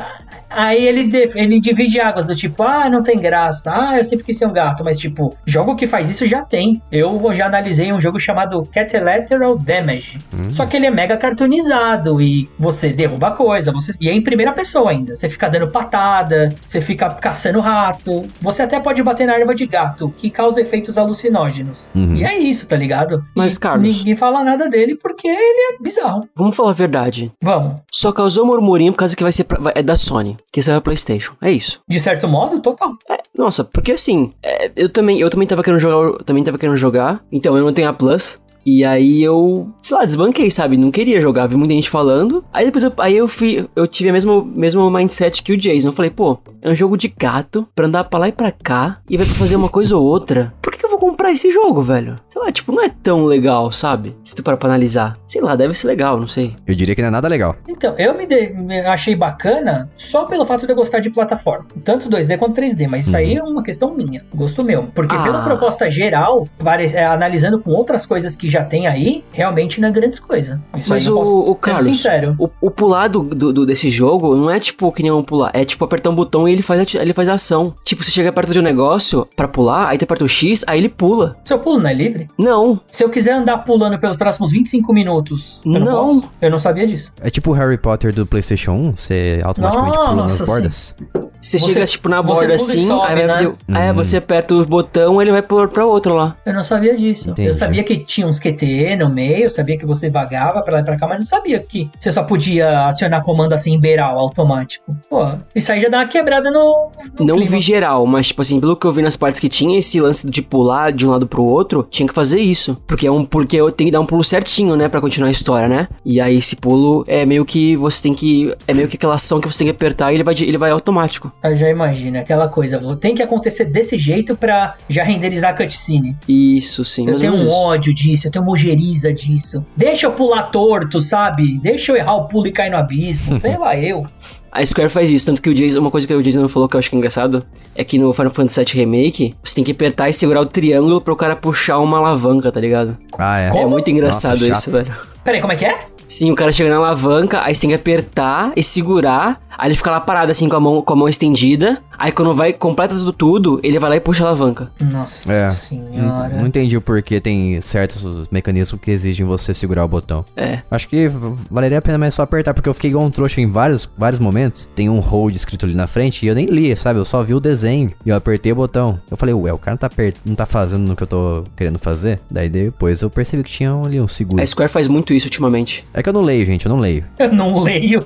aí 0.56 0.86
ele, 0.86 1.10
ele 1.34 1.60
divide 1.60 2.00
águas 2.00 2.26
do 2.26 2.34
tipo, 2.34 2.62
ah, 2.62 2.88
não 2.88 3.02
tem 3.02 3.18
graça, 3.18 3.72
ah, 3.74 3.98
eu 3.98 4.04
sempre 4.04 4.24
quis 4.24 4.36
ser 4.38 4.46
um 4.46 4.52
gato, 4.52 4.82
mas 4.84 4.98
tipo, 4.98 5.34
jogo 5.46 5.76
que 5.76 5.86
faz 5.86 6.08
isso 6.08 6.26
já 6.26 6.42
tem. 6.42 6.80
Eu 6.90 7.20
já 7.32 7.46
analisei 7.46 7.92
um 7.92 8.00
jogo 8.00 8.18
chamado 8.18 8.62
Catalateral 8.72 9.56
Damage. 9.58 10.18
Só 10.50 10.66
que 10.66 10.76
ele 10.76 10.86
é 10.86 10.90
mega 10.90 11.16
cartoonizado 11.16 12.20
e 12.20 12.48
você 12.58 12.92
derruba 12.92 13.30
coisa, 13.32 13.72
você, 13.72 13.92
e 14.00 14.08
é 14.08 14.12
em 14.12 14.22
primeira 14.22 14.52
pessoa 14.52 14.90
ainda. 14.90 15.14
Você 15.14 15.28
fica 15.28 15.48
dando 15.48 15.68
patada, 15.68 16.54
você 16.66 16.80
fica 16.80 17.10
caçando 17.10 17.60
rato, 17.60 18.24
você 18.40 18.62
até 18.62 18.80
pode 18.80 19.02
bater 19.02 19.26
na 19.26 19.34
erva 19.38 19.54
de 19.54 19.66
gato, 19.66 20.12
que 20.16 20.30
causa 20.30 20.60
efeitos 20.60 20.96
alucinógenos. 20.98 21.84
Uhum. 21.94 22.16
E 22.16 22.24
é 22.24 22.38
isso, 22.38 22.66
tá 22.66 22.76
ligado? 22.76 23.24
Mas, 23.34 23.54
E 23.56 23.60
Carlos- 23.60 23.84
Ninguém 23.98 24.16
fala 24.16 24.42
nada 24.42 24.68
dele 24.68 24.94
porque 24.96 25.28
ele 25.28 25.74
é 25.74 25.82
bizarro. 25.82 26.28
Vamos 26.34 26.56
falar 26.56 26.70
a 26.70 26.74
verdade. 26.74 27.30
Vamos. 27.42 27.76
Só 27.90 28.12
causou 28.12 28.46
murmurinho 28.46 28.92
por 28.92 28.98
causa 28.98 29.14
que 29.16 29.22
vai 29.22 29.32
ser 29.32 29.44
pra- 29.44 29.58
vai- 29.60 29.72
é 29.76 29.82
da 29.82 29.96
Sony, 29.96 30.36
que 30.52 30.62
saiu 30.62 30.78
a 30.78 30.80
PlayStation. 30.80 31.34
É 31.40 31.50
isso. 31.50 31.80
De 31.88 31.98
certo 32.00 32.28
modo, 32.28 32.60
total. 32.60 32.92
É, 33.10 33.18
nossa, 33.36 33.64
porque 33.64 33.92
assim, 33.92 34.32
é, 34.42 34.70
eu 34.76 34.88
também, 34.88 35.20
eu 35.20 35.30
também 35.30 35.46
tava 35.46 35.62
querendo 35.62 35.80
jogar, 35.80 35.96
eu 35.96 36.24
também 36.24 36.44
tava 36.44 36.58
querendo 36.58 36.76
jogar, 36.76 37.24
então 37.30 37.56
eu 37.56 37.64
não 37.64 37.72
tenho 37.72 37.88
a 37.88 37.92
Plus. 37.92 38.40
E 38.66 38.84
aí 38.84 39.22
eu, 39.22 39.68
sei 39.82 39.96
lá, 39.96 40.04
desbanquei, 40.04 40.50
sabe? 40.50 40.76
Não 40.76 40.90
queria 40.90 41.20
jogar, 41.20 41.46
vi 41.46 41.56
muita 41.56 41.74
gente 41.74 41.90
falando. 41.90 42.44
Aí 42.52 42.64
depois 42.66 42.82
eu, 42.84 42.92
aí 42.98 43.16
eu 43.16 43.28
fui, 43.28 43.68
eu 43.76 43.86
tive 43.86 44.10
a 44.10 44.12
mesma, 44.12 44.44
mesmo 44.44 44.90
mindset 44.90 45.42
que 45.42 45.52
o 45.52 45.56
Jason. 45.56 45.88
Eu 45.88 45.92
falei, 45.92 46.10
pô, 46.10 46.38
é 46.62 46.70
um 46.70 46.74
jogo 46.74 46.96
de 46.96 47.08
gato 47.08 47.66
pra 47.74 47.86
andar 47.86 48.04
pra 48.04 48.18
lá 48.20 48.28
e 48.28 48.32
pra 48.32 48.50
cá 48.50 48.98
e 49.08 49.16
vai 49.16 49.26
pra 49.26 49.34
fazer 49.34 49.56
uma 49.56 49.68
coisa 49.68 49.96
ou 49.96 50.04
outra. 50.04 50.52
Por 50.62 50.72
que, 50.72 50.78
que 50.78 50.86
eu 50.86 50.90
vou 50.90 50.98
comprar 50.98 51.30
esse 51.32 51.50
jogo, 51.50 51.82
velho? 51.82 52.16
Sei 52.28 52.40
lá, 52.40 52.50
tipo, 52.50 52.72
não 52.72 52.82
é 52.82 52.88
tão 52.88 53.24
legal, 53.24 53.70
sabe? 53.70 54.16
Se 54.24 54.34
tu 54.34 54.42
parar 54.42 54.56
pra 54.56 54.68
analisar. 54.68 55.16
Sei 55.26 55.40
lá, 55.42 55.54
deve 55.56 55.74
ser 55.74 55.86
legal, 55.86 56.18
não 56.18 56.26
sei. 56.26 56.54
Eu 56.66 56.74
diria 56.74 56.94
que 56.94 57.02
não 57.02 57.08
é 57.08 57.12
nada 57.12 57.28
legal. 57.28 57.56
Então, 57.68 57.94
eu 57.98 58.14
me, 58.16 58.26
de- 58.26 58.50
me 58.54 58.80
achei 58.80 59.14
bacana 59.14 59.90
só 59.96 60.24
pelo 60.24 60.46
fato 60.46 60.66
de 60.66 60.72
eu 60.72 60.76
gostar 60.76 61.00
de 61.00 61.10
plataforma. 61.10 61.66
Tanto 61.84 62.08
2D 62.08 62.38
quanto 62.38 62.54
3D, 62.60 62.88
mas 62.88 63.06
isso 63.06 63.16
aí 63.16 63.34
é 63.36 63.42
uma 63.42 63.62
questão 63.62 63.94
minha, 63.94 64.22
gosto 64.34 64.64
meu. 64.64 64.84
Porque 64.94 65.14
Ah. 65.14 65.22
pela 65.22 65.42
proposta 65.44 65.88
geral, 65.90 66.46
pare- 66.58 66.86
é, 66.94 67.04
analisando 67.04 67.58
com 67.60 67.70
outras 67.70 68.06
coisas 68.06 68.34
que 68.36 68.48
já 68.54 68.64
tem 68.64 68.86
aí, 68.86 69.22
realmente 69.32 69.80
não 69.80 69.88
é 69.88 69.92
grandes 69.92 70.18
coisas. 70.18 70.58
Isso 70.76 70.88
Mas 70.90 71.06
o, 71.08 71.14
posso 71.14 71.38
o 71.50 71.54
Carlos, 71.54 71.84
sincero. 71.84 72.34
o, 72.38 72.48
o 72.60 72.70
pular 72.70 73.08
do, 73.08 73.22
do- 73.22 73.52
do- 73.52 73.66
desse 73.66 73.90
jogo 73.90 74.34
não 74.34 74.50
é 74.50 74.58
tipo 74.58 74.90
que 74.92 75.02
nem 75.02 75.12
um 75.12 75.22
pular, 75.22 75.50
é 75.54 75.64
tipo 75.64 75.84
apertar 75.84 76.10
um 76.10 76.14
botão 76.14 76.48
e 76.48 76.52
ele 76.52 76.62
faz, 76.62 76.80
ati- 76.80 76.96
ele 76.96 77.12
faz 77.12 77.28
a 77.28 77.34
ação. 77.34 77.74
Tipo, 77.84 78.02
você 78.02 78.10
chega 78.10 78.32
perto 78.32 78.52
de 78.52 78.58
um 78.58 78.62
negócio 78.62 79.28
pra 79.36 79.46
pular, 79.48 79.88
aí 79.88 79.98
tu 79.98 80.04
aperta 80.04 80.24
o 80.24 80.28
X, 80.28 80.64
aí 80.66 80.78
ele 80.78 80.88
pula. 80.88 81.36
Seu 81.44 81.58
pulo 81.58 81.78
não 81.80 81.88
é 81.90 81.94
livre? 81.94 82.28
Não, 82.38 82.80
Se 82.90 83.04
eu 83.04 83.10
quiser 83.10 83.32
andar 83.32 83.58
pulando 83.58 83.98
pelos 83.98 84.16
próximos 84.16 84.50
25 84.52 84.92
minutos, 84.92 85.60
eu 85.64 85.72
não, 85.72 85.80
Não. 85.80 85.96
posso? 86.04 86.30
Eu 86.40 86.50
não 86.50 86.58
sabia 86.58 86.86
disso. 86.86 87.12
É 87.20 87.30
tipo 87.30 87.50
o 87.50 87.54
Harry 87.54 87.76
Potter 87.78 88.14
do 88.14 88.24
PlayStation 88.26 88.72
1, 88.72 88.96
você 88.96 89.40
automaticamente 89.44 89.96
pula 89.98 90.14
nas 90.14 90.38
Nossa, 90.38 90.44
bordas. 90.46 90.96
Você, 91.44 91.58
Você- 91.58 91.72
chega 91.72 91.84
tipo 91.86 92.08
na 92.08 92.22
borda 92.22 92.54
assim, 92.54 92.86
sobe, 92.86 93.02
aí, 93.06 93.14
vai 93.14 93.26
né? 93.26 93.54
aí 93.72 93.88
Uhum. 93.90 93.94
você 93.94 94.16
aperta 94.16 94.54
o 94.54 94.64
botão, 94.64 95.20
ele 95.20 95.30
vai 95.30 95.42
pôr 95.42 95.68
pra 95.68 95.84
outro 95.84 96.14
lá. 96.14 96.36
Eu 96.46 96.52
não 96.54 96.62
sabia 96.62 96.96
disso. 96.96 97.30
Entendi. 97.30 97.48
Eu 97.48 97.54
sabia 97.54 97.82
que 97.84 97.96
tinha 97.98 98.26
uns 98.26 98.38
QTE 98.40 98.96
no 98.96 99.08
meio, 99.08 99.44
eu 99.44 99.50
sabia 99.50 99.76
que 99.78 99.86
você 99.86 100.08
vagava 100.10 100.62
pra 100.62 100.74
lá 100.74 100.80
e 100.80 100.84
pra 100.84 100.96
cá, 100.96 101.06
mas 101.06 101.18
não 101.18 101.26
sabia 101.26 101.58
que 101.60 101.90
você 101.98 102.10
só 102.10 102.22
podia 102.22 102.86
acionar 102.86 103.22
comando 103.22 103.52
assim, 103.52 103.78
beiral, 103.78 104.18
automático. 104.18 104.96
Pô, 105.08 105.24
isso 105.54 105.70
aí 105.72 105.80
já 105.80 105.88
dá 105.88 105.98
uma 105.98 106.06
quebrada 106.08 106.50
no, 106.50 106.90
no 107.18 107.26
não 107.26 107.36
clima. 107.36 107.50
vi 107.50 107.60
geral, 107.60 108.06
mas 108.06 108.28
tipo 108.28 108.42
assim, 108.42 108.60
pelo 108.60 108.76
que 108.76 108.86
eu 108.86 108.92
vi 108.92 109.02
nas 109.02 109.16
partes 109.16 109.38
que 109.40 109.48
tinha 109.48 109.78
esse 109.78 110.00
lance 110.00 110.28
de 110.28 110.42
pular 110.42 110.92
de 110.92 111.06
um 111.06 111.10
lado 111.10 111.26
pro 111.26 111.42
outro, 111.44 111.86
tinha 111.90 112.06
que 112.08 112.14
fazer 112.14 112.40
isso. 112.40 112.76
Porque 112.86 113.06
é 113.06 113.10
um 113.12 113.24
porque 113.24 113.56
eu 113.56 113.70
tenho 113.70 113.88
que 113.88 113.92
dar 113.92 114.00
um 114.00 114.06
pulo 114.06 114.22
certinho, 114.24 114.76
né, 114.76 114.88
Pra 114.88 115.00
continuar 115.00 115.28
a 115.28 115.32
história, 115.32 115.66
né? 115.68 115.88
E 116.04 116.20
aí 116.20 116.36
esse 116.36 116.54
pulo 116.56 117.04
é 117.08 117.26
meio 117.26 117.44
que 117.44 117.74
você 117.76 118.02
tem 118.02 118.14
que 118.14 118.54
é 118.68 118.72
meio 118.74 118.86
que 118.86 118.96
aquela 118.96 119.14
ação 119.14 119.40
que 119.40 119.48
você 119.50 119.58
tem 119.58 119.66
que 119.66 119.70
apertar 119.72 120.12
e 120.12 120.16
ele 120.16 120.22
vai 120.24 120.34
ele 120.38 120.56
vai 120.58 120.70
automático. 120.70 121.32
Eu 121.42 121.54
já 121.54 121.68
imagino, 121.68 122.18
aquela 122.18 122.48
coisa, 122.48 122.80
tem 122.96 123.14
que 123.14 123.22
acontecer 123.22 123.66
desse 123.66 123.98
jeito 123.98 124.34
pra 124.34 124.76
já 124.88 125.02
renderizar 125.04 125.50
a 125.50 125.54
cutscene. 125.54 126.16
Isso, 126.26 126.84
sim. 126.84 127.06
Eu 127.06 127.16
tenho 127.16 127.34
um 127.34 127.46
isso. 127.46 127.54
ódio 127.54 127.94
disso, 127.94 128.26
eu 128.26 128.30
tenho 128.30 128.42
uma 128.44 128.52
ojeriza 128.52 129.12
disso. 129.12 129.64
Deixa 129.76 130.06
eu 130.06 130.12
pular 130.12 130.44
torto, 130.44 131.02
sabe? 131.02 131.58
Deixa 131.58 131.92
eu 131.92 131.96
errar 131.96 132.14
o 132.14 132.28
pulo 132.28 132.46
e 132.46 132.52
cair 132.52 132.70
no 132.70 132.78
abismo, 132.78 133.38
sei 133.40 133.58
lá, 133.58 133.76
eu. 133.76 134.06
A 134.50 134.64
Square 134.64 134.88
faz 134.88 135.10
isso, 135.10 135.26
tanto 135.26 135.42
que 135.42 135.50
o 135.50 135.54
Jason, 135.54 135.80
uma 135.80 135.90
coisa 135.90 136.06
que 136.06 136.14
o 136.14 136.22
Jason 136.22 136.48
falou 136.48 136.68
que 136.68 136.76
eu 136.76 136.78
acho 136.78 136.88
que 136.88 136.96
é 136.96 136.98
engraçado, 136.98 137.44
é 137.74 137.84
que 137.84 137.98
no 137.98 138.12
Final 138.14 138.30
Fantasy 138.32 138.64
VII 138.64 138.84
Remake, 138.84 139.34
você 139.42 139.56
tem 139.56 139.64
que 139.64 139.72
apertar 139.72 140.08
e 140.08 140.12
segurar 140.12 140.40
o 140.40 140.46
triângulo 140.46 141.00
pro 141.00 141.14
cara 141.14 141.36
puxar 141.36 141.78
uma 141.78 141.98
alavanca, 141.98 142.50
tá 142.50 142.60
ligado? 142.60 142.96
Ah, 143.18 143.40
é. 143.40 143.48
É 143.48 143.50
Como? 143.50 143.68
muito 143.68 143.90
engraçado 143.90 144.40
Nossa, 144.40 144.52
isso, 144.52 144.70
velho. 144.70 144.94
Peraí, 145.22 145.40
como 145.40 145.52
é 145.52 145.56
que 145.56 145.64
é? 145.64 145.78
Sim, 146.06 146.30
o 146.30 146.34
cara 146.34 146.52
chega 146.52 146.70
na 146.70 146.76
alavanca, 146.76 147.42
aí 147.42 147.54
você 147.54 147.60
tem 147.62 147.70
que 147.70 147.76
apertar 147.76 148.52
e 148.56 148.62
segurar, 148.62 149.40
aí 149.56 149.68
ele 149.68 149.74
fica 149.76 149.90
lá 149.90 150.00
parado 150.00 150.30
assim 150.30 150.48
com 150.48 150.56
a 150.56 150.60
mão, 150.60 150.82
com 150.82 150.92
a 150.92 150.96
mão 150.96 151.08
estendida, 151.08 151.82
aí 151.98 152.12
quando 152.12 152.34
vai 152.34 152.52
completa 152.52 152.94
tudo, 152.94 153.12
tudo, 153.12 153.60
ele 153.62 153.78
vai 153.78 153.90
lá 153.90 153.96
e 153.96 154.00
puxa 154.00 154.24
a 154.24 154.28
alavanca. 154.28 154.70
Nossa 154.80 155.32
É. 155.32 155.44
Não, 155.46 155.50
senhora. 155.50 156.28
não 156.36 156.46
entendi 156.46 156.76
o 156.76 156.80
porquê 156.80 157.20
tem 157.20 157.60
certos 157.60 158.28
mecanismos 158.30 158.80
que 158.80 158.90
exigem 158.90 159.24
você 159.26 159.54
segurar 159.54 159.84
o 159.84 159.88
botão. 159.88 160.24
É. 160.36 160.60
Acho 160.70 160.88
que 160.88 161.08
valeria 161.50 161.78
a 161.78 161.82
pena 161.82 161.98
mais 161.98 162.14
só 162.14 162.22
apertar, 162.22 162.52
porque 162.54 162.68
eu 162.68 162.74
fiquei 162.74 162.90
igual 162.90 163.04
um 163.04 163.10
trouxa 163.10 163.40
em 163.40 163.50
vários, 163.50 163.88
vários 163.96 164.20
momentos. 164.20 164.68
Tem 164.74 164.88
um 164.88 165.00
hold 165.00 165.34
escrito 165.34 165.64
ali 165.66 165.74
na 165.74 165.86
frente 165.86 166.24
e 166.24 166.28
eu 166.28 166.34
nem 166.34 166.46
li, 166.46 166.74
sabe? 166.76 166.98
Eu 166.98 167.04
só 167.04 167.22
vi 167.22 167.34
o 167.34 167.40
desenho 167.40 167.90
e 168.04 168.10
eu 168.10 168.16
apertei 168.16 168.52
o 168.52 168.56
botão. 168.56 168.98
Eu 169.10 169.16
falei, 169.16 169.34
ué, 169.34 169.52
o 169.52 169.58
cara 169.58 169.72
não 169.74 169.78
tá, 169.78 169.88
per- 169.90 170.14
não 170.24 170.34
tá 170.34 170.46
fazendo 170.46 170.82
no 170.82 170.94
que 170.96 171.02
eu 171.02 171.06
tô 171.06 171.44
querendo 171.56 171.78
fazer. 171.78 172.20
Daí 172.30 172.48
depois 172.48 173.00
eu 173.02 173.08
percebi 173.10 173.42
que 173.44 173.50
tinha 173.50 173.72
ali 173.72 174.00
um 174.00 174.08
seguro. 174.08 174.42
A 174.42 174.46
Square 174.46 174.70
faz 174.70 174.88
muito 174.88 175.12
isso 175.14 175.26
ultimamente. 175.26 175.84
É 175.96 176.02
que 176.02 176.08
eu 176.08 176.12
não 176.12 176.22
leio, 176.22 176.44
gente, 176.44 176.66
eu 176.66 176.70
não 176.70 176.80
leio. 176.80 177.04
Eu 177.16 177.32
não 177.32 177.62
leio. 177.62 178.04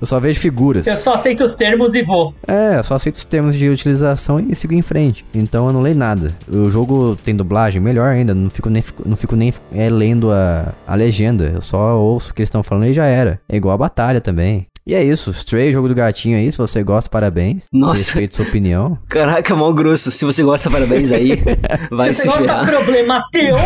Eu 0.00 0.06
só 0.06 0.18
vejo 0.18 0.40
figuras. 0.40 0.86
Eu 0.86 0.96
só 0.96 1.14
aceito 1.14 1.44
os 1.44 1.54
termos 1.54 1.94
e 1.94 2.02
vou. 2.02 2.34
É, 2.46 2.78
eu 2.78 2.84
só 2.84 2.94
aceito 2.94 3.16
os 3.16 3.24
termos 3.24 3.54
de 3.56 3.68
utilização 3.68 4.40
e 4.40 4.54
sigo 4.54 4.72
em 4.72 4.82
frente. 4.82 5.24
Então 5.34 5.66
eu 5.66 5.72
não 5.72 5.80
leio 5.80 5.96
nada. 5.96 6.34
O 6.48 6.70
jogo 6.70 7.16
tem 7.16 7.36
dublagem, 7.36 7.80
melhor 7.80 8.08
ainda. 8.08 8.34
Não 8.34 8.48
fico 8.48 8.70
nem, 8.70 8.82
não 9.04 9.16
fico 9.16 9.36
nem 9.36 9.52
é, 9.72 9.90
lendo 9.90 10.30
a, 10.32 10.72
a 10.86 10.94
legenda. 10.94 11.52
Eu 11.54 11.60
só 11.62 11.98
ouço 11.98 12.30
o 12.30 12.34
que 12.34 12.40
eles 12.40 12.48
estão 12.48 12.62
falando 12.62 12.86
e 12.86 12.94
já 12.94 13.04
era. 13.04 13.40
É 13.48 13.56
igual 13.56 13.74
a 13.74 13.78
batalha 13.78 14.20
também. 14.20 14.66
E 14.86 14.94
é 14.94 15.02
isso, 15.02 15.30
Stray, 15.30 15.72
jogo 15.72 15.88
do 15.88 15.94
gatinho 15.96 16.38
aí, 16.38 16.50
se 16.52 16.56
você 16.56 16.80
gosta, 16.82 17.10
parabéns. 17.10 17.64
Nossa. 17.72 18.00
Respeito 18.02 18.36
sua 18.36 18.44
opinião. 18.44 18.96
Caraca, 19.10 19.52
mal 19.56 19.74
grosso. 19.74 20.12
Se 20.12 20.24
você 20.24 20.44
gosta, 20.44 20.70
parabéns 20.70 21.10
aí. 21.10 21.42
Vai 21.90 22.12
Se 22.12 22.22
se, 22.22 22.28
você 22.28 22.46
gosta, 22.46 22.64
problema 22.70 23.24
teu. 23.32 23.56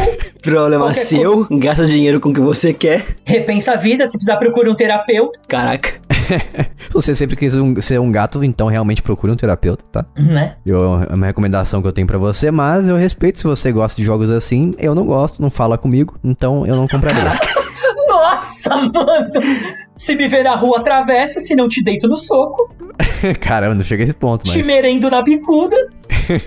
Problema 0.42 0.84
qualquer 0.86 0.94
seu, 1.00 1.46
gasta 1.50 1.84
dinheiro 1.84 2.20
com 2.20 2.30
o 2.30 2.32
que 2.32 2.40
você 2.40 2.72
quer. 2.72 3.04
Repensa 3.24 3.72
a 3.72 3.76
vida, 3.76 4.06
se 4.06 4.16
precisar 4.16 4.38
procure 4.38 4.70
um 4.70 4.74
terapeuta, 4.74 5.38
Caraca. 5.46 5.90
Se 5.90 6.88
você 6.94 7.14
sempre 7.14 7.36
quis 7.36 7.54
um- 7.54 7.78
ser 7.82 8.00
um 8.00 8.10
gato, 8.10 8.42
então 8.42 8.68
realmente 8.68 9.02
procure 9.02 9.30
um 9.30 9.36
terapeuta, 9.36 9.84
tá? 9.92 10.06
né? 10.16 10.54
Eu, 10.64 11.02
é 11.02 11.14
uma 11.14 11.26
recomendação 11.26 11.82
que 11.82 11.88
eu 11.88 11.92
tenho 11.92 12.06
pra 12.06 12.16
você, 12.16 12.50
mas 12.50 12.88
eu 12.88 12.96
respeito 12.96 13.38
se 13.40 13.44
você 13.44 13.70
gosta 13.70 13.94
de 14.00 14.06
jogos 14.06 14.30
assim. 14.30 14.72
Eu 14.78 14.94
não 14.94 15.04
gosto, 15.04 15.42
não 15.42 15.50
fala 15.50 15.76
comigo, 15.76 16.16
então 16.24 16.66
eu 16.66 16.76
não 16.76 16.88
compraria. 16.88 17.38
Nossa, 18.08 18.74
mano! 18.76 19.30
Se 20.00 20.14
me 20.16 20.26
ver 20.28 20.42
na 20.44 20.54
rua, 20.56 20.78
atravessa, 20.78 21.40
se 21.40 21.54
não 21.54 21.68
te 21.68 21.82
deito 21.84 22.08
no 22.08 22.16
soco, 22.16 22.74
Caramba, 23.40 23.74
não 23.74 23.84
chega 23.84 24.02
a 24.02 24.04
esse 24.04 24.14
ponto, 24.14 24.44
te 24.44 24.56
mas. 24.58 24.66
merendo 24.66 25.10
na 25.10 25.20
bicuda. 25.20 25.76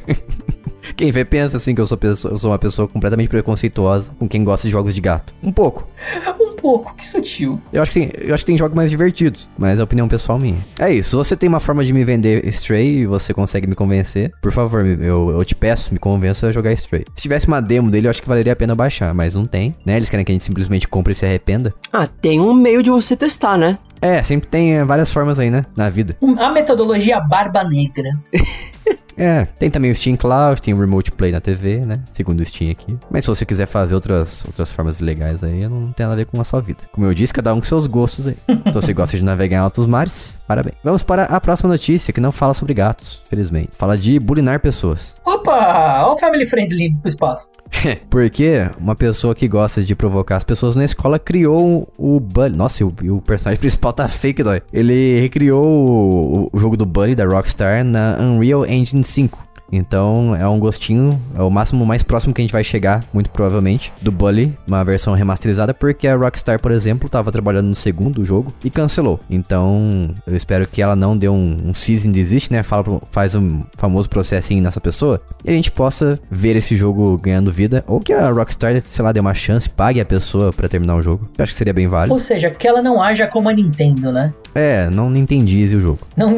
Quem 0.97 1.11
vê 1.11 1.23
pensa 1.23 1.57
assim 1.57 1.73
que 1.75 1.79
eu 1.81 1.85
sou, 1.87 1.97
pessoa- 1.97 2.33
eu 2.33 2.37
sou 2.37 2.49
uma 2.51 2.57
pessoa 2.59 2.87
completamente 2.87 3.29
preconceituosa 3.29 4.11
com 4.19 4.27
quem 4.27 4.43
gosta 4.43 4.67
de 4.67 4.71
jogos 4.71 4.93
de 4.93 4.99
gato. 5.01 5.33
Um 5.41 5.51
pouco. 5.51 5.87
Pouco, 6.63 6.95
que 6.95 7.05
sutil. 7.05 7.61
Eu 7.73 7.81
acho 7.81 7.91
que 7.91 7.99
tem, 7.99 8.11
eu 8.25 8.33
acho 8.33 8.45
que 8.45 8.47
tem 8.47 8.57
jogos 8.57 8.73
mais 8.73 8.89
divertidos, 8.89 9.49
mas 9.57 9.79
é 9.79 9.81
a 9.81 9.83
opinião 9.83 10.07
pessoal 10.07 10.39
minha. 10.39 10.59
É 10.79 10.89
isso. 10.93 11.09
Se 11.09 11.15
você 11.17 11.35
tem 11.35 11.49
uma 11.49 11.59
forma 11.59 11.83
de 11.83 11.91
me 11.91 12.05
vender 12.05 12.47
Stray 12.47 12.99
e 12.99 13.05
você 13.05 13.33
consegue 13.33 13.67
me 13.67 13.75
convencer, 13.75 14.31
por 14.41 14.53
favor, 14.53 14.85
eu, 14.85 15.31
eu 15.31 15.43
te 15.43 15.55
peço, 15.55 15.91
me 15.93 15.99
convença 15.99 16.47
a 16.47 16.51
jogar 16.53 16.71
Stray. 16.71 17.03
Se 17.13 17.23
tivesse 17.23 17.49
uma 17.49 17.61
demo 17.61 17.91
dele, 17.91 18.07
eu 18.07 18.09
acho 18.09 18.21
que 18.21 18.29
valeria 18.29 18.53
a 18.53 18.55
pena 18.55 18.73
baixar, 18.73 19.13
mas 19.13 19.35
não 19.35 19.45
tem, 19.45 19.75
né? 19.85 19.97
Eles 19.97 20.09
querem 20.09 20.25
que 20.25 20.31
a 20.31 20.35
gente 20.35 20.45
simplesmente 20.45 20.87
compre 20.87 21.11
e 21.11 21.15
se 21.17 21.25
arrependa. 21.25 21.73
Ah, 21.91 22.07
tem 22.07 22.39
um 22.39 22.53
meio 22.53 22.81
de 22.81 22.89
você 22.89 23.17
testar, 23.17 23.57
né? 23.57 23.77
É, 24.01 24.23
sempre 24.23 24.47
tem 24.47 24.75
é, 24.75 24.85
várias 24.85 25.11
formas 25.11 25.39
aí, 25.39 25.51
né? 25.51 25.65
Na 25.75 25.89
vida. 25.89 26.15
A 26.37 26.49
metodologia 26.49 27.19
Barba 27.19 27.65
Negra. 27.65 28.09
É, 29.17 29.45
tem 29.45 29.69
também 29.69 29.91
o 29.91 29.95
Steam 29.95 30.15
Cloud, 30.15 30.61
tem 30.61 30.73
o 30.73 30.79
Remote 30.79 31.11
Play 31.11 31.31
na 31.31 31.39
TV, 31.39 31.85
né? 31.85 31.99
Segundo 32.13 32.39
o 32.39 32.45
Steam 32.45 32.71
aqui. 32.71 32.97
Mas 33.09 33.23
se 33.23 33.29
você 33.29 33.45
quiser 33.45 33.65
fazer 33.65 33.95
outras, 33.95 34.43
outras 34.45 34.71
formas 34.71 34.99
legais 34.99 35.43
aí, 35.43 35.67
não 35.67 35.91
tem 35.91 36.05
nada 36.05 36.13
a 36.13 36.17
ver 36.17 36.25
com 36.25 36.39
a 36.39 36.43
sua 36.43 36.61
vida. 36.61 36.79
Como 36.91 37.05
eu 37.05 37.13
disse, 37.13 37.33
cada 37.33 37.53
um 37.53 37.59
com 37.59 37.65
seus 37.65 37.87
gostos 37.87 38.27
aí. 38.27 38.37
se 38.47 38.73
você 38.73 38.93
gosta 38.93 39.17
de 39.17 39.23
navegar 39.23 39.57
em 39.57 39.59
altos 39.59 39.87
mares, 39.87 40.39
parabéns. 40.47 40.75
Vamos 40.83 41.03
para 41.03 41.23
a 41.23 41.39
próxima 41.39 41.69
notícia, 41.69 42.13
que 42.13 42.21
não 42.21 42.31
fala 42.31 42.53
sobre 42.53 42.73
gatos, 42.73 43.21
felizmente. 43.29 43.69
Fala 43.77 43.97
de 43.97 44.19
bulinar 44.19 44.59
pessoas. 44.59 45.15
Opa, 45.25 46.03
ó 46.05 46.13
o 46.13 46.17
family 46.17 46.45
friendly 46.45 46.93
pro 47.01 47.09
espaço. 47.09 47.49
Porque 48.09 48.69
uma 48.79 48.95
pessoa 48.95 49.35
que 49.35 49.47
gosta 49.47 49.83
de 49.83 49.95
provocar 49.95 50.37
as 50.37 50.43
pessoas 50.43 50.75
na 50.75 50.85
escola 50.85 51.19
criou 51.19 51.87
o 51.97 52.19
Bully. 52.19 52.55
Nossa, 52.55 52.83
e 52.83 52.85
o, 52.85 53.15
o 53.15 53.21
personagem 53.21 53.59
principal 53.59 53.93
tá 53.93 54.07
fake, 54.07 54.43
dói. 54.43 54.61
Ele 54.71 55.19
recriou 55.19 55.65
o, 55.65 56.49
o 56.51 56.59
jogo 56.59 56.77
do 56.77 56.85
Bully 56.85 57.15
da 57.15 57.25
Rockstar 57.25 57.83
na 57.83 58.17
Unreal 58.19 58.65
Engine 58.65 59.02
5. 59.03 59.53
Então 59.71 60.35
é 60.35 60.47
um 60.47 60.59
gostinho, 60.59 61.19
é 61.35 61.41
o 61.41 61.49
máximo 61.49 61.83
mais 61.83 62.03
próximo 62.03 62.33
que 62.33 62.41
a 62.41 62.43
gente 62.43 62.51
vai 62.51 62.63
chegar, 62.63 63.03
muito 63.11 63.31
provavelmente, 63.31 63.91
do 64.01 64.11
Bully, 64.11 64.55
uma 64.67 64.83
versão 64.83 65.15
remasterizada, 65.15 65.73
porque 65.73 66.07
a 66.07 66.15
Rockstar, 66.15 66.61
por 66.61 66.71
exemplo, 66.71 67.09
tava 67.09 67.31
trabalhando 67.31 67.67
no 67.67 67.75
segundo 67.75 68.23
jogo 68.23 68.53
e 68.63 68.69
cancelou. 68.69 69.19
Então 69.27 70.13
eu 70.27 70.35
espero 70.35 70.67
que 70.67 70.81
ela 70.81 70.95
não 70.95 71.17
dê 71.17 71.27
um, 71.27 71.57
um 71.65 71.73
cease 71.73 72.07
and 72.07 72.11
desist, 72.11 72.51
né? 72.51 72.61
Fala, 72.61 73.01
faz 73.11 73.33
um 73.33 73.63
famoso 73.75 74.09
processinho 74.09 74.61
nessa 74.61 74.79
pessoa 74.79 75.19
e 75.43 75.49
a 75.49 75.53
gente 75.53 75.71
possa 75.71 76.19
ver 76.29 76.55
esse 76.55 76.75
jogo 76.75 77.17
ganhando 77.17 77.51
vida, 77.51 77.83
ou 77.87 77.99
que 77.99 78.13
a 78.13 78.29
Rockstar, 78.29 78.79
sei 78.85 79.03
lá, 79.03 79.11
dê 79.11 79.19
uma 79.19 79.33
chance, 79.33 79.67
pague 79.67 79.99
a 79.99 80.05
pessoa 80.05 80.53
pra 80.53 80.67
terminar 80.67 80.95
o 80.95 81.01
jogo. 81.01 81.27
Eu 81.35 81.43
acho 81.43 81.51
que 81.51 81.57
seria 81.57 81.73
bem 81.73 81.87
válido. 81.87 82.13
Ou 82.13 82.19
seja, 82.19 82.51
que 82.51 82.67
ela 82.67 82.81
não 82.81 83.01
haja 83.01 83.25
como 83.25 83.49
a 83.49 83.53
Nintendo, 83.53 84.11
né? 84.11 84.33
É, 84.55 84.89
não 84.89 85.15
entendi 85.15 85.63
o 85.75 85.79
jogo. 85.79 85.99
Não. 86.15 86.29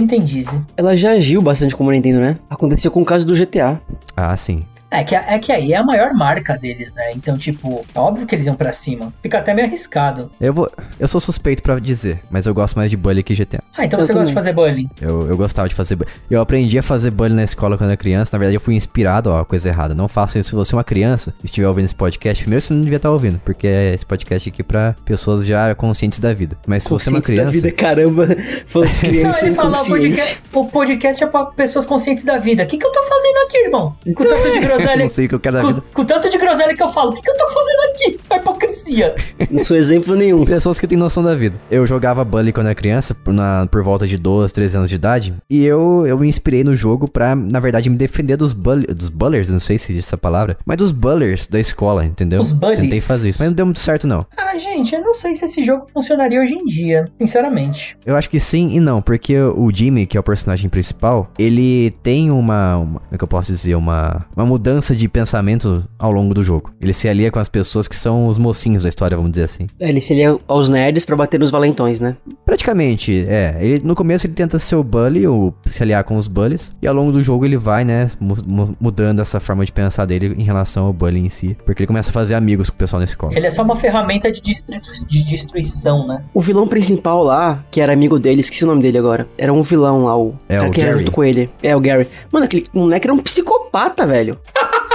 Zé. 0.43 0.61
Ela 0.77 0.95
já 0.95 1.11
agiu 1.11 1.41
bastante 1.41 1.75
como 1.75 1.91
Nintendo, 1.91 2.19
né? 2.19 2.37
Aconteceu 2.49 2.89
com 2.91 3.01
o 3.01 3.05
caso 3.05 3.27
do 3.27 3.33
GTA. 3.35 3.79
Ah, 4.15 4.35
sim. 4.37 4.63
É 4.99 5.03
que, 5.03 5.15
é 5.15 5.39
que 5.39 5.51
aí 5.51 5.73
é 5.73 5.77
a 5.77 5.83
maior 5.83 6.13
marca 6.13 6.57
deles, 6.57 6.93
né? 6.93 7.11
Então, 7.15 7.37
tipo, 7.37 7.85
é 7.93 7.99
óbvio 7.99 8.25
que 8.25 8.33
eles 8.35 8.45
iam 8.47 8.55
pra 8.55 8.71
cima. 8.71 9.13
Fica 9.21 9.37
até 9.39 9.53
meio 9.53 9.67
arriscado. 9.67 10.31
Eu 10.39 10.53
vou. 10.53 10.69
Eu 10.99 11.07
sou 11.07 11.19
suspeito 11.21 11.61
pra 11.63 11.77
dizer, 11.79 12.19
mas 12.29 12.45
eu 12.45 12.53
gosto 12.53 12.75
mais 12.75 12.89
de 12.89 12.97
Bully 12.97 13.23
que 13.23 13.33
GTA. 13.35 13.61
Ah, 13.77 13.85
então 13.85 13.99
Eu 13.99 14.05
você 14.05 14.13
gosta 14.13 14.25
de 14.27 14.33
também. 14.33 14.33
fazer 14.33 14.53
bullying. 14.53 14.89
Eu, 15.01 15.27
eu 15.29 15.37
gostava 15.37 15.67
de 15.67 15.75
fazer 15.75 15.95
bullying. 15.95 16.11
Eu 16.29 16.41
aprendi 16.41 16.77
a 16.79 16.83
fazer 16.83 17.11
bullying 17.11 17.35
na 17.35 17.43
escola 17.43 17.77
quando 17.77 17.89
era 17.89 17.97
criança. 17.97 18.29
Na 18.33 18.39
verdade, 18.39 18.55
eu 18.55 18.61
fui 18.61 18.75
inspirado, 18.75 19.29
ó, 19.31 19.43
coisa 19.43 19.67
errada. 19.69 19.93
Não 19.93 20.07
faça 20.07 20.39
isso 20.39 20.49
se 20.49 20.55
você 20.55 20.73
é 20.73 20.77
uma 20.77 20.83
criança 20.83 21.33
e 21.43 21.45
estiver 21.45 21.67
ouvindo 21.67 21.85
esse 21.85 21.95
podcast. 21.95 22.43
Primeiro, 22.43 22.61
você 22.63 22.73
não 22.73 22.81
devia 22.81 22.97
estar 22.97 23.11
ouvindo, 23.11 23.39
porque 23.43 23.67
é 23.67 23.93
esse 23.93 24.05
podcast 24.05 24.49
aqui 24.49 24.63
pra 24.63 24.95
pessoas 25.03 25.45
já 25.45 25.73
conscientes 25.75 26.19
da 26.19 26.33
vida. 26.33 26.57
Mas 26.65 26.83
se 26.83 26.89
você 26.89 27.09
é 27.09 27.13
uma 27.13 27.19
Consciente 27.19 27.41
da 27.41 27.49
criança. 27.49 27.67
vida, 27.67 27.71
caramba. 27.75 28.27
Falou 28.67 28.87
Não, 28.87 28.95
criança 28.95 29.45
ele 29.47 29.55
fala, 29.55 29.69
o 29.71 29.85
podcast, 29.87 30.41
o 30.53 30.65
podcast 30.65 31.23
é 31.23 31.27
pra 31.27 31.45
pessoas 31.45 31.85
conscientes 31.85 32.23
da 32.23 32.37
vida. 32.37 32.63
O 32.63 32.65
que, 32.67 32.77
que 32.77 32.85
eu 32.85 32.91
tô 32.91 33.03
fazendo 33.03 33.37
aqui, 33.47 33.57
irmão? 33.65 33.95
Com 34.15 34.23
tanto 34.23 34.51
de 34.51 34.59
groselha. 34.85 35.03
não 35.03 35.09
sei 35.09 35.25
o 35.25 35.29
que 35.29 35.35
eu 35.35 35.39
quero 35.39 35.55
da 35.57 35.61
com, 35.61 35.67
vida. 35.69 35.83
com 35.93 36.05
tanto 36.05 36.29
de 36.29 36.37
groselha 36.37 36.75
que 36.75 36.83
eu 36.83 36.89
falo, 36.89 37.11
o 37.11 37.13
que, 37.13 37.21
que 37.21 37.29
eu 37.29 37.37
tô 37.37 37.47
fazendo 37.49 37.79
aqui? 37.91 38.19
A 38.29 38.37
hipocrisia. 38.37 39.15
Não 39.51 39.59
sou 39.59 39.75
exemplo 39.77 40.15
nenhum. 40.15 40.45
Pessoas 40.45 40.79
que 40.79 40.87
têm 40.87 40.97
noção 40.97 41.23
da 41.23 41.35
vida. 41.35 41.55
Eu 41.69 41.85
jogava 41.87 42.23
Bully 42.23 42.51
quando 42.53 42.67
era 42.67 42.75
criança, 42.75 43.13
por, 43.13 43.33
na- 43.33 43.67
por 43.69 43.83
volta 43.83 44.07
de 44.07 44.17
12, 44.17 44.53
13 44.53 44.77
anos 44.77 44.89
de 44.89 44.95
idade. 44.95 45.33
E 45.49 45.65
eu, 45.65 46.05
eu 46.05 46.17
me 46.17 46.27
inspirei 46.27 46.63
no 46.63 46.75
jogo 46.75 47.09
pra, 47.09 47.35
na 47.35 47.59
verdade, 47.59 47.89
me 47.89 47.95
defender 47.97 48.37
dos, 48.37 48.53
bully, 48.53 48.87
dos 48.87 49.09
bullers, 49.09 49.49
não 49.49 49.59
sei 49.59 49.77
se 49.77 49.91
existe 49.91 50.07
essa 50.07 50.17
palavra, 50.17 50.57
mas 50.65 50.77
dos 50.77 50.91
bullers 50.91 51.47
da 51.47 51.59
escola, 51.59 52.05
entendeu? 52.05 52.41
Os 52.41 52.51
bullies. 52.51 52.79
Tentei 52.79 53.01
fazer 53.01 53.29
isso, 53.29 53.39
mas 53.39 53.49
não 53.49 53.55
deu 53.55 53.65
muito 53.65 53.79
certo, 53.79 54.05
não. 54.07 54.25
Ah, 54.37 54.57
gente, 54.57 54.93
eu 54.95 55.01
não 55.01 55.13
sei 55.13 55.35
se 55.35 55.45
esse 55.45 55.63
jogo 55.63 55.85
funcionaria 55.93 56.41
hoje 56.41 56.53
em 56.55 56.65
dia, 56.65 57.05
sinceramente. 57.19 57.97
Eu 58.05 58.15
acho 58.15 58.29
que 58.29 58.39
sim 58.39 58.75
e 58.75 58.79
não, 58.79 59.01
porque 59.01 59.37
o 59.39 59.69
Jimmy, 59.73 60.05
que 60.05 60.17
é 60.17 60.19
o 60.19 60.23
personagem 60.23 60.69
principal, 60.69 61.29
ele 61.37 61.91
tem 62.03 62.31
uma, 62.31 62.77
uma- 62.77 62.99
como 62.99 63.09
é 63.13 63.17
que 63.17 63.23
eu 63.23 63.27
posso 63.27 63.51
dizer, 63.51 63.75
uma, 63.75 64.25
uma 64.35 64.45
mudança 64.45 64.74
de 64.95 65.07
pensamento 65.07 65.83
ao 65.97 66.11
longo 66.11 66.33
do 66.33 66.43
jogo. 66.43 66.71
Ele 66.81 66.93
se 66.93 67.07
alia 67.07 67.31
com 67.31 67.39
as 67.39 67.49
pessoas 67.49 67.87
que 67.87 67.95
são 67.95 68.27
os 68.27 68.37
mocinhos 68.37 68.83
da 68.83 68.89
história, 68.89 69.15
vamos 69.15 69.31
dizer 69.31 69.43
assim. 69.45 69.67
É, 69.79 69.89
ele 69.89 70.01
se 70.01 70.13
alia 70.13 70.37
aos 70.47 70.69
nerds 70.69 71.05
pra 71.05 71.15
bater 71.15 71.39
nos 71.39 71.51
valentões, 71.51 71.99
né? 71.99 72.15
Praticamente, 72.45 73.25
é. 73.27 73.57
Ele, 73.59 73.81
no 73.83 73.95
começo 73.95 74.25
ele 74.27 74.33
tenta 74.33 74.57
ser 74.59 74.75
o 74.75 74.83
bully, 74.83 75.25
ou 75.27 75.53
se 75.67 75.81
aliar 75.83 76.03
com 76.03 76.17
os 76.17 76.27
bullies, 76.27 76.73
e 76.81 76.87
ao 76.87 76.93
longo 76.93 77.11
do 77.11 77.21
jogo 77.21 77.45
ele 77.45 77.57
vai, 77.57 77.83
né, 77.83 78.07
mu- 78.19 78.37
mu- 78.45 78.75
mudando 78.79 79.21
essa 79.21 79.39
forma 79.39 79.65
de 79.65 79.71
pensar 79.71 80.05
dele 80.05 80.35
em 80.37 80.43
relação 80.43 80.85
ao 80.85 80.93
bully 80.93 81.19
em 81.19 81.29
si, 81.29 81.55
porque 81.65 81.81
ele 81.83 81.87
começa 81.87 82.09
a 82.09 82.13
fazer 82.13 82.33
amigos 82.35 82.69
com 82.69 82.75
o 82.75 82.77
pessoal 82.79 82.99
na 82.99 83.05
escola. 83.05 83.33
Ele 83.35 83.47
é 83.47 83.51
só 83.51 83.63
uma 83.63 83.75
ferramenta 83.75 84.31
de, 84.31 84.41
de 84.41 85.23
destruição, 85.23 86.07
né? 86.07 86.23
O 86.33 86.41
vilão 86.41 86.67
principal 86.67 87.23
lá, 87.23 87.63
que 87.71 87.81
era 87.81 87.93
amigo 87.93 88.19
dele, 88.19 88.41
esqueci 88.41 88.63
o 88.63 88.67
nome 88.67 88.81
dele 88.81 88.97
agora. 88.97 89.27
Era 89.37 89.51
um 89.53 89.61
vilão 89.61 90.05
lá, 90.05 90.17
o 90.17 90.35
É, 90.49 90.57
cara 90.57 90.69
o 90.69 90.71
que 90.71 90.81
era 90.81 90.89
Gary. 90.91 90.99
junto 90.99 91.11
com 91.11 91.23
ele. 91.23 91.49
É, 91.61 91.75
o 91.75 91.79
Gary. 91.79 92.07
Mano, 92.31 92.45
aquele 92.45 92.65
moleque 92.73 93.07
era 93.07 93.13
um 93.13 93.17
psicopata, 93.17 94.05
velho. 94.05 94.37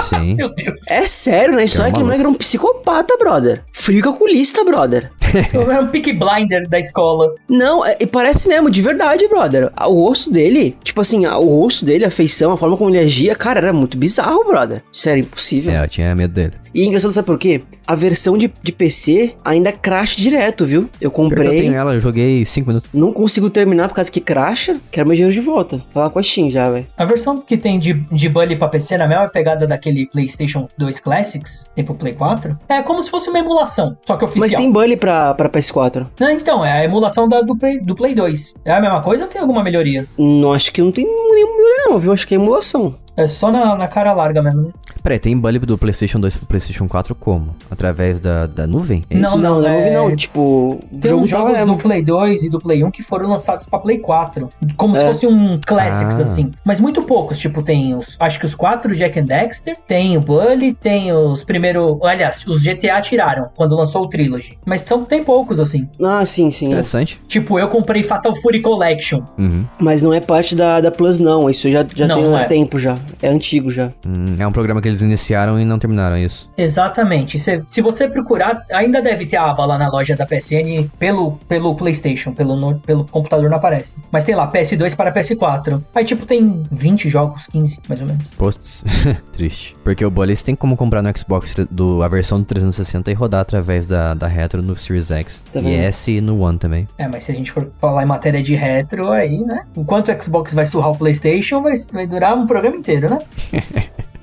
Sim. 0.03 0.35
Meu 0.35 0.49
Deus. 0.53 0.75
É 0.87 1.05
sério, 1.07 1.55
né? 1.55 1.63
Isso 1.65 1.77
É 1.79 1.83
um 1.83 1.85
é 1.85 1.89
aquele 1.89 2.03
moleque 2.03 2.21
era 2.21 2.29
um 2.29 2.33
psicopata, 2.33 3.15
brother. 3.17 3.61
Frio 3.71 4.01
calculista, 4.03 4.63
brother. 4.63 5.09
Eu 5.53 5.71
era 5.71 5.81
um 5.81 5.87
pick 5.87 6.07
blinder 6.17 6.67
da 6.67 6.79
escola. 6.79 7.33
Não, 7.47 7.85
é- 7.85 7.95
e 7.99 8.05
parece 8.07 8.47
mesmo, 8.47 8.69
de 8.69 8.81
verdade, 8.81 9.27
brother. 9.27 9.71
O 9.87 9.93
rosto 10.07 10.31
dele, 10.31 10.75
tipo 10.83 10.99
assim, 11.01 11.25
o 11.25 11.45
rosto 11.61 11.85
dele, 11.85 12.03
a 12.05 12.11
feição, 12.11 12.51
a 12.51 12.57
forma 12.57 12.75
como 12.75 12.89
ele 12.89 12.99
agia, 12.99 13.35
cara, 13.35 13.59
era 13.59 13.73
muito 13.73 13.97
bizarro, 13.97 14.43
brother. 14.45 14.81
Isso 14.91 15.07
era 15.07 15.19
impossível. 15.19 15.71
É, 15.73 15.83
eu 15.83 15.87
tinha 15.87 16.13
medo 16.15 16.33
dele. 16.33 16.53
E 16.73 16.81
é 16.81 16.85
engraçado, 16.85 17.11
sabe 17.11 17.25
por 17.25 17.37
quê? 17.37 17.61
A 17.85 17.95
versão 17.95 18.37
de, 18.37 18.51
de 18.63 18.71
PC 18.71 19.35
ainda 19.43 19.71
crash 19.73 20.15
direto, 20.15 20.65
viu? 20.65 20.81
Eu 20.81 20.87
que 20.99 21.05
Eu 21.05 21.11
comprei, 21.11 21.61
tenho 21.61 21.75
ela, 21.75 21.93
eu 21.93 21.99
joguei 21.99 22.45
5 22.45 22.67
minutos. 22.67 22.89
não 22.93 23.11
consigo 23.13 23.49
terminar 23.49 23.89
por 23.89 23.95
causa 23.95 24.11
que 24.11 24.21
crasha, 24.21 24.77
quero 24.89 25.05
meu 25.07 25.15
dinheiro 25.15 25.33
de 25.33 25.41
volta. 25.41 25.81
Falar 25.93 26.09
com 26.09 26.19
a 26.19 26.23
Steam 26.23 26.49
já, 26.49 26.69
velho. 26.69 26.87
A 26.97 27.03
versão 27.05 27.37
que 27.37 27.57
tem 27.57 27.77
de, 27.77 27.93
de 27.93 28.29
Bully 28.29 28.55
pra 28.55 28.69
PC 28.69 28.97
na 28.97 29.05
mesma 29.07 29.27
pegada 29.51 29.67
daquele 29.67 30.05
PlayStation 30.07 30.67
2 30.77 30.99
Classics, 30.99 31.65
tem 31.75 31.83
pro 31.83 31.95
Play 31.95 32.13
4, 32.13 32.57
é 32.69 32.81
como 32.81 33.01
se 33.03 33.09
fosse 33.09 33.29
uma 33.29 33.39
emulação, 33.39 33.97
só 34.05 34.17
que 34.17 34.25
oficial. 34.25 34.47
Mas 34.47 34.53
tem 34.53 34.71
bully 34.71 34.95
pra, 34.95 35.33
pra 35.33 35.49
PS4. 35.49 36.07
Não, 36.19 36.29
então, 36.31 36.65
é 36.65 36.71
a 36.71 36.85
emulação 36.85 37.27
da, 37.27 37.41
do, 37.41 37.55
Play, 37.55 37.79
do 37.79 37.95
Play 37.95 38.15
2. 38.15 38.55
É 38.65 38.73
a 38.73 38.79
mesma 38.79 39.01
coisa 39.01 39.23
ou 39.23 39.29
tem 39.29 39.41
alguma 39.41 39.63
melhoria? 39.63 40.07
Não 40.17 40.53
acho 40.53 40.71
que 40.71 40.81
não 40.81 40.91
tem 40.91 41.05
nenhuma 41.05 41.35
melhoria, 41.35 41.85
não, 41.87 41.99
viu? 41.99 42.13
Acho 42.13 42.27
que 42.27 42.33
é 42.33 42.37
emulação. 42.37 42.95
É 43.17 43.27
só 43.27 43.51
na, 43.51 43.75
na 43.75 43.87
cara 43.87 44.13
larga 44.13 44.41
mesmo, 44.41 44.61
né? 44.63 44.69
Peraí, 45.03 45.19
tem 45.19 45.37
bully 45.37 45.59
do 45.59 45.77
PlayStation 45.77 46.19
2 46.19 46.37
pro 46.37 46.45
PlayStation 46.45 46.87
4 46.87 47.13
como? 47.15 47.55
Através 47.69 48.19
da, 48.19 48.47
da 48.47 48.65
nuvem? 48.65 49.03
É 49.09 49.17
Não? 49.17 49.37
Não, 49.37 49.59
não, 49.61 49.67
é- 49.69 49.81
vi 49.81 49.89
não. 49.91 50.15
Tipo, 50.15 50.79
o 50.91 50.97
Tem 50.99 51.09
jogo 51.11 51.23
uns 51.23 51.29
jogos 51.29 51.65
do 51.65 51.77
Play 51.77 52.01
2 52.03 52.43
e 52.43 52.49
do 52.49 52.59
Play 52.59 52.83
1 52.83 52.91
que 52.91 53.03
foram 53.03 53.27
lançados 53.29 53.65
pra 53.65 53.79
Play 53.79 53.97
4. 53.99 54.47
Como 54.77 54.95
se 54.95 55.03
É. 55.03 55.07
fosse 55.07 55.27
um 55.27 55.59
Classics, 55.65 56.19
Ah. 56.19 56.23
assim. 56.23 56.51
Mas 56.65 56.79
muito 56.79 57.01
poucos. 57.03 57.37
Tipo, 57.39 57.61
tem 57.61 57.95
os. 57.95 58.15
Acho 58.19 58.39
que 58.39 58.45
os 58.45 58.55
quatro 58.55 58.95
Jack 58.95 59.19
and 59.19 59.25
Dexter. 59.25 59.75
Tem 59.87 60.15
o 60.17 60.21
Bully. 60.21 60.73
Tem 60.73 61.11
os 61.11 61.43
primeiros. 61.43 61.97
Aliás, 62.03 62.45
os 62.47 62.63
GTA 62.63 63.01
tiraram 63.01 63.49
quando 63.55 63.75
lançou 63.75 64.03
o 64.03 64.07
Trilogy. 64.07 64.57
Mas 64.65 64.81
são, 64.81 65.03
tem 65.03 65.23
poucos, 65.23 65.59
assim. 65.59 65.89
Ah, 66.01 66.23
sim, 66.23 66.49
sim. 66.51 66.67
é. 66.67 66.69
Interessante. 66.69 67.21
Tipo, 67.27 67.59
eu 67.59 67.67
comprei 67.67 68.03
Fatal 68.03 68.35
Fury 68.37 68.61
Collection. 68.61 69.21
Uhum. 69.37 69.65
Mas 69.79 70.01
não 70.03 70.13
é 70.13 70.19
parte 70.19 70.55
da, 70.55 70.79
da 70.79 70.91
Plus, 70.91 71.17
não. 71.17 71.49
Isso 71.49 71.69
já, 71.69 71.85
já 71.95 72.07
Não, 72.07 72.15
tem 72.15 72.23
não 72.23 72.31
um 72.33 72.37
é. 72.37 72.45
tempo 72.45 72.77
já. 72.79 72.97
É 73.21 73.29
antigo 73.29 73.69
já. 73.71 73.91
Hum, 74.05 74.35
é 74.37 74.47
um 74.47 74.51
programa 74.51 74.81
que 74.81 74.87
eles 74.87 75.01
iniciaram 75.01 75.59
e 75.59 75.65
não 75.65 75.79
terminaram 75.79 76.15
é 76.15 76.23
isso. 76.23 76.49
Exatamente. 76.57 77.39
Se, 77.39 77.63
se 77.67 77.81
você 77.81 78.07
procurar, 78.07 78.65
ainda 78.71 79.01
deve 79.01 79.25
ter 79.25 79.37
a 79.37 79.49
aba 79.49 79.65
lá 79.65 79.77
na 79.77 79.89
loja 79.89 80.15
da 80.15 80.25
PSN 80.25 80.89
pelo, 80.97 81.33
pelo 81.47 81.75
PlayStation, 81.75 82.33
pelo, 82.33 82.55
no, 82.55 82.79
pelo 82.79 83.05
computador 83.05 83.49
não 83.49 83.57
aparece. 83.57 83.93
Mas 84.11 84.23
tem 84.23 84.35
lá 84.35 84.51
PS2 84.51 84.95
para 84.95 85.11
PS4. 85.11 85.81
Aí, 85.93 86.05
tipo, 86.05 86.25
tem 86.25 86.63
20 86.71 87.09
jogos, 87.09 87.47
15, 87.47 87.79
mais 87.87 88.01
ou 88.01 88.07
menos. 88.07 88.27
Posts. 88.37 88.83
Triste. 89.33 89.75
Porque 89.83 90.05
o 90.05 90.11
Bolis 90.11 90.43
tem 90.43 90.55
como 90.55 90.75
comprar 90.75 91.01
no 91.01 91.17
Xbox 91.17 91.55
do, 91.69 92.03
a 92.03 92.07
versão 92.07 92.39
do 92.39 92.45
360 92.45 93.11
e 93.11 93.13
rodar 93.13 93.41
através 93.41 93.85
da, 93.85 94.13
da 94.13 94.27
retro 94.27 94.61
no 94.61 94.75
Series 94.75 95.11
X. 95.11 95.43
Tá 95.51 95.59
e? 95.59 95.75
S 95.75 96.11
e 96.11 96.21
no 96.21 96.39
One 96.41 96.57
também. 96.57 96.87
É, 96.97 97.07
mas 97.07 97.23
se 97.23 97.31
a 97.31 97.35
gente 97.35 97.51
for 97.51 97.69
falar 97.79 98.03
em 98.03 98.05
matéria 98.05 98.41
de 98.41 98.55
retro, 98.55 99.11
aí, 99.11 99.39
né? 99.39 99.65
Enquanto 99.75 100.11
o 100.11 100.21
Xbox 100.21 100.53
vai 100.53 100.65
surrar 100.65 100.91
o 100.91 100.97
PlayStation, 100.97 101.61
vai, 101.61 101.73
vai 101.91 102.07
durar 102.07 102.35
um 102.35 102.45
programa 102.45 102.77
inteiro, 102.77 102.90
né? 102.99 103.19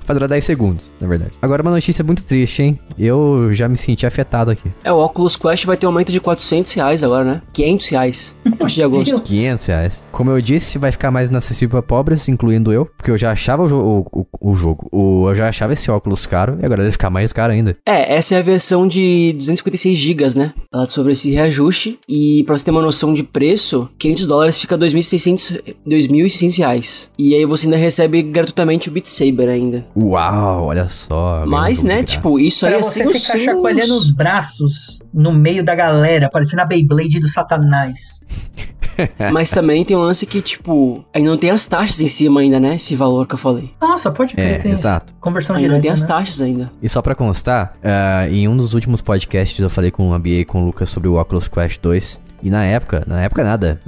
Vai 0.09 0.15
durar 0.15 0.27
10 0.27 0.43
segundos, 0.43 0.91
na 0.99 1.07
verdade. 1.07 1.31
Agora 1.39 1.61
uma 1.61 1.69
notícia 1.69 2.03
muito 2.03 2.23
triste, 2.23 2.63
hein? 2.63 2.79
Eu 2.97 3.53
já 3.53 3.67
me 3.67 3.77
senti 3.77 4.07
afetado 4.07 4.49
aqui. 4.49 4.67
É, 4.83 4.91
o 4.91 4.97
Oculus 4.97 5.35
Quest 5.35 5.65
vai 5.65 5.77
ter 5.77 5.85
um 5.85 5.89
aumento 5.89 6.11
de 6.11 6.19
400 6.19 6.73
reais 6.73 7.03
agora, 7.03 7.23
né? 7.23 7.41
500 7.53 7.89
reais. 7.89 8.35
A 8.43 8.55
partir 8.55 8.75
de 8.77 8.83
agosto. 8.83 9.11
Deus. 9.17 9.21
500 9.21 9.65
reais. 9.67 10.03
Como 10.11 10.31
eu 10.31 10.41
disse, 10.41 10.79
vai 10.79 10.91
ficar 10.91 11.11
mais 11.11 11.29
inacessível 11.29 11.69
pra 11.69 11.83
pobres, 11.83 12.27
incluindo 12.27 12.73
eu. 12.73 12.87
Porque 12.87 13.11
eu 13.11 13.19
já 13.19 13.31
achava 13.31 13.61
o, 13.61 13.67
jo 13.67 13.77
o, 13.77 13.99
o, 14.11 14.49
o 14.49 14.55
jogo. 14.55 14.87
O, 14.91 15.29
eu 15.29 15.35
já 15.35 15.47
achava 15.47 15.73
esse 15.73 15.91
óculos 15.91 16.25
caro 16.25 16.57
e 16.59 16.65
agora 16.65 16.81
ele 16.81 16.87
vai 16.87 16.91
ficar 16.91 17.11
mais 17.11 17.31
caro 17.31 17.53
ainda. 17.53 17.77
É, 17.85 18.15
essa 18.15 18.33
é 18.33 18.39
a 18.39 18.41
versão 18.41 18.87
de 18.87 19.33
256 19.33 19.95
GB, 19.95 20.25
né? 20.35 20.53
Ela 20.73 20.87
sobre 20.87 21.11
esse 21.11 21.29
reajuste. 21.29 21.99
E 22.09 22.43
pra 22.47 22.57
você 22.57 22.65
ter 22.65 22.71
uma 22.71 22.81
noção 22.81 23.13
de 23.13 23.21
preço, 23.21 23.87
500 23.99 24.25
dólares 24.25 24.59
fica 24.59 24.75
2.600 24.75 25.75
2.600 25.87 26.57
reais. 26.57 27.11
E 27.15 27.35
aí 27.35 27.45
você 27.45 27.67
ainda 27.67 27.77
recebe 27.77 28.23
gratuitamente 28.23 28.89
o 28.89 28.91
Beat 28.91 29.05
Saber 29.05 29.49
ainda. 29.49 29.85
Uau, 30.03 30.65
olha 30.65 30.87
só. 30.89 31.43
Mas, 31.45 31.83
né, 31.83 32.03
tipo, 32.03 32.39
isso 32.39 32.65
aí 32.65 32.73
é 32.73 32.77
você 32.81 33.05
os 33.05 33.17
ficar 33.17 33.31
seus- 33.33 33.43
chacoalhando 33.43 33.93
os 33.95 34.09
braços 34.11 35.01
no 35.13 35.31
meio 35.33 35.63
da 35.63 35.75
galera, 35.75 36.29
parecendo 36.29 36.61
a 36.61 36.65
Beyblade 36.65 37.19
do 37.19 37.27
Satanás. 37.27 38.19
Mas 39.31 39.49
também 39.49 39.85
tem 39.85 39.95
um 39.95 40.01
lance 40.01 40.25
que, 40.25 40.41
tipo, 40.41 41.03
ainda 41.13 41.29
não 41.29 41.37
tem 41.37 41.49
as 41.51 41.65
taxas 41.65 42.01
em 42.01 42.07
cima 42.07 42.41
ainda, 42.41 42.59
né? 42.59 42.75
Esse 42.75 42.95
valor 42.95 43.25
que 43.25 43.33
eu 43.33 43.37
falei. 43.37 43.71
Nossa, 43.81 44.11
pode 44.11 44.33
crer, 44.35 44.55
É, 44.55 44.57
tem 44.57 44.73
isso. 44.73 44.81
exato. 44.81 45.13
Conversão 45.21 45.55
Ainda 45.55 45.73
não 45.75 45.81
tem 45.81 45.89
as 45.91 46.01
né? 46.01 46.07
taxas 46.07 46.41
ainda. 46.41 46.69
E 46.81 46.89
só 46.89 47.01
pra 47.01 47.15
constar, 47.15 47.77
ah, 47.81 48.27
em 48.29 48.47
um 48.47 48.55
dos 48.57 48.73
últimos 48.73 49.01
podcasts 49.01 49.57
eu 49.57 49.69
falei 49.69 49.89
com 49.89 50.13
a 50.13 50.19
Bia 50.19 50.41
e 50.41 50.45
com 50.45 50.61
o 50.61 50.65
Lucas 50.65 50.89
sobre 50.89 51.07
o 51.07 51.17
Oculus 51.19 51.47
Quest 51.47 51.79
2. 51.81 52.19
E 52.41 52.49
na 52.49 52.63
época, 52.65 53.03
na 53.07 53.21
época 53.21 53.43
nada, 53.43 53.79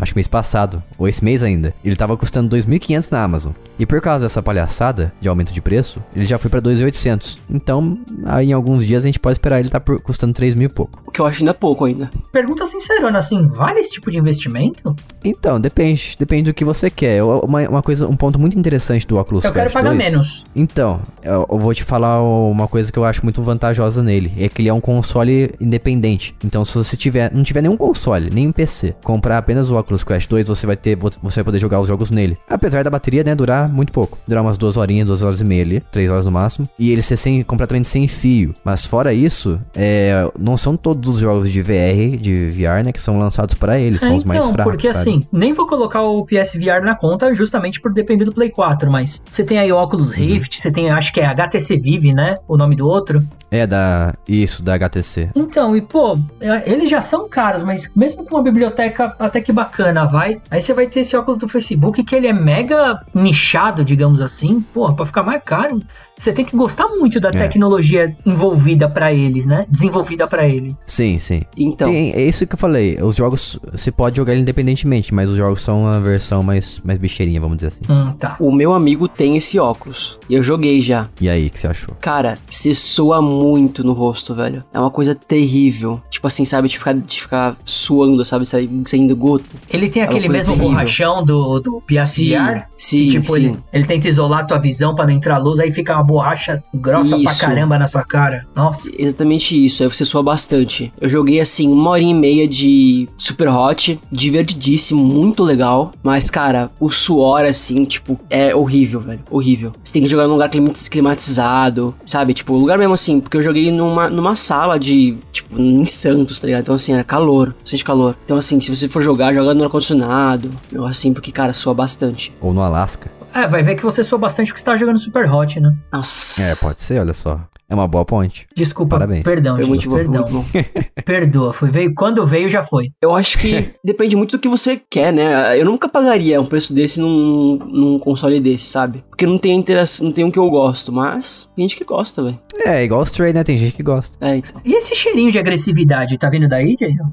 acho 0.00 0.12
que 0.12 0.16
mês 0.18 0.28
passado, 0.28 0.82
ou 0.98 1.06
esse 1.08 1.24
mês 1.24 1.42
ainda, 1.42 1.74
ele 1.84 1.96
tava 1.96 2.16
custando 2.16 2.54
2.500 2.56 3.10
na 3.10 3.22
Amazon. 3.22 3.52
E 3.78 3.86
por 3.86 4.00
causa 4.00 4.24
dessa 4.26 4.42
palhaçada 4.42 5.12
de 5.20 5.28
aumento 5.28 5.52
de 5.52 5.60
preço, 5.60 6.02
ele 6.14 6.26
já 6.26 6.36
foi 6.38 6.50
pra 6.50 6.60
2.800. 6.60 7.38
Então, 7.48 7.96
aí 8.24 8.48
em 8.48 8.52
alguns 8.52 8.84
dias 8.84 9.04
a 9.04 9.06
gente 9.06 9.20
pode 9.20 9.34
esperar 9.34 9.60
ele 9.60 9.68
tá 9.68 9.78
por- 9.78 10.00
custando 10.00 10.32
3 10.32 10.54
mil 10.56 10.66
e 10.66 10.72
pouco. 10.72 11.00
O 11.06 11.10
que 11.12 11.20
eu 11.20 11.26
acho 11.26 11.40
ainda 11.42 11.54
pouco 11.54 11.84
ainda. 11.84 12.10
Pergunta 12.32 12.66
sincerona, 12.66 13.18
assim, 13.18 13.46
vale 13.46 13.78
esse 13.80 13.92
tipo 13.92 14.10
de 14.10 14.18
investimento? 14.18 14.96
Então, 15.24 15.60
depende, 15.60 16.16
depende 16.18 16.44
do 16.50 16.54
que 16.54 16.64
você 16.64 16.90
quer. 16.90 17.22
Uma, 17.22 17.68
uma 17.68 17.82
coisa, 17.82 18.08
um 18.08 18.16
ponto 18.16 18.38
muito 18.38 18.58
interessante 18.58 19.06
do 19.06 19.16
Oculus 19.16 19.44
eu 19.44 19.52
quero 19.52 19.64
Quest 19.66 19.74
pagar 19.74 19.90
2 19.94 19.98
menos. 20.10 20.44
Então, 20.56 21.00
eu, 21.22 21.46
eu 21.48 21.58
vou 21.58 21.72
te 21.72 21.84
falar 21.84 22.20
uma 22.22 22.66
coisa 22.66 22.90
que 22.90 22.98
eu 22.98 23.04
acho 23.04 23.22
muito 23.24 23.40
vantajosa 23.42 24.02
nele. 24.02 24.32
É 24.38 24.48
que 24.48 24.60
ele 24.60 24.68
é 24.68 24.74
um 24.74 24.80
console 24.80 25.54
independente. 25.60 26.34
Então, 26.44 26.64
se 26.64 26.74
você 26.74 26.96
tiver, 26.96 27.32
não 27.32 27.42
tiver 27.44 27.62
nenhum 27.62 27.76
console, 27.76 27.97
nem 28.32 28.46
um 28.48 28.52
PC, 28.52 28.94
comprar 29.02 29.38
apenas 29.38 29.70
o 29.70 29.76
Oculus 29.78 30.04
Quest 30.04 30.28
2, 30.28 30.48
você 30.48 30.66
vai 30.66 30.76
ter, 30.76 30.96
você 30.96 31.36
vai 31.36 31.44
poder 31.44 31.58
jogar 31.58 31.80
os 31.80 31.88
jogos 31.88 32.10
nele. 32.10 32.36
Apesar 32.48 32.84
da 32.84 32.90
bateria, 32.90 33.24
né, 33.24 33.34
durar 33.34 33.68
muito 33.68 33.92
pouco. 33.92 34.18
Durar 34.26 34.42
umas 34.42 34.58
duas 34.58 34.76
horinhas, 34.76 35.06
duas 35.08 35.22
horas 35.22 35.40
e 35.40 35.44
meia 35.44 35.62
ali, 35.62 35.80
três 35.92 36.10
horas 36.10 36.24
no 36.24 36.30
máximo. 36.32 36.68
E 36.78 36.90
ele 36.90 37.02
ser 37.02 37.16
sem, 37.16 37.42
completamente 37.42 37.88
sem 37.88 38.06
fio. 38.06 38.54
Mas 38.64 38.84
fora 38.84 39.12
isso, 39.12 39.60
é, 39.74 40.30
não 40.38 40.56
são 40.56 40.76
todos 40.76 41.14
os 41.16 41.20
jogos 41.20 41.50
de 41.50 41.60
VR, 41.62 42.16
de 42.20 42.50
VR, 42.50 42.84
né, 42.84 42.92
que 42.92 43.00
são 43.00 43.18
lançados 43.18 43.54
para 43.54 43.78
ele. 43.78 43.98
São 43.98 44.12
É, 44.12 44.16
os 44.16 44.24
mais 44.24 44.40
então, 44.40 44.52
fracos, 44.52 44.72
porque 44.72 44.88
sabe? 44.88 44.98
assim, 45.00 45.22
nem 45.32 45.52
vou 45.52 45.66
colocar 45.66 46.02
o 46.02 46.24
PSVR 46.24 46.82
na 46.84 46.94
conta 46.94 47.34
justamente 47.34 47.80
por 47.80 47.92
depender 47.92 48.24
do 48.24 48.32
Play 48.32 48.50
4, 48.50 48.90
mas 48.90 49.22
você 49.28 49.44
tem 49.44 49.58
aí 49.58 49.72
o 49.72 49.76
Oculus 49.80 50.10
Uhum. 50.10 50.16
Rift, 50.16 50.60
você 50.60 50.70
tem, 50.70 50.90
acho 50.90 51.12
que 51.12 51.20
é 51.20 51.26
HTC 51.26 51.76
Vive, 51.78 52.12
né? 52.12 52.36
O 52.46 52.56
nome 52.56 52.74
do 52.76 52.88
outro. 52.88 53.22
É 53.50 53.66
da, 53.66 54.14
isso, 54.28 54.62
da 54.62 54.74
HTC. 54.74 55.30
Então, 55.34 55.74
e 55.74 55.80
pô, 55.80 56.18
é, 56.40 56.70
eles 56.70 56.90
já 56.90 57.00
são 57.00 57.26
caros, 57.28 57.64
mas 57.64 57.87
mesmo 57.94 58.24
com 58.24 58.36
uma 58.36 58.42
biblioteca 58.42 59.14
até 59.18 59.40
que 59.40 59.52
bacana, 59.52 60.06
vai. 60.06 60.40
Aí 60.50 60.60
você 60.60 60.72
vai 60.72 60.86
ter 60.86 61.00
esse 61.00 61.16
óculos 61.16 61.38
do 61.38 61.48
Facebook 61.48 62.02
que 62.02 62.14
ele 62.14 62.26
é 62.26 62.32
mega 62.32 63.00
nichado, 63.14 63.84
digamos 63.84 64.20
assim. 64.20 64.60
Pô, 64.60 64.92
pra 64.92 65.06
ficar 65.06 65.22
mais 65.22 65.42
caro, 65.44 65.80
você 66.18 66.32
tem 66.32 66.44
que 66.44 66.56
gostar 66.56 66.88
muito 66.88 67.20
da 67.20 67.28
É. 67.28 67.32
tecnologia 67.32 68.16
envolvida 68.26 68.88
pra 68.88 69.12
eles, 69.12 69.46
né? 69.46 69.64
Desenvolvida 69.68 70.26
pra 70.26 70.46
ele. 70.48 70.76
Sim, 70.86 71.18
sim. 71.18 71.42
Então, 71.56 71.90
Tem- 71.90 72.12
é 72.12 72.22
isso 72.24 72.46
que 72.46 72.54
eu 72.54 72.58
falei. 72.58 72.98
Os 73.02 73.16
jogos, 73.16 73.58
você 73.72 73.90
pode 73.90 74.16
jogar 74.16 74.32
ele 74.32 74.42
independentemente, 74.42 75.14
mas 75.14 75.28
os 75.30 75.36
jogos 75.36 75.62
são 75.62 75.82
uma 75.82 76.00
versão 76.00 76.42
mais, 76.42 76.80
mais 76.84 76.98
bicheirinha, 76.98 77.40
vamos 77.40 77.56
dizer 77.58 77.68
assim. 77.68 77.80
Hum, 77.88 78.12
tá. 78.18 78.36
o 78.40 78.50
meu 78.52 78.72
amigo 78.74 79.08
tem 79.08 79.36
esse 79.36 79.58
óculos. 79.58 80.18
E 80.28 80.34
eu 80.34 80.42
joguei 80.42 80.80
já. 80.80 81.08
E 81.20 81.28
aí, 81.28 81.46
o 81.46 81.50
que 81.50 81.58
você 81.60 81.66
achou? 81.66 81.94
Cara, 82.00 82.38
se 82.48 82.74
soa 82.74 83.20
muito 83.22 83.84
no 83.84 83.92
rosto, 83.92 84.34
velho. 84.34 84.64
É 84.72 84.78
uma 84.78 84.90
coisa 84.90 85.14
terrível. 85.14 86.00
Tipo 86.10 86.26
assim, 86.26 86.44
sabe? 86.44 86.68
De 86.68 86.78
ficar, 86.78 86.94
de 86.94 87.20
ficar 87.22 87.56
suando, 87.64 88.24
sabe? 88.24 88.44
Sai- 88.46 88.68
Saindo 88.84 89.14
goto. 89.16 89.44
Ele 89.70 89.88
tem 89.88 90.02
É 90.02 90.04
aquele 90.04 90.28
mesmo 90.28 90.52
terrível. 90.54 90.70
borrachão 90.70 91.24
do, 91.24 91.60
do 91.60 91.80
PSVR. 91.86 92.64
sim, 92.76 92.98
que, 93.04 93.10
tipo, 93.12 93.26
sim. 93.34 93.44
Ele, 93.46 93.58
ele 93.72 93.84
tenta 93.86 94.08
isolar 94.08 94.40
a 94.40 94.44
tua 94.44 94.58
visão 94.58 94.94
pra 94.94 95.06
não 95.06 95.12
entrar 95.12 95.38
luz, 95.38 95.58
aí 95.58 95.70
fica 95.72 95.94
uma 95.94 96.04
borracha 96.08 96.62
grossa 96.74 97.10
pra 97.18 97.30
Isso. 97.30 97.40
caramba 97.40 97.78
na 97.78 97.86
sua 97.86 98.02
cara. 98.02 98.46
Nossa. 98.56 98.90
Exatamente 98.98 99.66
isso, 99.66 99.82
aí 99.82 99.88
você 99.88 100.04
soa 100.04 100.22
bastante. 100.22 100.90
Eu 101.00 101.08
joguei 101.08 101.38
assim, 101.40 101.70
uma 101.70 101.90
hora 101.90 102.00
e 102.02 102.14
meia 102.14 102.48
de 102.48 103.08
Super 103.18 103.48
Hot, 103.48 104.00
divertidíssimo, 104.10 105.04
muito 105.04 105.44
legal. 105.44 105.92
Mas, 106.02 106.30
cara, 106.30 106.70
o 106.80 106.88
suor, 106.88 107.44
assim, 107.44 107.84
tipo, 107.84 108.18
é 108.30 108.54
horrível, 108.54 109.00
velho. 109.00 109.20
Horrível. 109.30 109.72
Você 109.84 109.92
tem 109.92 110.02
que 110.02 110.08
jogar 110.08 110.26
num 110.26 110.32
lugar 110.32 110.48
clima- 110.48 110.72
climatizado, 110.90 111.94
sabe? 112.04 112.32
Tipo, 112.32 112.54
lugar 112.54 112.78
mesmo 112.78 112.94
assim, 112.94 113.20
porque 113.20 113.36
eu 113.36 113.42
joguei 113.42 113.70
numa, 113.70 114.08
numa 114.08 114.34
sala 114.34 114.78
de, 114.78 115.16
tipo, 115.32 115.60
em 115.60 115.84
Santos, 115.84 116.40
tá 116.40 116.46
ligado? 116.46 116.62
Então, 116.62 116.74
assim, 116.74 116.92
era 116.94 117.04
calor, 117.04 117.54
bastante 117.60 117.84
calor. 117.84 118.16
Então, 118.24 118.36
assim, 118.38 118.58
se 118.60 118.74
você 118.74 118.88
for 118.88 119.02
jogar, 119.02 119.34
joga 119.34 119.52
no 119.52 119.64
ar-condicionado, 119.64 120.50
eu 120.72 120.84
assim, 120.86 121.12
porque, 121.12 121.30
cara, 121.30 121.52
soa 121.52 121.74
bastante. 121.74 122.32
Ou 122.40 122.52
no 122.52 122.62
Alasca? 122.62 123.10
É, 123.34 123.46
vai 123.46 123.62
ver 123.62 123.74
que 123.76 123.82
você 123.82 124.02
soa 124.02 124.18
bastante 124.18 124.48
porque 124.48 124.60
você 124.60 124.64
tá 124.64 124.76
jogando 124.76 124.98
Super 124.98 125.30
Hot, 125.30 125.60
né? 125.60 125.74
Nossa. 125.92 126.42
É, 126.42 126.54
pode 126.56 126.80
ser, 126.80 127.00
olha 127.00 127.14
só. 127.14 127.40
É 127.70 127.74
uma 127.74 127.86
boa 127.86 128.04
ponte. 128.04 128.46
Desculpa, 128.56 128.96
Parabéns. 128.96 129.22
perdão, 129.22 129.56
Foi 129.56 129.64
gente, 129.64 129.74
muito 129.74 129.90
bom, 129.90 129.96
foi 129.96 130.04
perdão. 130.04 130.42
muito 130.42 130.52
bom. 130.52 130.70
Perdoa, 131.04 131.52
foi 131.52 131.70
veio 131.70 131.92
quando 131.94 132.26
veio 132.26 132.48
já 132.48 132.62
foi. 132.62 132.90
Eu 133.02 133.14
acho 133.14 133.38
que 133.38 133.70
depende 133.84 134.16
muito 134.16 134.32
do 134.32 134.38
que 134.40 134.48
você 134.48 134.80
quer, 134.90 135.12
né? 135.12 135.60
Eu 135.60 135.66
nunca 135.66 135.88
pagaria 135.88 136.40
um 136.40 136.46
preço 136.46 136.72
desse 136.72 136.98
num, 137.00 137.58
num 137.58 137.98
console 137.98 138.40
desse, 138.40 138.66
sabe? 138.66 139.04
Porque 139.10 139.26
não 139.26 139.36
tem 139.36 139.54
interação, 139.54 140.06
não 140.06 140.12
tem 140.12 140.24
um 140.24 140.30
que 140.30 140.38
eu 140.38 140.48
gosto, 140.48 140.90
mas 140.92 141.48
tem 141.54 141.68
gente 141.68 141.76
que 141.76 141.84
gosta, 141.84 142.22
velho. 142.22 142.38
É, 142.64 142.82
igual 142.84 143.00
o 143.00 143.04
Stray, 143.04 143.32
né? 143.32 143.44
Tem 143.44 143.56
gente 143.58 143.74
que 143.74 143.82
gosta. 143.82 144.16
É, 144.20 144.36
então. 144.36 144.60
E 144.64 144.74
esse 144.74 144.94
cheirinho 144.94 145.30
de 145.30 145.38
agressividade, 145.38 146.18
tá 146.18 146.28
vindo 146.30 146.48
daí, 146.48 146.74
Jason? 146.76 147.12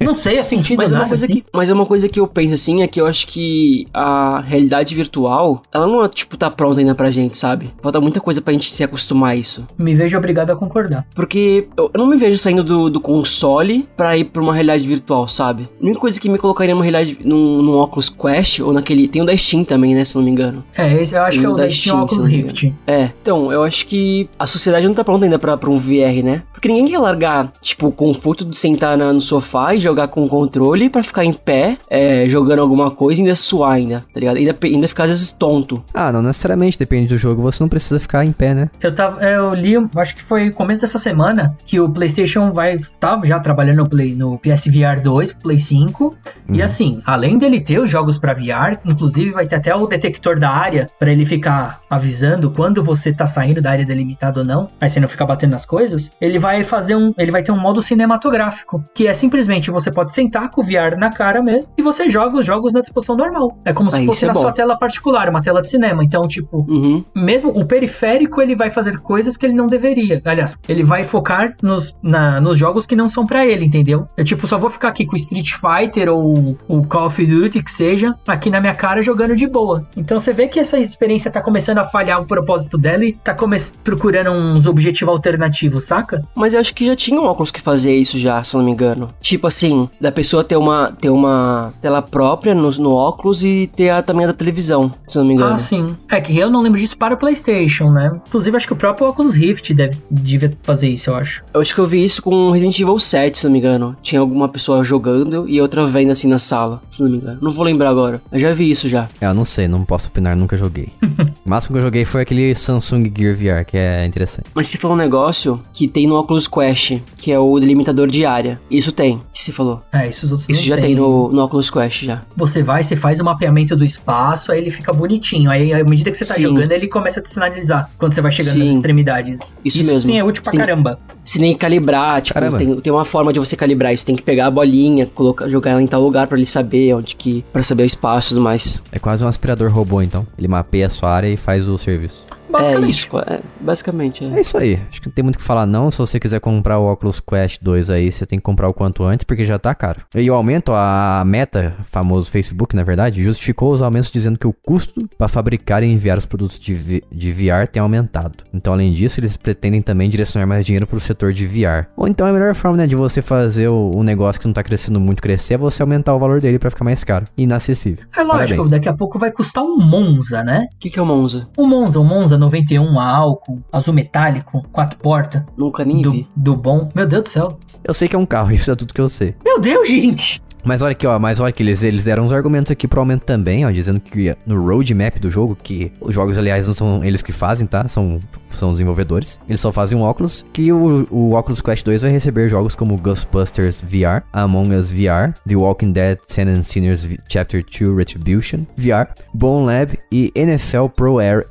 Não 0.00 0.14
sei, 0.14 0.38
eu 0.38 0.44
senti 0.44 0.76
Mas 0.76 0.92
é 0.92 0.96
uma 0.96 1.08
coisa 1.08 1.26
assim. 1.26 1.34
que, 1.34 1.44
mas 1.52 1.70
é 1.70 1.74
uma 1.74 1.86
coisa 1.86 2.08
que 2.08 2.20
eu 2.20 2.26
penso 2.26 2.54
assim, 2.54 2.82
é 2.82 2.88
que 2.88 3.00
eu 3.00 3.06
acho 3.06 3.26
que 3.26 3.86
a 3.92 4.40
realidade 4.40 4.94
virtual, 4.94 5.62
ela 5.72 5.86
não 5.86 6.04
é 6.04 6.08
tipo 6.08 6.36
tá 6.36 6.50
pronta 6.50 6.80
ainda 6.80 6.94
pra 6.94 7.10
gente, 7.10 7.36
sabe? 7.36 7.72
Falta 7.82 8.00
muita 8.00 8.20
coisa 8.20 8.40
pra 8.40 8.52
gente 8.52 8.72
se 8.72 8.82
acostumar 8.84 9.23
a 9.24 9.34
isso. 9.36 9.66
Me 9.78 9.94
vejo 9.94 10.16
obrigado 10.16 10.50
a 10.50 10.56
concordar. 10.56 11.06
Porque 11.14 11.66
eu, 11.76 11.90
eu 11.92 11.98
não 11.98 12.06
me 12.08 12.16
vejo 12.16 12.38
saindo 12.38 12.62
do, 12.64 12.88
do 12.90 13.00
console 13.00 13.88
pra 13.96 14.16
ir 14.16 14.24
pra 14.24 14.42
uma 14.42 14.52
realidade 14.52 14.86
virtual, 14.86 15.26
sabe? 15.28 15.68
A 15.80 15.84
única 15.84 16.00
coisa 16.00 16.20
que 16.20 16.28
me 16.28 16.38
colocaria 16.38 16.74
numa 16.74 16.84
realidade 16.84 17.18
num, 17.24 17.62
num 17.62 17.78
Oculus 17.78 18.08
Quest 18.08 18.60
ou 18.60 18.72
naquele. 18.72 19.08
Tem 19.08 19.22
o 19.22 19.24
da 19.24 19.36
Steam 19.36 19.64
também, 19.64 19.94
né? 19.94 20.04
Se 20.04 20.16
não 20.16 20.22
me 20.22 20.30
engano. 20.30 20.62
É, 20.76 20.92
esse 21.00 21.14
eu 21.14 21.22
acho 21.22 21.40
que 21.40 21.46
é 21.46 21.48
o 21.48 21.54
Da 21.54 21.68
Steam 21.70 21.94
Steam, 21.94 22.02
Oculus 22.02 22.26
Rift. 22.26 22.74
É, 22.86 23.10
então, 23.22 23.50
eu 23.52 23.62
acho 23.62 23.86
que 23.86 24.28
a 24.38 24.46
sociedade 24.46 24.86
não 24.86 24.94
tá 24.94 25.04
pronta 25.04 25.24
ainda 25.24 25.38
pra, 25.38 25.56
pra 25.56 25.70
um 25.70 25.78
VR, 25.78 26.22
né? 26.22 26.42
Porque 26.52 26.68
ninguém 26.68 26.86
quer 26.92 26.98
largar, 26.98 27.52
tipo, 27.60 27.86
o 27.88 27.92
conforto 27.92 28.44
de 28.44 28.56
sentar 28.56 28.96
na- 28.96 29.12
no 29.12 29.20
sofá 29.20 29.74
e 29.74 29.78
jogar 29.80 30.08
com 30.08 30.24
o 30.24 30.28
controle 30.28 30.88
pra 30.88 31.02
ficar 31.02 31.24
em 31.24 31.32
pé, 31.32 31.76
é, 31.88 32.28
jogando 32.28 32.60
alguma 32.60 32.90
coisa 32.90 33.20
e 33.20 33.24
ainda 33.24 33.34
suar 33.34 33.72
ainda, 33.72 34.04
tá 34.12 34.20
ligado? 34.20 34.36
Ainda, 34.36 34.56
ainda 34.62 34.88
ficar 34.88 35.04
às 35.04 35.10
vezes 35.10 35.32
tonto. 35.32 35.82
Ah, 35.92 36.10
não 36.12 36.22
necessariamente, 36.22 36.78
depende 36.78 37.08
do 37.08 37.18
jogo, 37.18 37.42
você 37.42 37.62
não 37.62 37.68
precisa 37.68 37.98
ficar 38.00 38.24
em 38.24 38.32
pé, 38.32 38.54
né? 38.54 38.70
Eu, 38.80 38.94
tava, 38.94 39.13
é, 39.20 39.36
eu 39.36 39.54
li, 39.54 39.74
acho 39.96 40.14
que 40.16 40.22
foi 40.22 40.50
começo 40.50 40.80
dessa 40.80 40.98
semana, 40.98 41.56
que 41.66 41.78
o 41.80 41.88
PlayStation 41.88 42.52
vai 42.52 42.78
tá 43.00 43.20
já 43.24 43.38
trabalhando 43.40 43.78
no, 43.78 43.88
Play, 43.88 44.14
no 44.14 44.38
PSVR 44.38 45.00
2, 45.02 45.32
Play 45.32 45.58
5. 45.58 46.16
E 46.52 46.58
Uhum. 46.58 46.64
assim, 46.64 47.02
além 47.06 47.38
dele 47.38 47.60
ter 47.60 47.78
os 47.80 47.88
jogos 47.90 48.18
pra 48.18 48.34
VR, 48.34 48.78
inclusive 48.84 49.30
vai 49.30 49.46
ter 49.46 49.56
até 49.56 49.74
o 49.74 49.86
detector 49.86 50.38
da 50.38 50.50
área 50.50 50.86
pra 50.98 51.10
ele 51.10 51.24
ficar 51.24 51.80
avisando 51.88 52.50
quando 52.50 52.82
você 52.82 53.12
tá 53.12 53.26
saindo 53.26 53.62
da 53.62 53.70
área 53.70 53.84
delimitada 53.86 54.40
ou 54.40 54.46
não, 54.46 54.66
aí 54.80 54.90
você 54.90 55.00
não 55.00 55.08
ficar 55.08 55.24
batendo 55.26 55.52
nas 55.52 55.64
coisas. 55.64 56.10
Ele 56.20 56.38
vai 56.38 56.62
fazer 56.62 56.96
um, 56.96 57.12
ele 57.18 57.30
vai 57.30 57.42
ter 57.42 57.50
um 57.52 57.58
modo 57.58 57.80
cinematográfico, 58.14 58.84
que 58.94 59.06
é 59.06 59.14
simplesmente 59.14 59.70
você 59.70 59.90
pode 59.90 60.12
sentar 60.12 60.50
com 60.50 60.60
o 60.60 60.64
VR 60.64 60.96
na 60.98 61.10
cara 61.10 61.42
mesmo 61.42 61.70
e 61.76 61.82
você 61.82 62.08
joga 62.10 62.38
os 62.38 62.46
jogos 62.46 62.72
na 62.72 62.80
disposição 62.80 63.16
normal. 63.16 63.56
É 63.64 63.72
como 63.72 63.90
se 63.90 64.00
Ah, 64.02 64.04
fosse 64.04 64.24
é 64.24 64.28
na 64.28 64.34
bom. 64.34 64.40
sua 64.40 64.52
tela 64.52 64.78
particular, 64.78 65.28
uma 65.28 65.42
tela 65.42 65.62
de 65.62 65.68
cinema. 65.70 66.04
Então, 66.04 66.22
tipo, 66.28 66.58
Uhum. 66.68 67.02
mesmo 67.14 67.50
o 67.50 67.64
periférico 67.64 68.40
ele 68.40 68.54
vai 68.54 68.70
fazer 68.70 68.98
coisas 69.04 69.36
que 69.36 69.46
ele 69.46 69.54
não 69.54 69.66
deveria. 69.66 70.20
Aliás, 70.24 70.58
ele 70.68 70.82
vai 70.82 71.04
focar 71.04 71.54
nos, 71.62 71.94
na- 72.02 72.40
nos 72.40 72.58
jogos 72.58 72.86
que 72.86 72.96
não 72.96 73.08
são 73.08 73.24
pra 73.24 73.46
ele, 73.46 73.64
entendeu? 73.64 74.08
Eu 74.16 74.24
tipo, 74.24 74.46
só 74.46 74.58
vou 74.58 74.70
ficar 74.70 74.88
aqui 74.88 75.04
com 75.06 75.12
o 75.12 75.16
Street 75.16 75.50
Fighter 75.52 76.08
ou 76.08 76.56
o 76.66 76.84
Call 76.86 77.06
of 77.06 77.24
Duty, 77.24 77.62
que 77.62 77.70
seja, 77.70 78.14
aqui 78.26 78.50
na 78.50 78.60
minha 78.60 78.74
cara 78.74 79.02
jogando 79.02 79.36
de 79.36 79.46
boa. 79.46 79.86
Então 79.96 80.18
você 80.18 80.32
vê 80.32 80.48
que 80.48 80.58
essa 80.58 80.78
experiência 80.78 81.30
tá 81.30 81.40
começando 81.40 81.78
a 81.78 81.84
falhar 81.84 82.20
o 82.20 82.26
propósito 82.26 82.76
dela 82.78 83.04
e 83.04 83.12
tá 83.12 83.34
procurando 83.82 84.30
uns 84.30 84.66
objetivos 84.66 85.12
alternativos, 85.14 85.84
saca? 85.84 86.22
Mas 86.34 86.54
eu 86.54 86.60
acho 86.60 86.74
que 86.74 86.86
já 86.86 86.96
tinha 86.96 87.20
um 87.20 87.24
óculos 87.24 87.50
que 87.50 87.60
fazia 87.60 87.94
isso 87.94 88.18
já, 88.18 88.42
se 88.42 88.56
não 88.56 88.64
me 88.64 88.70
engano. 88.72 89.08
Tipo 89.20 89.46
assim, 89.46 89.88
da 90.00 90.10
pessoa 90.10 90.42
ter 90.44 90.56
uma, 90.56 90.92
ter 91.00 91.10
uma 91.10 91.72
tela 91.80 92.00
própria 92.02 92.54
no, 92.54 92.70
no 92.70 92.92
óculos 92.92 93.44
e 93.44 93.70
ter 93.74 93.90
a, 93.90 94.02
também 94.02 94.26
da 94.26 94.32
televisão, 94.32 94.90
se 95.06 95.18
não 95.18 95.24
me 95.24 95.34
engano. 95.34 95.54
Ah, 95.54 95.58
sim. 95.58 95.96
É 96.10 96.20
que 96.20 96.36
eu 96.38 96.50
não 96.50 96.62
lembro 96.62 96.78
disso 96.80 96.96
para 96.96 97.14
o 97.14 97.16
PlayStation, 97.16 97.90
né? 97.90 98.10
Inclusive, 98.28 98.56
acho 98.56 98.66
que 98.66 98.72
o 98.72 98.76
próprio 98.76 98.93
Oculus 99.02 99.34
Rift 99.34 99.72
deve, 99.74 99.98
devia 100.10 100.52
fazer 100.62 100.88
isso, 100.88 101.10
eu 101.10 101.16
acho. 101.16 101.44
Eu 101.52 101.60
acho 101.60 101.74
que 101.74 101.80
eu 101.80 101.86
vi 101.86 102.04
isso 102.04 102.22
com 102.22 102.50
Resident 102.50 102.78
Evil 102.78 102.98
7, 102.98 103.38
se 103.38 103.44
não 103.44 103.52
me 103.52 103.58
engano. 103.58 103.96
Tinha 104.02 104.20
alguma 104.20 104.48
pessoa 104.48 104.84
jogando 104.84 105.48
e 105.48 105.60
outra 105.60 105.84
vendo 105.86 106.12
assim 106.12 106.28
na 106.28 106.38
sala, 106.38 106.82
se 106.90 107.02
não 107.02 107.10
me 107.10 107.18
engano. 107.18 107.38
Não 107.40 107.50
vou 107.50 107.64
lembrar 107.64 107.90
agora. 107.90 108.22
Eu 108.30 108.38
já 108.38 108.52
vi 108.52 108.70
isso 108.70 108.88
já. 108.88 109.08
É, 109.20 109.26
Eu 109.26 109.34
não 109.34 109.44
sei, 109.44 109.68
não 109.68 109.84
posso 109.84 110.08
opinar, 110.08 110.36
nunca 110.36 110.56
joguei. 110.56 110.88
o 111.44 111.48
máximo 111.48 111.74
que 111.74 111.78
eu 111.78 111.82
joguei 111.82 112.04
foi 112.04 112.22
aquele 112.22 112.54
Samsung 112.54 113.12
Gear 113.16 113.34
VR, 113.34 113.64
que 113.64 113.76
é 113.76 114.04
interessante. 114.06 114.48
Mas 114.54 114.68
você 114.68 114.78
falou 114.78 114.96
um 114.96 115.00
negócio 115.00 115.60
que 115.72 115.88
tem 115.88 116.06
no 116.06 116.16
Oculus 116.16 116.46
Quest, 116.46 116.98
que 117.16 117.32
é 117.32 117.38
o 117.38 117.58
delimitador 117.58 118.08
de 118.08 118.24
área. 118.24 118.60
Isso 118.70 118.92
tem, 118.92 119.20
que 119.32 119.40
você 119.40 119.52
falou. 119.52 119.82
É, 119.92 120.08
isso 120.08 120.24
os 120.26 120.32
outros 120.32 120.48
Isso 120.48 120.60
não 120.60 120.76
já 120.76 120.80
tem 120.80 120.94
no, 120.94 121.30
no 121.30 121.42
Oculus 121.42 121.70
Quest 121.70 122.04
já. 122.04 122.22
Você 122.36 122.62
vai, 122.62 122.82
você 122.82 122.96
faz 122.96 123.20
o 123.20 123.24
mapeamento 123.24 123.76
do 123.76 123.84
espaço, 123.84 124.52
aí 124.52 124.58
ele 124.58 124.70
fica 124.70 124.92
bonitinho. 124.92 125.50
Aí, 125.50 125.72
à 125.72 125.84
medida 125.84 126.10
que 126.10 126.16
você 126.16 126.24
tá 126.24 126.34
Sim. 126.34 126.42
jogando, 126.42 126.72
ele 126.72 126.88
começa 126.88 127.20
a 127.20 127.22
te 127.22 127.30
sinalizar 127.30 127.90
quando 127.98 128.12
você 128.12 128.20
vai 128.20 128.32
chegando 128.32 128.54
Sim. 128.54 128.82
Extremidades. 128.84 129.56
Isso 129.64 129.78
mesmo. 129.78 130.00
sim 130.00 130.18
é 130.18 130.24
útil 130.24 130.42
pra 130.42 130.52
caramba. 130.52 130.98
Se 131.24 131.40
nem 131.40 131.56
calibrar, 131.56 132.20
tipo, 132.20 132.34
Caramba. 132.34 132.58
tem, 132.58 132.76
tem 132.76 132.92
uma 132.92 133.04
forma 133.04 133.32
de 133.32 133.38
você 133.38 133.56
calibrar 133.56 133.94
isso. 133.94 134.04
Tem 134.04 134.14
que 134.14 134.22
pegar 134.22 134.46
a 134.46 134.50
bolinha, 134.50 135.06
colocar, 135.06 135.48
jogar 135.48 135.70
ela 135.70 135.82
em 135.82 135.86
tal 135.86 136.02
lugar 136.02 136.26
pra 136.26 136.36
ele 136.36 136.46
saber 136.46 136.94
onde 136.94 137.16
que. 137.16 137.42
para 137.52 137.62
saber 137.62 137.84
o 137.84 137.86
espaço 137.86 138.28
e 138.28 138.30
tudo 138.30 138.42
mais. 138.42 138.82
É 138.92 138.98
quase 138.98 139.24
um 139.24 139.28
aspirador 139.28 139.70
robô, 139.70 140.02
então. 140.02 140.26
Ele 140.38 140.48
mapeia 140.48 140.86
a 140.86 140.90
sua 140.90 141.10
área 141.10 141.28
e 141.28 141.36
faz 141.36 141.66
o 141.66 141.78
serviço. 141.78 142.22
É 142.54 142.62
Basicamente. 142.62 142.90
isso, 142.90 143.18
é, 143.18 143.40
basicamente. 143.60 144.24
É 144.24 144.28
É. 144.36 144.40
isso 144.40 144.56
aí. 144.58 144.78
Acho 144.90 145.00
que 145.00 145.08
não 145.08 145.14
tem 145.14 145.22
muito 145.22 145.36
o 145.36 145.38
que 145.38 145.44
falar, 145.44 145.66
não. 145.66 145.90
Se 145.90 145.98
você 145.98 146.20
quiser 146.20 146.40
comprar 146.40 146.78
o 146.78 146.90
Oculus 146.92 147.20
Quest 147.20 147.58
2 147.62 147.90
aí, 147.90 148.10
você 148.12 148.24
tem 148.26 148.38
que 148.38 148.42
comprar 148.44 148.68
o 148.68 148.72
quanto 148.74 149.02
antes, 149.04 149.24
porque 149.24 149.44
já 149.44 149.58
tá 149.58 149.74
caro. 149.74 150.02
E 150.14 150.30
o 150.30 150.34
aumento, 150.34 150.72
a 150.72 151.22
Meta, 151.26 151.74
famoso 151.90 152.30
Facebook, 152.30 152.74
na 152.76 152.82
verdade, 152.82 153.22
justificou 153.22 153.72
os 153.72 153.82
aumentos 153.82 154.10
dizendo 154.10 154.38
que 154.38 154.46
o 154.46 154.52
custo 154.52 155.08
para 155.18 155.28
fabricar 155.28 155.82
e 155.82 155.86
enviar 155.86 156.18
os 156.18 156.26
produtos 156.26 156.58
de, 156.58 156.74
V- 156.74 157.02
de 157.10 157.32
VR 157.32 157.66
tem 157.70 157.80
aumentado. 157.82 158.44
Então, 158.52 158.72
além 158.72 158.92
disso, 158.92 159.20
eles 159.20 159.36
pretendem 159.36 159.82
também 159.82 160.08
direcionar 160.08 160.46
mais 160.46 160.64
dinheiro 160.64 160.86
pro 160.86 161.00
setor 161.00 161.32
de 161.32 161.46
VR. 161.46 161.86
Ou 161.96 162.06
então, 162.08 162.26
a 162.26 162.32
melhor 162.32 162.54
forma 162.54 162.76
né, 162.76 162.86
de 162.86 162.94
você 162.96 163.20
fazer 163.22 163.68
o, 163.68 163.90
um 163.94 164.02
negócio 164.02 164.40
que 164.40 164.46
não 164.46 164.54
tá 164.54 164.62
crescendo 164.62 165.00
muito 165.00 165.22
crescer 165.22 165.54
é 165.54 165.58
você 165.58 165.82
aumentar 165.82 166.14
o 166.14 166.18
valor 166.18 166.40
dele 166.40 166.58
para 166.58 166.70
ficar 166.70 166.84
mais 166.84 167.02
caro 167.04 167.24
e 167.36 167.42
inacessível. 167.42 168.04
É 168.16 168.22
lógico, 168.22 168.48
Parabéns. 168.62 168.70
daqui 168.70 168.88
a 168.88 168.92
pouco 168.94 169.18
vai 169.18 169.30
custar 169.30 169.62
um 169.64 169.76
Monza, 169.78 170.42
né? 170.44 170.66
O 170.74 170.78
que, 170.78 170.90
que 170.90 170.98
é 170.98 171.02
o 171.02 171.06
Monza? 171.06 171.48
O 171.56 171.66
Monza, 171.66 172.00
o 172.00 172.04
Monza 172.04 172.36
91 172.44 172.98
a 172.98 173.08
álcool, 173.16 173.60
azul 173.72 173.94
metálico, 173.94 174.64
quatro 174.72 174.98
portas, 174.98 175.42
Nunca 175.56 175.84
nem 175.84 176.02
do, 176.02 176.12
vi. 176.12 176.28
do 176.36 176.56
bom. 176.56 176.88
Meu 176.94 177.06
Deus 177.06 177.24
do 177.24 177.28
céu. 177.28 177.58
Eu 177.82 177.94
sei 177.94 178.08
que 178.08 178.16
é 178.16 178.18
um 178.18 178.26
carro, 178.26 178.50
isso 178.52 178.70
é 178.70 178.74
tudo 178.74 178.94
que 178.94 179.00
eu 179.00 179.08
sei. 179.08 179.34
Meu 179.44 179.60
Deus, 179.60 179.88
gente! 179.88 180.42
Mas 180.66 180.80
olha 180.80 180.92
aqui, 180.92 181.06
ó, 181.06 181.18
mas 181.18 181.40
olha 181.40 181.52
que 181.52 181.62
eles, 181.62 181.82
eles 181.82 182.04
deram 182.04 182.24
uns 182.24 182.32
argumentos 182.32 182.70
aqui 182.72 182.88
pro 182.88 183.00
aumento 183.00 183.22
também, 183.24 183.66
ó, 183.66 183.70
dizendo 183.70 184.00
que 184.00 184.34
no 184.46 184.64
roadmap 184.64 185.18
do 185.18 185.30
jogo, 185.30 185.54
que 185.54 185.92
os 186.00 186.14
jogos, 186.14 186.38
aliás, 186.38 186.66
não 186.66 186.72
são 186.72 187.04
eles 187.04 187.20
que 187.20 187.32
fazem, 187.32 187.66
tá? 187.66 187.86
São, 187.86 188.18
são 188.58 188.68
os 188.68 188.74
desenvolvedores. 188.74 189.38
Eles 189.48 189.60
só 189.60 189.70
fazem 189.72 189.96
um 189.96 190.02
óculos, 190.02 190.44
que 190.52 190.72
o, 190.72 191.06
o 191.10 191.34
Oculus 191.34 191.60
Quest 191.60 191.84
2 191.84 192.02
vai 192.02 192.10
receber 192.10 192.48
jogos 192.48 192.74
como 192.74 192.96
Ghostbusters 192.96 193.80
VR, 193.82 194.22
Among 194.32 194.74
Us 194.74 194.90
VR, 194.90 195.32
The 195.46 195.56
Walking 195.56 195.92
Dead 195.92 196.18
Sin 196.26 196.42
and 196.42 196.62
Sinners 196.62 197.04
V- 197.04 197.18
Chapter 197.28 197.64
2 197.64 197.96
Retribution 197.96 198.60
VR, 198.76 199.08
Bone 199.32 199.66
Lab 199.66 199.98
e 200.12 200.32
NFL 200.34 200.86
Pro 200.94 201.20
Era, 201.20 201.46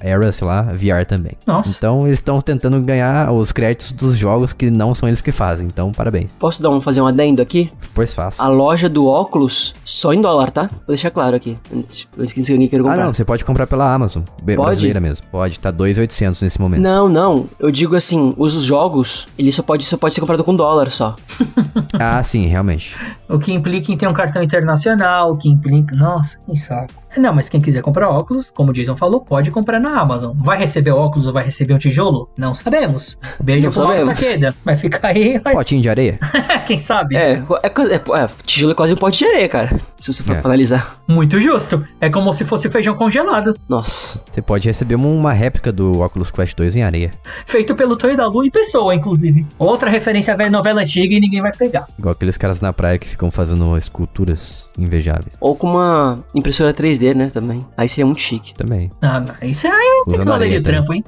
Era, 0.00 0.32
sei 0.32 0.46
lá, 0.46 0.62
VR 0.62 1.04
também. 1.06 1.32
Nossa. 1.46 1.70
Então 1.76 2.06
eles 2.06 2.18
estão 2.18 2.40
tentando 2.40 2.80
ganhar 2.80 3.30
os 3.32 3.52
créditos 3.52 3.92
dos 3.92 4.16
jogos 4.16 4.52
que 4.52 4.70
não 4.70 4.94
são 4.94 5.08
eles 5.08 5.20
que 5.20 5.32
fazem, 5.32 5.66
então 5.66 5.92
parabéns. 5.92 6.30
Posso 6.38 6.62
dar 6.62 6.70
um, 6.70 6.80
fazer 6.80 7.00
um 7.00 7.06
adendo 7.06 7.40
aqui? 7.42 7.70
Pois 7.94 8.14
faça. 8.14 8.42
A 8.42 8.48
loja 8.48 8.88
do 8.88 9.06
óculos 9.06 9.74
só 9.84 10.12
em 10.12 10.20
dólar, 10.20 10.50
tá? 10.50 10.62
Vou 10.62 10.80
deixar 10.88 11.10
claro 11.10 11.36
aqui. 11.36 11.58
Antes, 11.74 12.08
antes 12.18 12.32
que 12.32 12.40
ninguém 12.52 12.68
queira 12.68 12.84
Ah, 12.84 12.88
comprar. 12.88 13.04
não, 13.04 13.14
você 13.14 13.24
pode 13.24 13.44
comprar 13.44 13.66
pela 13.66 13.92
Amazon. 13.92 14.22
Pode? 14.44 14.56
Brasileira 14.56 15.00
mesmo. 15.00 15.26
Pode, 15.30 15.58
tá 15.58 15.70
2,800 15.70 16.39
nesse 16.42 16.60
momento. 16.60 16.82
Não, 16.82 17.08
não. 17.08 17.48
Eu 17.58 17.70
digo 17.70 17.96
assim, 17.96 18.34
os 18.36 18.54
jogos, 18.62 19.28
ele 19.38 19.52
só 19.52 19.62
pode, 19.62 19.84
só 19.84 19.96
pode 19.96 20.14
ser 20.14 20.20
comprado 20.20 20.44
com 20.44 20.54
dólar 20.54 20.90
só. 20.90 21.16
Ah, 21.98 22.22
sim, 22.22 22.46
realmente. 22.46 22.96
O 23.28 23.38
que 23.38 23.52
implica 23.52 23.92
em 23.92 23.96
ter 23.96 24.08
um 24.08 24.12
cartão 24.12 24.42
internacional, 24.42 25.32
o 25.32 25.36
que 25.36 25.48
implica. 25.48 25.94
Nossa, 25.94 26.38
que 26.46 26.56
saco. 26.58 26.99
Não, 27.16 27.32
mas 27.34 27.48
quem 27.48 27.60
quiser 27.60 27.82
comprar 27.82 28.08
óculos, 28.08 28.50
como 28.54 28.70
o 28.70 28.72
Jason 28.72 28.96
falou, 28.96 29.20
pode 29.20 29.50
comprar 29.50 29.78
na 29.80 29.98
Amazon. 30.00 30.34
Vai 30.38 30.58
receber 30.58 30.90
óculos 30.92 31.26
ou 31.26 31.32
vai 31.32 31.44
receber 31.44 31.74
um 31.74 31.78
tijolo? 31.78 32.30
Não 32.36 32.54
sabemos. 32.54 33.18
Beijo 33.42 33.66
Não 33.66 33.72
pro 33.72 33.82
sabemos. 33.82 34.20
Taqueda. 34.20 34.54
Vai 34.64 34.76
ficar 34.76 35.08
aí, 35.08 35.38
vai- 35.38 35.54
Potinho 35.54 35.82
de 35.82 35.88
areia? 35.88 36.18
quem 36.66 36.78
sabe? 36.78 37.16
É, 37.16 37.32
é, 37.32 37.66
é, 37.66 38.22
é, 38.24 38.28
tijolo 38.44 38.72
é 38.72 38.74
quase 38.74 38.94
um 38.94 38.96
pote 38.96 39.18
de 39.18 39.26
areia, 39.26 39.48
cara. 39.48 39.76
Se 39.98 40.12
você 40.12 40.22
for 40.22 40.36
É. 40.36 40.40
analisar. 40.44 40.96
Muito 41.08 41.40
justo. 41.40 41.84
É 42.00 42.08
como 42.08 42.32
se 42.32 42.44
fosse 42.44 42.68
feijão 42.68 42.94
congelado. 42.94 43.54
Nossa. 43.68 44.22
Você 44.30 44.40
pode 44.42 44.68
receber 44.68 44.94
uma, 44.94 45.32
réplica 45.32 45.72
do 45.72 46.00
Oculus 46.02 46.30
Quest 46.30 46.56
2 46.56 46.76
em 46.76 46.82
areia. 46.82 47.10
Feito 47.46 47.74
pelo 47.74 47.96
Tonho 47.96 48.16
da 48.16 48.26
Lua 48.26 48.46
e 48.46 48.50
Pessoa, 48.50 48.94
inclusive. 48.94 49.46
Outra 49.58 49.88
referência 49.90 50.34
à 50.34 50.36
velha 50.36 50.50
novela 50.50 50.80
antiga 50.82 51.14
e 51.14 51.20
ninguém 51.20 51.40
vai 51.40 51.52
pegar. 51.52 51.86
Igual 51.98 52.12
aqueles 52.12 52.36
caras 52.36 52.60
na 52.60 52.72
praia 52.72 52.98
que 52.98 53.08
ficam 53.08 53.30
fazendo 53.30 53.76
esculturas 53.76 54.68
invejáveis. 54.78 55.32
Ou 55.40 55.54
com 55.56 55.68
uma 55.68 56.24
impressora 56.34 56.72
3D, 56.72 56.99
né, 57.14 57.30
também. 57.32 57.66
Aí 57.76 57.88
seria 57.88 58.06
muito 58.06 58.20
chique. 58.20 58.54
Também. 58.54 58.90
Ah, 59.02 59.24
isso 59.42 59.66
aí 59.66 59.72
é 59.72 60.10
tecnologia 60.10 60.58
de 60.58 60.60
trampo, 60.60 60.92
hein? 60.92 61.04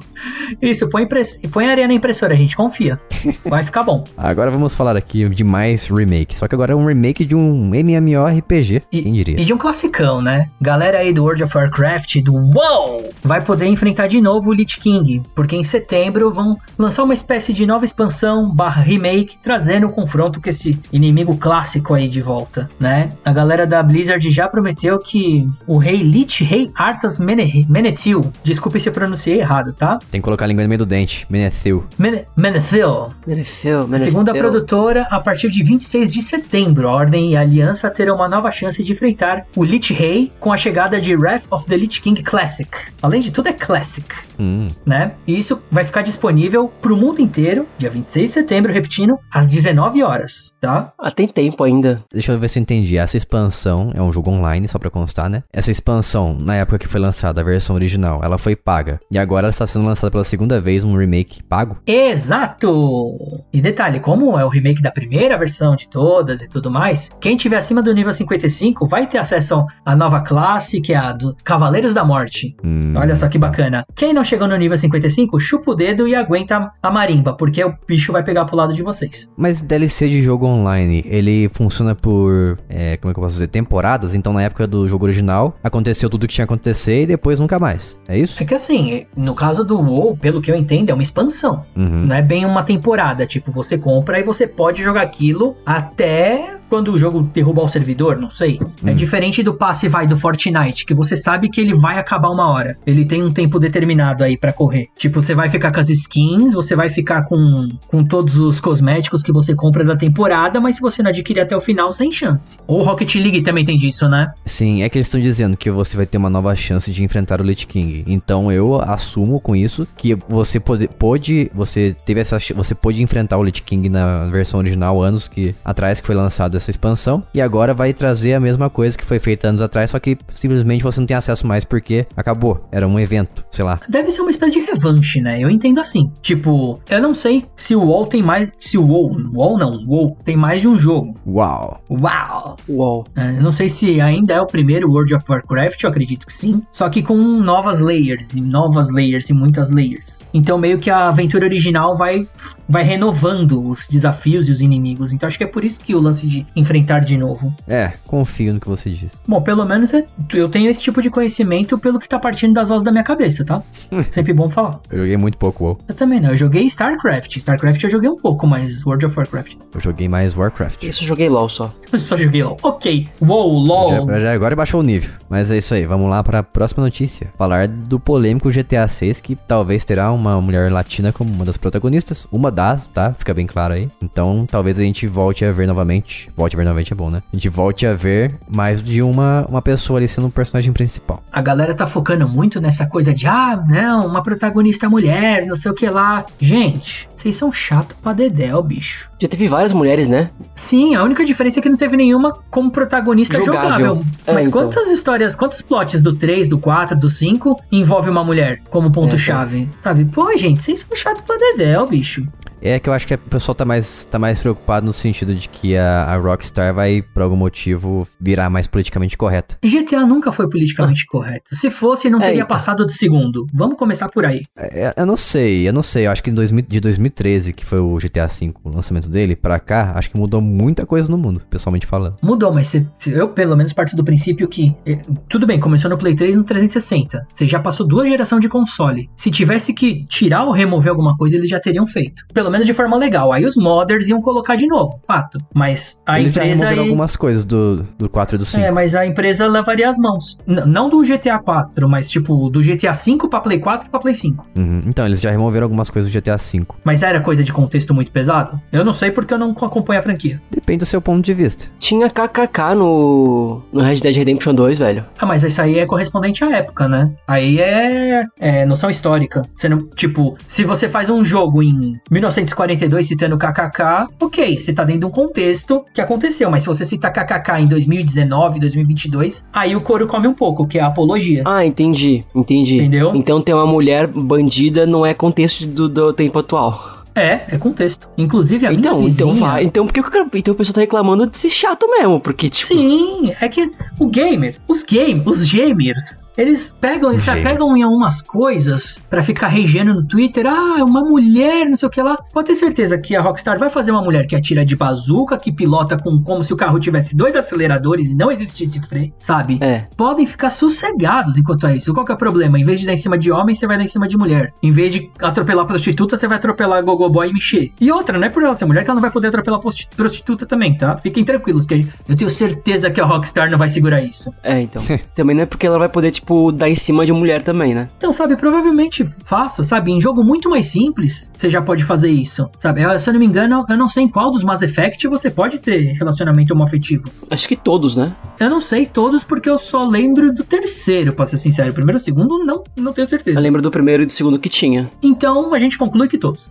isso, 0.60 0.88
põe, 0.88 1.02
impress... 1.02 1.38
põe 1.50 1.68
areia 1.68 1.88
na 1.88 1.94
impressora, 1.94 2.34
a 2.34 2.36
gente 2.36 2.56
confia. 2.56 3.00
Vai 3.44 3.64
ficar 3.64 3.82
bom. 3.82 4.04
Agora 4.16 4.50
vamos 4.50 4.74
falar 4.74 4.96
aqui 4.96 5.28
de 5.28 5.44
mais 5.44 5.86
remake. 5.88 6.36
Só 6.36 6.48
que 6.48 6.54
agora 6.54 6.72
é 6.72 6.76
um 6.76 6.86
remake 6.86 7.24
de 7.24 7.34
um 7.34 7.74
MMORPG. 7.74 8.82
E, 8.92 9.02
Quem 9.02 9.12
diria? 9.12 9.40
e 9.40 9.44
de 9.44 9.52
um 9.52 9.58
classicão, 9.58 10.20
né? 10.20 10.48
Galera 10.60 10.98
aí 10.98 11.12
do 11.12 11.22
World 11.22 11.42
of 11.44 11.56
Warcraft, 11.56 12.22
do 12.22 12.34
WoW, 12.34 13.10
vai 13.22 13.42
poder 13.42 13.66
enfrentar 13.66 14.06
de 14.06 14.20
novo 14.20 14.50
o 14.50 14.52
Lich 14.52 14.78
King, 14.78 15.22
porque 15.34 15.56
em 15.56 15.64
setembro 15.64 16.32
vão 16.32 16.56
lançar 16.78 17.04
uma 17.04 17.14
espécie 17.14 17.52
de 17.52 17.66
nova 17.66 17.84
expansão 17.84 18.54
barra 18.54 18.82
remake, 18.82 19.38
trazendo 19.42 19.86
o 19.86 19.92
confronto 19.92 20.40
com 20.40 20.48
esse 20.48 20.78
inimigo 20.92 21.36
clássico 21.36 21.94
aí 21.94 22.08
de 22.08 22.20
volta, 22.20 22.68
né? 22.78 23.08
A 23.24 23.32
galera 23.32 23.66
da 23.66 23.82
Blizzard 23.82 24.28
já 24.30 24.48
prometeu 24.48 24.98
que 24.98 25.25
o 25.66 25.78
rei 25.78 25.96
Lich, 26.02 26.42
rei 26.44 26.70
Arthas 26.74 27.18
Mene- 27.18 27.66
Menethil, 27.68 28.30
desculpe 28.42 28.78
se 28.80 28.88
eu 28.88 28.92
pronunciei 28.92 29.40
errado, 29.40 29.72
tá? 29.72 29.98
Tem 30.10 30.20
que 30.20 30.24
colocar 30.24 30.44
a 30.44 30.48
língua 30.48 30.62
no 30.62 30.68
meio 30.68 30.78
do 30.78 30.86
dente. 30.86 31.26
Menethil. 31.30 31.84
Mene- 31.98 32.24
Menethil, 32.36 33.08
Mereceu, 33.26 33.86
mereceu. 33.88 34.10
Segundo 34.10 34.30
a 34.30 34.34
produtora, 34.34 35.06
a 35.10 35.20
partir 35.20 35.50
de 35.50 35.62
26 35.62 36.12
de 36.12 36.22
setembro, 36.22 36.88
a 36.88 36.92
Ordem 36.92 37.32
e 37.32 37.36
a 37.36 37.40
Aliança 37.40 37.90
terão 37.90 38.16
uma 38.16 38.28
nova 38.28 38.50
chance 38.50 38.82
de 38.82 38.92
enfrentar 38.92 39.44
o 39.56 39.64
Lich 39.64 39.92
Rei 39.92 40.32
com 40.40 40.52
a 40.52 40.56
chegada 40.56 41.00
de 41.00 41.14
Wrath 41.16 41.44
of 41.50 41.66
the 41.66 41.76
Lich 41.76 42.00
King 42.00 42.22
Classic. 42.22 42.68
Além 43.02 43.20
de 43.20 43.30
tudo, 43.30 43.48
é 43.48 43.52
Classic, 43.52 44.06
Hum. 44.38 44.68
né? 44.84 45.12
E 45.26 45.36
isso 45.36 45.60
vai 45.70 45.84
ficar 45.84 46.02
disponível 46.02 46.68
pro 46.80 46.96
mundo 46.96 47.20
inteiro, 47.20 47.66
dia 47.78 47.90
26 47.90 48.26
de 48.26 48.32
setembro, 48.32 48.72
repetindo, 48.72 49.18
às 49.32 49.46
19 49.46 50.02
horas, 50.02 50.54
tá? 50.60 50.92
Ah, 50.98 51.10
tem 51.10 51.26
tempo 51.28 51.62
ainda. 51.64 52.02
Deixa 52.12 52.32
eu 52.32 52.38
ver 52.38 52.48
se 52.48 52.58
eu 52.58 52.62
entendi. 52.62 52.96
Essa 52.98 53.16
expansão 53.16 53.92
é 53.94 54.02
um 54.02 54.12
jogo 54.12 54.30
online, 54.30 54.68
só 54.68 54.78
pra 54.78 54.90
constar, 54.90 55.15
né? 55.28 55.42
Essa 55.52 55.70
expansão, 55.70 56.36
na 56.38 56.54
época 56.56 56.78
que 56.78 56.88
foi 56.88 57.00
lançada 57.00 57.40
a 57.40 57.44
versão 57.44 57.74
original, 57.74 58.20
ela 58.22 58.38
foi 58.38 58.54
paga. 58.54 59.00
E 59.10 59.18
agora 59.18 59.46
ela 59.46 59.50
está 59.50 59.66
sendo 59.66 59.86
lançada 59.86 60.10
pela 60.10 60.24
segunda 60.24 60.60
vez 60.60 60.84
um 60.84 60.96
remake 60.96 61.42
pago. 61.42 61.78
Exato! 61.86 63.16
E 63.52 63.60
detalhe, 63.60 64.00
como 64.00 64.38
é 64.38 64.44
o 64.44 64.48
remake 64.48 64.82
da 64.82 64.90
primeira 64.90 65.38
versão 65.38 65.74
de 65.74 65.88
todas 65.88 66.42
e 66.42 66.48
tudo 66.48 66.70
mais, 66.70 67.10
quem 67.20 67.36
tiver 67.36 67.56
acima 67.56 67.82
do 67.82 67.92
nível 67.94 68.12
55 68.12 68.86
vai 68.86 69.06
ter 69.06 69.18
acesso 69.18 69.64
à 69.84 69.96
nova 69.96 70.20
classe, 70.20 70.80
que 70.80 70.92
é 70.92 70.96
a 70.96 71.12
do 71.12 71.34
Cavaleiros 71.42 71.94
da 71.94 72.04
Morte. 72.04 72.56
Hum. 72.62 72.94
Olha 72.96 73.16
só 73.16 73.28
que 73.28 73.38
bacana. 73.38 73.84
Quem 73.94 74.12
não 74.12 74.24
chegou 74.24 74.46
no 74.46 74.56
nível 74.56 74.76
55, 74.76 75.38
chupa 75.40 75.72
o 75.72 75.74
dedo 75.74 76.06
e 76.06 76.14
aguenta 76.14 76.70
a 76.82 76.90
marimba, 76.90 77.34
porque 77.34 77.64
o 77.64 77.74
bicho 77.86 78.12
vai 78.12 78.22
pegar 78.22 78.44
pro 78.44 78.56
lado 78.56 78.74
de 78.74 78.82
vocês. 78.82 79.28
Mas 79.36 79.62
DLC 79.62 80.08
de 80.08 80.22
jogo 80.22 80.46
online, 80.46 81.02
ele 81.06 81.48
funciona 81.54 81.94
por. 81.94 82.58
é, 82.68 82.96
como 82.96 83.10
é 83.10 83.14
que 83.14 83.20
eu 83.20 83.22
posso 83.22 83.34
dizer? 83.34 83.48
Temporadas? 83.48 84.14
Então 84.14 84.32
na 84.32 84.42
época 84.42 84.66
do 84.66 84.88
jogo 84.88 85.05
original, 85.06 85.56
aconteceu 85.62 86.10
tudo 86.10 86.24
o 86.24 86.28
que 86.28 86.34
tinha 86.34 86.46
que 86.46 86.52
acontecer 86.52 87.02
e 87.02 87.06
depois 87.06 87.40
nunca 87.40 87.58
mais. 87.58 87.98
É 88.08 88.18
isso? 88.18 88.42
É 88.42 88.46
que 88.46 88.54
assim, 88.54 89.04
no 89.16 89.34
caso 89.34 89.64
do 89.64 89.78
WoW, 89.78 90.16
pelo 90.16 90.40
que 90.40 90.50
eu 90.50 90.56
entendo, 90.56 90.90
é 90.90 90.94
uma 90.94 91.02
expansão. 91.02 91.64
Uhum. 91.76 92.06
Não 92.06 92.16
é 92.16 92.22
bem 92.22 92.44
uma 92.44 92.62
temporada. 92.62 93.26
Tipo, 93.26 93.50
você 93.50 93.78
compra 93.78 94.18
e 94.18 94.22
você 94.22 94.46
pode 94.46 94.82
jogar 94.82 95.02
aquilo 95.02 95.56
até 95.64 96.56
quando 96.68 96.92
o 96.92 96.98
jogo 96.98 97.22
derrubar 97.22 97.64
o 97.64 97.68
servidor, 97.68 98.16
não 98.16 98.30
sei. 98.30 98.58
É 98.84 98.90
Hum. 98.90 98.94
diferente 98.94 99.42
do 99.42 99.54
passe 99.54 99.88
vai 99.88 100.06
do 100.06 100.16
Fortnite, 100.16 100.84
que 100.84 100.94
você 100.94 101.16
sabe 101.16 101.48
que 101.48 101.60
ele 101.60 101.74
vai 101.74 101.98
acabar 101.98 102.28
uma 102.30 102.50
hora. 102.50 102.76
Ele 102.86 103.04
tem 103.04 103.22
um 103.22 103.30
tempo 103.30 103.58
determinado 103.58 104.24
aí 104.24 104.36
pra 104.36 104.52
correr. 104.52 104.88
Tipo, 104.98 105.20
você 105.22 105.34
vai 105.34 105.48
ficar 105.48 105.72
com 105.72 105.80
as 105.80 105.88
skins, 105.88 106.52
você 106.52 106.74
vai 106.74 106.88
ficar 106.88 107.22
com, 107.22 107.68
com 107.88 108.04
todos 108.04 108.36
os 108.38 108.60
cosméticos 108.60 109.22
que 109.22 109.32
você 109.32 109.54
compra 109.54 109.84
da 109.84 109.96
temporada, 109.96 110.60
mas 110.60 110.76
se 110.76 110.82
você 110.82 111.02
não 111.02 111.10
adquirir 111.10 111.40
até 111.40 111.56
o 111.56 111.60
final, 111.60 111.92
sem 111.92 112.10
chance. 112.12 112.56
Ou 112.66 112.82
Rocket 112.82 113.14
League 113.16 113.42
também 113.42 113.64
tem 113.64 113.76
disso, 113.76 114.08
né? 114.08 114.32
Sim, 114.44 114.82
é 114.82 114.88
que 114.88 114.98
eles 114.98 115.06
estão 115.06 115.20
dizendo 115.20 115.56
que 115.56 115.70
você 115.70 115.96
vai 115.96 116.06
ter 116.06 116.18
uma 116.18 116.30
nova 116.30 116.54
chance 116.54 116.90
de 116.90 117.02
enfrentar 117.04 117.40
o 117.40 117.44
Lich 117.44 117.66
King. 117.66 118.04
Então 118.06 118.50
eu 118.50 118.80
assumo 118.80 119.40
com 119.40 119.54
isso 119.54 119.86
que 119.96 120.14
você 120.28 120.58
pode, 120.60 120.88
pôde, 120.88 121.50
você 121.54 121.94
teve 122.04 122.20
essa, 122.20 122.38
você 122.54 122.74
pôde 122.74 123.02
enfrentar 123.02 123.36
o 123.38 123.42
Lich 123.42 123.62
King 123.62 123.88
na 123.88 124.24
versão 124.24 124.58
original 124.60 125.02
anos 125.02 125.28
que 125.28 125.54
atrás 125.64 126.00
que 126.00 126.06
foi 126.06 126.14
lançada 126.14 126.55
essa 126.56 126.70
expansão 126.70 127.22
e 127.32 127.40
agora 127.40 127.74
vai 127.74 127.92
trazer 127.92 128.34
a 128.34 128.40
mesma 128.40 128.68
coisa 128.70 128.96
que 128.96 129.04
foi 129.04 129.18
feita 129.18 129.48
anos 129.48 129.60
atrás, 129.60 129.90
só 129.90 129.98
que 129.98 130.16
simplesmente 130.32 130.82
você 130.82 131.00
não 131.00 131.06
tem 131.06 131.16
acesso 131.16 131.46
mais 131.46 131.64
porque 131.64 132.06
acabou, 132.16 132.66
era 132.70 132.86
um 132.86 132.98
evento, 132.98 133.44
sei 133.50 133.64
lá. 133.64 133.78
Deve 133.88 134.10
ser 134.10 134.20
uma 134.20 134.30
espécie 134.30 134.54
de 134.54 134.60
revanche, 134.60 135.20
né? 135.20 135.40
Eu 135.40 135.50
entendo 135.50 135.80
assim. 135.80 136.10
Tipo, 136.20 136.80
eu 136.88 137.00
não 137.00 137.14
sei 137.14 137.44
se 137.56 137.74
o 137.74 137.84
WoW 137.84 138.06
tem 138.06 138.22
mais. 138.22 138.52
Se 138.60 138.78
o 138.78 138.86
WoW. 138.86 139.16
WoW 139.34 139.58
não, 139.58 139.84
WoW 139.86 140.16
tem 140.24 140.36
mais 140.36 140.60
de 140.60 140.68
um 140.68 140.78
jogo. 140.78 141.14
Uau. 141.26 141.82
Uau! 141.90 142.56
Uau. 142.68 143.04
É, 143.16 143.30
Eu 143.30 143.42
não 143.42 143.52
sei 143.52 143.68
se 143.68 144.00
ainda 144.00 144.34
é 144.34 144.40
o 144.40 144.46
primeiro 144.46 144.90
World 144.90 145.14
of 145.14 145.24
Warcraft, 145.28 145.82
eu 145.82 145.90
acredito 145.90 146.26
que 146.26 146.32
sim. 146.32 146.62
Só 146.72 146.88
que 146.88 147.02
com 147.02 147.16
novas 147.16 147.80
layers, 147.80 148.32
e 148.34 148.40
novas 148.40 148.90
layers, 148.90 149.28
e 149.28 149.32
muitas 149.32 149.70
layers. 149.70 150.24
Então 150.32 150.58
meio 150.58 150.78
que 150.78 150.90
a 150.90 151.08
aventura 151.08 151.44
original 151.44 151.96
vai, 151.96 152.26
vai 152.68 152.82
renovando 152.82 153.66
os 153.66 153.86
desafios 153.88 154.48
e 154.48 154.52
os 154.52 154.60
inimigos. 154.60 155.12
Então 155.12 155.26
acho 155.26 155.38
que 155.38 155.44
é 155.44 155.46
por 155.46 155.64
isso 155.64 155.80
que 155.80 155.94
o 155.94 156.00
lance 156.00 156.26
de 156.26 156.45
enfrentar 156.54 157.00
de 157.00 157.16
novo. 157.16 157.54
É, 157.68 157.92
confio 158.06 158.54
no 158.54 158.60
que 158.60 158.68
você 158.68 158.90
disse. 158.90 159.16
Bom, 159.26 159.40
pelo 159.42 159.64
menos 159.64 159.92
é- 159.94 160.04
eu 160.34 160.48
tenho 160.48 160.70
esse 160.70 160.82
tipo 160.82 161.00
de 161.02 161.10
conhecimento 161.10 161.78
pelo 161.78 161.98
que 161.98 162.08
tá 162.08 162.18
partindo 162.18 162.54
das 162.54 162.68
vozes 162.68 162.84
da 162.84 162.90
minha 162.92 163.04
cabeça, 163.04 163.44
tá? 163.44 163.62
Sempre 164.10 164.32
bom 164.32 164.48
falar. 164.48 164.80
Eu 164.90 164.98
joguei 164.98 165.16
muito 165.16 165.38
pouco 165.38 165.64
WoW. 165.64 165.78
Eu 165.88 165.94
também 165.94 166.20
não, 166.20 166.30
eu 166.30 166.36
joguei 166.36 166.64
StarCraft. 166.66 167.36
StarCraft 167.36 167.82
eu 167.82 167.90
joguei 167.90 168.08
um 168.08 168.16
pouco, 168.16 168.46
mas 168.46 168.84
World 168.84 169.06
of 169.06 169.18
Warcraft. 169.18 169.54
Eu 169.74 169.80
joguei 169.80 170.08
mais 170.08 170.34
Warcraft. 170.36 170.82
Isso 170.82 171.02
eu 171.04 171.08
joguei 171.08 171.28
LOL 171.28 171.48
só. 171.48 171.72
Eu 171.92 171.98
só 171.98 172.16
joguei 172.16 172.42
LOL. 172.42 172.56
Ok. 172.62 173.08
WoW, 173.20 173.52
LOL. 173.58 174.06
Já, 174.08 174.20
já 174.20 174.32
agora 174.32 174.54
baixou 174.56 174.80
o 174.80 174.82
nível. 174.82 175.10
Mas 175.28 175.50
é 175.50 175.56
isso 175.58 175.74
aí, 175.74 175.84
vamos 175.86 176.08
lá 176.10 176.22
para 176.22 176.38
a 176.40 176.42
próxima 176.42 176.82
notícia. 176.84 177.28
Falar 177.36 177.68
do 177.68 177.98
polêmico 177.98 178.50
GTA 178.50 178.86
6, 178.88 179.20
que 179.20 179.34
talvez 179.36 179.84
terá 179.84 180.10
uma 180.12 180.40
mulher 180.40 180.70
latina 180.70 181.12
como 181.12 181.32
uma 181.32 181.44
das 181.44 181.56
protagonistas. 181.56 182.26
Uma 182.30 182.50
das, 182.50 182.86
tá? 182.86 183.12
Fica 183.18 183.34
bem 183.34 183.46
claro 183.46 183.74
aí. 183.74 183.88
Então 184.02 184.46
talvez 184.50 184.78
a 184.78 184.82
gente 184.82 185.06
volte 185.06 185.44
a 185.44 185.52
ver 185.52 185.66
novamente. 185.66 186.30
Volte 186.36 186.54
a 186.54 186.58
ver 186.58 186.64
novamente 186.64 186.92
é 186.92 186.96
bom, 186.96 187.10
né? 187.10 187.22
A 187.32 187.36
gente 187.36 187.48
volte 187.48 187.86
a 187.86 187.94
ver 187.94 188.34
mais 188.46 188.82
de 188.82 189.00
uma, 189.00 189.46
uma 189.48 189.62
pessoa 189.62 189.98
ali 189.98 190.06
sendo 190.06 190.26
um 190.26 190.30
personagem 190.30 190.70
principal. 190.72 191.22
A 191.32 191.40
galera 191.40 191.74
tá 191.74 191.86
focando 191.86 192.28
muito 192.28 192.60
nessa 192.60 192.86
coisa 192.86 193.14
de, 193.14 193.26
ah, 193.26 193.64
não, 193.66 194.06
uma 194.06 194.22
protagonista 194.22 194.88
mulher, 194.88 195.46
não 195.46 195.56
sei 195.56 195.70
o 195.70 195.74
que 195.74 195.88
lá. 195.88 196.26
Gente, 196.38 197.08
vocês 197.16 197.34
são 197.36 197.50
chato 197.50 197.96
pra 198.02 198.12
dedéu, 198.12 198.62
bicho. 198.62 199.08
Já 199.18 199.28
teve 199.28 199.48
várias 199.48 199.72
mulheres, 199.72 200.06
né? 200.06 200.30
Sim, 200.54 200.94
a 200.94 201.02
única 201.02 201.24
diferença 201.24 201.58
é 201.58 201.62
que 201.62 201.70
não 201.70 201.76
teve 201.76 201.96
nenhuma 201.96 202.32
como 202.50 202.70
protagonista 202.70 203.38
jogável. 203.42 203.72
Jogável. 203.72 204.04
É, 204.26 204.34
Mas 204.34 204.46
então. 204.46 204.60
quantas 204.60 204.90
histórias, 204.90 205.34
quantos 205.34 205.62
plots 205.62 206.02
do 206.02 206.14
3, 206.14 206.50
do 206.50 206.58
4, 206.58 206.96
do 206.98 207.08
5 207.08 207.58
envolve 207.72 208.10
uma 208.10 208.22
mulher 208.22 208.60
como 208.68 208.88
É, 208.88 208.90
ponto-chave? 208.90 209.70
Sabe? 209.82 210.04
Pô, 210.04 210.36
gente, 210.36 210.62
vocês 210.62 210.80
são 210.86 210.94
chato 210.94 211.22
pra 211.22 211.36
dedéu, 211.38 211.86
bicho. 211.86 212.26
É 212.60 212.78
que 212.80 212.88
eu 212.88 212.92
acho 212.92 213.06
que 213.06 213.14
o 213.14 213.18
pessoal 213.18 213.54
tá 213.54 213.64
mais, 213.64 214.04
tá 214.06 214.18
mais 214.18 214.38
preocupado 214.40 214.86
no 214.86 214.92
sentido 214.92 215.34
de 215.34 215.48
que 215.48 215.76
a, 215.76 216.04
a 216.04 216.16
Rockstar 216.16 216.74
vai, 216.74 217.02
por 217.02 217.22
algum 217.22 217.36
motivo, 217.36 218.06
virar 218.20 218.48
mais 218.50 218.66
politicamente 218.66 219.16
correta. 219.16 219.56
GTA 219.64 220.04
nunca 220.06 220.32
foi 220.32 220.48
politicamente 220.48 221.06
correto. 221.06 221.54
Se 221.54 221.70
fosse, 221.70 222.08
não 222.10 222.18
É, 222.20 222.22
teria 222.22 222.36
então. 222.38 222.48
passado 222.48 222.84
do 222.84 222.90
segundo. 222.92 223.46
Vamos 223.54 223.76
começar 223.76 224.08
por 224.08 224.24
aí. 224.24 224.42
É, 224.56 224.94
eu 224.96 225.06
não 225.06 225.16
sei, 225.16 225.68
eu 225.68 225.72
não 225.72 225.82
sei. 225.82 226.06
Eu 226.06 226.10
acho 226.10 226.22
que 226.22 226.30
em 226.30 226.34
2000 226.34 226.64
de 226.66 226.80
2013, 226.80 227.52
que 227.52 227.64
foi 227.64 227.78
o 227.78 227.96
GTA 227.98 228.26
V, 228.26 228.54
o 228.64 228.74
lançamento 228.74 229.08
dele, 229.08 229.36
pra 229.36 229.60
cá, 229.60 229.92
acho 229.94 230.10
que 230.10 230.18
mudou 230.18 230.40
muita 230.40 230.84
coisa 230.86 231.10
no 231.10 231.18
mundo, 231.18 231.42
pessoalmente 231.50 231.86
falando. 231.86 232.16
Mudou, 232.22 232.52
mas 232.52 232.66
você- 232.68 232.86
eu 233.06 233.28
pelo 233.28 233.56
menos 233.56 233.72
parto 233.72 233.94
do 233.94 234.02
princípio 234.04 234.48
que. 234.48 234.74
eh, 234.86 234.98
Tudo 235.28 235.46
bem, 235.46 235.60
começou 235.60 235.90
no 235.90 235.98
Play 235.98 236.14
3 236.14 236.34
e 236.34 236.38
no 236.38 236.44
360. 236.44 237.26
Você 237.34 237.46
já 237.46 237.60
passou 237.60 237.86
duas 237.86 238.08
gerações 238.08 238.40
de 238.40 238.48
console. 238.48 239.08
Se 239.16 239.30
tivesse 239.30 239.72
que 239.72 240.04
tirar 240.06 240.44
ou 240.44 240.52
remover 240.52 240.90
alguma 240.90 241.16
coisa, 241.16 241.36
eles 241.36 241.50
já 241.50 241.60
teriam 241.60 241.86
feito. 241.86 242.24
Pelo 242.32 242.45
menos 242.50 242.66
de 242.66 242.72
forma 242.74 242.96
legal. 242.96 243.32
Aí 243.32 243.44
os 243.44 243.56
modders 243.56 244.08
iam 244.08 244.20
colocar 244.20 244.56
de 244.56 244.66
novo, 244.66 244.98
fato. 245.06 245.38
Mas 245.54 245.98
a 246.06 246.20
Eles 246.20 246.32
já 246.34 246.42
empresa. 246.44 246.60
removeram 246.60 246.82
aí- 246.82 246.88
algumas 246.88 247.16
coisas 247.16 247.44
do, 247.44 247.84
do 247.98 248.08
4 248.08 248.36
e 248.36 248.38
do 248.38 248.44
5. 248.44 248.64
É, 248.64 248.70
mas 248.70 248.94
a 248.94 249.06
empresa 249.06 249.46
levaria 249.46 249.88
as 249.88 249.96
mãos. 249.98 250.38
N- 250.46 250.62
não 250.66 250.88
do 250.88 251.02
GTA 251.02 251.38
4, 251.38 251.88
mas 251.88 252.08
tipo, 252.10 252.48
do 252.50 252.60
GTA 252.62 252.94
5 252.94 253.28
pra 253.28 253.40
Play 253.40 253.58
4 253.58 253.90
pra 253.90 254.00
Play 254.00 254.14
5. 254.14 254.46
Uhum. 254.56 254.80
Então, 254.86 255.06
eles 255.06 255.20
já 255.20 255.30
removeram 255.30 255.64
algumas 255.64 255.90
coisas 255.90 256.10
do 256.10 256.14
GTA 256.14 256.36
V. 256.36 256.66
Mas 256.84 257.02
era 257.02 257.20
coisa 257.20 257.42
de 257.44 257.52
contexto 257.52 257.94
muito 257.94 258.10
pesado? 258.10 258.60
Eu 258.72 258.84
não 258.84 258.92
sei 258.92 259.10
porque 259.10 259.32
eu 259.34 259.38
não 259.38 259.50
acompanho 259.50 260.00
a 260.00 260.02
franquia. 260.02 260.40
Depende 260.50 260.78
do 260.80 260.86
seu 260.86 261.00
ponto 261.00 261.24
de 261.24 261.34
vista. 261.34 261.64
Tinha 261.78 262.08
KKK 262.10 262.74
no, 262.74 263.62
no 263.72 263.82
Red 263.82 263.96
Dead 263.96 264.14
Redemption 264.16 264.54
2, 264.54 264.78
velho. 264.78 265.04
Ah, 265.18 265.26
mas 265.26 265.42
isso 265.42 265.60
aí 265.60 265.78
é 265.78 265.86
correspondente 265.86 266.44
à 266.44 266.50
época, 266.56 266.88
né? 266.88 267.10
Aí 267.26 267.58
é, 267.60 268.24
é 268.38 268.66
noção 268.66 268.88
histórica. 268.90 269.42
Você 269.56 269.68
não, 269.68 269.78
tipo, 269.94 270.36
se 270.46 270.64
você 270.64 270.88
faz 270.88 271.10
um 271.10 271.22
jogo 271.24 271.62
em 271.62 271.98
1942 272.40 273.06
citando 273.06 273.38
KKK, 273.38 274.08
ok, 274.20 274.58
você 274.58 274.72
tá 274.72 274.84
dentro 274.84 275.00
de 275.00 275.06
um 275.06 275.10
contexto 275.10 275.84
que 275.94 276.00
aconteceu. 276.00 276.50
Mas 276.50 276.62
se 276.62 276.68
você 276.68 276.84
citar 276.84 277.12
KKK 277.12 277.60
em 277.60 277.66
2019, 277.66 278.60
2022, 278.60 279.46
aí 279.52 279.74
o 279.74 279.80
couro 279.80 280.06
come 280.06 280.28
um 280.28 280.34
pouco, 280.34 280.66
que 280.66 280.78
é 280.78 280.82
a 280.82 280.86
apologia. 280.86 281.42
Ah, 281.46 281.64
entendi, 281.64 282.24
entendi. 282.34 282.78
Entendeu? 282.78 283.12
Então 283.14 283.40
ter 283.40 283.54
uma 283.54 283.66
mulher 283.66 284.06
bandida 284.06 284.86
não 284.86 285.04
é 285.04 285.14
contexto 285.14 285.66
do, 285.66 285.88
do 285.88 286.12
tempo 286.12 286.38
atual. 286.38 286.95
É, 287.16 287.46
é 287.48 287.58
contexto. 287.58 288.08
Inclusive 288.16 288.66
a 288.66 288.70
minha 288.70 288.78
Então, 288.78 289.02
vizinha... 289.02 289.32
então 289.32 289.34
vai. 289.34 289.64
Então 289.64 289.86
por 289.86 289.92
que, 289.92 290.38
então 290.38 290.54
o 290.54 290.56
pessoal 290.56 290.74
tá 290.74 290.80
reclamando 290.82 291.28
de 291.28 291.38
ser 291.38 291.50
chato 291.50 291.88
mesmo? 291.88 292.20
Porque, 292.20 292.48
tipo. 292.50 292.68
Sim, 292.68 293.32
é 293.40 293.48
que 293.48 293.70
o 293.98 294.06
gamer, 294.06 294.56
os 294.68 294.82
game, 294.82 295.22
os 295.24 295.50
gamers, 295.50 296.28
eles 296.36 296.74
pegam 296.80 297.12
e 297.12 297.16
Os 297.16 297.22
se 297.22 297.30
apegam 297.30 297.76
em 297.76 297.82
algumas 297.82 298.20
coisas 298.20 299.00
pra 299.08 299.22
ficar 299.22 299.48
regendo 299.48 299.94
no 299.94 300.04
Twitter, 300.04 300.46
ah, 300.46 300.84
uma 300.84 301.00
mulher, 301.02 301.66
não 301.66 301.76
sei 301.76 301.88
o 301.88 301.90
que 301.90 302.02
lá. 302.02 302.16
Pode 302.32 302.48
ter 302.48 302.54
certeza 302.54 302.98
que 302.98 303.16
a 303.16 303.20
Rockstar 303.22 303.58
vai 303.58 303.70
fazer 303.70 303.90
uma 303.90 304.02
mulher 304.02 304.26
que 304.26 304.36
atira 304.36 304.64
de 304.64 304.76
bazuca, 304.76 305.38
que 305.38 305.50
pilota 305.50 305.96
com 305.96 306.22
como 306.22 306.44
se 306.44 306.52
o 306.52 306.56
carro 306.56 306.78
tivesse 306.78 307.16
dois 307.16 307.34
aceleradores 307.34 308.10
e 308.10 308.14
não 308.14 308.30
existisse 308.30 308.78
freio, 308.80 309.12
sabe? 309.18 309.58
É. 309.62 309.86
Podem 309.96 310.26
ficar 310.26 310.50
sossegados 310.50 311.38
enquanto 311.38 311.66
é 311.66 311.76
isso. 311.76 311.94
Qual 311.94 312.04
que 312.04 312.12
é 312.12 312.14
o 312.14 312.18
problema? 312.18 312.58
Em 312.58 312.64
vez 312.64 312.80
de 312.80 312.86
dar 312.86 312.92
em 312.92 312.98
cima 312.98 313.16
de 313.16 313.30
homem, 313.32 313.54
você 313.54 313.66
vai 313.66 313.78
dar 313.78 313.84
em 313.84 313.88
cima 313.88 314.06
de 314.06 314.16
mulher. 314.16 314.52
Em 314.62 314.70
vez 314.70 314.92
de 314.92 315.10
atropelar 315.20 315.66
prostituta, 315.66 316.16
você 316.16 316.28
vai 316.28 316.36
atropelar 316.36 316.84
gogoboy 317.06 317.28
e 317.28 317.32
mexer. 317.32 317.72
E 317.80 317.90
outra, 317.90 318.18
não 318.18 318.26
é 318.26 318.30
por 318.30 318.42
ela 318.42 318.54
ser 318.54 318.64
mulher 318.64 318.84
que 318.84 318.90
ela 318.90 318.96
não 318.96 319.02
vai 319.02 319.10
poder 319.10 319.28
atropelar 319.28 319.60
prosti- 319.60 319.88
prostituta 319.96 320.44
também, 320.46 320.76
tá? 320.76 320.96
Fiquem 320.98 321.24
tranquilos, 321.24 321.66
que 321.66 321.86
eu 322.08 322.16
tenho 322.16 322.30
certeza 322.30 322.90
que 322.90 323.00
a 323.00 323.04
Rockstar 323.04 323.50
não 323.50 323.58
vai 323.58 323.68
segurar 323.68 324.02
isso. 324.02 324.32
É, 324.42 324.60
então. 324.60 324.82
Também 325.14 325.34
não 325.36 325.42
é 325.42 325.46
porque 325.46 325.66
ela 325.66 325.78
vai 325.78 325.88
poder, 325.88 326.10
tipo, 326.10 326.52
dar 326.52 326.68
em 326.68 326.74
cima 326.74 327.06
de 327.06 327.12
mulher 327.12 327.40
também, 327.42 327.74
né? 327.74 327.88
Então, 327.96 328.12
sabe, 328.12 328.36
provavelmente 328.36 329.04
faça, 329.24 329.62
sabe? 329.62 329.92
Em 329.92 330.00
jogo 330.00 330.22
muito 330.24 330.48
mais 330.50 330.66
simples, 330.66 331.30
você 331.36 331.48
já 331.48 331.62
pode 331.62 331.84
fazer 331.84 332.10
isso, 332.10 332.48
sabe? 332.58 332.82
Eu, 332.82 332.98
se 332.98 333.08
eu 333.08 333.12
não 333.12 333.20
me 333.20 333.26
engano, 333.26 333.64
eu 333.68 333.76
não 333.76 333.88
sei 333.88 334.04
em 334.04 334.08
qual 334.08 334.30
dos 334.30 334.42
Mass 334.44 334.62
Effect 334.62 335.06
você 335.08 335.30
pode 335.30 335.58
ter 335.58 335.92
relacionamento 335.92 336.52
homoafetivo. 336.52 337.08
Acho 337.30 337.48
que 337.48 337.56
todos, 337.56 337.96
né? 337.96 338.12
Eu 338.38 338.50
não 338.50 338.60
sei 338.60 338.84
todos 338.86 339.24
porque 339.24 339.48
eu 339.48 339.58
só 339.58 339.84
lembro 339.86 340.32
do 340.32 340.44
terceiro, 340.44 341.12
pra 341.12 341.24
ser 341.26 341.38
sincero. 341.38 341.70
O 341.70 341.74
primeiro 341.74 341.98
e 341.98 342.00
o 342.00 342.04
segundo, 342.04 342.38
não, 342.44 342.62
não 342.76 342.92
tenho 342.92 343.06
certeza. 343.06 343.38
Eu 343.38 343.42
lembro 343.42 343.62
do 343.62 343.70
primeiro 343.70 344.02
e 344.02 344.06
do 344.06 344.12
segundo 344.12 344.38
que 344.38 344.48
tinha. 344.48 344.88
Então 345.02 345.54
a 345.54 345.58
gente 345.58 345.78
conclui 345.78 346.08
que 346.08 346.18
todos. 346.18 346.50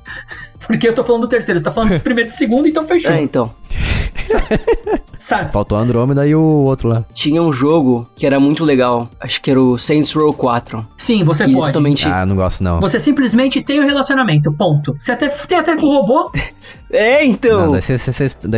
Porque 0.68 0.88
eu 0.88 0.94
tô 0.94 1.04
falando 1.04 1.22
do 1.24 1.28
terceiro, 1.28 1.60
você 1.60 1.64
tá 1.64 1.72
falando 1.72 1.94
do 1.94 2.00
primeiro 2.04 2.30
e 2.30 2.32
do 2.32 2.36
segundo, 2.36 2.68
então 2.68 2.86
fechou. 2.88 3.12
É, 3.12 3.22
então. 3.22 3.54
Sabe? 5.18 5.52
Faltou 5.52 5.78
a 5.78 5.82
Andrômeda 5.82 6.28
e 6.28 6.36
o 6.36 6.42
outro 6.42 6.88
lá. 6.90 7.04
Tinha 7.14 7.42
um 7.42 7.52
jogo 7.52 8.08
que 8.16 8.26
era 8.26 8.40
muito 8.40 8.64
legal. 8.64 9.10
Acho 9.20 9.42
que 9.42 9.50
era 9.50 9.60
o 9.62 9.78
Saints 9.78 10.12
Row 10.14 10.32
4. 10.34 10.86
Sim, 10.98 11.24
você 11.24 11.46
que 11.46 11.54
pode. 11.54 11.68
totalmente. 11.68 12.08
Ah, 12.08 12.26
não 12.26 12.36
gosto 12.36 12.64
não. 12.64 12.80
Você 12.80 13.00
simplesmente 13.00 13.62
tem 13.62 13.80
o 13.80 13.86
relacionamento, 13.86 14.52
ponto. 14.52 14.96
Você 15.00 15.12
até 15.14 15.28
tem 15.30 15.58
até 15.58 15.76
com 15.76 15.86
o 15.88 16.02
robô. 16.02 16.32
É, 16.92 17.26
então. 17.26 17.66
Não, 17.66 17.72
daí 17.74 17.82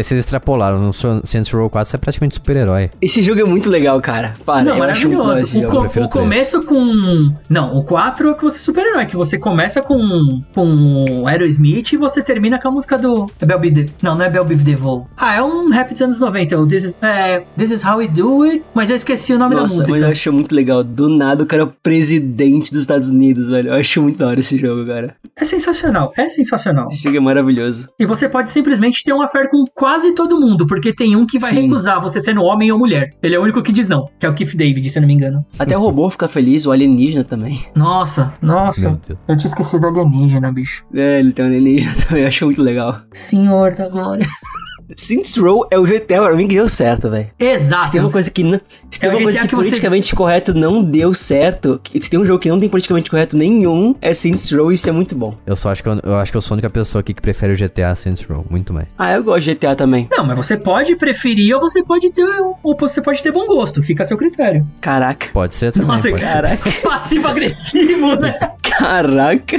vocês- 0.04 0.12
extrapolaram. 0.12 0.78
No 0.80 0.94
Saints 0.94 1.50
Row 1.52 1.70
4 1.70 1.90
você 1.90 1.96
é 1.96 2.00
praticamente 2.00 2.36
super-herói. 2.36 2.92
Esse 3.02 3.22
jogo 3.22 3.40
é 3.40 3.44
muito 3.44 3.68
legal, 3.70 4.00
cara. 4.02 4.36
Para, 4.46 4.64
Não, 4.64 4.78
maravilhoso. 4.78 5.60
O, 5.66 5.68
co- 5.72 6.02
o 6.04 6.10
começo 6.10 6.62
com. 6.62 7.34
Não, 7.50 7.76
o 7.76 7.84
4 7.84 8.30
é 8.30 8.34
que 8.36 8.44
você 8.44 8.58
é 8.58 8.60
super-herói, 8.60 9.06
que 9.06 9.16
você 9.16 9.40
começa 9.40 9.82
com, 9.82 10.44
com 10.54 11.22
o 11.24 11.28
Aerosmith 11.28 11.94
e 11.94 11.98
você 11.98 12.22
termina 12.22 12.60
com 12.62 12.68
a 12.68 12.72
música 12.72 12.98
do. 12.98 13.32
É 13.42 13.46
Bell 13.46 13.60
De- 13.60 13.90
Não, 14.04 14.14
não 14.14 14.26
é 14.26 14.30
Bell 14.30 14.44
Biv 14.46 14.62
DeVoe. 14.62 15.04
Ah, 15.18 15.36
é 15.38 15.42
um 15.48 15.70
rap 15.70 15.92
dos 15.92 16.02
anos 16.02 16.20
90. 16.20 16.58
O 16.60 16.68
This 16.68 16.84
is, 16.84 16.98
é, 17.02 17.44
This 17.58 17.72
is 17.72 17.84
How 17.84 17.98
We 17.98 18.08
Do 18.08 18.44
It, 18.44 18.64
mas 18.74 18.90
eu 18.90 18.96
esqueci 18.96 19.34
o 19.34 19.40
nome 19.40 19.56
Nossa, 19.56 19.76
da 19.76 19.80
música. 19.80 19.92
mas 19.92 20.02
eu 20.02 20.10
acho 20.10 20.34
muito 20.34 20.54
legal. 20.56 20.84
Do 20.84 21.10
nada 21.10 21.44
o 21.44 21.46
cara 21.46 21.64
é 21.64 21.66
o 21.66 21.74
presidente 21.84 22.72
dos 22.72 22.82
Estados 22.82 23.10
Unidos, 23.10 23.50
velho. 23.50 23.70
Eu 23.70 23.76
acho 23.76 24.02
muito 24.02 24.18
da 24.18 24.28
hora 24.28 24.40
esse 24.40 24.58
jogo, 24.58 24.86
cara. 24.86 25.16
É 25.36 25.46
sensacional, 25.46 26.12
é 26.18 26.30
sensacional. 26.30 26.88
Esse 26.92 27.04
jogo 27.04 27.18
é 27.18 27.20
maravilhoso. 27.20 27.88
E 28.00 28.06
você 28.06 28.28
pode 28.28 28.50
simplesmente 28.50 29.04
ter 29.04 29.14
uma 29.14 29.28
fé 29.28 29.48
com 29.48 29.64
quase 29.74 30.14
todo 30.14 30.40
mundo, 30.40 30.66
porque 30.66 30.94
tem 30.94 31.16
um 31.16 31.26
que 31.26 31.40
vai 31.40 31.52
Sim. 31.52 31.64
recusar 31.64 32.02
você 32.02 32.20
sendo 32.20 32.42
homem 32.44 32.72
ou 32.72 32.78
mulher. 32.78 33.12
Ele 33.22 33.36
é 33.36 33.40
o 33.40 33.44
único 33.44 33.62
que 33.62 33.72
diz 33.72 33.88
não, 33.88 34.10
que 34.20 34.26
é 34.26 34.30
o 34.30 34.34
Keith 34.34 34.56
David, 34.56 34.90
se 34.90 34.98
eu 34.98 35.02
não 35.02 35.08
me 35.08 35.14
engano. 35.14 35.46
Até 35.60 35.78
o 35.78 35.82
robô 35.82 36.10
fica 36.10 36.28
feliz, 36.28 36.66
o 36.66 36.72
alienígena 36.72 37.24
também. 37.24 37.62
Nossa, 37.76 38.34
nossa. 38.42 39.00
Eu 39.28 39.38
tinha 39.38 39.48
esquecido 39.48 39.92
do 39.92 40.00
alienígena, 40.00 40.52
bicho. 40.52 40.84
É, 40.94 41.20
ele 41.20 41.32
tem 41.32 41.46
um 41.46 41.48
alienígena 41.50 41.94
também, 42.08 42.24
eu 42.24 42.28
acho 42.28 42.46
muito 42.46 42.62
legal. 42.62 42.98
Senhor 43.12 43.74
da 43.74 43.88
glória. 43.90 44.28
Saints 44.96 45.36
Row 45.38 45.68
é 45.70 45.78
o 45.78 45.84
GTA 45.84 46.22
pra 46.22 46.36
mim 46.36 46.48
que 46.48 46.56
deu 46.56 46.70
certo, 46.70 47.10
velho. 47.10 47.28
Exato. 47.40 47.86
Se 47.86 47.92
tem 47.92 48.00
uma 48.02 48.10
coisa 48.10 48.32
que 48.32 48.44
não, 48.44 48.60
se 48.90 49.00
tem 49.00 49.10
É 49.10 49.14
uma 49.14 49.22
coisa 49.22 49.40
que, 49.42 49.48
que 49.48 49.56
você- 49.56 49.70
politicamente 49.70 50.16
correto 50.16 50.54
não 50.54 50.82
deu 50.84 51.14
certo, 51.14 51.80
se 52.00 52.10
tem 52.10 52.20
um 52.20 52.26
jogo 52.26 52.40
que 52.40 52.50
não 52.50 52.60
tem 52.60 52.70
politicamente 52.70 53.10
correto 53.10 53.36
nenhum, 53.38 53.96
é 54.02 54.14
Saints 54.14 54.52
Row 54.52 54.72
e 54.72 54.76
isso 54.76 54.88
é 54.90 54.92
muito 54.92 55.16
bom. 55.16 55.36
Eu 55.46 55.56
só 55.56 55.72
acho 55.72 55.84
que 55.84 55.90
eu, 55.90 56.00
eu 56.04 56.16
acho 56.16 56.32
que 56.32 56.38
eu 56.38 56.42
sou 56.42 56.54
a 56.54 56.56
única 56.56 56.70
pessoa 56.70 57.02
aqui 57.02 57.14
que 57.14 57.22
prefere 57.22 57.54
o 57.54 57.58
GTA 57.58 57.94
Saints 57.96 58.24
Row, 58.26 58.46
muito 58.50 58.74
mais. 58.74 58.88
Ah, 58.98 59.14
eu 59.14 59.24
gosto 59.24 59.46
de 59.46 59.54
GTA 59.56 59.76
também. 59.76 60.08
Não, 60.12 60.26
mas 60.26 60.38
você 60.38 60.56
pode 60.56 60.96
preferir 60.96 61.56
ou 61.56 61.60
você 61.62 61.84
pode 61.84 62.12
ter 62.12 62.26
ou 62.64 62.76
você 62.78 63.02
pode 63.02 63.22
ter 63.22 63.32
bom 63.32 63.46
gosto, 63.46 63.84
fica 63.84 64.04
a 64.04 64.06
seu 64.06 64.18
critério. 64.18 64.66
Caraca. 64.80 65.28
Pode 65.34 65.54
ser 65.54 65.72
também, 65.72 65.88
Nossa, 65.90 66.10
pode 66.10 66.22
Caraca. 66.22 66.72
Passivo 66.82 67.28
agressivo, 67.28 68.16
né? 68.16 68.38
Caraca. 68.78 69.58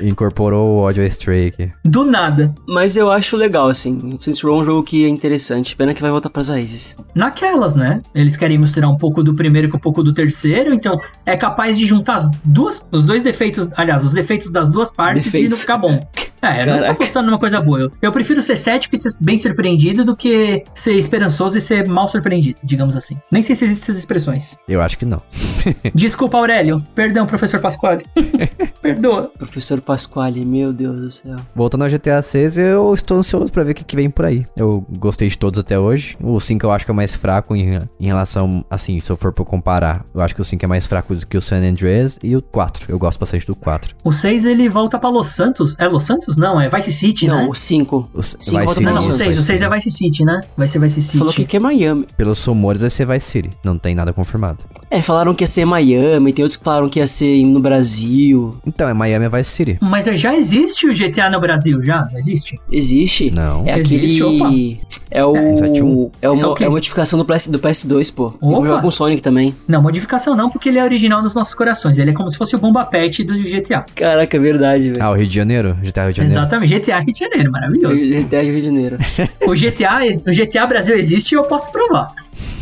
Incorporou 0.00 0.68
o 0.68 0.78
ódio 0.78 1.02
a 1.02 1.06
Stray 1.06 1.48
aqui. 1.48 1.72
Do 1.84 2.04
nada. 2.04 2.52
Mas 2.66 2.96
eu 2.96 3.10
acho 3.10 3.36
legal, 3.36 3.68
assim. 3.68 4.16
Saints 4.18 4.40
Row 4.42 4.58
é 4.58 4.60
um 4.60 4.64
jogo 4.64 4.82
que 4.82 5.04
é 5.04 5.08
interessante. 5.08 5.74
Pena 5.74 5.92
que 5.94 6.00
vai 6.00 6.10
voltar 6.10 6.30
pras 6.30 6.48
raízes. 6.48 6.96
Naquelas, 7.14 7.74
né? 7.74 8.00
Eles 8.14 8.36
querem 8.36 8.58
misturar 8.58 8.90
um 8.90 8.96
pouco 8.96 9.22
do 9.22 9.34
primeiro 9.34 9.68
com 9.68 9.76
um 9.76 9.80
pouco 9.80 10.02
do 10.02 10.12
terceiro, 10.12 10.72
então 10.72 10.98
é 11.24 11.36
capaz 11.36 11.76
de 11.78 11.86
juntar 11.86 12.16
as 12.16 12.30
duas, 12.44 12.80
os 12.92 13.04
dois 13.04 13.22
defeitos, 13.22 13.68
aliás, 13.76 14.04
os 14.04 14.12
defeitos 14.12 14.50
das 14.50 14.70
duas 14.70 14.90
partes 14.90 15.22
e 15.22 15.24
Defeitos. 15.24 15.50
não 15.50 15.58
ficar 15.58 15.78
bom. 15.78 16.00
É, 16.42 16.62
eu 16.62 16.66
não 16.66 16.72
tô 16.74 16.80
Caraca. 16.80 16.92
apostando 16.92 17.26
numa 17.30 17.38
coisa 17.38 17.60
boa. 17.60 17.80
Eu, 17.80 17.92
eu 18.02 18.12
prefiro 18.12 18.40
ser 18.42 18.56
cético 18.56 18.94
e 18.94 18.98
ser 18.98 19.10
bem 19.20 19.38
surpreendido 19.38 20.04
do 20.04 20.14
que 20.14 20.62
ser 20.74 20.92
esperançoso 20.92 21.58
e 21.58 21.60
ser 21.60 21.88
mal 21.88 22.08
surpreendido, 22.08 22.60
digamos 22.62 22.94
assim. 22.94 23.16
Nem 23.32 23.42
sei 23.42 23.56
se 23.56 23.64
existem 23.64 23.82
essas 23.84 23.98
expressões. 23.98 24.56
Eu 24.68 24.80
acho 24.80 24.98
que 24.98 25.04
não. 25.04 25.20
Desculpa, 25.94 26.36
Aurélio. 26.38 26.82
Perdão, 26.94 27.26
professor 27.26 27.58
Pasquale. 27.60 28.04
Perdoa. 28.80 29.30
Professor 29.38 29.80
Pasquale, 29.80 30.44
meu 30.44 30.72
Deus 30.72 31.00
do 31.00 31.10
céu. 31.10 31.36
Voltando 31.54 31.84
ao 31.84 31.90
GTA 31.90 32.20
6, 32.22 32.58
eu 32.58 32.94
estou 32.94 33.18
ansioso 33.18 33.52
pra 33.52 33.64
ver 33.64 33.72
o 33.72 33.74
que, 33.74 33.84
que 33.84 33.96
vem 33.96 34.10
por 34.10 34.24
aí. 34.24 34.46
Eu 34.56 34.84
gostei 34.98 35.28
de 35.28 35.36
todos 35.36 35.58
até 35.58 35.78
hoje. 35.78 36.16
O 36.22 36.38
5 36.38 36.64
eu 36.64 36.70
acho 36.70 36.84
que 36.84 36.90
é 36.90 36.94
o 36.94 36.96
mais 36.96 37.16
fraco 37.16 37.54
em, 37.54 37.78
em 38.00 38.06
relação, 38.06 38.64
assim, 38.70 39.00
se 39.00 39.10
eu 39.10 39.16
for 39.16 39.32
pra 39.32 39.44
comparar. 39.44 40.04
Eu 40.14 40.20
acho 40.20 40.34
que 40.34 40.40
o 40.40 40.44
5 40.44 40.64
é 40.64 40.68
mais 40.68 40.86
fraco 40.86 41.14
do 41.14 41.26
que 41.26 41.36
o 41.36 41.42
San 41.42 41.56
Andreas 41.56 42.18
e 42.22 42.36
o 42.36 42.42
4. 42.42 42.86
Eu 42.88 42.98
gosto 42.98 43.18
bastante 43.18 43.46
do 43.46 43.54
4. 43.56 43.94
O 44.04 44.12
6 44.12 44.44
ele 44.44 44.68
volta 44.68 44.98
pra 44.98 45.08
Los 45.08 45.28
Santos. 45.28 45.74
É 45.78 45.88
Los 45.88 46.04
Santos? 46.04 46.36
Não, 46.36 46.60
é 46.60 46.68
Vice 46.68 46.92
City, 46.92 47.26
Não, 47.26 47.42
né? 47.42 47.48
o 47.48 47.54
5. 47.54 48.10
O, 48.14 48.22
Sim, 48.22 48.56
vai 48.56 48.64
volta 48.64 48.80
ser 48.80 48.84
Não, 48.84 48.94
não, 48.94 49.00
o 49.00 49.04
Vice 49.04 49.18
6. 49.18 49.38
O 49.38 49.42
6 49.42 49.62
é 49.62 49.68
Vice 49.68 49.90
City, 49.90 50.24
né? 50.24 50.40
Vai 50.56 50.66
ser 50.66 50.78
Vice 50.78 51.02
City. 51.02 51.18
Falou 51.18 51.32
que 51.32 51.42
aqui 51.42 51.56
é 51.56 51.60
Miami. 51.60 52.06
Pelos 52.16 52.44
rumores 52.44 52.80
vai 52.80 52.90
ser 52.90 53.06
Vice 53.06 53.26
City. 53.26 53.50
Não 53.64 53.78
tem 53.78 53.94
nada 53.94 54.12
confirmado. 54.12 54.58
É, 54.90 55.02
falaram 55.02 55.34
que 55.34 55.42
ia 55.42 55.48
ser 55.48 55.64
Miami, 55.64 56.32
tem 56.32 56.44
outros 56.44 56.56
que 56.56 56.64
falaram 56.64 56.88
que 56.88 56.98
ia 57.00 57.06
ser 57.06 57.44
no 57.44 57.60
Brasil. 57.60 58.25
Então, 58.66 58.88
é 58.88 58.94
Miami 58.94 59.28
Vice 59.28 59.50
City. 59.50 59.78
Mas 59.80 60.06
já 60.20 60.34
existe 60.36 60.86
o 60.86 60.92
GTA 60.92 61.30
no 61.30 61.40
Brasil, 61.40 61.82
já? 61.82 62.06
Não 62.10 62.18
existe? 62.18 62.60
Existe? 62.70 63.30
Não. 63.30 63.64
É 63.66 63.78
Existe, 63.78 64.22
aquele. 64.22 64.80
É 65.10 65.24
o. 65.24 65.36
É, 65.36 65.56
71? 65.56 66.10
É, 66.20 66.28
uma, 66.28 66.54
É 66.58 66.62
é 66.62 66.66
uma 66.66 66.70
modificação 66.70 67.18
do, 67.18 67.24
PS, 67.24 67.48
do 67.48 67.58
PS2, 67.58 68.14
pô. 68.14 68.34
Opa. 68.40 68.60
que 68.60 68.66
jogar 68.66 68.80
com 68.80 68.88
o 68.88 68.92
Sonic 68.92 69.22
também. 69.22 69.54
Não, 69.68 69.82
modificação 69.82 70.34
não, 70.34 70.50
porque 70.50 70.68
ele 70.68 70.78
é 70.78 70.84
original 70.84 71.22
nos 71.22 71.34
nossos 71.34 71.54
corações. 71.54 71.98
Ele 71.98 72.10
é 72.10 72.12
como 72.12 72.30
se 72.30 72.36
fosse 72.36 72.54
o 72.56 72.58
Bomba 72.58 72.84
Pet 72.84 73.22
do 73.24 73.34
GTA. 73.34 73.84
Caraca, 73.94 74.36
é 74.36 74.40
verdade, 74.40 74.90
velho. 74.90 75.02
Ah, 75.02 75.10
o 75.10 75.14
Rio 75.14 75.26
de 75.26 75.34
Janeiro? 75.34 75.76
GTA 75.82 76.04
Rio 76.04 76.12
de 76.12 76.16
Janeiro. 76.18 76.38
Exatamente, 76.40 76.78
GTA 76.78 76.98
Rio 77.00 77.14
de 77.14 77.20
Janeiro, 77.20 77.52
maravilhoso. 77.52 78.08
GTA 78.08 78.44
de 78.44 78.50
Rio 78.50 78.60
de 78.60 78.66
Janeiro. 78.66 78.98
O 79.46 79.54
GTA, 79.54 80.00
o 80.26 80.32
GTA 80.32 80.66
Brasil 80.66 80.96
existe 80.96 81.32
e 81.32 81.36
eu 81.36 81.44
posso 81.44 81.70
provar. 81.70 82.08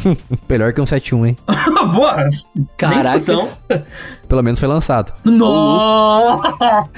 Melhor 0.49 0.73
que 0.73 0.81
um 0.83 0.87
71, 0.87 1.27
hein? 1.27 1.37
Boa! 1.95 2.29
Caraca. 2.77 3.19
discussão. 3.19 3.49
Pelo 4.29 4.43
menos 4.43 4.59
foi 4.59 4.69
lançado. 4.69 5.13
Nossa! 5.25 6.89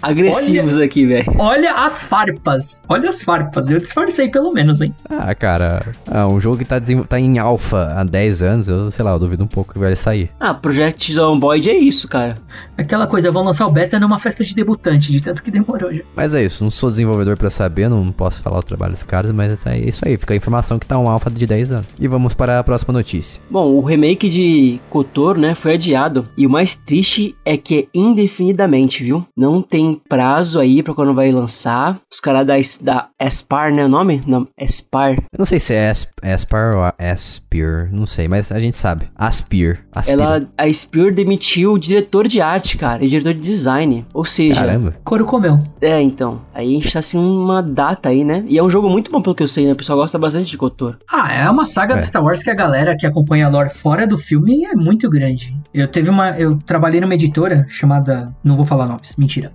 Agressivos 0.00 0.78
aqui, 0.78 1.04
velho. 1.06 1.26
Olha 1.38 1.74
as 1.74 2.02
farpas. 2.02 2.82
Olha 2.88 3.10
as 3.10 3.22
farpas. 3.22 3.70
Eu 3.70 3.80
disfarcei 3.80 4.28
pelo 4.28 4.52
menos, 4.52 4.61
hein? 4.80 4.94
Ah, 5.08 5.34
cara. 5.34 5.82
Ah, 6.06 6.26
um 6.26 6.40
jogo 6.40 6.58
que 6.58 6.64
tá, 6.64 6.80
tá 7.08 7.18
em 7.18 7.38
alpha 7.38 7.94
há 7.96 8.04
10 8.04 8.42
anos, 8.42 8.68
eu 8.68 8.90
sei 8.90 9.04
lá, 9.04 9.12
eu 9.12 9.18
duvido 9.18 9.44
um 9.44 9.48
pouco 9.48 9.72
que 9.72 9.78
vai 9.78 9.94
sair. 9.96 10.30
Ah, 10.38 10.54
Project 10.54 11.12
Zomboid 11.12 11.70
é 11.70 11.74
isso, 11.76 12.08
cara. 12.08 12.36
Aquela 12.76 13.06
coisa, 13.06 13.30
vão 13.30 13.44
lançar 13.44 13.66
o 13.66 13.70
beta 13.70 13.98
numa 13.98 14.18
festa 14.18 14.44
de 14.44 14.54
debutante, 14.54 15.10
de 15.10 15.20
tanto 15.20 15.42
que 15.42 15.50
demorou 15.50 15.92
já. 15.92 16.02
Mas 16.14 16.34
é 16.34 16.44
isso, 16.44 16.62
não 16.62 16.70
sou 16.70 16.90
desenvolvedor 16.90 17.36
pra 17.36 17.50
saber, 17.50 17.88
não 17.88 18.10
posso 18.10 18.42
falar 18.42 18.58
o 18.58 18.62
trabalho 18.62 18.92
dos 18.92 19.02
caras, 19.02 19.32
mas 19.32 19.64
é 19.66 19.78
isso 19.78 20.02
aí, 20.06 20.16
fica 20.16 20.34
a 20.34 20.36
informação 20.36 20.78
que 20.78 20.86
tá 20.86 20.98
um 20.98 21.08
alpha 21.08 21.30
de 21.30 21.46
10 21.46 21.72
anos. 21.72 21.86
E 21.98 22.08
vamos 22.08 22.34
para 22.34 22.58
a 22.58 22.64
próxima 22.64 22.92
notícia. 22.92 23.40
Bom, 23.50 23.72
o 23.72 23.80
remake 23.80 24.28
de 24.28 24.80
Kotor, 24.90 25.38
né, 25.38 25.54
foi 25.54 25.74
adiado. 25.74 26.24
E 26.36 26.46
o 26.46 26.50
mais 26.50 26.74
triste 26.74 27.34
é 27.44 27.56
que 27.56 27.78
é 27.78 27.86
indefinidamente, 27.94 29.02
viu? 29.04 29.26
Não 29.36 29.62
tem 29.62 30.00
prazo 30.08 30.60
aí 30.60 30.82
pra 30.82 30.94
quando 30.94 31.14
vai 31.14 31.30
lançar. 31.30 31.98
Os 32.10 32.20
caras 32.20 32.46
da, 32.46 32.92
da 32.94 33.08
Aspar, 33.18 33.72
né, 33.72 33.84
o 33.84 33.88
nome? 33.88 34.22
Não, 34.42 34.64
Aspar. 34.64 35.12
Eu 35.12 35.38
não 35.38 35.46
sei 35.46 35.58
se 35.58 35.74
é 35.74 35.90
Asp 35.90 36.10
Aspar 36.22 36.76
ou 36.76 36.82
Aspir, 36.98 37.88
não 37.92 38.06
sei, 38.06 38.28
mas 38.28 38.50
a 38.52 38.58
gente 38.58 38.76
sabe. 38.76 39.08
Aspir. 39.16 39.80
Aspira. 39.94 40.22
Ela, 40.22 40.42
a 40.58 40.72
Spear 40.72 41.12
demitiu 41.12 41.72
o 41.72 41.78
diretor 41.78 42.26
de 42.28 42.40
arte, 42.40 42.76
cara, 42.76 43.04
e 43.04 43.08
diretor 43.08 43.34
de 43.34 43.40
design. 43.40 44.06
Ou 44.12 44.24
seja, 44.24 44.60
Caramba. 44.64 44.94
Coro 45.04 45.24
comeu. 45.24 45.60
é, 45.80 46.00
então. 46.00 46.40
Aí 46.54 46.76
a 46.76 46.80
gente 46.80 46.92
tá 46.92 46.98
assim 46.98 47.18
uma 47.18 47.62
data 47.62 48.08
aí, 48.08 48.24
né? 48.24 48.44
E 48.48 48.58
é 48.58 48.62
um 48.62 48.68
jogo 48.70 48.88
muito 48.88 49.10
bom 49.10 49.20
pelo 49.20 49.34
que 49.34 49.42
eu 49.42 49.48
sei, 49.48 49.66
né? 49.66 49.72
O 49.72 49.76
pessoal 49.76 49.98
gosta 49.98 50.18
bastante 50.18 50.50
de 50.50 50.56
Kotor. 50.58 50.96
Ah, 51.10 51.32
é 51.32 51.48
uma 51.50 51.66
saga 51.66 51.94
É. 51.94 51.98
do 51.98 52.04
Star 52.04 52.22
Wars 52.22 52.42
que 52.42 52.50
a 52.50 52.54
galera 52.54 52.96
que 52.96 53.06
acompanha 53.06 53.46
a 53.46 53.50
lore 53.50 53.70
fora 53.70 54.06
do 54.06 54.16
filme 54.18 54.64
é 54.64 54.74
muito 54.74 55.08
grande. 55.08 55.56
Eu 55.72 55.86
teve 55.88 56.10
uma. 56.10 56.30
Eu 56.38 56.58
trabalhei 56.58 57.00
numa 57.00 57.14
editora 57.14 57.66
chamada. 57.68 58.32
Não 58.42 58.56
vou 58.56 58.64
falar 58.64 58.86
nomes, 58.86 59.14
mentira. 59.16 59.52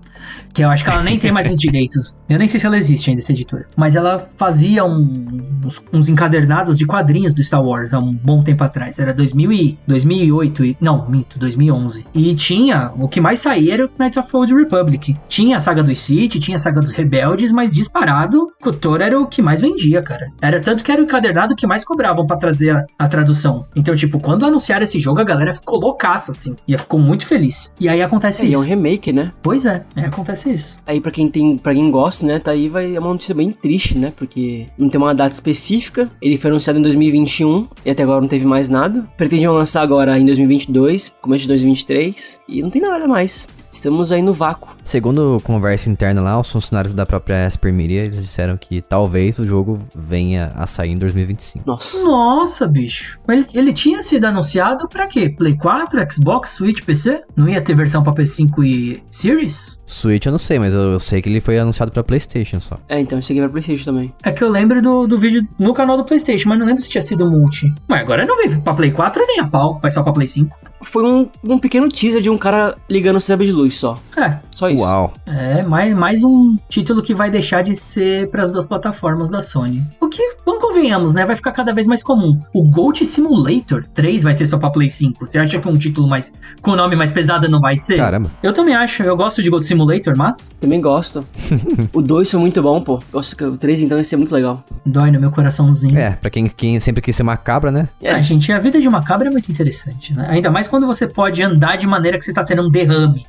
Que 0.53 0.63
eu 0.63 0.69
acho 0.69 0.83
que 0.83 0.89
ela 0.89 1.03
nem 1.03 1.17
tem 1.19 1.31
mais 1.31 1.47
os 1.49 1.57
direitos. 1.57 2.23
Eu 2.27 2.39
nem 2.39 2.47
sei 2.47 2.59
se 2.59 2.65
ela 2.65 2.77
existe 2.77 3.09
ainda, 3.09 3.21
essa 3.21 3.31
editora. 3.31 3.65
Mas 3.75 3.95
ela 3.95 4.27
fazia 4.37 4.83
um- 4.83 5.59
uns, 5.65 5.81
uns 5.93 6.09
encadernados 6.09 6.77
de 6.77 6.85
quadrinhos 6.85 7.33
do 7.33 7.43
Star 7.43 7.63
Wars 7.63 7.93
há 7.93 7.99
um 7.99 8.11
bom 8.11 8.41
tempo 8.41 8.63
atrás. 8.63 8.97
Era 8.99 9.13
2000 9.13 9.51
e, 9.51 9.77
2008, 9.87 10.65
e, 10.65 10.77
não, 10.81 11.07
minto, 11.07 11.37
2011. 11.37 12.05
E 12.13 12.33
tinha. 12.33 12.91
O 12.97 13.07
que 13.07 13.21
mais 13.21 13.39
saía 13.39 13.73
era 13.75 13.85
o 13.85 13.89
Knights 13.99 14.17
of 14.17 14.29
Old 14.35 14.53
Republic. 14.53 15.15
Tinha 15.27 15.57
a 15.57 15.59
saga 15.59 15.83
dos 15.83 15.99
Sith, 15.99 16.39
tinha 16.39 16.55
a 16.55 16.59
saga 16.59 16.81
dos 16.81 16.91
Rebeldes, 16.91 17.51
mas 17.51 17.73
disparado, 17.73 18.47
Kotor 18.61 19.01
era 19.01 19.19
o 19.19 19.27
que 19.27 19.41
mais 19.41 19.61
vendia, 19.61 20.01
cara. 20.01 20.27
Era 20.41 20.59
tanto 20.59 20.83
que 20.83 20.91
era 20.91 21.01
o 21.01 21.03
encadernado 21.05 21.55
que 21.55 21.67
mais 21.67 21.83
cobravam 21.83 22.25
pra 22.25 22.37
trazer 22.37 22.71
a, 22.71 22.85
a 22.97 23.07
tradução. 23.07 23.65
Então, 23.75 23.95
tipo, 23.95 24.19
quando 24.19 24.45
anunciaram 24.45 24.83
esse 24.83 24.99
jogo, 24.99 25.19
a 25.19 25.23
galera 25.23 25.53
ficou 25.53 25.79
loucaça, 25.79 26.31
assim. 26.31 26.55
E 26.67 26.77
ficou 26.77 26.99
muito 26.99 27.25
feliz. 27.25 27.71
E 27.79 27.87
aí 27.89 28.01
acontece 28.01 28.41
É, 28.43 28.45
e 28.45 28.53
é 28.53 28.57
um 28.57 28.61
isso. 28.61 28.69
remake, 28.69 29.11
né? 29.11 29.31
Pois 29.41 29.65
é, 29.65 29.83
é, 29.95 30.06
acontece 30.07 30.51
isso. 30.51 30.77
Aí 30.85 30.99
pra 30.99 31.11
quem 31.11 31.29
tem, 31.29 31.57
para 31.57 31.73
quem 31.73 31.89
gosta, 31.91 32.25
né, 32.25 32.39
tá 32.39 32.51
aí 32.51 32.69
vai 32.69 32.95
é 32.95 32.99
uma 32.99 33.09
notícia 33.09 33.35
bem 33.35 33.51
triste, 33.51 33.97
né? 33.97 34.11
Porque 34.15 34.65
não 34.77 34.89
tem 34.89 34.99
uma 34.99 35.13
data 35.13 35.33
específica. 35.33 36.09
Ele 36.21 36.37
foi 36.37 36.49
anunciado 36.49 36.79
em 36.79 36.81
2021 36.81 37.67
e 37.85 37.89
até 37.89 38.03
agora 38.03 38.21
não 38.21 38.27
teve 38.27 38.45
mais 38.45 38.69
nada. 38.69 39.07
Pretendem 39.17 39.47
lançar 39.47 39.81
agora 39.81 40.17
em 40.17 40.25
2022, 40.25 41.15
começo 41.21 41.43
de 41.43 41.47
2023 41.49 42.39
e 42.47 42.61
não 42.61 42.69
tem 42.69 42.81
nada 42.81 43.07
mais. 43.07 43.47
Estamos 43.77 44.11
aí 44.11 44.23
no 44.23 44.33
vácuo. 44.33 44.75
Segundo 44.83 45.39
conversa 45.43 45.87
interna 45.87 46.19
lá, 46.19 46.39
os 46.39 46.51
funcionários 46.51 46.95
da 46.95 47.05
própria 47.05 47.45
Asper 47.45 47.71
Media, 47.71 48.05
eles 48.05 48.19
disseram 48.19 48.57
que 48.57 48.81
talvez 48.81 49.37
o 49.37 49.45
jogo 49.45 49.79
venha 49.95 50.51
a 50.55 50.65
sair 50.65 50.93
em 50.93 50.97
2025. 50.97 51.63
Nossa. 51.63 52.03
Nossa, 52.03 52.67
bicho. 52.67 53.19
Ele, 53.29 53.45
ele 53.53 53.71
tinha 53.71 54.01
sido 54.01 54.25
anunciado 54.25 54.87
pra 54.87 55.05
quê? 55.05 55.29
Play 55.29 55.55
4, 55.55 56.11
Xbox, 56.11 56.49
Switch, 56.49 56.81
PC? 56.81 57.21
Não 57.35 57.47
ia 57.47 57.61
ter 57.61 57.75
versão 57.75 58.01
pra 58.01 58.13
PS5 58.13 58.65
e 58.65 59.03
Series? 59.11 59.79
Switch 59.85 60.25
eu 60.25 60.31
não 60.31 60.39
sei, 60.39 60.57
mas 60.57 60.73
eu, 60.73 60.93
eu 60.93 60.99
sei 60.99 61.21
que 61.21 61.29
ele 61.29 61.39
foi 61.39 61.59
anunciado 61.59 61.91
pra 61.91 62.03
Playstation 62.03 62.59
só. 62.59 62.77
É, 62.89 62.99
então 62.99 63.19
esse 63.19 63.31
aqui 63.31 63.39
vai 63.39 63.47
pra 63.47 63.61
Playstation 63.61 63.85
também. 63.85 64.11
É 64.23 64.31
que 64.31 64.43
eu 64.43 64.49
lembro 64.49 64.81
do, 64.81 65.05
do 65.05 65.19
vídeo 65.19 65.47
no 65.59 65.75
canal 65.75 65.97
do 65.97 66.03
PlayStation, 66.03 66.49
mas 66.49 66.57
não 66.57 66.65
lembro 66.65 66.81
se 66.81 66.89
tinha 66.89 67.01
sido 67.03 67.29
multi. 67.29 67.71
Mas 67.87 68.01
agora 68.01 68.25
não 68.25 68.37
veio 68.37 68.59
pra 68.59 68.73
Play 68.73 68.89
4 68.89 69.23
nem 69.27 69.39
a 69.39 69.47
pau, 69.47 69.77
vai 69.79 69.91
só 69.91 70.01
pra 70.01 70.13
Play 70.13 70.27
5. 70.27 70.57
Foi 70.81 71.03
um, 71.03 71.27
um 71.43 71.59
pequeno 71.59 71.89
teaser 71.89 72.21
de 72.21 72.29
um 72.29 72.37
cara 72.37 72.75
ligando 72.89 73.17
o 73.17 73.21
cérebro 73.21 73.45
de 73.45 73.51
luz 73.51 73.75
só. 73.75 73.99
É, 74.15 74.37
Só 74.51 74.69
isso. 74.69 74.83
Uau. 74.83 75.13
é 75.25 75.63
mais, 75.63 75.95
mais 75.95 76.23
um 76.23 76.55
título 76.69 77.01
que 77.01 77.13
vai 77.13 77.29
deixar 77.29 77.63
de 77.63 77.75
ser 77.75 78.29
para 78.29 78.43
as 78.43 78.51
duas 78.51 78.65
plataformas 78.65 79.29
da 79.29 79.41
Sony. 79.41 79.83
O 79.99 80.07
que, 80.07 80.35
vamos 80.45 80.57
convenhamos, 80.77 81.13
né? 81.13 81.25
Vai 81.25 81.35
ficar 81.35 81.51
cada 81.51 81.73
vez 81.73 81.87
mais 81.87 82.03
comum. 82.03 82.39
O 82.53 82.63
Goat 82.63 83.03
Simulator 83.05 83.83
3 83.93 84.23
vai 84.23 84.33
ser 84.33 84.45
só 84.45 84.57
pra 84.57 84.69
Play 84.69 84.89
5. 84.89 85.25
Você 85.25 85.39
acha 85.39 85.59
que 85.59 85.67
um 85.67 85.77
título 85.77 86.07
mais 86.07 86.33
com 86.61 86.75
nome 86.75 86.95
mais 86.95 87.11
pesado 87.11 87.49
não 87.49 87.59
vai 87.59 87.77
ser? 87.77 87.97
Caramba. 87.97 88.31
Eu 88.43 88.53
também 88.53 88.75
acho. 88.75 89.01
Eu 89.01 89.17
gosto 89.17 89.41
de 89.41 89.49
Goat 89.49 89.65
Simulator, 89.65 90.15
mas 90.15 90.49
Também 90.59 90.79
gosto. 90.79 91.25
o 91.93 92.01
2 92.01 92.29
foi 92.29 92.39
muito 92.39 92.61
bom, 92.61 92.81
pô. 92.81 93.01
Gosto 93.11 93.35
que 93.35 93.43
o 93.43 93.57
3 93.57 93.81
então 93.81 93.97
ia 93.97 94.03
ser 94.03 94.17
muito 94.17 94.33
legal. 94.33 94.63
dói 94.85 95.09
no 95.09 95.19
meu 95.19 95.31
coraçãozinho. 95.31 95.97
É, 95.97 96.11
pra 96.11 96.29
quem, 96.29 96.47
quem 96.47 96.79
sempre 96.79 97.01
quis 97.01 97.15
ser 97.15 97.23
macabra, 97.23 97.71
né? 97.71 97.89
É. 98.01 98.21
Gente, 98.21 98.51
a 98.51 98.59
vida 98.59 98.79
de 98.79 98.87
uma 98.87 99.03
cabra 99.03 99.27
é 99.27 99.31
muito 99.31 99.51
interessante, 99.51 100.13
né? 100.13 100.27
Ainda 100.29 100.51
mais 100.51 100.66
quando 100.67 100.85
você 100.85 101.07
pode 101.07 101.41
andar 101.41 101.77
de 101.77 101.87
maneira 101.87 102.17
que 102.17 102.25
você 102.25 102.33
tá 102.33 102.43
tendo 102.43 102.63
um 102.63 102.69
derrame. 102.69 103.25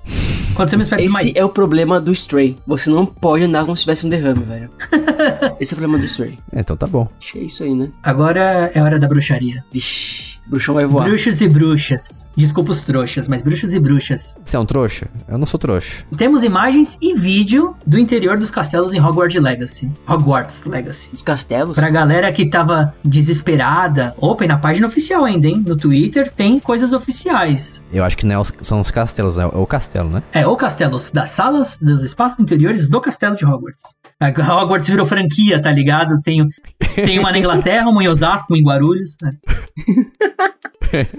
Quando 0.54 0.70
você 0.70 0.76
me 0.76 0.82
espera 0.82 1.02
mais. 1.10 1.26
Esse 1.26 1.38
é 1.38 1.44
o 1.44 1.48
problema 1.48 2.00
do 2.00 2.10
Stray. 2.10 2.56
Você 2.66 2.90
não 2.90 3.06
pode 3.06 3.44
andar 3.44 3.64
como 3.64 3.76
se 3.76 3.82
tivesse 3.82 4.04
um 4.04 4.08
derrame, 4.08 4.42
velho. 4.42 4.68
Esse 5.60 5.72
é 5.72 5.76
o 5.76 5.78
problema 5.78 5.98
do 5.98 6.04
Stray. 6.04 6.36
É, 6.52 6.60
então 6.60 6.76
tá 6.76 6.86
bom. 6.86 7.08
Acho 7.20 7.34
que 7.34 7.38
é 7.38 7.42
isso 7.42 7.62
aí, 7.62 7.74
né? 7.74 7.92
Agora 8.02 8.70
é 8.74 8.82
hora 8.82 8.98
da 8.98 9.06
bruxaria. 9.06 9.64
Vixe, 9.72 10.27
o 10.27 10.27
bruxão 10.48 10.74
vai 10.74 10.86
voar. 10.86 11.04
Bruxos 11.08 11.40
e 11.40 11.48
bruxas. 11.48 12.28
Desculpa 12.36 12.72
os 12.72 12.80
trouxas, 12.82 13.28
mas 13.28 13.42
bruxos 13.42 13.72
e 13.72 13.78
bruxas. 13.80 14.36
Você 14.44 14.56
é 14.56 14.58
um 14.58 14.64
trouxa? 14.66 15.06
Eu 15.28 15.38
não 15.38 15.46
sou 15.46 15.58
trouxa. 15.58 16.04
Temos 16.16 16.42
imagens 16.42 16.98
e 17.00 17.14
vídeo 17.14 17.74
do 17.86 17.98
interior 17.98 18.38
dos 18.38 18.50
castelos 18.50 18.92
em 18.94 19.00
Hogwarts 19.00 19.40
Legacy. 19.40 19.90
Hogwarts 20.08 20.64
Legacy. 20.64 21.10
Os 21.12 21.22
castelos? 21.22 21.76
Pra 21.76 21.90
galera 21.90 22.32
que 22.32 22.48
tava 22.48 22.94
desesperada, 23.04 24.14
open 24.18 24.48
na 24.48 24.58
página 24.58 24.86
oficial 24.86 25.24
ainda, 25.24 25.46
hein? 25.46 25.62
No 25.66 25.76
Twitter 25.76 26.30
tem 26.30 26.58
coisas 26.58 26.92
oficiais. 26.92 27.82
Eu 27.92 28.02
acho 28.04 28.16
que 28.16 28.26
não 28.26 28.34
é 28.36 28.38
os- 28.38 28.52
são 28.62 28.80
os 28.80 28.90
castelos, 28.90 29.38
é 29.38 29.46
o 29.46 29.66
castelo, 29.66 30.08
né? 30.10 30.22
É, 30.32 30.46
o 30.46 30.56
castelos 30.56 31.10
das 31.10 31.30
salas, 31.30 31.78
dos 31.80 32.02
espaços 32.02 32.40
interiores 32.40 32.88
do 32.88 33.00
castelo 33.00 33.36
de 33.36 33.44
Hogwarts. 33.44 33.94
A 34.20 34.28
Hogwarts 34.62 34.88
virou 34.88 35.06
franquia, 35.06 35.60
tá 35.60 35.70
ligado? 35.70 36.20
Tem, 36.22 36.48
tem 36.94 37.18
uma 37.18 37.30
na 37.30 37.38
Inglaterra, 37.38 37.88
uma 37.88 38.02
em 38.02 38.08
Osasco, 38.08 38.52
uma 38.52 38.58
em 38.58 38.64
Guarulhos. 38.64 39.16
né? 39.22 39.36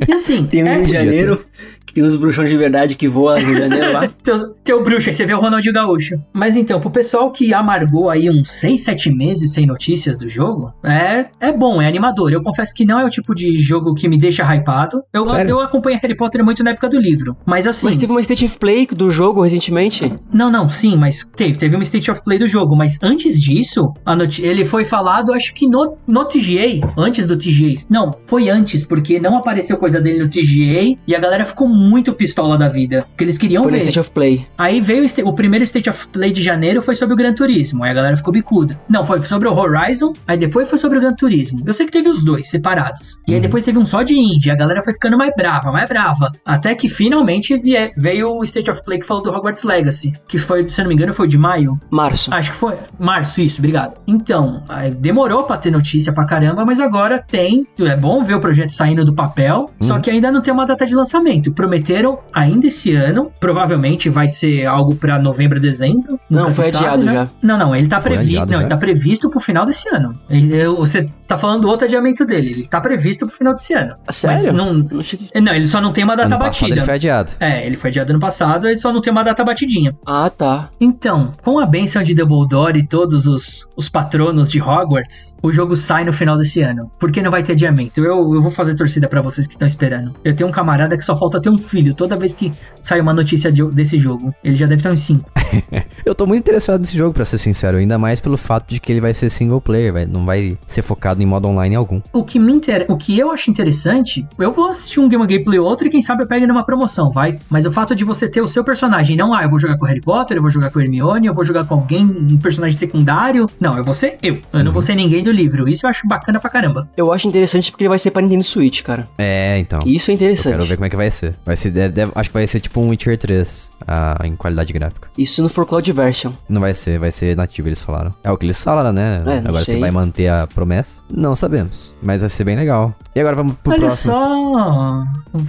E 0.07 0.13
assim, 0.13 0.47
Tem 0.47 0.63
um 0.63 0.67
é, 0.67 0.77
Rio 0.77 0.85
de 0.87 0.91
Janeiro, 0.91 1.45
que 1.89 1.95
tem 1.95 2.03
os 2.03 2.15
bruxões 2.15 2.51
de 2.51 2.57
verdade 2.57 2.95
que 2.95 3.07
voam 3.07 3.39
no 3.39 3.45
Rio 3.47 3.55
de 3.55 3.61
Janeiro 3.61 3.93
lá. 3.93 4.07
Teu, 4.23 4.53
teu 4.63 4.83
bruxo, 4.83 5.09
aí 5.09 5.13
você 5.13 5.25
vê 5.25 5.33
o 5.33 5.39
Ronaldinho 5.39 5.73
Gaúcho. 5.73 6.21
Mas 6.31 6.55
então, 6.55 6.79
pro 6.79 6.91
pessoal 6.91 7.31
que 7.31 7.51
amargou 7.51 8.09
aí 8.09 8.29
uns 8.29 8.51
6, 8.51 8.83
7 8.83 9.11
meses 9.11 9.53
sem 9.53 9.65
notícias 9.65 10.17
do 10.17 10.29
jogo, 10.29 10.71
é, 10.83 11.25
é 11.39 11.51
bom, 11.51 11.81
é 11.81 11.87
animador. 11.87 12.31
Eu 12.31 12.43
confesso 12.43 12.73
que 12.75 12.85
não 12.85 12.99
é 12.99 13.05
o 13.05 13.09
tipo 13.09 13.33
de 13.33 13.57
jogo 13.57 13.95
que 13.95 14.07
me 14.07 14.17
deixa 14.17 14.43
hypado. 14.43 15.01
Eu, 15.11 15.27
Sério? 15.27 15.51
eu 15.51 15.59
acompanho 15.61 15.99
Harry 15.99 16.15
Potter 16.15 16.43
muito 16.45 16.63
na 16.63 16.71
época 16.71 16.89
do 16.89 16.99
livro. 16.99 17.35
Mas 17.43 17.65
assim. 17.65 17.87
Mas 17.87 17.97
teve 17.97 18.11
uma 18.11 18.21
State 18.21 18.45
of 18.45 18.59
Play 18.59 18.85
do 18.85 19.09
jogo 19.09 19.41
recentemente. 19.41 20.13
Não, 20.31 20.51
não, 20.51 20.69
sim, 20.69 20.95
mas 20.95 21.27
teve. 21.35 21.57
Teve 21.57 21.75
uma 21.75 21.83
State 21.83 22.11
of 22.11 22.23
Play 22.23 22.37
do 22.37 22.47
jogo. 22.47 22.75
Mas 22.77 22.99
antes 23.01 23.41
disso, 23.41 23.91
ele 24.39 24.63
foi 24.63 24.85
falado, 24.85 25.33
acho 25.33 25.53
que 25.55 25.67
no, 25.67 25.97
no 26.07 26.25
TGA. 26.25 26.87
Antes 26.95 27.25
do 27.25 27.35
TGA. 27.35 27.73
Não, 27.89 28.11
foi 28.27 28.49
antes, 28.49 28.85
porque 28.85 29.19
não 29.19 29.37
apareceu 29.37 29.77
coisa 29.77 29.99
dele 29.99 30.19
no 30.19 30.29
TGA. 30.29 30.99
E 31.07 31.15
a 31.15 31.19
galera 31.19 31.45
ficou 31.45 31.67
muito 31.79 32.13
pistola 32.13 32.57
da 32.57 32.67
vida. 32.67 33.05
Porque 33.09 33.23
eles 33.23 33.37
queriam 33.37 33.63
Foi 33.63 33.71
ver. 33.71 33.77
State 33.79 33.99
of 33.99 34.11
Play. 34.11 34.45
Aí 34.57 34.81
veio 34.81 35.05
o, 35.05 35.29
o 35.29 35.33
primeiro 35.33 35.63
State 35.63 35.89
of 35.89 36.07
Play 36.09 36.31
de 36.31 36.41
janeiro 36.41 36.81
foi 36.81 36.95
sobre 36.95 37.13
o 37.13 37.17
Gran 37.17 37.33
Turismo. 37.33 37.83
Aí 37.83 37.91
a 37.91 37.93
galera 37.93 38.17
ficou 38.17 38.33
bicuda. 38.33 38.79
Não, 38.89 39.03
foi 39.05 39.21
sobre 39.21 39.47
o 39.47 39.53
Horizon, 39.53 40.13
aí 40.27 40.37
depois 40.37 40.69
foi 40.69 40.77
sobre 40.77 40.97
o 40.97 41.01
Gran 41.01 41.13
Turismo. 41.13 41.63
Eu 41.65 41.73
sei 41.73 41.85
que 41.85 41.91
teve 41.91 42.09
os 42.09 42.23
dois 42.23 42.49
separados. 42.49 43.17
E 43.27 43.33
aí 43.33 43.39
depois 43.39 43.63
teve 43.63 43.77
um 43.79 43.85
só 43.85 44.03
de 44.03 44.17
indie. 44.17 44.51
A 44.51 44.55
galera 44.55 44.81
foi 44.81 44.93
ficando 44.93 45.17
mais 45.17 45.31
brava, 45.35 45.71
mais 45.71 45.87
brava. 45.87 46.31
Até 46.45 46.75
que 46.75 46.89
finalmente 46.89 47.57
vie- 47.57 47.91
veio 47.97 48.29
o 48.31 48.43
State 48.43 48.69
of 48.69 48.83
Play 48.83 48.99
que 48.99 49.05
falou 49.05 49.23
do 49.23 49.31
Hogwarts 49.31 49.63
Legacy. 49.63 50.13
Que 50.27 50.37
foi, 50.37 50.67
se 50.67 50.81
não 50.81 50.87
me 50.89 50.95
engano, 50.95 51.13
foi 51.13 51.27
de 51.27 51.37
maio. 51.37 51.79
Março. 51.91 52.33
Acho 52.33 52.51
que 52.51 52.57
foi 52.57 52.75
março, 52.99 53.39
isso, 53.41 53.59
obrigado. 53.59 53.99
Então, 54.07 54.63
demorou 54.97 55.43
pra 55.43 55.57
ter 55.57 55.71
notícia 55.71 56.11
pra 56.11 56.25
caramba, 56.25 56.65
mas 56.65 56.79
agora 56.79 57.19
tem. 57.25 57.65
É 57.79 57.95
bom 57.95 58.23
ver 58.23 58.35
o 58.35 58.39
projeto 58.39 58.71
saindo 58.71 59.05
do 59.05 59.13
papel, 59.13 59.71
só 59.81 59.99
que 59.99 60.09
ainda 60.09 60.31
não 60.31 60.41
tem 60.41 60.53
uma 60.53 60.65
data 60.65 60.85
de 60.85 60.95
lançamento. 60.95 61.51
Prometeram 61.73 62.17
ainda 62.33 62.65
esse 62.65 62.95
ano, 62.95 63.31
provavelmente 63.39 64.09
vai 64.09 64.27
ser 64.27 64.65
algo 64.65 64.95
pra 64.95 65.19
novembro, 65.19 65.59
dezembro. 65.59 66.19
Não, 66.27 66.51
foi 66.51 66.65
sabe, 66.71 66.77
adiado 66.85 67.05
né? 67.05 67.13
já. 67.13 67.27
Não, 67.43 67.57
não, 67.59 67.75
ele 67.75 67.87
tá 67.87 67.97
adiado 67.97 68.51
Não, 68.51 68.57
já? 68.57 68.63
ele 68.63 68.69
tá 68.69 68.77
previsto 68.77 69.29
pro 69.29 69.39
final 69.39 69.65
desse 69.67 69.87
ano. 69.93 70.19
Ele- 70.27 70.55
eu- 70.55 70.75
Você 70.77 71.05
tá 71.27 71.37
falando 71.37 71.61
do 71.61 71.67
outro 71.69 71.85
adiamento 71.85 72.25
dele, 72.25 72.51
ele 72.53 72.67
tá 72.67 72.81
previsto 72.81 73.27
pro 73.27 73.35
final 73.37 73.53
desse 73.53 73.73
ano. 73.75 73.93
Ah, 74.07 74.11
sério? 74.11 74.45
Mas 74.45 74.47
não, 74.55 74.73
Não 74.73 75.53
ele 75.53 75.67
só 75.67 75.79
não 75.79 75.93
tem 75.93 76.03
uma 76.03 76.15
data 76.15 76.29
ano 76.29 76.39
batida. 76.39 76.71
ele 76.71 76.81
foi 76.81 76.93
adiado. 76.95 77.31
É, 77.39 77.65
ele 77.67 77.75
foi 77.77 77.91
adiado 77.91 78.11
ano 78.11 78.19
passado, 78.19 78.67
ele 78.67 78.75
só 78.77 78.91
não 78.91 78.99
tem 78.99 79.11
uma 79.11 79.23
data 79.23 79.43
batidinha. 79.43 79.93
Ah, 80.05 80.29
tá. 80.35 80.69
Então, 80.81 81.31
com 81.43 81.59
a 81.59 81.67
benção 81.67 82.01
de 82.01 82.15
Dumbledore 82.15 82.79
e 82.79 82.87
todos 82.87 83.27
os, 83.27 83.67
os 83.77 83.87
patronos 83.87 84.49
de 84.49 84.59
Hogwarts, 84.59 85.35
o 85.43 85.51
jogo 85.51 85.75
sai 85.75 86.03
no 86.03 86.11
final 86.13 86.35
desse 86.35 86.61
ano. 86.61 86.89
Por 86.99 87.11
que 87.11 87.21
não 87.21 87.29
vai 87.29 87.43
ter 87.43 87.51
adiamento? 87.51 87.99
Eu, 88.03 88.33
eu 88.33 88.41
vou 88.41 88.49
fazer 88.51 88.73
torcida 88.73 89.07
pra 89.07 89.21
vocês 89.21 89.45
que 89.45 89.53
estão 89.53 89.67
esperando. 89.67 90.15
Eu 90.23 90.35
tenho 90.35 90.49
um 90.49 90.51
camarada 90.51 90.97
que 90.97 91.03
só 91.05 91.15
falta 91.15 91.39
ter 91.39 91.49
um 91.49 91.57
filho 91.61 91.93
toda 91.93 92.15
vez 92.15 92.33
que 92.33 92.51
sai 92.81 92.99
uma 93.01 93.13
notícia 93.13 93.51
de- 93.51 93.69
desse 93.71 93.97
jogo. 93.97 94.33
Ele 94.43 94.55
já 94.55 94.65
deve 94.65 94.81
ter 94.81 94.89
uns 94.89 95.01
5. 95.01 95.29
Eu 96.05 96.15
tô 96.15 96.25
muito 96.25 96.39
interessado 96.41 96.81
nesse 96.81 96.97
jogo, 96.97 97.13
pra 97.13 97.25
ser 97.25 97.37
sincero. 97.37 97.77
Ainda 97.77 97.97
mais 97.97 98.21
pelo 98.21 98.37
fato 98.37 98.69
de 98.69 98.79
que 98.79 98.91
ele 98.91 99.01
vai 99.01 99.13
ser 99.13 99.29
single 99.29 99.61
player, 99.61 99.91
vai, 99.93 100.05
não 100.05 100.25
vai 100.25 100.57
ser 100.67 100.81
focado 100.81 101.21
em 101.21 101.25
modo 101.25 101.47
online 101.47 101.75
algum. 101.75 102.01
O 102.13 102.23
que 102.23 102.39
me 102.39 102.51
inter... 102.53 102.85
o 102.87 102.97
que 102.97 103.17
eu 103.17 103.31
acho 103.31 103.49
interessante, 103.51 104.25
eu 104.37 104.51
vou 104.51 104.69
assistir 104.69 104.99
um 104.99 105.07
Game 105.09 105.25
Gameplay 105.27 105.59
ou 105.59 105.67
outro 105.67 105.87
e 105.87 105.89
quem 105.89 106.01
sabe 106.01 106.23
eu 106.23 106.27
pegue 106.27 106.47
numa 106.47 106.63
promoção, 106.63 107.11
vai. 107.11 107.37
Mas 107.49 107.65
o 107.65 107.71
fato 107.71 107.93
de 107.95 108.03
você 108.03 108.27
ter 108.27 108.41
o 108.41 108.47
seu 108.47 108.63
personagem, 108.63 109.15
não, 109.17 109.33
ah, 109.33 109.43
eu 109.43 109.49
vou 109.49 109.59
jogar 109.59 109.77
com 109.77 109.85
o 109.85 109.87
Harry 109.87 110.01
Potter, 110.01 110.37
eu 110.37 110.41
vou 110.41 110.49
jogar 110.51 110.69
com 110.71 110.79
Hermione, 110.79 111.27
eu 111.27 111.33
vou 111.33 111.43
jogar 111.43 111.65
com 111.65 111.75
alguém, 111.75 112.05
um 112.05 112.37
personagem 112.37 112.77
secundário. 112.77 113.47
Não, 113.59 113.77
eu 113.77 113.83
vou 113.83 113.93
ser 113.93 114.17
eu. 114.23 114.39
Eu 114.53 114.63
não 114.63 114.71
vou 114.71 114.81
ser 114.81 114.95
ninguém 114.95 115.23
do 115.23 115.31
livro. 115.31 115.67
Isso 115.69 115.85
eu 115.85 115.89
acho 115.89 116.07
bacana 116.07 116.39
pra 116.39 116.49
caramba. 116.49 116.87
Eu 116.95 117.11
acho 117.13 117.27
interessante 117.27 117.71
porque 117.71 117.83
ele 117.83 117.89
vai 117.89 117.99
ser 117.99 118.11
pra 118.11 118.21
Nintendo 118.21 118.43
Switch, 118.43 118.81
cara. 118.81 119.07
É, 119.17 119.57
então. 119.59 119.79
Isso 119.85 120.11
é 120.11 120.13
interessante. 120.13 120.53
Quero 120.53 120.65
ver 120.65 120.75
como 120.77 120.85
é 120.85 120.89
que 120.89 120.95
vai 120.95 121.11
ser. 121.11 121.35
Vai 121.49 121.55
ser 121.55 121.71
deve- 121.71 121.93
deve- 121.95 122.11
acho 122.13 122.29
que 122.29 122.33
vai 122.35 122.45
ser 122.45 122.59
tipo 122.59 122.79
um 122.79 122.89
Witcher 122.89 123.17
3 123.17 123.71
ah, 123.87 124.21
em 124.23 124.35
qualidade 124.35 124.71
gráfica. 124.71 125.09
Isso 125.17 125.41
não 125.41 125.49
for 125.49 125.65
Cloud 125.65 125.91
Version. 125.91 126.31
Não 126.47 126.61
vai 126.61 126.75
ser, 126.75 126.99
vai 126.99 127.09
ser 127.09 127.35
nativo, 127.35 127.67
eles 127.69 127.81
falaram. 127.81 128.13
É 128.23 128.29
o 128.29 128.37
que 128.37 128.45
eles 128.45 128.63
falaram, 128.63 128.93
né? 128.93 129.23
É, 129.25 129.37
agora 129.39 129.63
sei. 129.63 129.73
você 129.73 129.79
vai 129.79 129.89
manter 129.89 130.27
a 130.27 130.45
promessa? 130.45 131.01
Não 131.11 131.35
sabemos. 131.35 131.91
Mas 132.03 132.21
vai 132.21 132.29
ser 132.29 132.43
bem 132.43 132.55
legal. 132.55 132.93
E 133.15 133.19
agora 133.19 133.35
vamos 133.35 133.55
pro 133.63 133.71
Olha 133.71 133.81
próximo. 133.81 134.13
só. 134.13 135.03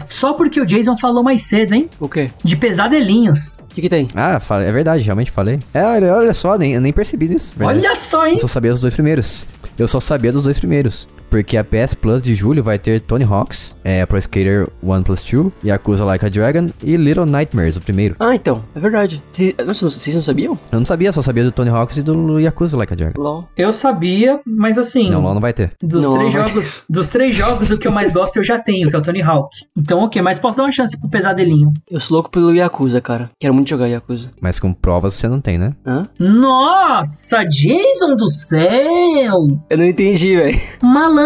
Só 0.08 0.32
porque 0.32 0.58
o 0.58 0.64
Jason 0.64 0.96
falou 0.96 1.22
mais 1.22 1.42
cedo, 1.42 1.74
hein? 1.74 1.90
O 2.00 2.08
quê? 2.08 2.30
De 2.42 2.56
pesadelinhos. 2.56 3.58
O 3.58 3.66
que, 3.66 3.82
que 3.82 3.88
tem? 3.90 4.08
Ah, 4.14 4.40
é 4.64 4.72
verdade, 4.72 5.02
realmente 5.02 5.30
falei. 5.30 5.58
É, 5.74 5.82
olha, 5.84 6.14
olha 6.14 6.32
só, 6.32 6.56
nem, 6.56 6.72
eu 6.72 6.80
nem 6.80 6.94
percebi 6.94 7.26
isso. 7.34 7.52
verdade. 7.54 7.78
Olha 7.86 7.94
só, 7.96 8.26
hein? 8.26 8.32
Eu 8.36 8.38
só 8.40 8.48
sabia 8.48 8.70
dos 8.70 8.80
dois 8.80 8.94
primeiros. 8.94 9.46
Eu 9.78 9.86
só 9.86 10.00
sabia 10.00 10.32
dos 10.32 10.44
dois 10.44 10.58
primeiros. 10.58 11.06
Porque 11.30 11.56
a 11.56 11.64
PS 11.64 11.94
Plus 11.94 12.20
de 12.20 12.34
julho 12.34 12.62
vai 12.62 12.78
ter 12.78 13.00
Tony 13.00 13.24
Hawks, 13.24 13.74
é, 13.84 14.04
Pro 14.04 14.18
Skater 14.18 14.68
1 14.82 15.02
Plus 15.02 15.22
2, 15.22 15.52
Yakuza 15.64 16.04
Like 16.04 16.26
a 16.26 16.28
Dragon 16.28 16.70
e 16.82 16.96
Little 16.96 17.24
Nightmares, 17.24 17.76
o 17.76 17.80
primeiro. 17.80 18.16
Ah, 18.18 18.34
então. 18.34 18.64
É 18.74 18.80
verdade. 18.80 19.22
Vocês, 19.30 19.54
nossa, 19.64 19.88
vocês 19.88 20.14
não 20.14 20.22
sabiam? 20.22 20.58
Eu 20.72 20.80
não 20.80 20.86
sabia, 20.86 21.12
só 21.12 21.22
sabia 21.22 21.44
do 21.44 21.52
Tony 21.52 21.70
Hawks 21.70 21.96
e 21.98 22.02
do 22.02 22.38
Yakuza 22.40 22.76
Like 22.76 22.92
a 22.92 22.96
Dragon. 22.96 23.22
LOL. 23.22 23.48
Eu 23.56 23.72
sabia, 23.72 24.40
mas 24.44 24.76
assim. 24.76 25.08
Não, 25.08 25.22
não 25.22 25.40
vai 25.40 25.52
ter. 25.52 25.72
Dos, 25.82 26.04
Não, 26.04 26.14
três 26.14 26.32
jogos, 26.32 26.82
dos 26.88 27.08
três 27.08 27.34
jogos, 27.34 27.70
o 27.70 27.78
que 27.78 27.86
eu 27.86 27.92
mais 27.92 28.12
gosto 28.12 28.36
eu 28.36 28.42
já 28.42 28.58
tenho, 28.58 28.90
que 28.90 28.96
é 28.96 28.98
o 28.98 29.02
Tony 29.02 29.22
Hawk. 29.22 29.50
Então, 29.78 30.00
ok, 30.00 30.20
mas 30.20 30.38
posso 30.38 30.56
dar 30.56 30.64
uma 30.64 30.72
chance 30.72 30.98
pro 30.98 31.08
pesadelinho. 31.08 31.72
Eu 31.88 32.00
sou 32.00 32.16
louco 32.16 32.30
pelo 32.30 32.52
Yakuza, 32.52 33.00
cara. 33.00 33.30
Quero 33.38 33.54
muito 33.54 33.70
jogar 33.70 33.86
Yakuza. 33.86 34.30
Mas 34.40 34.58
com 34.58 34.72
provas 34.72 35.14
você 35.14 35.28
não 35.28 35.40
tem, 35.40 35.58
né? 35.58 35.74
Hã? 35.86 36.02
Nossa, 36.18 37.44
Jason 37.44 38.16
do 38.16 38.28
céu! 38.28 39.46
Eu 39.70 39.78
não 39.78 39.84
entendi, 39.84 40.36
velho. 40.36 40.60
Malandro! 40.82 41.19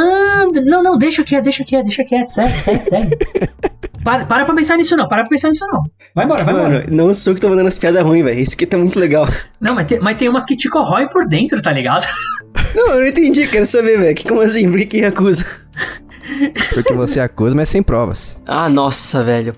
Não, 0.65 0.83
não, 0.83 0.99
deixa 0.99 1.23
quieto, 1.25 1.45
deixa 1.45 1.65
quieto, 1.65 1.85
deixa 1.87 2.05
quieto, 2.05 2.29
segue, 2.29 2.59
segue, 2.61 2.85
segue. 2.85 3.17
Para, 4.05 4.27
para 4.27 4.45
pra 4.45 4.55
pensar 4.55 4.77
nisso 4.77 4.95
não, 4.99 5.09
para 5.09 5.23
pra 5.23 5.31
pensar 5.31 5.49
nisso 5.49 5.67
não. 5.73 5.83
Vai 6.15 6.27
embora, 6.27 6.45
vai 6.45 6.53
Mano, 6.53 6.77
embora. 6.77 6.87
não 6.95 7.15
sou 7.15 7.35
que 7.35 7.41
tô 7.41 7.49
mandando 7.49 7.69
as 7.69 7.79
piadas 7.79 8.03
ruins, 8.03 8.23
velho. 8.23 8.39
Isso 8.39 8.53
aqui 8.55 8.67
tá 8.67 8.77
muito 8.77 9.01
legal. 9.01 9.27
Não, 9.59 9.75
mas 9.75 9.87
tem, 9.87 9.99
mas 9.99 10.17
tem 10.19 10.29
umas 10.29 10.45
que 10.45 10.55
te 10.55 10.69
corroem 10.69 11.09
por 11.09 11.27
dentro, 11.27 11.63
tá 11.63 11.73
ligado? 11.73 12.07
Não, 12.75 12.89
eu 12.93 13.01
não 13.01 13.07
entendi. 13.07 13.47
Quero 13.49 13.65
saber, 13.65 13.99
velho. 13.99 14.15
Que- 14.15 14.29
Como 14.29 14.43
assim? 14.43 14.69
Por 14.71 14.77
que 14.81 14.85
que 14.87 14.99
Yakuza? 14.99 15.47
Porque 16.73 16.93
você 16.93 17.21
acusa, 17.21 17.55
mas 17.55 17.69
sem 17.69 17.83
provas. 17.83 18.37
Ah, 18.47 18.69
nossa, 18.69 19.23
velho. 19.23 19.53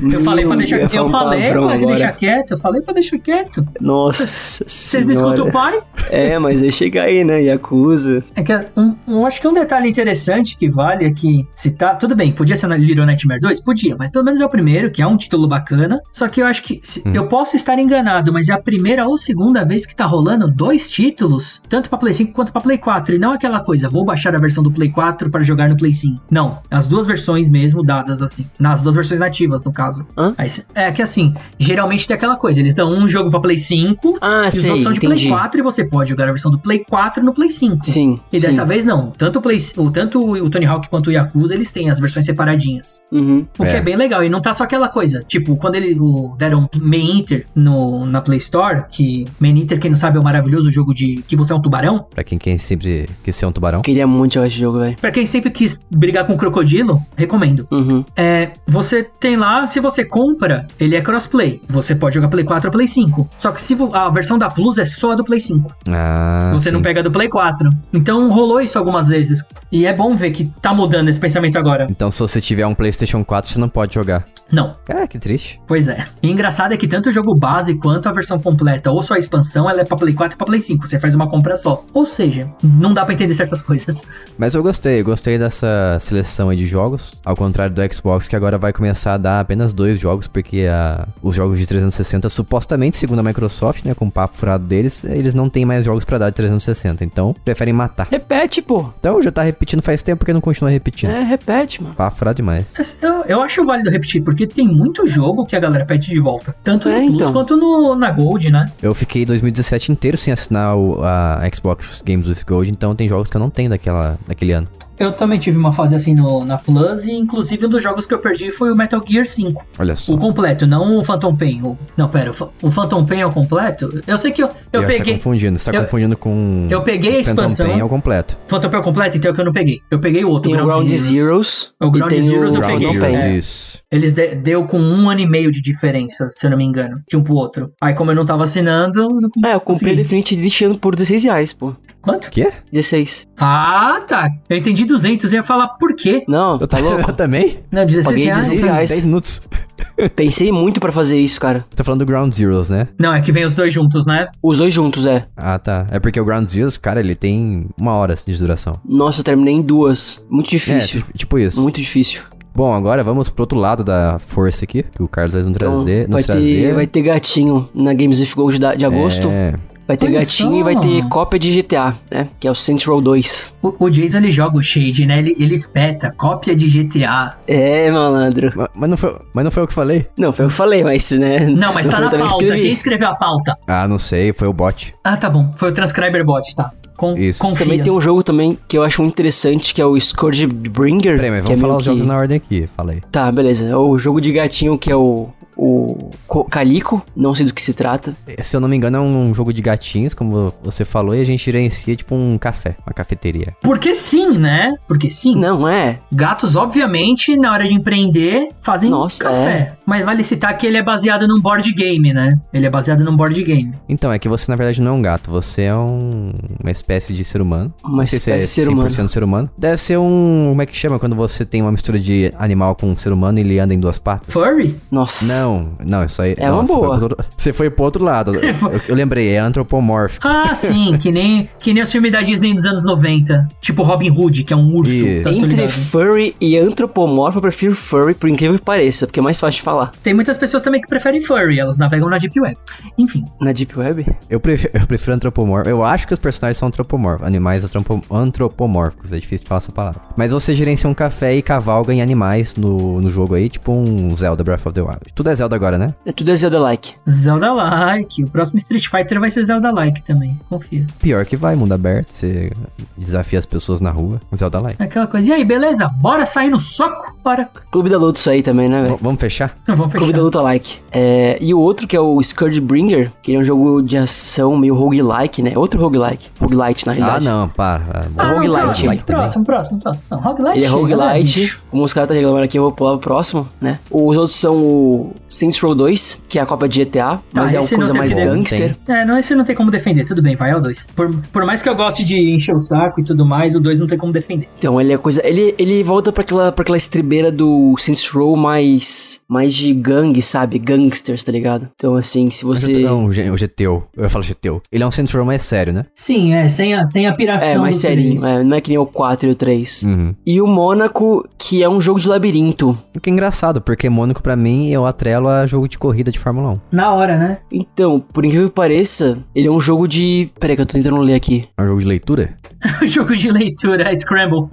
Eu 0.00 0.20
falei 0.22 0.46
pra 0.46 0.56
deixar 0.56 0.78
quieto. 0.78 0.94
Eu 0.94 1.04
um 1.04 1.10
falei 1.10 1.50
pra 1.50 1.60
agora. 1.60 1.86
deixar 1.86 2.12
quieto, 2.12 2.50
eu 2.52 2.58
falei 2.58 2.80
pra 2.82 2.94
deixar 2.94 3.18
quieto. 3.18 3.66
Nossa 3.80 4.64
Vocês 4.66 5.06
não 5.06 5.12
escutam 5.14 5.46
o 5.46 5.52
pai? 5.52 5.80
É, 6.10 6.38
mas 6.38 6.62
aí 6.62 6.72
chega 6.72 7.02
aí, 7.02 7.24
né? 7.24 7.42
Yakuza. 7.42 8.22
É 8.34 8.42
que 8.42 8.52
um, 8.76 8.96
um- 9.06 9.26
acho 9.26 9.40
que 9.40 9.48
um 9.48 9.52
detalhe 9.54 9.88
interessante 9.88 10.56
que 10.56 10.68
vale 10.70 11.04
aqui 11.04 11.46
citar, 11.54 11.98
tudo 11.98 12.14
bem, 12.16 12.32
podia 12.32 12.56
ser 12.56 12.66
na 12.66 12.76
Little 12.76 13.06
Nightmare 13.06 13.40
2? 13.40 13.60
Podia, 13.60 13.96
mas 13.98 14.10
pelo 14.10 14.24
menos 14.24 14.40
é 14.40 14.44
o 14.44 14.48
primeiro, 14.48 14.90
que 14.90 15.02
é 15.02 15.06
um 15.06 15.16
título 15.16 15.46
bacana. 15.48 16.00
Só 16.12 16.28
que 16.28 16.40
eu 16.42 16.46
acho 16.46 16.62
que, 16.62 16.80
se- 16.82 17.02
eu 17.12 17.26
posso 17.28 17.56
estar 17.56 17.78
enganado, 17.78 18.32
mas 18.32 18.48
é 18.48 18.52
a 18.52 18.58
primeira 18.60 19.06
ou 19.06 19.16
segunda 19.18 19.64
vez 19.64 19.86
que 19.86 19.94
tá 19.94 20.04
rolando 20.06 20.48
dois 20.50 20.90
títulos, 20.90 21.60
tanto 21.68 21.88
pra 21.88 21.98
Play 21.98 22.12
5 22.12 22.32
quanto 22.32 22.52
pra 22.52 22.60
Play 22.60 22.78
4, 22.78 23.14
e 23.14 23.18
não 23.18 23.32
aquela 23.32 23.60
coisa, 23.60 23.88
vou 23.88 24.04
baixar 24.04 24.34
a 24.34 24.38
versão 24.38 24.62
do 24.62 24.70
Play 24.72 24.90
4 24.90 25.30
para 25.30 25.42
jogar 25.42 25.68
no 25.68 25.76
Play 25.76 25.92
5. 25.92 26.19
Não, 26.30 26.58
as 26.70 26.86
duas 26.86 27.06
versões 27.06 27.48
mesmo 27.48 27.82
dadas 27.82 28.22
assim. 28.22 28.46
Nas 28.58 28.80
duas 28.82 28.94
versões 28.94 29.20
nativas, 29.20 29.64
no 29.64 29.72
caso. 29.72 30.06
Hã? 30.16 30.34
É 30.74 30.90
que 30.92 31.02
assim, 31.02 31.34
geralmente 31.58 32.06
tem 32.06 32.14
aquela 32.14 32.36
coisa, 32.36 32.60
eles 32.60 32.74
dão 32.74 32.92
um 32.92 33.06
jogo 33.08 33.30
pra 33.30 33.40
Play 33.40 33.58
5 33.58 34.18
Ah, 34.20 34.44
e 34.44 34.48
os 34.48 34.54
sei, 34.54 34.70
outros 34.70 34.84
são 34.84 34.92
de 34.92 34.98
entendi. 34.98 35.22
Play 35.26 35.28
4 35.30 35.60
e 35.60 35.62
você 35.62 35.84
pode 35.84 36.10
jogar 36.10 36.24
a 36.24 36.32
versão 36.32 36.50
do 36.50 36.58
Play 36.58 36.84
4 36.88 37.24
no 37.24 37.32
Play 37.32 37.50
5. 37.50 37.84
Sim, 37.86 38.18
E 38.32 38.38
dessa 38.38 38.62
sim. 38.62 38.68
vez 38.68 38.84
não. 38.84 39.10
Tanto 39.10 39.38
o, 39.38 39.42
Play, 39.42 39.58
o, 39.76 39.90
tanto 39.90 40.20
o 40.32 40.50
Tony 40.50 40.66
Hawk 40.66 40.88
quanto 40.88 41.08
o 41.08 41.12
Yakuza, 41.12 41.54
eles 41.54 41.72
têm 41.72 41.90
as 41.90 41.98
versões 41.98 42.26
separadinhas. 42.26 43.02
Uhum. 43.10 43.46
O 43.58 43.64
que 43.64 43.70
É. 43.70 43.76
é 43.76 43.82
bem 43.82 43.96
legal. 43.96 44.22
E 44.24 44.28
não 44.28 44.40
tá 44.40 44.52
só 44.52 44.64
aquela 44.64 44.88
coisa. 44.88 45.24
Tipo, 45.26 45.56
quando 45.56 45.74
eles 45.76 45.96
o- 45.98 46.34
deram 46.38 46.68
Main 46.80 47.18
Inter 47.18 47.46
no, 47.54 48.06
na 48.06 48.20
Play 48.20 48.38
Store, 48.38 48.84
que 48.90 49.26
Main 49.38 49.58
Inter, 49.58 49.78
quem 49.80 49.90
não 49.90 49.98
sabe, 49.98 50.16
é 50.16 50.20
o 50.20 50.24
maravilhoso 50.24 50.70
jogo 50.70 50.94
de 50.94 51.22
que 51.26 51.36
você 51.36 51.52
é 51.52 51.56
um 51.56 51.60
tubarão. 51.60 52.06
Pra 52.14 52.22
quem, 52.24 52.38
quem 52.38 52.56
sempre 52.58 53.08
quis 53.24 53.34
ser 53.36 53.46
um 53.46 53.52
tubarão. 53.52 53.80
Queria 53.82 54.06
muito 54.06 54.34
jogar 54.34 54.46
esse 54.46 54.56
jogo, 54.58 54.78
velho. 54.78 54.96
Pra 54.98 55.10
quem 55.10 55.26
sempre 55.26 55.50
quis 55.50 55.80
brigar 56.10 56.26
com 56.26 56.32
o 56.32 56.36
crocodilo, 56.36 57.00
recomendo. 57.16 57.66
Uhum. 57.70 58.04
É, 58.16 58.50
você 58.66 59.04
tem 59.20 59.36
lá, 59.36 59.64
se 59.68 59.78
você 59.78 60.04
compra, 60.04 60.66
ele 60.78 60.96
é 60.96 61.00
crossplay. 61.00 61.62
Você 61.68 61.94
pode 61.94 62.16
jogar 62.16 62.28
Play 62.28 62.44
4 62.44 62.66
ou 62.68 62.72
Play 62.72 62.88
5. 62.88 63.28
Só 63.38 63.52
que 63.52 63.62
se 63.62 63.76
a 63.92 64.08
versão 64.10 64.36
da 64.36 64.50
Plus 64.50 64.78
é 64.78 64.84
só 64.86 65.14
do 65.14 65.22
Play 65.24 65.40
5. 65.40 65.72
Ah, 65.88 66.50
você 66.52 66.70
não 66.72 66.80
sim. 66.80 66.82
pega 66.82 67.00
do 67.02 67.10
Play 67.12 67.28
4. 67.28 67.70
Então 67.92 68.28
rolou 68.28 68.60
isso 68.60 68.76
algumas 68.76 69.06
vezes. 69.06 69.44
E 69.70 69.86
é 69.86 69.92
bom 69.92 70.16
ver 70.16 70.32
que 70.32 70.46
tá 70.60 70.74
mudando 70.74 71.08
esse 71.08 71.20
pensamento 71.20 71.56
agora. 71.56 71.86
Então, 71.88 72.10
se 72.10 72.18
você 72.18 72.40
tiver 72.40 72.66
um 72.66 72.74
PlayStation 72.74 73.24
4, 73.24 73.52
você 73.52 73.58
não 73.58 73.68
pode 73.68 73.94
jogar. 73.94 74.24
Não, 74.52 74.74
É, 74.88 75.06
que 75.06 75.16
triste. 75.16 75.60
pois 75.64 75.86
é. 75.86 76.08
E 76.20 76.28
engraçado 76.28 76.74
é 76.74 76.76
que 76.76 76.88
tanto 76.88 77.08
o 77.08 77.12
jogo 77.12 77.32
base 77.38 77.74
quanto 77.76 78.08
a 78.08 78.12
versão 78.12 78.36
completa 78.40 78.90
ou 78.90 79.00
só 79.00 79.14
a 79.14 79.18
expansão, 79.18 79.70
ela 79.70 79.82
é 79.82 79.84
pra 79.84 79.96
Play 79.96 80.12
4 80.12 80.34
e 80.34 80.36
pra 80.36 80.44
Play 80.44 80.60
5. 80.60 80.88
Você 80.88 80.98
faz 80.98 81.14
uma 81.14 81.30
compra 81.30 81.56
só. 81.56 81.84
Ou 81.94 82.04
seja, 82.04 82.48
não 82.60 82.92
dá 82.92 83.04
pra 83.04 83.14
entender 83.14 83.32
certas 83.34 83.62
coisas. 83.62 84.04
Mas 84.36 84.56
eu 84.56 84.62
gostei, 84.62 85.00
eu 85.00 85.04
gostei 85.04 85.38
dessa 85.38 85.98
seleção 86.00 86.48
aí 86.48 86.56
de 86.56 86.66
jogos. 86.66 87.14
Ao 87.24 87.36
contrário 87.36 87.74
do 87.74 87.94
Xbox, 87.94 88.26
que 88.28 88.34
agora 88.36 88.58
vai 88.58 88.72
começar 88.72 89.14
a 89.14 89.18
dar 89.18 89.40
apenas 89.40 89.72
dois 89.72 89.98
jogos, 89.98 90.26
porque 90.26 90.66
a- 90.70 91.06
os 91.22 91.34
jogos 91.34 91.58
de 91.58 91.66
360, 91.66 92.28
supostamente, 92.28 92.96
segundo 92.96 93.18
a 93.20 93.22
Microsoft, 93.22 93.84
né, 93.84 93.94
com 93.94 94.06
o 94.06 94.10
papo 94.10 94.36
furado 94.36 94.64
deles, 94.64 95.04
eles 95.04 95.34
não 95.34 95.48
têm 95.48 95.64
mais 95.64 95.84
jogos 95.84 96.04
pra 96.04 96.18
dar 96.18 96.30
de 96.30 96.36
360. 96.36 97.04
Então, 97.04 97.34
preferem 97.44 97.72
matar. 97.74 98.08
Repete, 98.10 98.60
pô. 98.62 98.86
Então, 98.98 99.20
já 99.22 99.30
tá 99.30 99.42
repetindo 99.42 99.82
faz 99.82 100.02
tempo, 100.02 100.18
porque 100.18 100.32
não 100.32 100.40
continua 100.40 100.70
repetindo. 100.70 101.10
É, 101.10 101.22
repete, 101.22 101.82
mano. 101.82 101.94
Papo 101.94 102.16
furado 102.16 102.36
demais. 102.36 102.72
Eu, 103.00 103.22
eu 103.26 103.42
acho 103.42 103.64
válido 103.64 103.90
repetir, 103.90 104.22
porque 104.22 104.46
tem 104.46 104.66
muito 104.66 105.06
jogo 105.06 105.44
que 105.46 105.54
a 105.56 105.60
galera 105.60 105.84
pede 105.84 106.08
de 106.08 106.20
volta. 106.20 106.54
Tanto 106.64 106.88
no 106.88 106.94
É, 106.94 107.00
Plus 107.06 107.14
então. 107.14 107.32
quanto 107.32 107.56
no, 107.56 107.94
na 107.94 108.10
Gold, 108.10 108.50
né? 108.50 108.72
Eu 108.82 108.94
fiquei 108.94 109.24
2017 109.24 109.92
inteiro 109.92 110.16
sem 110.16 110.32
assinar 110.32 110.76
o, 110.76 111.02
a 111.04 111.40
Xbox 111.54 112.02
Games 112.04 112.28
with 112.28 112.38
Gold, 112.46 112.70
então 112.70 112.94
tem 112.94 113.08
jogos 113.08 113.28
que 113.30 113.36
eu 113.36 113.40
não 113.40 113.50
tenho 113.50 113.70
daquela, 113.70 114.18
daquele 114.26 114.52
ano. 114.52 114.68
Eu 115.00 115.12
também 115.12 115.38
tive 115.38 115.56
uma 115.56 115.72
fase 115.72 115.94
assim 115.96 116.14
no, 116.14 116.44
na 116.44 116.58
Plus, 116.58 117.06
e 117.06 117.12
inclusive 117.12 117.64
um 117.64 117.68
dos 117.70 117.82
jogos 117.82 118.04
que 118.06 118.12
eu 118.12 118.18
perdi 118.18 118.52
foi 118.52 118.70
o 118.70 118.76
Metal 118.76 119.00
Gear 119.04 119.24
5. 119.26 119.64
Olha 119.78 119.96
só. 119.96 120.12
O 120.12 120.18
completo, 120.18 120.66
não 120.66 120.98
o 120.98 121.02
Phantom 121.02 121.34
Pain. 121.34 121.62
O, 121.62 121.78
não, 121.96 122.06
pera, 122.08 122.30
o, 122.30 122.34
Pha- 122.34 122.48
o 122.62 122.70
Phantom 122.70 123.06
Pain 123.06 123.20
é 123.20 123.26
o 123.26 123.32
completo? 123.32 124.00
Eu 124.06 124.18
sei 124.18 124.30
que 124.30 124.42
eu, 124.42 124.48
eu 124.72 124.80
acho 124.82 124.86
que 124.88 124.92
Você 124.92 124.98
tá 124.98 124.98
peguei. 125.04 125.14
confundindo, 125.14 125.58
você 125.58 125.70
tá 125.72 125.78
eu- 125.78 125.84
confundindo 125.84 126.16
com. 126.18 126.68
eu 126.70 126.82
peguei 126.82 127.16
a 127.16 127.20
o 127.22 127.24
Phantom 127.24 127.30
expansão. 127.44 127.66
Pain 127.66 127.80
é 127.80 127.84
o 127.84 127.88
completo. 127.88 128.36
Phantom 128.46 128.68
Pain 128.68 128.76
é 128.76 128.80
o 128.80 128.84
completo, 128.84 129.16
então 129.16 129.28
é 129.30 129.32
o 129.32 129.34
que 129.34 129.40
eu 129.40 129.44
não 129.46 129.52
peguei. 129.52 129.80
Eu 129.90 129.98
peguei 129.98 130.22
o 130.24 130.28
outro, 130.28 130.52
Tem 130.52 130.60
o 130.60 130.64
Ground 130.64 130.88
Zeroes. 130.90 131.72
O 131.80 131.90
Ground 131.90 132.10
tem 132.10 132.20
Zeroes 132.20 132.52
o 132.54 132.56
eu 132.58 132.60
Ground 132.60 132.72
peguei, 132.74 132.88
Phantom 133.00 133.00
Pain. 133.00 133.16
é. 133.16 133.36
Isso. 133.38 133.80
Eles 133.90 134.12
de- 134.12 134.34
deu 134.34 134.64
com 134.66 134.78
um 134.78 135.08
ano 135.08 135.20
e 135.20 135.26
meio 135.26 135.50
de 135.50 135.62
diferença, 135.62 136.30
se 136.32 136.46
eu 136.46 136.50
não 136.50 136.58
me 136.58 136.64
engano, 136.64 137.00
de 137.08 137.16
um 137.16 137.22
pro 137.22 137.34
outro. 137.34 137.72
Aí, 137.80 137.94
como 137.94 138.10
eu 138.10 138.14
não 138.14 138.24
tava 138.26 138.44
assinando. 138.44 139.08
não 139.08 139.48
É, 139.50 139.54
eu 139.54 139.60
comprei. 139.60 139.96
Definite 139.96 140.34
Edition 140.34 140.74
por 140.74 140.94
16 140.94 141.24
reais, 141.24 141.52
pô. 141.52 141.74
Quanto? 142.02 142.30
Quê? 142.30 142.50
16. 142.72 143.26
Ah, 143.36 144.00
tá. 144.06 144.30
Eu 144.48 144.56
entendi 144.56 144.84
200 144.84 145.32
e 145.32 145.36
ia 145.36 145.42
falar 145.42 145.68
por 145.78 145.94
quê? 145.94 146.24
Não, 146.26 146.58
Eu, 146.58 146.66
tá 146.66 146.78
louco? 146.78 147.02
eu 147.10 147.14
também? 147.14 147.58
Não, 147.70 147.84
16 147.84 148.06
Paguei 148.06 148.24
reais. 148.24 148.48
16 148.48 148.64
reais. 148.64 148.90
10 148.90 149.04
minutos. 149.04 149.42
Pensei 150.16 150.50
muito 150.50 150.80
pra 150.80 150.90
fazer 150.92 151.18
isso, 151.18 151.38
cara. 151.40 151.64
Você 151.68 151.76
tá 151.76 151.84
falando 151.84 152.00
do 152.00 152.06
Ground 152.06 152.32
Zeroes, 152.34 152.70
né? 152.70 152.88
Não, 152.98 153.14
é 153.14 153.20
que 153.20 153.30
vem 153.32 153.44
os 153.44 153.54
dois 153.54 153.72
juntos, 153.74 154.06
né? 154.06 154.28
Os 154.42 154.58
dois 154.58 154.72
juntos, 154.72 155.04
é. 155.04 155.26
Ah, 155.36 155.58
tá. 155.58 155.86
É 155.90 155.98
porque 155.98 156.18
o 156.20 156.24
Ground 156.24 156.48
Zeroes, 156.48 156.78
cara, 156.78 157.00
ele 157.00 157.14
tem 157.14 157.66
uma 157.78 157.92
hora 157.94 158.14
de 158.14 158.38
duração. 158.38 158.74
Nossa, 158.84 159.20
eu 159.20 159.24
terminei 159.24 159.54
em 159.54 159.62
duas. 159.62 160.22
Muito 160.30 160.48
É, 160.48 160.50
difícil. 160.50 161.00
tipo, 161.02 161.18
tipo 161.18 161.38
isso. 161.38 161.60
Muito 161.60 161.76
difícil. 161.80 162.22
Bom, 162.54 162.72
agora 162.74 163.02
vamos 163.02 163.30
pro 163.30 163.42
outro 163.44 163.58
lado 163.58 163.84
da 163.84 164.18
força 164.18 164.64
aqui, 164.64 164.82
que 164.82 165.02
o 165.02 165.06
Carlos 165.08 165.34
vai 165.34 165.42
nos 165.42 165.50
Então, 165.52 165.72
trazer. 165.84 166.08
vai, 166.08 166.16
nos 166.18 166.26
trazer. 166.26 166.62
ter, 166.66 166.74
vai 166.74 166.86
ter 166.86 167.02
gatinho 167.02 167.68
na 167.74 167.94
Games 167.94 168.20
with 168.20 168.34
Gold 168.34 168.58
de 168.76 168.84
agosto. 168.84 169.28
É, 169.28 169.54
Vai 169.86 169.96
ter 169.96 170.06
Olha 170.06 170.20
gatinho 170.20 170.50
só. 170.52 170.60
e 170.60 170.62
vai 170.62 170.76
ter 170.78 171.08
cópia 171.08 171.38
de 171.38 171.62
GTA, 171.62 171.94
né? 172.10 172.28
Que 172.38 172.46
é 172.46 172.50
o 172.50 172.54
Saints 172.54 172.84
Row 172.84 173.00
2. 173.00 173.54
O, 173.62 173.86
o 173.86 173.90
Jason 173.90 174.18
ele 174.18 174.30
joga 174.30 174.56
o 174.56 174.62
Shade, 174.62 175.04
né? 175.04 175.18
Ele, 175.18 175.34
ele 175.38 175.54
espeta, 175.54 176.14
cópia 176.16 176.54
de 176.54 176.68
GTA. 176.68 177.36
É, 177.46 177.90
malandro. 177.90 178.52
ma- 178.54 178.70
mas, 178.74 178.90
não 178.90 178.96
foi, 178.96 179.16
mas 179.34 179.44
não 179.44 179.50
foi 179.50 179.62
eu 179.64 179.66
que 179.66 179.74
falei? 179.74 180.06
Não, 180.16 180.32
foi 180.32 180.44
o 180.44 180.48
que 180.48 180.52
eu 180.54 180.56
falei, 180.56 180.84
mas, 180.84 181.10
né? 181.12 181.40
Não, 181.50 181.74
mas 181.74 181.86
tá 181.86 181.92
foi 181.96 182.00
na 182.00 182.06
eu 182.06 182.10
também 182.10 182.26
que 182.26 182.32
pauta. 182.32 182.44
escrevi. 182.44 182.62
Quem 182.66 182.72
escreveu 182.72 183.08
a 183.08 183.14
pauta? 183.16 183.56
Ah, 183.66 183.88
não 183.88 183.98
sei, 183.98 184.32
foi 184.32 184.46
o 184.46 184.52
bot. 184.52 184.94
Ah, 185.02 185.16
tá 185.16 185.28
bom. 185.28 185.50
Foi 185.56 185.70
o 185.70 185.72
Transcriber 185.72 186.24
Bot, 186.24 186.54
tá. 186.54 186.70
Com, 186.96 187.16
Isso. 187.16 187.38
Confia. 187.40 187.64
Também 187.64 187.82
tem 187.82 187.90
um 187.92 188.00
jogo 188.00 188.22
também 188.22 188.58
que 188.68 188.76
eu 188.76 188.82
acho 188.82 189.00
muito 189.00 189.14
interessante, 189.14 189.72
que 189.74 189.80
é 189.80 189.86
o 189.86 189.98
Scourge 189.98 190.46
Bringer. 190.46 191.16
Peraí, 191.16 191.30
mas 191.30 191.46
que 191.46 191.52
é 191.52 191.56
vamos 191.56 191.60
falar 191.62 191.76
os 191.78 191.84
que... 191.84 191.90
jogos 191.90 192.04
na 192.06 192.14
ordem 192.16 192.36
aqui, 192.36 192.68
fala 192.76 192.92
aí. 192.92 193.00
Tá, 193.10 193.32
beleza. 193.32 193.66
É 193.66 193.74
o 193.76 193.96
jogo 193.96 194.20
de 194.20 194.30
gatinho 194.30 194.76
que 194.78 194.92
é 194.92 194.96
o... 194.96 195.28
O 195.56 196.10
Co- 196.26 196.44
Calico, 196.44 197.04
não 197.14 197.34
sei 197.34 197.46
do 197.46 197.52
que 197.54 197.60
se 197.62 197.74
trata. 197.74 198.14
Se 198.42 198.56
eu 198.56 198.60
não 198.60 198.68
me 198.68 198.76
engano, 198.76 198.96
é 198.96 199.00
um 199.00 199.34
jogo 199.34 199.52
de 199.52 199.60
gatinhos, 199.60 200.14
como 200.14 200.52
você 200.62 200.84
falou, 200.84 201.14
e 201.14 201.20
a 201.20 201.24
gente 201.24 201.44
gerencia 201.44 201.94
tipo 201.96 202.14
um 202.14 202.38
café, 202.38 202.76
uma 202.86 202.94
cafeteria. 202.94 203.54
Porque 203.60 203.94
sim, 203.94 204.38
né? 204.38 204.74
Porque 204.88 205.10
sim. 205.10 205.34
Não, 205.36 205.68
é. 205.68 205.98
Gatos, 206.12 206.56
obviamente, 206.56 207.36
na 207.36 207.52
hora 207.52 207.66
de 207.66 207.74
empreender, 207.74 208.50
fazem 208.62 208.90
Nossa, 208.90 209.24
café. 209.24 209.76
Mas 209.86 210.04
vale 210.04 210.22
citar 210.22 210.56
que 210.56 210.66
ele 210.66 210.76
é 210.78 210.82
baseado 210.82 211.26
num 211.28 211.40
board 211.40 211.72
game, 211.72 212.12
né? 212.12 212.38
Ele 212.52 212.66
é 212.66 212.70
baseado 212.70 213.04
num 213.04 213.16
board 213.16 213.42
game. 213.42 213.72
Então, 213.88 214.12
é 214.12 214.18
que 214.18 214.28
você 214.28 214.50
na 214.50 214.56
verdade 214.56 214.80
não 214.80 214.92
é 214.92 214.94
um 214.94 215.02
gato, 215.02 215.30
você 215.30 215.62
é 215.62 215.74
um, 215.76 216.32
uma 216.62 216.70
espécie 216.70 217.12
de 217.12 217.24
ser 217.24 217.40
humano. 217.42 217.72
Uma 217.84 217.98
não 217.98 218.06
sei 218.06 218.18
se 218.20 218.30
é 218.30 218.38
espécie 218.40 218.48
de 218.62 218.66
ser 218.66 218.68
100% 218.68 218.72
humano. 218.72 219.08
ser 219.10 219.24
humano. 219.24 219.50
Deve 219.58 219.76
ser 219.78 219.98
um. 219.98 220.46
Como 220.50 220.62
é 220.62 220.66
que 220.66 220.76
chama 220.76 220.98
quando 220.98 221.14
você 221.16 221.44
tem 221.44 221.60
uma 221.62 221.72
mistura 221.72 221.98
de 221.98 222.32
animal 222.38 222.74
com 222.74 222.86
um 222.88 222.96
ser 222.96 223.12
humano 223.12 223.38
e 223.38 223.42
ele 223.42 223.58
anda 223.58 223.74
em 223.74 223.80
duas 223.80 223.98
patas? 223.98 224.32
Furry? 224.32 224.76
Nossa. 224.90 225.24
Não, 225.26 225.39
não, 225.84 226.04
isso 226.04 226.20
aí. 226.22 226.34
É 226.36 226.46
não, 226.48 226.54
uma 226.60 226.66
você 226.66 226.72
foi 226.72 226.80
boa. 226.82 226.96
pro 226.96 227.02
outro- 227.04 227.24
você 227.36 227.52
foi 227.52 227.70
pro 227.70 227.84
outro 227.84 228.04
lado. 228.04 228.32
Eu, 228.40 228.80
eu 228.88 228.94
lembrei, 228.94 229.28
é 229.30 229.38
antropomórfico. 229.38 230.26
Ah, 230.26 230.54
sim, 230.54 230.96
que 230.98 231.10
nem, 231.10 231.48
que 231.58 231.72
nem 231.72 231.82
os 231.82 231.90
filmes 231.90 232.10
da 232.12 232.20
Disney 232.20 232.54
dos 232.54 232.64
anos 232.64 232.84
90. 232.84 233.48
Tipo 233.60 233.82
Robin 233.82 234.10
Hood, 234.10 234.44
que 234.44 234.52
é 234.52 234.56
um 234.56 234.74
urso. 234.74 234.92
Tá 235.22 235.30
Entre 235.30 235.68
furry 235.68 236.34
e 236.40 236.56
antropomorfo, 236.58 237.38
eu 237.38 237.42
prefiro 237.42 237.74
furry, 237.74 238.14
por 238.14 238.28
incrível 238.28 238.58
que 238.58 238.64
pareça, 238.64 239.06
porque 239.06 239.20
é 239.20 239.22
mais 239.22 239.38
fácil 239.40 239.58
de 239.58 239.62
falar. 239.62 239.92
Tem 240.02 240.12
muitas 240.14 240.36
pessoas 240.36 240.62
também 240.62 240.80
que 240.80 240.88
preferem 240.88 241.20
furry, 241.20 241.58
elas 241.58 241.78
navegam 241.78 242.08
na 242.08 242.18
Deep 242.18 242.38
Web. 242.40 242.56
Enfim, 242.98 243.24
Na 243.40 243.52
Deep 243.52 243.78
Web? 243.78 244.06
Eu 244.28 244.40
prefiro, 244.40 244.72
eu 244.74 244.86
prefiro 244.86 245.14
antropomórfico. 245.14 245.68
Eu 245.70 245.84
acho 245.84 246.06
que 246.06 246.14
os 246.14 246.20
personagens 246.20 246.58
são 246.58 246.68
antropomórficos. 246.68 247.26
Animais 247.26 247.64
antropo- 247.64 248.04
antropomórficos. 248.14 249.12
É 249.12 249.16
difícil 249.18 249.44
de 249.44 249.48
falar 249.48 249.58
essa 249.58 249.72
palavra. 249.72 250.00
Mas 250.16 250.32
você 250.32 250.54
gerencia 250.54 250.88
um 250.88 250.94
café 250.94 251.34
e 251.34 251.42
cavalga 251.42 251.92
em 251.92 252.02
animais 252.02 252.54
no, 252.56 253.00
no 253.00 253.10
jogo 253.10 253.34
aí, 253.34 253.48
tipo 253.48 253.72
um 253.72 254.14
Zelda 254.14 254.42
Breath 254.44 254.66
of 254.66 254.74
the 254.74 254.80
Wild. 254.82 255.00
Tudo 255.14 255.29
é 255.32 255.36
Zelda 255.36 255.56
agora, 255.56 255.78
né? 255.78 255.94
É 256.04 256.12
tudo 256.12 256.30
é 256.30 256.36
Zelda-like. 256.36 256.94
Zelda-like. 257.08 258.24
O 258.24 258.30
próximo 258.30 258.58
Street 258.58 258.86
Fighter 258.88 259.20
vai 259.20 259.30
ser 259.30 259.44
Zelda-like 259.46 260.02
também, 260.02 260.38
confia. 260.48 260.86
Pior 261.00 261.24
que 261.24 261.36
vai, 261.36 261.54
mundo 261.56 261.72
aberto. 261.72 262.08
Você 262.12 262.50
desafia 262.96 263.38
as 263.38 263.46
pessoas 263.46 263.80
na 263.80 263.90
rua. 263.90 264.20
Zelda 264.34 264.60
like. 264.60 264.82
Aquela 264.82 265.06
coisa, 265.06 265.30
e 265.30 265.32
aí, 265.32 265.44
beleza? 265.44 265.88
Bora 266.00 266.26
sair 266.26 266.50
no 266.50 266.60
soco? 266.60 267.16
Bora. 267.22 267.48
Clube 267.70 267.88
da 267.88 267.96
Luta 267.98 268.18
isso 268.18 268.30
aí 268.30 268.42
também, 268.42 268.68
né, 268.68 268.82
velho? 268.82 268.98
vamos 269.00 269.20
fechar? 269.20 269.56
Vamos 269.66 269.92
Clube 269.92 270.06
da 270.12 270.18
fechar. 270.18 270.22
Luta 270.22 270.40
like. 270.42 270.78
É, 270.92 271.38
e 271.40 271.54
o 271.54 271.58
outro 271.60 271.86
que 271.86 271.96
é 271.96 272.00
o 272.00 272.22
Scourge 272.22 272.60
Bringer, 272.60 273.10
que 273.22 273.30
ele 273.30 273.38
é 273.38 273.40
um 273.40 273.44
jogo 273.44 273.82
de 273.82 273.96
ação 273.96 274.56
meio 274.56 274.74
roguelike, 274.74 275.42
né? 275.42 275.52
Outro 275.56 275.80
roguelike. 275.80 276.28
Roguelite, 276.40 276.86
na 276.86 276.92
Ah, 276.92 276.94
realidade. 276.94 277.24
não, 277.24 277.48
para. 277.48 277.84
Ah, 277.92 278.04
É 278.04 278.08
não, 278.28 278.34
roguelite. 278.36 279.04
próximo, 279.04 279.44
próximo, 279.44 279.44
próximo, 279.44 279.78
próximo. 279.80 280.04
Roguelite. 280.10 280.58
Ele 280.58 280.64
é 280.64 280.68
roguelite, 280.68 281.40
bicho. 281.40 281.60
Como 281.70 281.84
os 281.84 281.92
caras 281.92 282.08
tá 282.08 282.14
reclamando 282.14 282.44
aqui, 282.44 282.58
eu 282.58 282.62
vou 282.62 282.72
pular 282.72 282.92
pro 282.92 283.00
próximo, 283.10 283.48
né? 283.60 283.78
Os 283.90 284.16
outros 284.16 284.36
são 284.36 284.56
o 284.56 285.12
Saints 285.28 285.58
Row 285.60 285.74
2, 285.74 286.20
que 286.28 286.38
é 286.38 286.42
a 286.42 286.46
cópia 286.46 286.68
de 286.68 286.84
GTA, 286.84 287.20
mas 287.32 287.54
é 287.54 287.60
uma 287.60 287.68
coisa 287.68 287.92
mais 287.94 288.12
como- 288.12 288.24
gangster. 288.26 288.76
É, 288.88 289.04
não, 289.04 289.18
esse 289.18 289.34
não 289.34 289.44
tem 289.44 289.54
como 289.56 289.70
defender, 289.70 290.04
tudo 290.04 290.22
bem, 290.22 290.36
vai 290.36 290.50
ao 290.50 290.60
2. 290.60 290.86
Por, 290.94 291.14
por 291.32 291.44
mais 291.44 291.62
que 291.62 291.68
eu 291.68 291.74
goste 291.74 292.04
de 292.04 292.34
encher 292.34 292.54
o 292.54 292.58
saco 292.58 293.00
e 293.00 293.04
tudo 293.04 293.24
mais, 293.24 293.54
o 293.54 293.60
2 293.60 293.78
não 293.78 293.86
tem 293.86 293.98
como 293.98 294.12
defender. 294.12 294.48
Então 294.58 294.80
ele 294.80 294.92
é 294.92 294.98
coisa. 294.98 295.20
Ele, 295.24 295.54
ele 295.58 295.82
volta 295.82 296.12
pra 296.12 296.22
aquela, 296.22 296.52
pra 296.52 296.62
aquela 296.62 296.76
estribeira 296.76 297.30
do 297.32 297.74
Saints 297.78 298.08
Row 298.08 298.36
mais. 298.36 299.20
mais 299.28 299.54
de 299.54 299.72
gangue, 299.72 300.22
sabe? 300.22 300.58
Gangsters, 300.58 301.22
tá 301.24 301.32
ligado? 301.32 301.68
Então 301.74 301.94
assim, 301.96 302.30
se 302.30 302.44
você. 302.44 302.72
Não, 302.80 303.06
o 303.06 303.12
G- 303.12 303.30
o 303.30 303.36
GTO. 303.36 303.82
Eu 303.96 304.10
falo 304.10 304.24
GTO. 304.24 304.60
Ele 304.72 304.82
é 304.82 304.86
um 304.86 304.90
Saints 304.90 305.14
Row 305.14 305.24
mais 305.24 305.42
sério, 305.42 305.72
né? 305.72 305.86
Sim, 305.94 306.34
é, 306.34 306.48
sem 306.48 306.74
a, 306.74 306.84
sem 306.84 307.06
a 307.06 307.12
piração. 307.12 307.48
É, 307.48 307.58
mais 307.58 307.76
do 307.76 307.80
serinho, 307.80 308.24
é, 308.24 308.42
não 308.42 308.56
é 308.56 308.60
que 308.60 308.68
nem 308.70 308.78
o 308.78 308.86
4 308.86 309.28
e 309.28 309.32
o 309.32 309.34
3. 309.34 309.82
Uhum. 309.84 310.14
E 310.26 310.40
o 310.40 310.46
Mônaco, 310.46 311.26
que 311.38 311.59
é 311.62 311.68
um 311.68 311.80
jogo 311.80 312.00
de 312.00 312.08
labirinto. 312.08 312.76
O 312.96 313.00
que 313.00 313.10
é 313.10 313.12
engraçado, 313.12 313.60
porque 313.60 313.88
Mônaco 313.88 314.22
pra 314.22 314.36
mim 314.36 314.70
eu 314.70 314.86
atrelo 314.86 315.28
a 315.28 315.46
jogo 315.46 315.68
de 315.68 315.78
corrida 315.78 316.10
de 316.10 316.18
Fórmula 316.18 316.50
1. 316.50 316.60
Na 316.72 316.92
hora, 316.92 317.16
né? 317.18 317.38
Então, 317.52 318.00
por 318.00 318.24
incrível 318.24 318.48
que 318.48 318.54
pareça, 318.54 319.18
ele 319.34 319.48
é 319.48 319.50
um 319.50 319.60
jogo 319.60 319.86
de. 319.86 320.30
Peraí, 320.38 320.56
que 320.56 320.62
eu 320.62 320.66
tô 320.66 320.74
tentando 320.74 320.98
ler 320.98 321.14
aqui. 321.14 321.48
É 321.56 321.62
um 321.62 321.68
jogo 321.68 321.80
de 321.80 321.86
leitura? 321.86 322.34
o 322.82 322.86
jogo 322.86 323.16
de 323.16 323.30
leitura, 323.30 323.90
é 323.90 323.96
Scramble. 323.96 324.48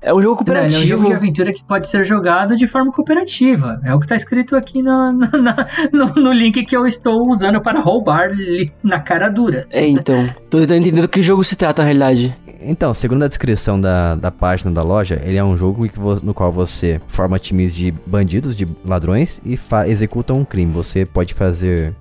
É 0.00 0.14
um 0.14 0.22
jogo 0.22 0.44
Não, 0.46 0.54
ele 0.56 0.62
é 0.62 0.66
um 0.66 0.70
jogo 0.70 1.02
cooperativo. 1.02 1.08
de 1.08 1.12
aventura 1.14 1.52
que 1.52 1.62
pode 1.64 1.88
ser 1.88 2.04
jogado 2.04 2.56
de 2.56 2.66
forma 2.66 2.92
cooperativa. 2.92 3.80
É 3.84 3.92
o 3.94 3.98
que 3.98 4.06
tá 4.06 4.14
escrito 4.14 4.54
aqui 4.54 4.80
na- 4.82 5.10
na- 5.12 5.66
no, 5.92 6.06
no 6.14 6.32
link 6.32 6.64
que 6.64 6.76
eu 6.76 6.86
estou 6.86 7.28
usando 7.28 7.60
para 7.60 7.80
roubar 7.80 8.30
na 8.82 9.00
cara 9.00 9.28
dura. 9.28 9.66
É, 9.70 9.86
então. 9.86 10.28
Tô 10.48 10.58
tentando 10.60 10.78
entender 10.78 11.00
do 11.02 11.08
que 11.08 11.20
jogo 11.20 11.42
se 11.42 11.56
trata, 11.56 11.82
na 11.82 11.86
realidade. 11.86 12.34
Então, 12.60 12.92
segundo 12.92 13.22
a 13.24 13.28
descrição 13.28 13.80
da, 13.80 14.16
da 14.16 14.32
página 14.32 14.70
da 14.72 14.82
loja, 14.82 15.20
ele 15.24 15.36
é 15.36 15.44
um 15.44 15.56
jogo 15.56 15.86
no 16.24 16.34
qual 16.34 16.50
você 16.52 17.00
forma 17.06 17.38
times 17.38 17.72
de 17.72 17.92
bandidos, 18.04 18.54
de 18.56 18.66
ladrões 18.84 19.40
e 19.44 19.56
executa 19.86 20.34
um 20.34 20.44
crime. 20.44 20.72
Você 20.72 21.06
pode 21.06 21.34
fazer 21.34 21.94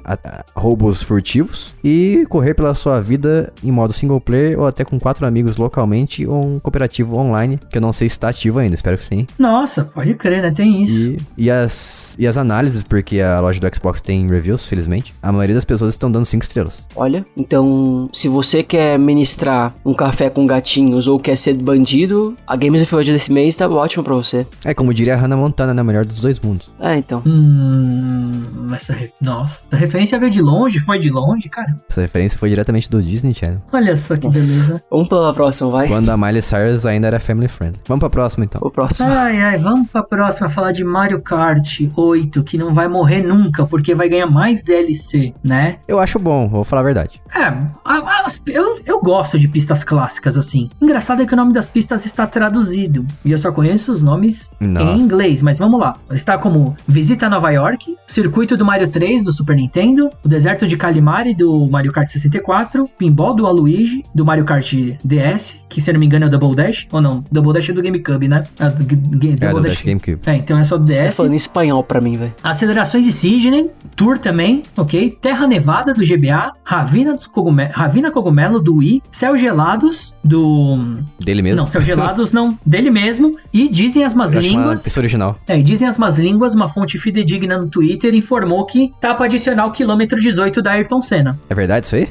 roubos 0.55 1.03
furtivos 1.03 1.75
e 1.83 2.25
correr 2.27 2.55
pela 2.55 2.73
sua 2.73 2.99
vida 2.99 3.53
em 3.63 3.71
modo 3.71 3.93
single 3.93 4.19
player 4.19 4.59
ou 4.59 4.65
até 4.65 4.83
com 4.83 4.99
quatro 4.99 5.27
amigos 5.27 5.57
localmente 5.57 6.25
ou 6.25 6.43
um 6.43 6.59
cooperativo 6.59 7.17
online, 7.19 7.59
que 7.69 7.77
eu 7.77 7.81
não 7.81 7.86
sei 7.93 8.07
se 8.09 8.13
está 8.15 8.29
ativo 8.29 8.59
ainda, 8.59 8.75
espero 8.75 8.97
que 8.97 9.03
sim. 9.03 9.27
Nossa, 9.37 9.85
pode 9.85 10.13
crer, 10.13 10.41
né? 10.41 10.51
Tem 10.51 10.83
isso. 10.83 11.11
E, 11.37 11.45
e, 11.45 11.51
as, 11.51 12.15
e 12.17 12.25
as 12.27 12.37
análises, 12.37 12.83
porque 12.83 13.21
a 13.21 13.39
loja 13.39 13.59
do 13.59 13.75
Xbox 13.75 14.01
tem 14.01 14.27
reviews, 14.27 14.65
felizmente, 14.65 15.13
a 15.21 15.31
maioria 15.31 15.55
das 15.55 15.65
pessoas 15.65 15.93
estão 15.93 16.11
dando 16.11 16.25
cinco 16.25 16.43
estrelas. 16.43 16.85
Olha, 16.95 17.25
então, 17.35 18.09
se 18.13 18.27
você 18.27 18.63
quer 18.63 18.97
ministrar 18.99 19.73
um 19.85 19.93
café 19.93 20.29
com 20.29 20.45
gatinhos 20.45 21.07
ou 21.07 21.19
quer 21.19 21.35
ser 21.37 21.53
bandido, 21.55 22.35
a 22.45 22.55
Games 22.55 22.81
of 22.81 22.89
Thrones 22.89 23.07
desse 23.07 23.31
mês 23.31 23.55
tá 23.55 23.67
ótima 23.67 24.03
pra 24.03 24.15
você. 24.15 24.45
É 24.63 24.73
como 24.73 24.93
diria 24.93 25.13
a 25.13 25.17
Hannah 25.17 25.37
Montana, 25.37 25.73
né? 25.73 25.83
Melhor 25.83 26.05
dos 26.05 26.19
dois 26.19 26.39
mundos. 26.39 26.69
É, 26.79 26.97
então. 26.97 27.21
Hum, 27.25 28.67
essa 28.73 28.93
re- 28.93 29.11
Nossa, 29.21 29.59
a 29.71 29.75
referência 29.75 30.19
veio 30.19 30.31
de 30.31 30.41
longe, 30.41 30.79
foi 30.79 30.99
de 30.99 31.09
longe, 31.09 31.49
cara. 31.49 31.75
Essa 31.89 32.01
referência 32.01 32.37
foi 32.37 32.49
diretamente 32.49 32.89
do 32.89 33.01
Disney 33.01 33.33
Channel. 33.33 33.61
Olha 33.71 33.95
só 33.95 34.15
que 34.17 34.27
Nossa. 34.27 34.39
beleza. 34.39 34.83
Vamos 34.89 35.07
pela 35.07 35.33
próxima, 35.33 35.69
vai. 35.69 35.87
Quando 35.87 36.09
a 36.09 36.17
Miley 36.17 36.41
Cyrus 36.41 36.85
ainda 36.85 37.07
era 37.07 37.19
family 37.19 37.47
friend. 37.47 37.76
Vamos 37.87 37.99
pra 37.99 38.09
próxima 38.09 38.45
então. 38.45 38.61
O 38.63 38.69
próximo. 38.71 39.09
Ai, 39.11 39.39
ai, 39.41 39.57
vamos 39.57 39.89
pra 39.89 40.03
próxima 40.03 40.47
falar 40.49 40.71
de 40.71 40.83
Mario 40.83 41.21
Kart 41.21 41.81
8, 41.95 42.43
que 42.43 42.57
não 42.57 42.73
vai 42.73 42.87
morrer 42.87 43.21
nunca, 43.21 43.65
porque 43.65 43.93
vai 43.95 44.07
ganhar 44.09 44.27
mais 44.27 44.63
DLC, 44.63 45.33
né? 45.43 45.77
Eu 45.87 45.99
acho 45.99 46.19
bom, 46.19 46.47
vou 46.47 46.63
falar 46.63 46.81
a 46.81 46.85
verdade. 46.85 47.21
É, 47.35 47.41
a- 47.43 47.73
a- 47.85 48.25
eu, 48.47 48.79
eu 48.85 49.01
gosto 49.01 49.37
de 49.39 49.47
pistas 49.47 49.83
clássicas 49.83 50.37
assim. 50.37 50.69
Engraçado 50.81 51.21
é 51.21 51.25
que 51.25 51.33
o 51.33 51.37
nome 51.37 51.53
das 51.53 51.69
pistas 51.69 52.05
está 52.05 52.25
traduzido. 52.27 53.05
E 53.25 53.31
eu 53.31 53.37
só 53.37 53.51
conheço 53.51 53.91
os 53.91 54.01
nomes 54.03 54.51
Nossa. 54.59 54.85
em 54.91 54.99
inglês, 55.01 55.41
mas 55.41 55.59
vamos 55.59 55.79
lá. 55.79 55.95
Está 56.11 56.37
como 56.37 56.75
Visita 56.87 57.29
Nova 57.29 57.51
York, 57.51 57.95
Circuito 58.07 58.55
do 58.57 58.65
Mario 58.65 58.87
3 58.89 59.23
do 59.23 59.31
Super 59.31 59.55
Nintendo, 59.55 60.09
O 60.23 60.27
Deserto 60.27 60.67
de 60.67 60.77
Calimari 60.77 61.33
do 61.35 61.67
Mario 61.69 61.91
Kart 61.91 62.07
64, 62.07 62.89
Pinball 62.97 63.35
do 63.35 63.45
Aluigi 63.47 64.03
do 64.13 64.25
Mario 64.25 64.45
Kart 64.45 64.73
DS, 65.03 65.57
que 65.69 65.81
se 65.81 65.89
eu 65.89 65.93
não 65.93 65.99
me 65.99 66.05
engano 66.05 66.25
é 66.25 66.27
o 66.27 66.31
Double 66.31 66.55
Dash, 66.55 66.87
ou 66.91 67.01
não, 67.01 67.23
Double 67.31 67.53
Dash 67.53 67.66
do 67.73 67.81
GameCube, 67.81 68.27
né? 68.27 68.43
É 68.59 68.69
do, 68.69 68.79
G- 68.83 68.99
G- 69.21 69.37
É, 69.39 69.51
do 69.53 69.61
Dash. 69.61 69.81
GameCube. 69.81 70.19
É, 70.25 70.35
então 70.35 70.57
é 70.57 70.63
só 70.63 70.77
do 70.77 70.87
Você 70.87 70.97
tá 70.97 71.07
DS. 71.09 71.15
falando 71.17 71.33
em 71.33 71.37
espanhol 71.37 71.83
pra 71.83 71.99
mim, 72.01 72.17
velho. 72.17 72.33
Acelerações 72.43 73.05
de 73.05 73.13
Sidney, 73.13 73.69
Tour 73.95 74.17
também, 74.17 74.63
ok? 74.75 75.17
Terra 75.21 75.47
Nevada 75.47 75.93
do 75.93 76.01
GBA, 76.05 76.51
Ravina, 76.63 77.13
dos 77.15 77.27
Cogume- 77.27 77.65
Ravina 77.71 78.11
Cogumelo 78.11 78.59
do 78.61 78.75
Wii, 78.77 79.01
Céu 79.11 79.35
Gelados 79.37 80.15
do. 80.23 80.95
Dele 81.19 81.41
mesmo. 81.41 81.61
Não, 81.61 81.67
Céu 81.67 81.81
Gelados 81.81 82.31
não, 82.31 82.57
dele 82.65 82.89
mesmo. 82.91 83.37
E 83.53 83.67
dizem 83.69 84.03
as 84.03 84.13
más 84.13 84.33
línguas. 84.33 84.83
pista 84.83 84.99
original. 84.99 85.39
É, 85.47 85.57
e 85.57 85.63
dizem 85.63 85.87
as 85.87 85.97
más 85.97 86.17
línguas, 86.19 86.53
uma 86.53 86.67
fonte 86.67 86.97
fidedigna 86.97 87.57
no 87.57 87.67
Twitter 87.67 88.13
informou 88.15 88.65
que 88.65 88.91
tá 89.01 89.13
pra 89.13 89.25
adicionar 89.25 89.65
o 89.65 89.71
quilômetro 89.71 90.19
18 90.19 90.61
da 90.61 90.71
Ayrton 90.73 91.01
Senna. 91.01 91.39
É 91.49 91.55
verdade 91.55 91.85
isso 91.85 91.95
aí? 91.95 92.09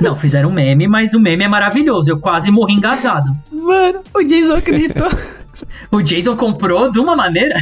Não, 0.00 0.16
fizeram 0.16 0.50
um 0.50 0.52
meme, 0.52 0.86
mas 0.88 1.14
o 1.14 1.20
meme 1.20 1.44
é 1.44 1.48
maravilhoso. 1.48 2.10
Eu 2.10 2.18
quase 2.18 2.50
morri 2.50 2.74
engasgado. 2.74 3.34
Mano, 3.52 4.00
o 4.14 4.22
Jason 4.22 4.56
acreditou. 4.84 5.08
O 5.92 6.02
Jason 6.02 6.36
comprou 6.36 6.90
de 6.90 6.98
uma 6.98 7.14
maneira. 7.14 7.54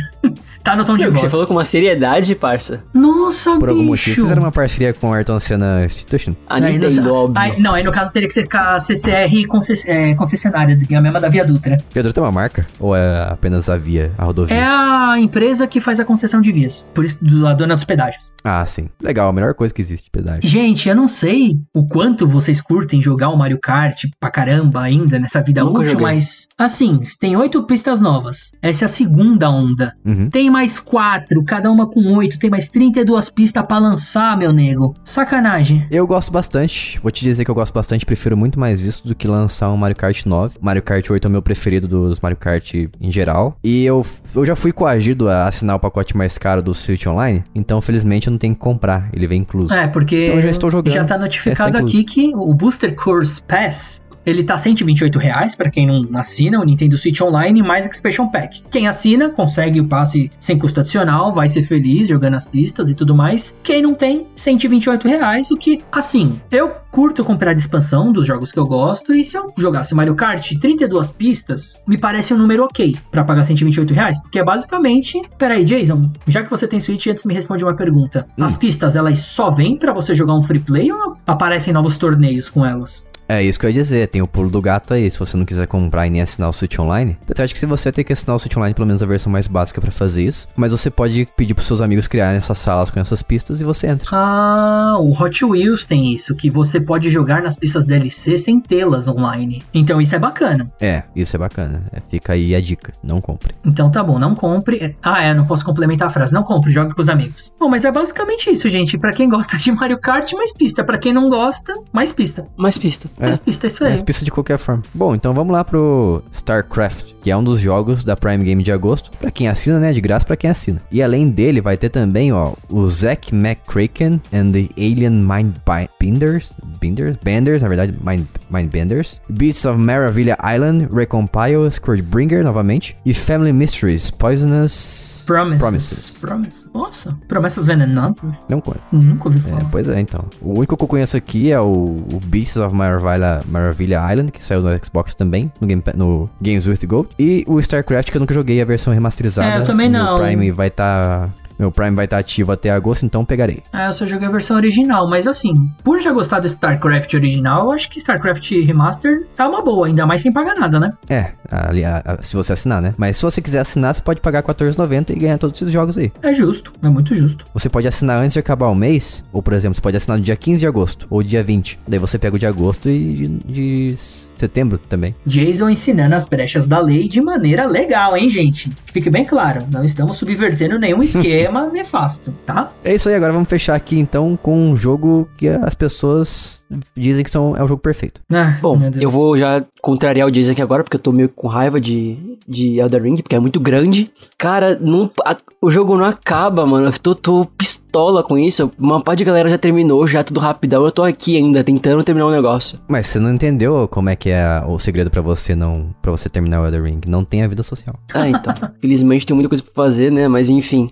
Tá 0.63 0.77
no 0.77 0.85
tom 0.85 0.97
de 0.97 1.05
Não, 1.05 1.11
voz. 1.11 1.21
você 1.21 1.29
falou 1.31 1.47
com 1.47 1.55
uma 1.55 1.65
seriedade, 1.65 2.35
parça. 2.35 2.85
Nossa, 2.95 3.59
Por 3.59 3.69
algum 3.69 3.81
bicho. 3.81 3.91
motivo 3.91 4.23
fizeram 4.23 4.43
uma 4.43 4.53
parceria 4.53 4.93
com 4.93 5.13
a 5.13 5.17
Ayrton 5.17 5.39
Senna 5.41 5.85
Institution. 5.85 6.33
A 6.49 6.61
Nintendo, 6.61 7.03
no- 7.03 7.15
óbvio. 7.15 7.39
aí- 7.41 7.61
não, 7.61 7.75
aí 7.75 7.83
no 7.83 7.93
caso 7.93 8.13
teria 8.13 8.29
que 8.29 8.35
ser 8.35 8.49
com 8.49 8.57
a 8.57 8.79
CCR 8.79 9.47
concess- 9.47 9.87
é, 9.89 10.15
concessionária, 10.15 10.79
a 10.97 11.01
mesma 11.01 11.21
da 11.21 11.29
Via 11.29 11.45
Dutra. 11.45 11.79
Pedro 11.93 12.13
tem 12.13 12.23
uma 12.23 12.33
marca? 12.33 12.67
Ou 12.79 12.95
é 12.97 13.29
apenas 13.31 13.69
a 13.69 13.77
via, 13.77 14.13
a 14.19 14.25
rodovia? 14.25 14.57
É 14.57 14.63
a 14.65 15.15
empresa 15.19 15.67
que 15.67 15.81
faz 15.81 15.99
a 16.01 16.05
concessão 16.05 16.41
de 16.41 16.53
vias, 16.53 16.87
por 16.95 17.05
isso 17.05 17.19
do- 17.25 17.47
a 17.47 17.53
dona 17.55 17.75
dos 17.75 17.85
pedágios. 17.85 18.33
Ah, 18.45 18.65
sim. 18.67 18.89
Legal, 19.01 19.29
a 19.29 19.33
melhor 19.33 19.55
coisa 19.55 19.73
que 19.73 19.81
existe, 19.81 20.11
pedágio. 20.11 20.49
Gente, 20.49 20.89
eu 20.89 20.97
não 20.97 21.07
sei 21.09 21.59
o 21.75 21.87
quanto 21.87 22.27
vocês 22.27 22.61
curtem 22.61 23.01
jogar 23.01 23.29
o 23.29 23.37
Mario 23.37 23.59
Kart 23.61 24.05
pra 24.19 24.31
caramba 24.31 24.81
ainda 24.83 25.19
nessa 25.19 25.41
vida 25.41 25.63
Nunca 25.63 25.79
útil, 25.81 25.91
joguei. 25.93 26.07
mas 26.07 26.49
assim, 26.59 27.01
tem 27.21 27.37
oito 27.37 27.63
pistas 27.65 28.01
novas. 28.01 28.53
Essa 28.61 28.85
é 28.85 28.87
a 28.87 28.89
segunda 28.89 29.49
onda. 29.51 29.95
Uhum. 30.05 30.29
Tem 30.29 30.51
mais 30.53 30.79
quatro, 30.79 31.43
cada 31.43 31.71
uma 31.71 31.87
com 31.87 32.01
oito, 32.17 32.39
tem 32.39 32.51
mais 32.51 32.69
32 32.69 33.31
pistas 33.31 33.67
pra 33.67 33.79
lançar, 33.79 34.37
meu 34.37 34.53
nego. 34.53 34.95
Sacanagem. 35.05 35.87
Eu 35.91 36.07
gosto 36.07 36.31
bastante. 36.31 37.01
Vou 37.01 37.11
te 37.11 37.25
dizer 37.25 37.45
que 37.45 37.51
eu 37.51 37.55
gosto 37.55 37.73
bastante. 37.73 38.05
Prefiro 38.07 38.37
muito 38.37 38.61
mais 38.61 38.83
isso 38.83 39.07
do 39.09 39.15
que 39.15 39.27
lançar 39.27 39.71
um 39.71 39.77
Mario 39.77 39.97
Kart 39.97 40.25
9. 40.27 40.57
Mario 40.61 40.83
Kart 40.83 41.09
8 41.11 41.27
é 41.27 41.29
o 41.29 41.33
meu 41.33 41.43
preferido 41.43 41.89
dos 41.89 42.21
Mario 42.21 42.37
Kart 42.37 42.75
em 42.75 43.11
geral. 43.11 43.57
E 43.65 43.85
eu, 43.85 44.05
eu 44.35 44.45
já 44.45 44.55
fui 44.55 44.73
coagido 44.73 45.29
a 45.29 45.49
assinar 45.49 45.77
o 45.77 45.81
pacote 45.81 46.17
mais 46.17 46.37
caro 46.37 46.63
do 46.63 46.75
Switch 46.75 47.07
Online. 47.07 47.43
Então, 47.55 47.81
felizmente, 47.81 48.27
eu 48.27 48.31
não 48.33 48.39
tenho 48.39 48.55
que 48.55 48.61
comprar. 48.61 49.09
Ele 49.13 49.27
vem 49.27 49.41
incluso. 49.41 49.73
É, 49.73 49.87
porque 49.89 50.25
Então 50.25 50.37
eu 50.37 50.43
já 50.43 50.51
estou 50.51 50.71
jogando. 50.71 50.93
já 50.93 51.05
tá 51.05 51.15
Já 51.15 51.21
notificado 51.21 51.79
aqui 51.79 52.05
que 52.05 52.33
o 52.35 52.53
Booster 52.53 52.95
Course 52.95 53.41
Pass 53.43 54.03
ele 54.25 54.43
tá 54.43 54.59
128 54.59 55.19
reais 55.19 55.55
para 55.55 55.71
quem 55.71 55.87
não 55.87 56.03
assina 56.15 56.61
o 56.61 56.65
Nintendo 56.65 56.97
Switch 56.97 57.21
Online 57.21 57.63
mais 57.63 57.87
Expansion 57.87 58.29
Pack. 58.29 58.63
Quem 58.71 58.87
assina 58.87 59.31
consegue 59.31 59.81
o 59.81 59.87
passe 59.87 60.31
sem 60.41 60.59
custo 60.59 60.81
adicional, 60.81 61.33
vai 61.33 61.49
ser 61.49 61.63
feliz 61.63 62.09
jogando 62.09 62.35
as 62.35 62.47
pistas 62.47 62.89
e 62.89 62.95
tudo 62.95 63.15
mais. 63.15 63.57
Quem 63.63 63.83
não 63.83 63.95
tem, 63.95 64.27
128 64.35 65.07
reais, 65.09 65.51
o 65.51 65.57
que, 65.57 65.81
assim, 65.91 66.41
eu 66.51 66.71
curto 66.91 67.25
comprar 67.25 67.57
expansão 67.57 68.13
dos 68.13 68.27
jogos 68.27 68.53
que 68.53 68.59
eu 68.59 68.67
gosto 68.67 69.15
e 69.15 69.25
se 69.25 69.37
eu 69.37 69.53
jogasse 69.57 69.95
Mario 69.95 70.15
Kart 70.15 70.53
32 70.61 71.11
pistas, 71.11 71.81
me 71.87 71.97
parece 71.97 72.35
um 72.35 72.39
número 72.39 72.65
ok 72.65 72.97
para 73.11 73.25
pagar 73.25 73.45
128 73.45 73.95
reais, 73.95 74.21
porque 74.21 74.39
é 74.39 74.45
basicamente... 74.45 75.21
Peraí, 75.39 75.65
Jason, 75.65 76.11
já 76.27 76.43
que 76.43 76.51
você 76.51 76.69
tem 76.69 76.81
Switch, 76.81 77.07
antes 77.07 77.25
me 77.25 77.35
responde 77.35 77.65
uma 77.65 77.75
pergunta. 77.75 78.27
Hum. 78.39 78.45
As 78.45 78.57
pistas, 78.57 78.97
elas 78.97 79.19
só 79.21 79.51
vêm 79.51 79.77
para 79.77 79.93
você 79.93 80.15
jogar 80.15 80.35
um 80.35 80.43
free 80.43 80.61
play 80.61 80.93
ou 80.93 81.17
aparecem 81.27 81.73
novos 81.73 81.97
torneios 81.97 82.51
com 82.51 82.65
elas? 82.65 83.07
É 83.29 83.43
isso 83.43 83.59
que 83.59 83.65
eu 83.67 83.71
ia 83.71 83.75
dizer, 83.75 84.09
tem 84.09 84.21
o 84.21 84.27
pulo 84.27 84.51
do 84.51 84.61
gato 84.61 84.93
aí, 84.93 85.11
se 85.11 85.19
você 85.19 85.37
não 85.37 85.45
quiser 85.45 85.67
comprar 85.67 86.07
e 86.07 86.11
nem 86.11 86.21
assinar 86.21 86.51
o 86.51 86.53
Switch 86.53 86.79
Online. 86.79 87.17
Apesar 87.23 87.47
de 87.47 87.55
que 87.55 87.61
se 87.61 87.67
você 87.67 87.91
tem 87.91 88.05
que 88.05 88.13
assinar 88.13 88.37
o 88.37 88.39
Switch 88.39 88.57
Online, 88.57 88.75
pelo 88.75 88.87
menos 88.87 89.03
a 89.03 89.07
versão 89.07 89.33
mais 89.33 89.47
básica 89.47 89.81
pra 89.81 89.91
fazer 89.91 90.23
isso. 90.25 90.47
Mas 90.57 90.71
você 90.71 90.91
pode 90.91 91.27
pedir 91.37 91.55
pros 91.55 91.67
seus 91.67 91.81
amigos 91.81 92.07
criarem 92.09 92.37
essas 92.37 92.59
salas 92.59 92.91
com 92.91 93.01
essas 93.01 93.23
pistas 93.23 93.61
e 93.61 93.65
você 93.65 93.87
entra. 93.87 94.09
Ah, 94.13 94.97
o 94.99 95.11
Hot 95.13 95.45
Wheels 95.45 95.87
tem 95.87 96.13
isso, 96.13 96.35
que 96.35 96.51
você 96.51 96.81
pode 96.81 97.09
jogar 97.09 97.43
nas 97.43 97.57
pistas 97.57 97.85
DLC 97.85 98.39
sem 98.39 98.61
tê-las 98.61 99.09
online. 99.09 99.63
Então 99.73 100.01
isso 100.01 100.15
é 100.15 100.19
bacana. 100.19 100.71
É, 100.81 101.03
isso 101.17 101.35
é 101.35 101.39
bacana. 101.39 101.83
É, 101.93 102.01
fica 102.11 102.33
aí 102.35 102.55
a 102.55 102.61
dica, 102.61 102.93
não 103.03 103.21
compre. 103.21 103.55
Então 103.65 103.91
tá 103.91 104.03
bom, 104.03 104.19
não 104.19 104.35
compre. 104.35 104.77
É- 104.79 104.95
Ah, 105.03 105.23
é, 105.23 105.33
não 105.35 105.47
posso 105.47 105.65
complementar 105.65 106.09
a 106.09 106.11
frase. 106.11 106.35
Não 106.35 106.43
compre, 106.43 106.71
jogue 106.71 106.95
com 106.95 107.01
os 107.01 107.09
amigos. 107.09 107.53
Bom, 107.59 107.69
mas 107.69 107.85
é 107.85 107.91
basicamente 107.93 108.51
isso, 108.51 108.69
gente. 108.69 108.99
Pra 108.99 109.13
quem 109.13 109.29
gosta 109.29 109.57
de 109.57 109.73
Mario 109.73 109.99
Kart, 109.99 110.31
mais 110.35 110.53
pista. 110.53 110.85
Pra 110.85 110.99
quem 110.99 111.13
não 111.13 111.29
gosta, 111.29 111.75
mais 111.93 112.13
pista. 112.13 112.47
Mais 112.57 112.77
pista. 112.77 113.09
É. 113.23 113.29
É 113.29 113.51
isso 113.51 113.85
aí. 113.85 113.93
Mas 113.93 114.03
pista 114.03 114.25
de 114.25 114.31
qualquer 114.31 114.59
forma. 114.59 114.83
Bom, 114.93 115.15
então 115.15 115.33
vamos 115.33 115.53
lá 115.53 115.65
pro 115.65 116.23
StarCraft, 116.33 117.13
que 117.23 117.31
é 117.31 117.37
um 117.37 117.45
dos 117.45 117.61
jogos 117.61 118.03
da 118.05 118.17
Prime 118.17 118.45
Game 118.45 118.63
de 118.63 118.73
agosto. 118.73 119.11
Pra 119.13 119.31
quem 119.31 119.49
assina, 119.49 119.79
né? 119.79 119.93
De 119.93 120.01
graça 120.01 120.27
pra 120.27 120.37
quem 120.37 120.51
assina. 120.51 120.81
E 120.91 121.03
além 121.03 121.29
dele, 121.29 121.61
vai 121.61 121.77
ter 121.77 121.89
também, 121.89 122.33
ó, 122.33 122.53
o 122.71 122.89
Zack 122.89 123.35
McCracken 123.35 124.21
and 124.33 124.53
the 124.53 124.69
Alien 124.77 125.25
Mindbenders. 125.25 126.53
Benders? 126.81 127.17
Benders, 127.23 127.63
na 127.63 127.69
verdade, 127.69 127.97
Mind, 128.05 128.27
Mindbenders. 128.51 129.21
Beasts 129.29 129.65
of 129.65 129.79
Maravilha 129.79 130.37
Island, 130.43 130.89
Recompile, 130.93 131.71
Scourgebringer, 131.71 132.43
novamente. 132.43 132.97
E 133.05 133.15
Family 133.15 133.53
Mysteries, 133.53 134.11
Poisonous... 134.11 135.12
Promises. 135.23 135.61
Promises. 135.61 136.11
Promises. 136.11 136.67
Nossa, 136.75 137.17
promessas 137.29 137.67
venenosas. 137.67 138.37
Não 138.49 138.61
conheço. 138.61 138.85
Nunca 138.93 139.29
ouvi 139.29 139.39
É, 139.39 139.43
falar. 139.51 139.65
pois 139.71 139.89
é, 139.89 140.01
então. 140.01 140.25
O 140.41 140.59
único 140.59 140.77
que 140.77 140.83
eu 140.85 140.89
conheço 140.89 141.17
aqui 141.17 141.51
é 141.53 141.61
o, 141.61 141.65
o 142.13 142.21
Beasts 142.27 142.57
of 142.57 142.75
Maravilha 142.75 144.01
Island, 144.11 144.33
que 144.33 144.43
saiu 144.43 144.61
no 144.63 144.85
Xbox 144.85 145.15
também, 145.15 145.51
no, 145.61 145.67
Game, 145.67 145.83
no 145.97 146.29
Games 146.41 146.67
with 146.67 146.79
Gold. 146.87 147.09
E 147.19 147.45
o 147.47 147.59
StarCraft, 147.61 148.11
que 148.11 148.17
eu 148.17 148.21
nunca 148.21 148.35
joguei 148.35 148.61
a 148.61 148.65
versão 148.65 148.93
remasterizada. 148.93 149.49
É, 149.49 149.59
eu 149.59 149.65
também 149.65 149.89
não. 149.89 150.19
Prime 150.19 150.51
vai 150.51 150.69
estar. 150.69 151.31
Meu 151.63 151.71
Prime 151.71 151.95
vai 151.95 152.07
estar 152.07 152.19
ativo 152.19 152.51
até 152.51 152.71
agosto, 152.71 153.07
então 153.07 153.25
pegarei. 153.25 153.63
Ah, 153.73 153.87
eu 153.87 153.93
só 153.93 154.05
joguei 154.05 154.27
a 154.27 154.31
versão 154.33 154.57
original, 154.57 155.09
mas 155.09 155.29
assim, 155.29 155.71
por 155.85 156.01
já 156.01 156.11
gostar 156.11 156.41
do 156.41 156.49
StarCraft 156.49 157.15
original, 157.15 157.67
eu 157.67 157.71
acho 157.71 157.89
que 157.89 158.01
StarCraft 158.01 158.51
Remaster 158.51 159.29
tá 159.37 159.49
uma 159.49 159.63
boa, 159.63 159.87
ainda 159.87 160.05
mais 160.05 160.23
sem 160.23 160.33
pagar 160.33 160.57
nada, 160.57 160.81
né? 160.81 160.91
É, 161.09 161.31
ali, 161.49 161.83
se 162.21 162.35
você 162.35 162.53
assinar, 162.53 162.83
né? 162.83 162.95
Mas 162.99 163.17
se 163.17 163.23
você 163.23 163.41
quiser 163.41 163.61
assinar, 163.61 163.95
você 163.95 164.03
pode 164.03 164.21
pagar 164.21 164.43
R$14,90 164.43 165.11
e 165.11 165.15
ganhar 165.15 165.39
todos 165.39 165.63
esses 165.63 165.73
jogos 165.73 165.97
aí. 165.97 166.11
É 166.21 166.35
justo, 166.35 166.73
é 166.83 166.89
muito 166.89 167.15
justo. 167.15 167.45
Você 167.55 167.69
pode 167.69 167.87
assinar 167.87 168.19
antes 168.19 168.33
de 168.33 168.41
acabar 168.41 168.67
o 168.67 168.75
mês, 168.75 169.23
ou 169.33 169.41
por 169.41 169.53
exemplo, 169.53 169.77
você 169.77 169.81
pode 169.81 169.97
assinar 169.97 170.19
no 170.19 170.25
dia 170.25 170.35
15 170.35 170.59
de 170.59 170.67
agosto, 170.67 171.07
ou 171.09 171.23
dia 171.23 171.45
20. 171.45 171.79
Daí 171.87 172.01
você 172.01 172.19
pega 172.19 172.35
o 172.35 172.39
de 172.41 172.47
agosto 172.47 172.89
e 172.89 173.15
de, 173.15 173.29
de 173.29 173.97
setembro 174.43 174.79
também. 174.79 175.15
Jason 175.25 175.71
ensinando 175.71 176.15
as 176.15 176.27
brechas 176.27 176.67
da 176.67 176.81
lei 176.81 177.09
de 177.09 177.21
maneira 177.21 177.65
legal, 177.65 178.17
hein, 178.17 178.29
gente? 178.29 178.71
Fique 178.87 179.09
bem 179.09 179.25
claro, 179.25 179.65
não 179.71 179.85
estamos 179.85 180.17
subvertendo 180.17 180.79
nenhum 180.79 181.03
esquema 181.03 181.69
nefasto, 181.69 182.35
tá? 182.45 182.73
É 182.85 182.95
isso 182.95 183.09
aí, 183.09 183.15
agora 183.15 183.33
vamos 183.33 183.49
fechar 183.49 183.75
aqui 183.75 183.99
então 183.99 184.37
com 184.41 184.71
um 184.71 184.77
jogo 184.77 185.29
que 185.37 185.49
as 185.49 185.75
pessoas 185.75 186.62
dizem 186.97 187.25
que 187.25 187.31
são, 187.31 187.57
é 187.57 187.63
o 187.63 187.69
jogo 187.69 187.81
perfeito. 187.83 188.21
Ah, 188.33 188.57
Bom, 188.61 188.79
eu 189.01 189.11
vou 189.11 189.37
já 189.37 189.65
contrariar 189.81 190.27
o 190.29 190.31
Jason 190.31 190.53
aqui 190.53 190.63
agora, 190.63 190.83
porque 190.85 190.97
eu 190.97 191.01
tô 191.01 191.13
meio 191.13 191.29
com 191.29 191.47
raiva 191.49 191.81
de, 191.81 192.39
de 192.47 192.79
Elder 192.81 193.03
Ring, 193.03 193.17
porque 193.17 193.35
é 193.37 193.41
muito 193.41 193.59
grande. 193.61 194.11
Cara, 194.39 194.79
não, 194.81 195.11
a- 195.25 195.37
o 195.61 195.71
jogo 195.71 195.97
não 195.97 196.05
acaba, 196.05 196.65
mano. 196.67 196.87
Eu 196.87 196.93
tô, 196.99 197.15
tô 197.15 197.45
pistola 197.57 198.23
com 198.23 198.37
isso. 198.39 198.73
Uma 198.79 199.01
parte 199.01 199.19
de 199.19 199.25
galera 199.25 199.49
já 199.49 199.59
terminou, 199.59 200.07
já 200.07 200.23
tudo 200.25 200.41
rapidão. 200.41 200.85
Eu 200.85 200.93
tô 200.93 201.03
aqui 201.03 201.37
ainda, 201.37 201.63
tentando 201.65 202.03
terminar 202.05 202.27
o 202.27 202.31
negócio. 202.33 202.79
Mas 202.89 203.07
você 203.07 203.19
não 203.19 203.33
entendeu 203.33 203.87
como 203.89 204.09
é 204.11 204.17
que 204.17 204.31
é 204.31 204.63
o 204.67 204.79
segredo 204.79 205.11
pra 205.11 205.21
você 205.23 205.55
não 205.55 205.95
para 206.01 206.11
você 206.11 206.29
terminar 206.29 206.61
o 206.61 206.67
Elder 206.67 206.83
Ring. 206.83 207.01
Não 207.07 207.25
tem 207.25 207.43
a 207.43 207.49
vida 207.49 207.63
social. 207.63 207.95
Ah, 208.15 208.29
então. 208.29 208.55
Felizmente 208.81 209.27
tem 209.27 209.35
muita 209.35 209.49
coisa 209.49 209.63
pra 209.63 209.73
fazer, 209.75 210.11
né? 210.11 210.29
Mas 210.29 210.49
enfim. 210.51 210.91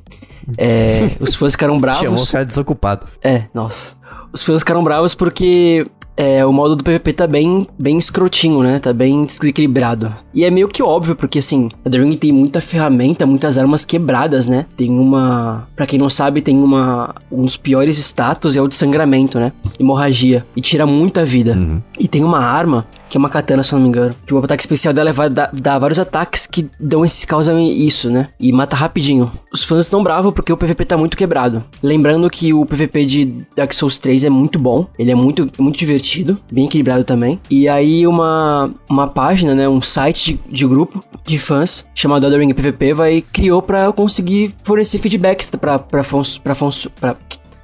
É, 0.57 1.11
os 1.21 1.35
fãs 1.35 1.53
ficaram 1.53 1.79
bravos. 1.81 2.01
Chamou 2.03 2.23
o 2.23 2.27
cara 2.27 2.45
desocupado. 2.45 3.07
É, 3.23 3.45
nossa. 3.55 3.95
Os 4.33 4.43
fãs 4.43 4.61
ficaram 4.61 4.83
bravos 4.85 5.15
porque 5.15 5.85
é, 6.17 6.45
o 6.45 6.53
modo 6.53 6.77
do 6.77 6.85
PVP 6.85 7.15
tá 7.15 7.27
bem, 7.27 7.67
bem 7.79 7.97
escrotinho, 7.97 8.63
né? 8.63 8.79
Tá 8.79 8.93
bem 8.93 9.25
desequilibrado. 9.25 10.15
E 10.35 10.45
é 10.45 10.51
meio 10.51 10.69
que 10.69 10.83
óbvio, 10.83 11.17
porque 11.17 11.39
assim, 11.39 11.71
a 11.83 11.89
The 11.89 11.99
Ring 11.99 12.15
tem 12.17 12.31
muita 12.31 12.61
ferramenta, 12.61 13.25
muitas 13.25 13.57
armas 13.57 13.87
quebradas, 13.87 14.47
né? 14.47 14.67
Tem 14.77 14.91
uma. 14.91 15.67
Pra 15.75 15.87
quem 15.87 15.99
não 15.99 16.11
sabe, 16.11 16.43
tem 16.43 16.59
uma. 16.59 17.15
Um 17.33 17.45
dos 17.45 17.57
piores 17.57 17.97
status 17.97 18.55
é 18.55 18.61
o 18.61 18.69
de 18.69 18.77
sangramento, 18.77 19.39
né? 19.39 19.51
Hemorragia. 19.79 20.45
E 20.55 20.61
tira 20.61 20.87
muita 20.87 21.25
vida. 21.25 21.55
Uhum. 21.55 21.81
E 21.99 22.07
tem 22.07 22.23
uma 22.23 22.41
arma, 22.41 22.87
que 23.11 23.17
é 23.17 23.19
uma 23.19 23.29
katana, 23.29 23.63
se 23.63 23.75
não 23.75 23.81
me 23.83 23.89
engano. 23.89 24.15
Que 24.25 24.33
o 24.33 24.39
ataque 24.39 24.63
especial 24.63 24.95
dela 24.95 25.11
dar, 25.29 25.51
dar 25.53 25.79
vários 25.79 25.99
ataques 25.99 26.47
que 26.47 26.67
dão 26.79 27.05
esse, 27.05 27.27
causam 27.27 27.61
isso, 27.61 28.09
né? 28.11 28.29
E 28.41 28.53
mata 28.53 28.75
rapidinho. 28.77 29.31
Os 29.53 29.65
fãs 29.65 29.85
estão 29.87 30.03
bravos 30.03 30.33
porque 30.33 30.53
o 30.53 30.57
PVP 30.57 30.85
tá 30.85 30.97
muito 30.97 31.17
quebrado. 31.17 31.63
Lembrando 31.83 32.31
que 32.31 32.55
o 32.55 32.65
PVP 32.65 33.05
de 33.05 33.35
Dark 33.57 33.73
Souls 33.75 33.99
3 33.99 34.25
é 34.25 34.31
muito 34.31 34.59
bom. 34.59 34.87
Ele 34.99 35.11
é 35.11 35.15
muito, 35.15 35.51
muito 35.59 35.77
divertido, 35.79 36.39
bem 36.51 36.67
equilibrado 36.67 37.05
também. 37.05 37.41
E 37.51 37.69
aí 37.69 38.07
uma, 38.07 38.73
uma 38.89 39.09
página, 39.09 39.55
né? 39.55 39.69
Um 39.69 39.83
site 39.83 40.35
de, 40.35 40.41
de 40.53 40.67
grupo 40.67 41.05
de 41.25 41.39
fãs 41.39 41.85
chamado 41.95 42.25
Elden 42.25 42.47
Ring 42.47 42.55
PVP 42.55 42.95
vai 42.95 43.25
criou 43.33 43.61
eu 43.85 43.93
conseguir 43.93 44.55
fornecer 44.63 44.99
feedbacks 44.99 45.51
fãs- 46.05 46.39
pra, 46.39 46.55
fãs- 46.55 46.87
pra, 47.01 47.17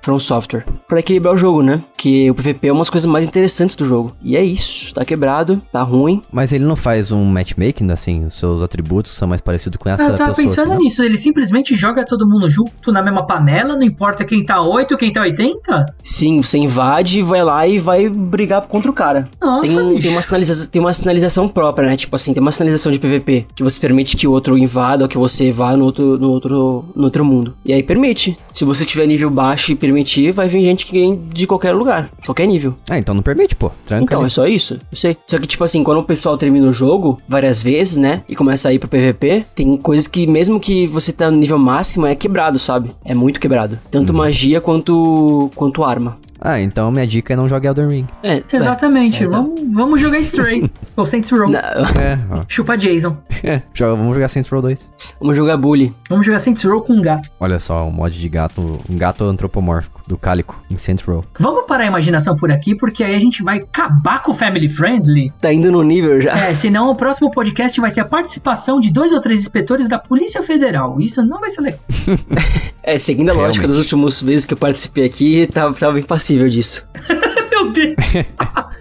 From 0.07 0.21
Software. 0.21 0.65
Pra 0.87 1.01
equilibrar 1.01 1.35
o 1.35 1.37
jogo, 1.37 1.63
né? 1.63 1.83
Que 1.97 2.31
o 2.31 2.35
PVP 2.35 2.69
é 2.69 2.73
uma 2.73 2.79
das 2.79 2.89
coisas 2.89 3.11
mais 3.11 3.27
interessantes 3.27 3.75
do 3.75 3.85
jogo. 3.85 4.15
E 4.23 4.37
é 4.37 4.45
isso. 4.45 4.95
Tá 4.95 5.05
quebrado, 5.05 5.61
tá 5.73 5.83
ruim. 5.83 6.23
Mas 6.31 6.53
ele 6.53 6.65
não 6.65 6.77
faz 6.77 7.11
um 7.11 7.25
matchmaking, 7.25 7.91
assim, 7.91 8.25
os 8.25 8.39
seus 8.39 8.63
atributos 8.63 9.11
são 9.11 9.27
mais 9.27 9.41
parecidos 9.41 9.77
com 9.79 9.89
essa 9.89 10.05
eu 10.05 10.15
tava 10.15 10.33
pessoa. 10.33 10.47
pensando 10.47 10.75
aqui, 10.75 10.85
nisso, 10.85 11.03
ele 11.03 11.19
simplesmente 11.19 11.75
joga 11.75 12.05
todo 12.05 12.25
mundo 12.25 12.49
junto 12.49 12.93
na 12.93 13.03
mesma 13.03 13.27
panela, 13.27 13.75
não 13.75 13.83
importa 13.83 14.25
quem 14.25 14.45
tá 14.45 14.63
8, 14.63 14.97
quem 14.97 15.13
tá 15.13 15.23
80? 15.23 15.87
Sim, 16.05 16.41
você 16.41 16.59
invade, 16.59 17.21
vai 17.21 17.43
lá 17.43 17.67
e 17.67 17.81
vai 17.81 18.09
brigar 18.09 18.63
contra 18.63 18.89
o 18.89 18.95
cara. 18.95 19.25
Nossa, 19.41 19.67
Tem, 19.67 20.01
tem, 20.01 20.13
uma 20.13 20.23
sinaliza 20.23 20.69
tem 20.69 20.81
uma 20.81 20.95
sinalização 20.95 21.49
própria, 21.49 21.89
né? 21.89 21.97
Tipo 21.97 22.15
assim, 22.15 22.33
tem 22.33 22.41
uma 22.41 22.53
sinalização 22.53 22.93
de 22.93 23.01
PVP 23.01 23.47
que 23.57 23.65
você 23.65 23.81
permite 23.81 24.17
que 24.17 24.29
o 24.29 24.31
outro 24.31 24.57
invada 24.57 25.03
ou 25.05 25.09
que 25.09 25.19
você 25.19 25.51
vá 25.51 25.77
no 25.77 25.85
outro, 25.85 26.17
no 26.17 26.31
outro, 26.31 26.85
no 26.95 27.05
outro 27.05 27.25
mundo. 27.25 27.57
E 27.65 27.73
aí 27.73 27.83
permite. 27.83 28.39
Se 28.53 28.65
você 28.65 28.85
tiver 28.85 29.07
nível 29.07 29.29
baixo 29.29 29.73
e 29.73 29.75
permitir, 29.97 30.31
vai 30.33 30.47
vir 30.49 30.63
gente 30.63 30.85
que 30.87 30.93
vem 30.93 31.19
de 31.33 31.47
qualquer 31.47 31.73
lugar, 31.73 32.11
qualquer 32.25 32.47
nível. 32.47 32.75
Ah, 32.89 32.99
então 32.99 33.15
não 33.15 33.23
permite, 33.23 33.57
pô. 33.57 33.71
Tranca 33.87 34.05
Então, 34.05 34.19
ali. 34.21 34.27
é 34.27 34.31
só 34.31 34.47
isso. 34.47 34.75
Eu 34.93 34.97
sei. 34.97 35.17
Só 35.27 35.39
que, 35.39 35.47
tipo 35.47 35.65
assim, 35.65 35.83
quando 35.83 35.99
o 35.99 36.05
pessoal 36.05 36.37
termina 36.37 36.69
o 36.69 36.73
jogo 36.73 37.19
várias 37.29 37.63
vezes, 37.63 37.97
né? 37.97 38.23
E 38.29 38.37
começa 38.37 38.69
a 38.69 38.73
ir 38.73 38.79
pro 38.79 38.89
PVP, 38.89 39.47
tem 39.55 39.77
coisas 39.77 40.07
que, 40.07 40.27
mesmo 40.27 40.61
que 40.61 40.87
você 40.87 41.13
tá 41.13 41.31
no 41.31 41.39
nível 41.39 41.59
máximo, 41.59 42.07
é 42.07 42.15
quebrado, 42.15 42.59
sabe? 42.59 42.91
É 43.05 43.15
muito 43.15 43.41
quebrado. 43.41 43.79
Tanto 43.91 44.11
Uhum. 44.13 44.19
magia 44.19 44.61
quanto, 44.61 45.51
quanto 45.55 45.83
arma. 45.83 46.19
Ah, 46.41 46.61
então 46.61 46.91
minha 46.91 47.07
dica 47.07 47.33
é 47.33 47.37
não 47.37 47.49
jogar 47.49 47.71
Elden 47.71 47.89
Ring. 47.89 48.07
É, 48.23 48.43
Exatamente, 48.53 49.23
É, 49.23 49.27
então. 49.27 49.43
vamos, 49.55 49.73
vamos 49.75 50.01
jogar 50.01 50.19
Stray, 50.21 50.71
ou 50.97 51.07
Saints 51.07 51.31
Row, 51.31 51.49
Não, 51.51 51.59
É, 51.59 52.19
ó. 52.31 52.43
chupa 52.49 52.77
Jason. 52.77 53.17
Joga, 53.75 53.95
vamos 53.97 54.15
jogar 54.15 54.29
Saints 54.29 54.51
Row 54.51 54.61
2. 54.63 54.91
vamos 55.21 55.37
jogar 55.37 55.57
bully. 55.57 55.95
Vamos 56.09 56.27
jogar 56.27 56.39
Saints 56.39 56.63
Row 56.65 56.81
com 56.83 56.95
um 56.95 57.03
gato. 57.03 57.31
Olha 57.41 57.59
só, 57.59 57.87
um 57.87 57.91
mod 57.91 58.19
de 58.19 58.29
gato, 58.29 58.61
um 58.91 58.97
gato 58.97 59.25
antropomórfico, 59.25 60.01
do 60.07 60.17
Cálico, 60.17 60.61
em 60.71 60.77
Saints 60.77 61.05
Row. 61.05 61.25
Vamos 61.39 61.65
parar 61.67 61.85
a 61.85 61.87
imaginação 61.87 62.37
por 62.37 62.51
aqui, 62.51 62.75
porque 62.75 63.03
aí 63.05 63.15
a 63.15 63.19
gente 63.21 63.43
vai 63.43 63.59
acabar 63.59 64.23
com 64.23 64.33
o 64.33 64.35
Family 64.35 64.69
Friendly. 64.69 65.31
Tá 65.41 65.53
indo 65.53 65.71
no 65.71 65.83
nível 65.83 66.21
já. 66.21 66.33
É, 66.37 66.55
senão 66.55 66.91
o 66.91 66.95
próximo 66.95 67.31
podcast 67.31 67.81
vai 67.81 67.91
ter 67.93 68.01
a 68.01 68.05
participação 68.05 68.81
de 68.81 68.91
dois 68.91 69.13
ou 69.13 69.21
três 69.21 69.41
inspetores 69.41 69.89
da 69.89 69.99
Polícia 69.99 70.43
Federal. 70.43 71.01
Isso 71.01 71.23
não 71.25 71.41
vai 71.41 71.51
ser 71.51 71.61
legal. 71.63 71.81
É, 72.89 73.01
seguindo 73.01 73.31
a 73.31 73.33
lógica 73.33 73.63
Realmente. 73.67 73.69
das 73.69 73.77
últimas 73.79 74.23
vezes 74.23 74.47
que 74.47 74.55
eu 74.55 74.59
participei 74.59 75.05
aqui, 75.05 75.49
tava, 75.53 75.75
tava 75.75 75.99
impassível 76.27 76.49
disso. 76.49 76.85
Meu 77.51 77.73
Deus. 77.73 77.95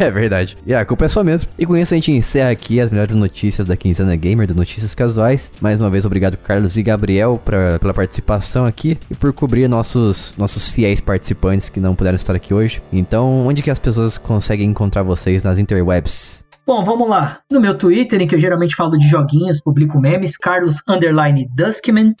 É 0.00 0.10
verdade. 0.10 0.56
E 0.66 0.74
a 0.74 0.84
culpa 0.84 1.04
é 1.04 1.08
sua 1.08 1.22
mesmo. 1.22 1.48
E 1.56 1.64
com 1.64 1.76
isso 1.76 1.94
a 1.94 1.96
gente 1.96 2.10
encerra 2.10 2.50
aqui 2.50 2.80
as 2.80 2.90
melhores 2.90 3.14
notícias 3.14 3.64
da 3.64 3.76
Quinzena 3.76 4.16
Gamer, 4.16 4.44
do 4.48 4.52
Notícias 4.52 4.92
Casuais. 4.92 5.52
Mais 5.60 5.80
uma 5.80 5.88
vez, 5.88 6.04
obrigado 6.04 6.36
Carlos 6.36 6.76
e 6.76 6.82
Gabriel 6.82 7.40
pra, 7.44 7.78
pela 7.78 7.94
participação 7.94 8.66
aqui 8.66 8.98
e 9.08 9.14
por 9.14 9.32
cobrir 9.32 9.68
nossos, 9.68 10.34
nossos 10.36 10.72
fiéis 10.72 11.00
participantes 11.00 11.68
que 11.68 11.78
não 11.78 11.94
puderam 11.94 12.16
estar 12.16 12.34
aqui 12.34 12.52
hoje. 12.52 12.82
Então, 12.92 13.46
onde 13.46 13.62
que 13.62 13.70
as 13.70 13.78
pessoas 13.78 14.18
conseguem 14.18 14.68
encontrar 14.68 15.04
vocês 15.04 15.44
nas 15.44 15.60
interwebs? 15.60 16.44
Bom, 16.68 16.84
vamos 16.84 17.08
lá. 17.08 17.38
No 17.50 17.62
meu 17.62 17.72
Twitter, 17.78 18.20
em 18.20 18.26
que 18.26 18.34
eu 18.34 18.38
geralmente 18.38 18.76
falo 18.76 18.98
de 18.98 19.08
joguinhos, 19.08 19.58
publico 19.58 19.98
memes, 19.98 20.36
Carlos 20.36 20.82
Underline 20.86 21.48
Duskman, 21.56 22.14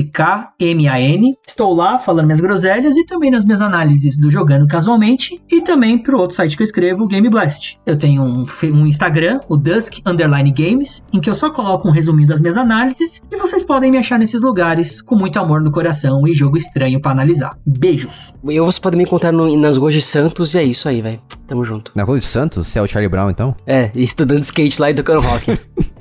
D-U-S-K-M-A-N. 0.00 1.34
Estou 1.46 1.74
lá 1.74 1.98
falando 1.98 2.24
minhas 2.24 2.40
groselhas 2.40 2.96
e 2.96 3.04
também 3.04 3.30
nas 3.30 3.44
minhas 3.44 3.60
análises 3.60 4.18
do 4.18 4.30
Jogando 4.30 4.66
Casualmente 4.66 5.38
e 5.50 5.60
também 5.60 5.98
pro 6.02 6.18
outro 6.18 6.34
site 6.34 6.56
que 6.56 6.62
eu 6.62 6.64
escrevo, 6.64 7.04
o 7.04 7.06
Game 7.06 7.28
Blast. 7.28 7.78
Eu 7.84 7.98
tenho 7.98 8.22
um, 8.22 8.46
um 8.72 8.86
Instagram, 8.86 9.38
o 9.50 9.56
Dusk 9.58 9.98
Underline 10.06 10.50
Games, 10.50 11.04
em 11.12 11.20
que 11.20 11.28
eu 11.28 11.34
só 11.34 11.50
coloco 11.50 11.86
um 11.88 11.92
resuminho 11.92 12.26
das 12.28 12.40
minhas 12.40 12.56
análises 12.56 13.20
e 13.30 13.36
vocês 13.36 13.62
podem 13.62 13.90
me 13.90 13.98
achar 13.98 14.18
nesses 14.18 14.40
lugares 14.40 15.02
com 15.02 15.14
muito 15.14 15.38
amor 15.38 15.60
no 15.60 15.70
coração 15.70 16.26
e 16.26 16.32
jogo 16.32 16.56
estranho 16.56 16.98
pra 17.02 17.10
analisar. 17.10 17.54
Beijos! 17.66 18.32
Eu 18.44 18.64
você 18.64 18.80
pode 18.80 18.96
me 18.96 19.02
encontrar 19.04 19.30
no- 19.30 19.54
nas 19.58 19.76
ruas 19.76 19.92
de 19.92 20.00
Santos 20.00 20.54
e 20.54 20.58
é 20.58 20.64
isso 20.64 20.88
aí, 20.88 21.02
velho. 21.02 21.20
Tamo 21.46 21.64
junto. 21.64 21.92
Na 21.96 22.04
Rua 22.04 22.18
de 22.18 22.24
Santos? 22.24 22.68
Você 22.68 22.78
é 22.78 22.82
o 22.82 22.86
Charlie 22.86 23.09
Brown, 23.10 23.30
então? 23.30 23.54
É, 23.66 23.90
estudando 23.94 24.42
skate 24.44 24.80
lá 24.80 24.90
e 24.90 24.94
tocando 24.94 25.20
rock. 25.20 25.58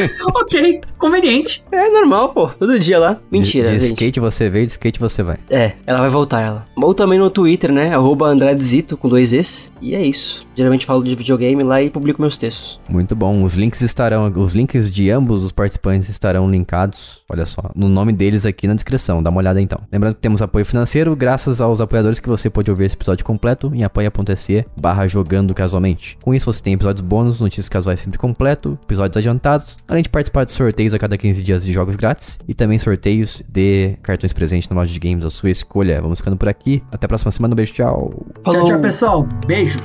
ok, 0.34 0.80
conveniente. 1.00 1.64
é 1.72 1.88
normal, 1.88 2.28
pô. 2.32 2.48
Todo 2.48 2.78
dia 2.78 2.98
lá. 2.98 3.18
Mentira, 3.30 3.68
de, 3.68 3.74
de 3.74 3.80
gente. 3.80 3.94
skate 3.94 4.20
você 4.20 4.48
veio, 4.48 4.66
de 4.66 4.72
skate 4.72 5.00
você 5.00 5.22
vai. 5.22 5.38
É, 5.48 5.72
ela 5.86 6.00
vai 6.00 6.10
voltar, 6.10 6.40
ela. 6.40 6.64
Ou 6.76 6.94
também 6.94 7.18
no 7.18 7.30
Twitter, 7.30 7.72
né? 7.72 7.94
Arroba 7.94 8.26
Andradezito 8.26 8.96
com 8.96 9.08
dois 9.08 9.32
Es. 9.32 9.72
E 9.80 9.94
é 9.94 10.02
isso. 10.02 10.46
Geralmente 10.54 10.86
falo 10.86 11.02
de 11.02 11.14
videogame 11.14 11.62
lá 11.62 11.82
e 11.82 11.90
publico 11.90 12.20
meus 12.20 12.36
textos. 12.36 12.78
Muito 12.88 13.16
bom. 13.16 13.42
Os 13.42 13.54
links 13.54 13.80
estarão, 13.80 14.30
os 14.36 14.54
links 14.54 14.90
de 14.90 15.10
ambos 15.10 15.42
os 15.42 15.52
participantes 15.52 16.08
estarão 16.08 16.50
linkados, 16.50 17.22
olha 17.30 17.46
só, 17.46 17.70
no 17.74 17.88
nome 17.88 18.12
deles 18.12 18.44
aqui 18.44 18.66
na 18.66 18.74
descrição. 18.74 19.22
Dá 19.22 19.30
uma 19.30 19.38
olhada 19.38 19.60
então. 19.60 19.80
Lembrando 19.90 20.14
que 20.16 20.20
temos 20.20 20.42
apoio 20.42 20.64
financeiro, 20.64 21.16
graças 21.16 21.60
aos 21.60 21.80
apoiadores 21.80 22.20
que 22.20 22.28
você 22.28 22.50
pode 22.50 22.70
ouvir 22.70 22.84
esse 22.84 22.96
episódio 22.96 23.24
completo 23.24 23.72
em 23.74 23.84
apoia.se 23.84 24.66
barra 24.78 25.06
jogando 25.06 25.54
casualmente. 25.54 26.18
Com 26.22 26.34
isso 26.34 26.52
você 26.52 26.62
tem 26.62 26.74
episódios 26.74 27.00
bônus, 27.00 27.40
notícias 27.40 27.68
casuais 27.68 28.00
sempre 28.00 28.18
completo, 28.18 28.78
episódios 28.84 29.16
adiantados, 29.16 29.78
além 29.88 30.02
de 30.02 30.08
participar 30.08 30.44
de 30.44 30.52
sorteios 30.52 30.89
a 30.94 30.98
cada 30.98 31.16
15 31.16 31.42
dias 31.42 31.64
de 31.64 31.72
jogos 31.72 31.96
grátis 31.96 32.38
e 32.48 32.54
também 32.54 32.78
sorteios 32.78 33.42
de 33.48 33.96
cartões 34.02 34.32
presentes 34.32 34.68
na 34.68 34.76
loja 34.76 34.92
de 34.92 34.98
games, 34.98 35.24
a 35.24 35.30
sua 35.30 35.50
escolha. 35.50 36.00
Vamos 36.00 36.18
ficando 36.18 36.36
por 36.36 36.48
aqui. 36.48 36.82
Até 36.92 37.06
a 37.06 37.08
próxima 37.08 37.30
semana. 37.30 37.54
Um 37.54 37.56
beijo, 37.56 37.72
tchau. 37.72 38.26
Tchau, 38.44 38.64
tchau, 38.64 38.80
pessoal. 38.80 39.28
Beijos. 39.46 39.80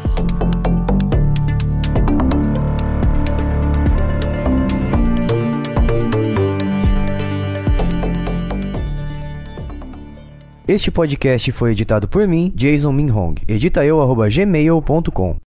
Este 10.68 10.90
podcast 10.90 11.52
foi 11.52 11.74
editado 11.74 12.08
por 12.08 12.28
mim, 12.28 12.52
Jason 12.56 12.92
Minhong. 12.92 13.36
Edita 13.48 13.86
eu, 13.86 14.02
arroba 14.02 14.28
gmail.com. 14.28 15.38